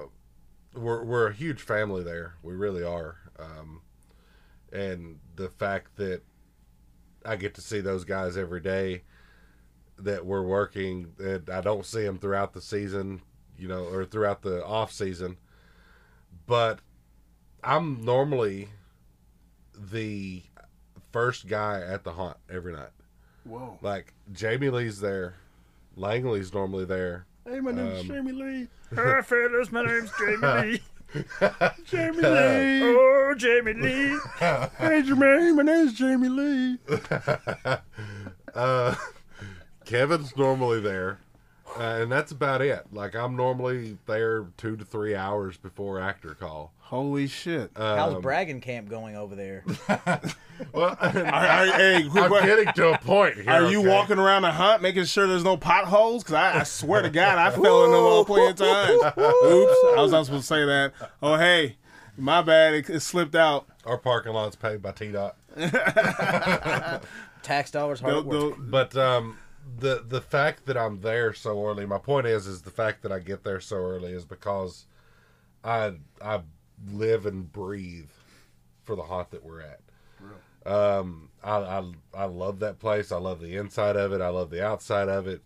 we're 0.75 1.05
we're 1.05 1.29
a 1.29 1.35
huge 1.35 1.63
family 1.63 2.03
there. 2.03 2.35
We 2.43 2.55
really 2.55 2.83
are, 2.83 3.17
um, 3.39 3.83
and 4.73 5.19
the 5.37 5.49
fact 5.49 5.97
that 5.97 6.23
I 7.25 7.37
get 7.37 7.55
to 7.55 7.61
see 7.61 7.81
those 7.81 8.05
guys 8.05 8.37
every 8.37 8.61
day 8.61 9.03
that 9.99 10.27
we're 10.27 10.43
working, 10.43 11.13
that 11.19 11.49
I 11.49 11.61
don't 11.61 11.87
see 11.87 12.03
them 12.03 12.19
throughout 12.19 12.53
the 12.53 12.61
season, 12.61 13.23
you 13.57 13.69
know, 13.69 13.85
or 13.85 14.05
throughout 14.05 14.43
the 14.43 14.65
off 14.65 14.93
season, 14.93 15.37
but 16.47 16.81
I'm 17.63 18.05
normally 18.05 18.71
the 19.75 20.43
first 21.13 21.47
guy 21.47 21.81
at 21.81 22.05
the 22.05 22.13
haunt 22.13 22.39
every 22.51 22.73
night. 22.73 22.91
whoa 23.45 23.79
Like 23.83 24.15
Jamie 24.33 24.71
Lee's 24.71 25.01
there, 25.01 25.37
Langley's 25.97 26.53
normally 26.53 26.85
there. 26.85 27.27
Hey, 27.49 27.61
my 27.61 27.73
name's 27.73 28.01
um, 28.01 28.07
Jamie 28.07 28.33
Lee. 28.33 28.69
Hi, 28.95 29.23
fellas, 29.23 29.73
my 29.73 29.85
name's 29.85 30.11
Jamie 30.19 30.37
Lee. 30.63 30.83
Jamie 31.85 32.23
Lee. 32.23 32.83
Oh, 33.33 33.35
Jamie 33.37 33.73
Lee. 33.73 34.19
Hey, 34.39 35.03
Jermaine, 35.03 35.57
my 35.57 35.63
name's 35.63 35.95
Jamie 35.95 36.29
Lee. 36.29 36.79
Uh, 38.55 38.95
Kevin's 39.87 40.37
normally 40.37 40.81
there, 40.81 41.19
uh, 41.79 42.01
and 42.03 42.13
that's 42.13 42.33
about 42.33 42.63
it. 42.63 42.87
Like 42.93 43.15
I'm 43.15 43.37
normally 43.37 43.99
there 44.07 44.47
two 44.57 44.77
to 44.77 44.85
three 44.85 45.15
hours 45.15 45.57
before 45.57 46.01
actor 46.01 46.35
call. 46.35 46.73
Holy 46.79 47.27
shit. 47.27 47.71
How's 47.77 48.21
bragging 48.21 48.61
camp 48.61 48.89
going 48.89 49.17
over 49.17 49.35
there? 49.35 49.65
Well, 50.73 50.97
Are- 51.01 51.19
are- 51.27 51.67
hey, 51.67 52.05
I'm 52.05 52.11
question. 52.11 52.47
getting 52.47 52.73
to 52.75 52.93
a 52.93 52.99
point 52.99 53.35
here. 53.35 53.51
Are 53.51 53.71
you 53.71 53.81
okay? 53.81 53.89
walking 53.89 54.19
around 54.19 54.43
the 54.43 54.53
hunt 54.53 54.81
making 54.83 55.05
sure 55.07 55.27
there's 55.27 55.43
no 55.45 55.57
potholes? 55.57 56.23
Because 56.23 56.35
I, 56.35 56.61
I 56.61 56.63
swear 56.63 57.03
to 57.03 57.11
God, 57.11 57.39
I 57.39 57.51
fell 57.51 57.85
in 57.85 57.91
them 57.91 58.01
all 58.01 58.25
plenty 58.25 58.51
of 58.51 58.57
times. 58.57 58.91
Oops, 59.17 59.17
I 59.17 59.95
was 59.97 60.13
not 60.13 60.27
supposed 60.27 60.45
to 60.45 60.47
say 60.47 60.65
that. 60.65 60.93
Oh, 61.21 61.37
hey, 61.37 61.77
my 62.17 62.43
bad. 62.43 62.75
It, 62.75 62.91
it 62.91 63.01
slipped 63.01 63.35
out. 63.35 63.67
Our 63.85 63.99
parking 63.99 64.33
lot's 64.33 64.55
paid 64.57 64.83
by 64.83 64.93
TDOT. 64.93 65.33
Tax 67.43 67.71
dollars 67.73 68.01
hard 68.01 68.25
work. 68.25 68.55
But 68.59 68.97
um, 68.97 69.37
the 69.79 70.05
the 70.07 70.21
fact 70.21 70.67
that 70.67 70.77
I'm 70.77 71.01
there 71.01 71.33
so 71.33 71.65
early. 71.67 71.87
My 71.87 71.99
point 71.99 72.27
is, 72.27 72.47
is 72.47 72.63
the 72.63 72.71
fact 72.71 73.03
that 73.03 73.13
I 73.13 73.19
get 73.19 73.45
there 73.45 73.61
so 73.61 73.77
early 73.77 74.13
is 74.13 74.25
because 74.25 74.87
I 75.65 75.95
I 76.23 76.41
live 76.91 77.27
and 77.27 77.51
breathe 77.51 78.11
for 78.85 78.97
the 78.97 79.03
haunt 79.03 79.31
that 79.31 79.45
we're 79.45 79.61
at. 79.63 79.81
Um, 80.65 81.31
I, 81.43 81.57
I 81.57 81.93
I 82.15 82.25
love 82.25 82.61
that 82.61 82.79
place. 82.79 83.11
I 83.13 83.19
love 83.19 83.41
the 83.41 83.57
inside 83.57 83.97
of 83.97 84.13
it. 84.13 84.21
I 84.21 84.29
love 84.29 84.51
the 84.51 84.65
outside 84.65 85.09
of 85.09 85.27
it. 85.27 85.43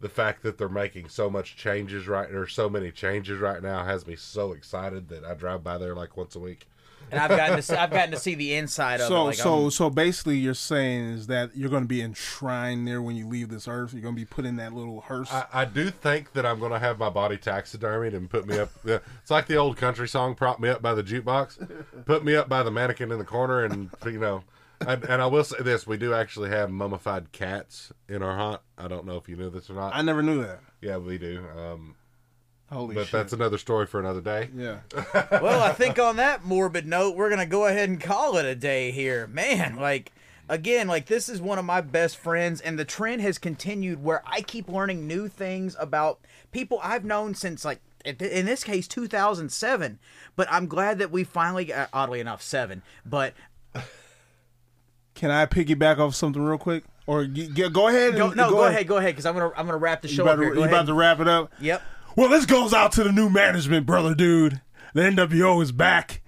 The 0.00 0.08
fact 0.08 0.42
that 0.42 0.58
they're 0.58 0.68
making 0.68 1.08
so 1.08 1.30
much 1.30 1.56
changes 1.56 2.06
right 2.06 2.30
or 2.30 2.46
so 2.46 2.68
many 2.68 2.90
changes 2.90 3.38
right 3.38 3.62
now 3.62 3.84
has 3.84 4.06
me 4.06 4.16
so 4.16 4.52
excited 4.52 5.08
that 5.08 5.24
I 5.24 5.34
drive 5.34 5.64
by 5.64 5.78
there 5.78 5.94
like 5.94 6.16
once 6.16 6.34
a 6.36 6.40
week. 6.40 6.66
And 7.10 7.20
I've 7.20 7.30
gotten 7.30 7.56
to 7.56 7.62
see, 7.62 7.74
I've 7.74 7.90
gotten 7.90 8.10
to 8.12 8.18
see 8.18 8.34
the 8.34 8.54
inside 8.54 9.00
of 9.00 9.06
it. 9.06 9.08
so, 9.08 9.24
Like, 9.24 9.34
so, 9.36 9.60
I'm- 9.62 9.70
so 9.70 9.90
basically, 9.90 10.38
you're 10.38 10.54
saying 10.54 11.04
is 11.10 11.26
that 11.28 11.56
you're 11.56 11.70
going 11.70 11.82
to 11.84 11.88
be 11.88 12.00
enshrined 12.02 12.86
there 12.88 13.00
when 13.02 13.16
you 13.16 13.26
leave 13.26 13.48
this 13.48 13.68
earth. 13.68 13.92
You're 13.92 14.02
going 14.02 14.14
to 14.14 14.20
be 14.20 14.24
put 14.24 14.44
in 14.44 14.56
that 14.56 14.72
little 14.72 15.00
hearse. 15.02 15.32
I, 15.32 15.46
I 15.52 15.64
do 15.64 15.90
think 15.90 16.32
that 16.32 16.44
I'm 16.46 16.58
going 16.58 16.72
to 16.72 16.78
have 16.78 16.98
my 16.98 17.10
body 17.10 17.36
taxidermied 17.36 18.14
and 18.14 18.28
put 18.28 18.46
me 18.46 18.58
up. 18.58 18.70
yeah, 18.84 18.98
It's 19.22 19.30
like 19.30 19.46
the 19.46 19.56
old 19.56 19.76
country 19.76 20.08
song, 20.08 20.34
"Prop 20.34 20.58
me 20.60 20.68
up 20.68 20.82
by 20.82 20.94
the 20.94 21.02
jukebox," 21.02 22.04
put 22.06 22.24
me 22.24 22.34
up 22.36 22.48
by 22.48 22.62
the 22.62 22.70
mannequin 22.70 23.12
in 23.12 23.18
the 23.18 23.24
corner, 23.24 23.64
and 23.64 23.90
you 24.04 24.18
know. 24.18 24.44
And, 24.80 25.04
and 25.04 25.22
I 25.22 25.26
will 25.26 25.44
say 25.44 25.62
this: 25.62 25.86
we 25.86 25.96
do 25.96 26.12
actually 26.12 26.50
have 26.50 26.68
mummified 26.70 27.32
cats 27.32 27.92
in 28.08 28.22
our 28.22 28.36
haunt. 28.36 28.60
I 28.76 28.88
don't 28.88 29.06
know 29.06 29.16
if 29.16 29.28
you 29.28 29.36
knew 29.36 29.48
this 29.48 29.70
or 29.70 29.74
not. 29.74 29.94
I 29.94 30.02
never 30.02 30.22
knew 30.22 30.42
that. 30.42 30.60
yeah, 30.82 30.96
we 30.98 31.16
do. 31.16 31.44
Um, 31.56 31.94
Holy 32.74 32.94
but 32.94 33.04
shit. 33.06 33.12
that's 33.12 33.32
another 33.32 33.56
story 33.58 33.86
for 33.86 34.00
another 34.00 34.20
day. 34.20 34.50
yeah. 34.54 34.78
well, 35.30 35.62
I 35.62 35.72
think 35.72 35.98
on 35.98 36.16
that 36.16 36.44
morbid 36.44 36.86
note, 36.86 37.16
we're 37.16 37.30
gonna 37.30 37.46
go 37.46 37.66
ahead 37.66 37.88
and 37.88 38.00
call 38.00 38.36
it 38.36 38.44
a 38.44 38.54
day 38.54 38.90
here, 38.90 39.26
man. 39.28 39.76
Like 39.76 40.12
again, 40.48 40.86
like 40.88 41.06
this 41.06 41.28
is 41.28 41.40
one 41.40 41.58
of 41.58 41.64
my 41.64 41.80
best 41.80 42.16
friends, 42.16 42.60
and 42.60 42.78
the 42.78 42.84
trend 42.84 43.22
has 43.22 43.38
continued 43.38 44.02
where 44.02 44.22
I 44.26 44.40
keep 44.42 44.68
learning 44.68 45.06
new 45.06 45.28
things 45.28 45.76
about 45.78 46.18
people 46.52 46.78
I've 46.82 47.04
known 47.04 47.34
since 47.34 47.64
like. 47.64 47.80
In 48.06 48.44
this 48.44 48.62
case, 48.64 48.86
2007, 48.86 49.98
but 50.36 50.46
I'm 50.50 50.66
glad 50.66 50.98
that 50.98 51.10
we 51.10 51.24
finally, 51.24 51.64
got, 51.64 51.88
oddly 51.90 52.20
enough, 52.20 52.42
seven. 52.42 52.82
But 53.06 53.32
Can 55.14 55.30
I 55.30 55.46
piggyback 55.46 55.98
off 55.98 56.14
something 56.14 56.42
real 56.42 56.58
quick? 56.58 56.84
Or 57.06 57.24
g- 57.24 57.48
g- 57.48 57.68
go 57.70 57.88
ahead. 57.88 58.14
go, 58.16 58.30
no, 58.30 58.50
go, 58.50 58.64
ahead, 58.64 58.86
go 58.86 58.96
ahead, 58.98 59.12
because 59.14 59.24
I'm 59.26 59.34
gonna 59.34 59.52
I'm 59.56 59.64
gonna 59.66 59.78
wrap 59.78 60.02
the 60.02 60.08
You 60.08 60.16
show 60.16 60.22
about, 60.24 60.32
up 60.34 60.38
to, 60.40 60.44
here. 60.44 60.54
Go 60.54 60.60
you 60.60 60.64
ahead. 60.66 60.74
about 60.74 60.86
to 60.86 60.94
wrap 60.94 61.20
it 61.20 61.28
up? 61.28 61.52
Yep. 61.60 61.82
Well, 62.16 62.28
this 62.28 62.46
goes 62.46 62.72
out 62.72 62.92
to 62.92 63.04
the 63.04 63.12
new 63.12 63.28
management, 63.28 63.86
brother, 63.86 64.14
dude. 64.14 64.60
The 64.94 65.02
NWO 65.02 65.60
is 65.62 65.72
back 65.72 66.22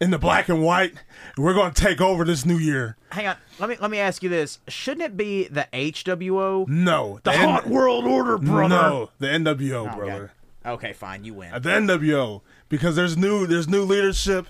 in 0.00 0.10
the 0.10 0.18
black 0.18 0.48
and 0.48 0.62
white. 0.62 0.92
and 1.36 1.44
We're 1.44 1.52
going 1.54 1.72
to 1.72 1.80
take 1.82 2.00
over 2.00 2.24
this 2.24 2.46
new 2.46 2.56
year. 2.56 2.96
Hang 3.10 3.26
on. 3.26 3.36
Let 3.58 3.68
me 3.68 3.76
let 3.80 3.90
me 3.90 3.98
ask 3.98 4.22
you 4.22 4.28
this: 4.28 4.58
Shouldn't 4.68 5.02
it 5.04 5.16
be 5.16 5.48
the 5.48 5.66
HWO? 5.72 6.66
No, 6.68 7.20
The 7.24 7.32
N- 7.32 7.48
Hot 7.48 7.66
World 7.66 8.04
Order, 8.06 8.38
brother. 8.38 8.68
No, 8.74 9.10
the 9.18 9.26
NWO, 9.26 9.86
Okay. 9.86 9.90
Oh, 9.92 9.96
brother. 9.96 10.32
Okay, 10.64 10.92
fine. 10.92 11.24
You 11.24 11.34
win. 11.34 11.52
At 11.52 11.62
the 11.62 11.70
NWO, 11.70 12.40
because 12.68 12.96
there's 12.96 13.16
new 13.16 13.46
there's 13.46 13.68
new 13.68 13.82
leadership, 13.84 14.46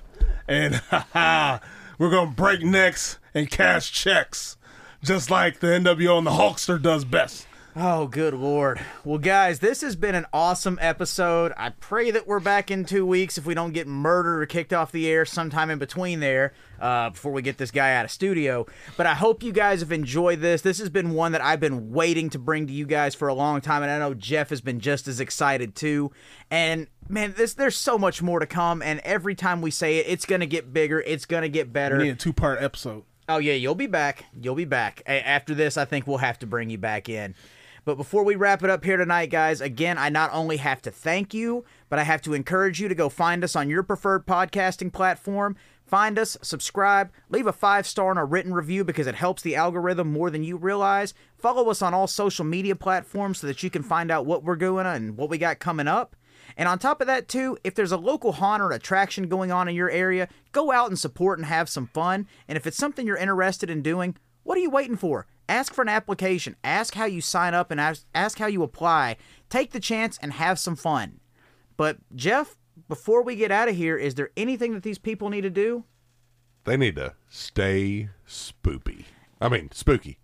and 0.48 0.80
we're 1.98 2.10
gonna 2.10 2.30
break 2.30 2.62
necks 2.62 3.18
and 3.34 3.50
cash 3.50 3.92
checks, 3.92 4.56
just 5.04 5.30
like 5.30 5.60
the 5.60 5.66
NWO 5.68 6.18
and 6.18 6.26
the 6.26 6.30
Hulkster 6.32 6.80
does 6.80 7.04
best. 7.04 7.46
Oh, 7.78 8.06
good 8.06 8.32
lord. 8.32 8.80
Well, 9.04 9.18
guys, 9.18 9.58
this 9.58 9.82
has 9.82 9.96
been 9.96 10.14
an 10.14 10.24
awesome 10.32 10.78
episode. 10.80 11.52
I 11.58 11.68
pray 11.68 12.10
that 12.10 12.26
we're 12.26 12.40
back 12.40 12.70
in 12.70 12.86
two 12.86 13.04
weeks 13.04 13.36
if 13.36 13.44
we 13.44 13.52
don't 13.52 13.74
get 13.74 13.86
murdered 13.86 14.40
or 14.40 14.46
kicked 14.46 14.72
off 14.72 14.92
the 14.92 15.06
air 15.06 15.26
sometime 15.26 15.68
in 15.68 15.78
between 15.78 16.20
there 16.20 16.54
uh, 16.80 17.10
before 17.10 17.32
we 17.32 17.42
get 17.42 17.58
this 17.58 17.70
guy 17.70 17.94
out 17.94 18.06
of 18.06 18.10
studio. 18.10 18.64
But 18.96 19.04
I 19.04 19.12
hope 19.12 19.42
you 19.42 19.52
guys 19.52 19.80
have 19.80 19.92
enjoyed 19.92 20.40
this. 20.40 20.62
This 20.62 20.78
has 20.78 20.88
been 20.88 21.10
one 21.10 21.32
that 21.32 21.42
I've 21.42 21.60
been 21.60 21.92
waiting 21.92 22.30
to 22.30 22.38
bring 22.38 22.66
to 22.66 22.72
you 22.72 22.86
guys 22.86 23.14
for 23.14 23.28
a 23.28 23.34
long 23.34 23.60
time, 23.60 23.82
and 23.82 23.92
I 23.92 23.98
know 23.98 24.14
Jeff 24.14 24.48
has 24.48 24.62
been 24.62 24.80
just 24.80 25.06
as 25.06 25.20
excited 25.20 25.74
too. 25.74 26.12
And 26.50 26.86
man, 27.10 27.34
this 27.36 27.52
there's 27.52 27.76
so 27.76 27.98
much 27.98 28.22
more 28.22 28.40
to 28.40 28.46
come, 28.46 28.80
and 28.80 29.00
every 29.00 29.34
time 29.34 29.60
we 29.60 29.70
say 29.70 29.98
it, 29.98 30.06
it's 30.08 30.24
gonna 30.24 30.46
get 30.46 30.72
bigger. 30.72 31.00
It's 31.00 31.26
gonna 31.26 31.50
get 31.50 31.74
better. 31.74 31.98
We 31.98 32.04
need 32.04 32.10
a 32.10 32.14
two 32.14 32.32
part 32.32 32.62
episode. 32.62 33.04
Oh 33.28 33.38
yeah, 33.38 33.54
you'll 33.54 33.74
be 33.74 33.88
back. 33.88 34.24
You'll 34.40 34.54
be 34.54 34.64
back. 34.64 35.02
After 35.06 35.54
this, 35.54 35.76
I 35.76 35.84
think 35.84 36.06
we'll 36.06 36.18
have 36.18 36.38
to 36.38 36.46
bring 36.46 36.70
you 36.70 36.78
back 36.78 37.08
in. 37.10 37.34
But 37.86 37.96
before 37.96 38.24
we 38.24 38.34
wrap 38.34 38.64
it 38.64 38.68
up 38.68 38.84
here 38.84 38.96
tonight, 38.96 39.30
guys, 39.30 39.60
again, 39.60 39.96
I 39.96 40.08
not 40.08 40.30
only 40.32 40.56
have 40.56 40.82
to 40.82 40.90
thank 40.90 41.32
you, 41.32 41.64
but 41.88 42.00
I 42.00 42.02
have 42.02 42.20
to 42.22 42.34
encourage 42.34 42.80
you 42.80 42.88
to 42.88 42.96
go 42.96 43.08
find 43.08 43.44
us 43.44 43.54
on 43.54 43.70
your 43.70 43.84
preferred 43.84 44.26
podcasting 44.26 44.92
platform. 44.92 45.56
Find 45.84 46.18
us, 46.18 46.36
subscribe, 46.42 47.12
leave 47.30 47.46
a 47.46 47.52
five 47.52 47.86
star 47.86 48.10
and 48.10 48.18
a 48.18 48.24
written 48.24 48.52
review 48.52 48.82
because 48.82 49.06
it 49.06 49.14
helps 49.14 49.40
the 49.40 49.54
algorithm 49.54 50.12
more 50.12 50.30
than 50.30 50.42
you 50.42 50.56
realize. 50.56 51.14
Follow 51.38 51.70
us 51.70 51.80
on 51.80 51.94
all 51.94 52.08
social 52.08 52.44
media 52.44 52.74
platforms 52.74 53.38
so 53.38 53.46
that 53.46 53.62
you 53.62 53.70
can 53.70 53.84
find 53.84 54.10
out 54.10 54.26
what 54.26 54.42
we're 54.42 54.56
doing 54.56 54.84
and 54.84 55.16
what 55.16 55.30
we 55.30 55.38
got 55.38 55.60
coming 55.60 55.86
up. 55.86 56.16
And 56.56 56.68
on 56.68 56.80
top 56.80 57.00
of 57.00 57.06
that, 57.06 57.28
too, 57.28 57.56
if 57.62 57.76
there's 57.76 57.92
a 57.92 57.96
local 57.96 58.32
haunt 58.32 58.62
or 58.62 58.72
attraction 58.72 59.28
going 59.28 59.52
on 59.52 59.68
in 59.68 59.76
your 59.76 59.90
area, 59.90 60.28
go 60.50 60.72
out 60.72 60.88
and 60.88 60.98
support 60.98 61.38
and 61.38 61.46
have 61.46 61.68
some 61.68 61.86
fun. 61.86 62.26
And 62.48 62.56
if 62.56 62.66
it's 62.66 62.76
something 62.76 63.06
you're 63.06 63.16
interested 63.16 63.70
in 63.70 63.80
doing, 63.80 64.16
what 64.42 64.58
are 64.58 64.62
you 64.62 64.70
waiting 64.70 64.96
for? 64.96 65.28
Ask 65.48 65.72
for 65.72 65.82
an 65.82 65.88
application. 65.88 66.56
Ask 66.64 66.94
how 66.94 67.04
you 67.04 67.20
sign 67.20 67.54
up 67.54 67.70
and 67.70 67.80
ask, 67.80 68.04
ask 68.14 68.38
how 68.38 68.46
you 68.46 68.62
apply. 68.62 69.16
Take 69.48 69.72
the 69.72 69.80
chance 69.80 70.18
and 70.20 70.32
have 70.32 70.58
some 70.58 70.76
fun. 70.76 71.20
But, 71.76 71.98
Jeff, 72.14 72.56
before 72.88 73.22
we 73.22 73.36
get 73.36 73.52
out 73.52 73.68
of 73.68 73.76
here, 73.76 73.96
is 73.96 74.14
there 74.14 74.30
anything 74.36 74.74
that 74.74 74.82
these 74.82 74.98
people 74.98 75.28
need 75.28 75.42
to 75.42 75.50
do? 75.50 75.84
They 76.64 76.76
need 76.76 76.96
to 76.96 77.14
stay 77.28 78.08
spoopy. 78.26 79.04
I 79.40 79.48
mean, 79.48 79.70
spooky. 79.72 80.18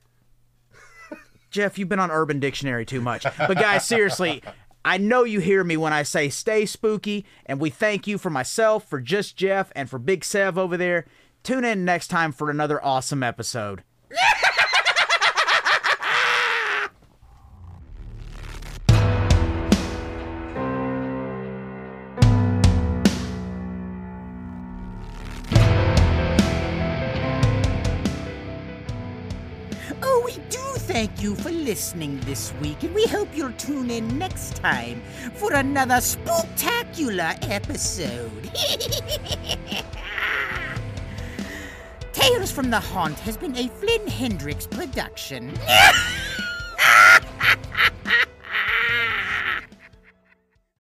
Jeff, 1.51 1.79
you've 1.79 1.89
been 1.89 2.01
on 2.01 2.11
Urban 2.11 2.41
Dictionary 2.41 2.87
too 2.87 3.01
much. 3.01 3.27
But 3.37 3.59
guys, 3.59 3.87
seriously, 3.87 4.43
I 4.85 4.97
know 4.97 5.25
you 5.25 5.39
hear 5.39 5.63
me 5.63 5.77
when 5.77 5.93
I 5.93 6.03
say 6.03 6.31
stay 6.31 6.67
spooky, 6.67 7.27
and 7.47 7.61
we 7.61 7.71
thank 7.71 8.07
you 8.07 8.19
for 8.19 8.31
myself, 8.31 8.89
for 8.89 9.01
just 9.01 9.37
Jeff, 9.37 9.71
and 9.77 9.89
for 9.89 9.99
Big 9.99 10.25
Sev 10.25 10.57
over 10.57 10.77
there. 10.77 11.05
Tune 11.43 11.65
in 11.65 11.85
next 11.85 12.09
time 12.09 12.33
for 12.33 12.51
another 12.51 12.83
awesome 12.85 13.23
episode. 13.23 13.85
thank 31.07 31.21
you 31.21 31.35
for 31.35 31.51
listening 31.51 32.21
this 32.21 32.55
week, 32.61 32.81
and 32.85 32.95
we 32.95 33.05
hope 33.07 33.27
you'll 33.35 33.53
tune 33.55 33.91
in 33.91 34.07
next 34.19 34.55
time 34.55 35.03
for 35.35 35.53
another 35.55 36.01
spectacular 36.01 37.35
episode. 37.43 38.31
Tales 42.13 42.53
from 42.53 42.71
the 42.71 42.79
Haunt 42.79 43.19
has 43.19 43.37
been 43.37 43.57
a 43.57 43.67
Flynn 43.67 44.07
Hendrix 44.07 44.69
production. 44.69 45.53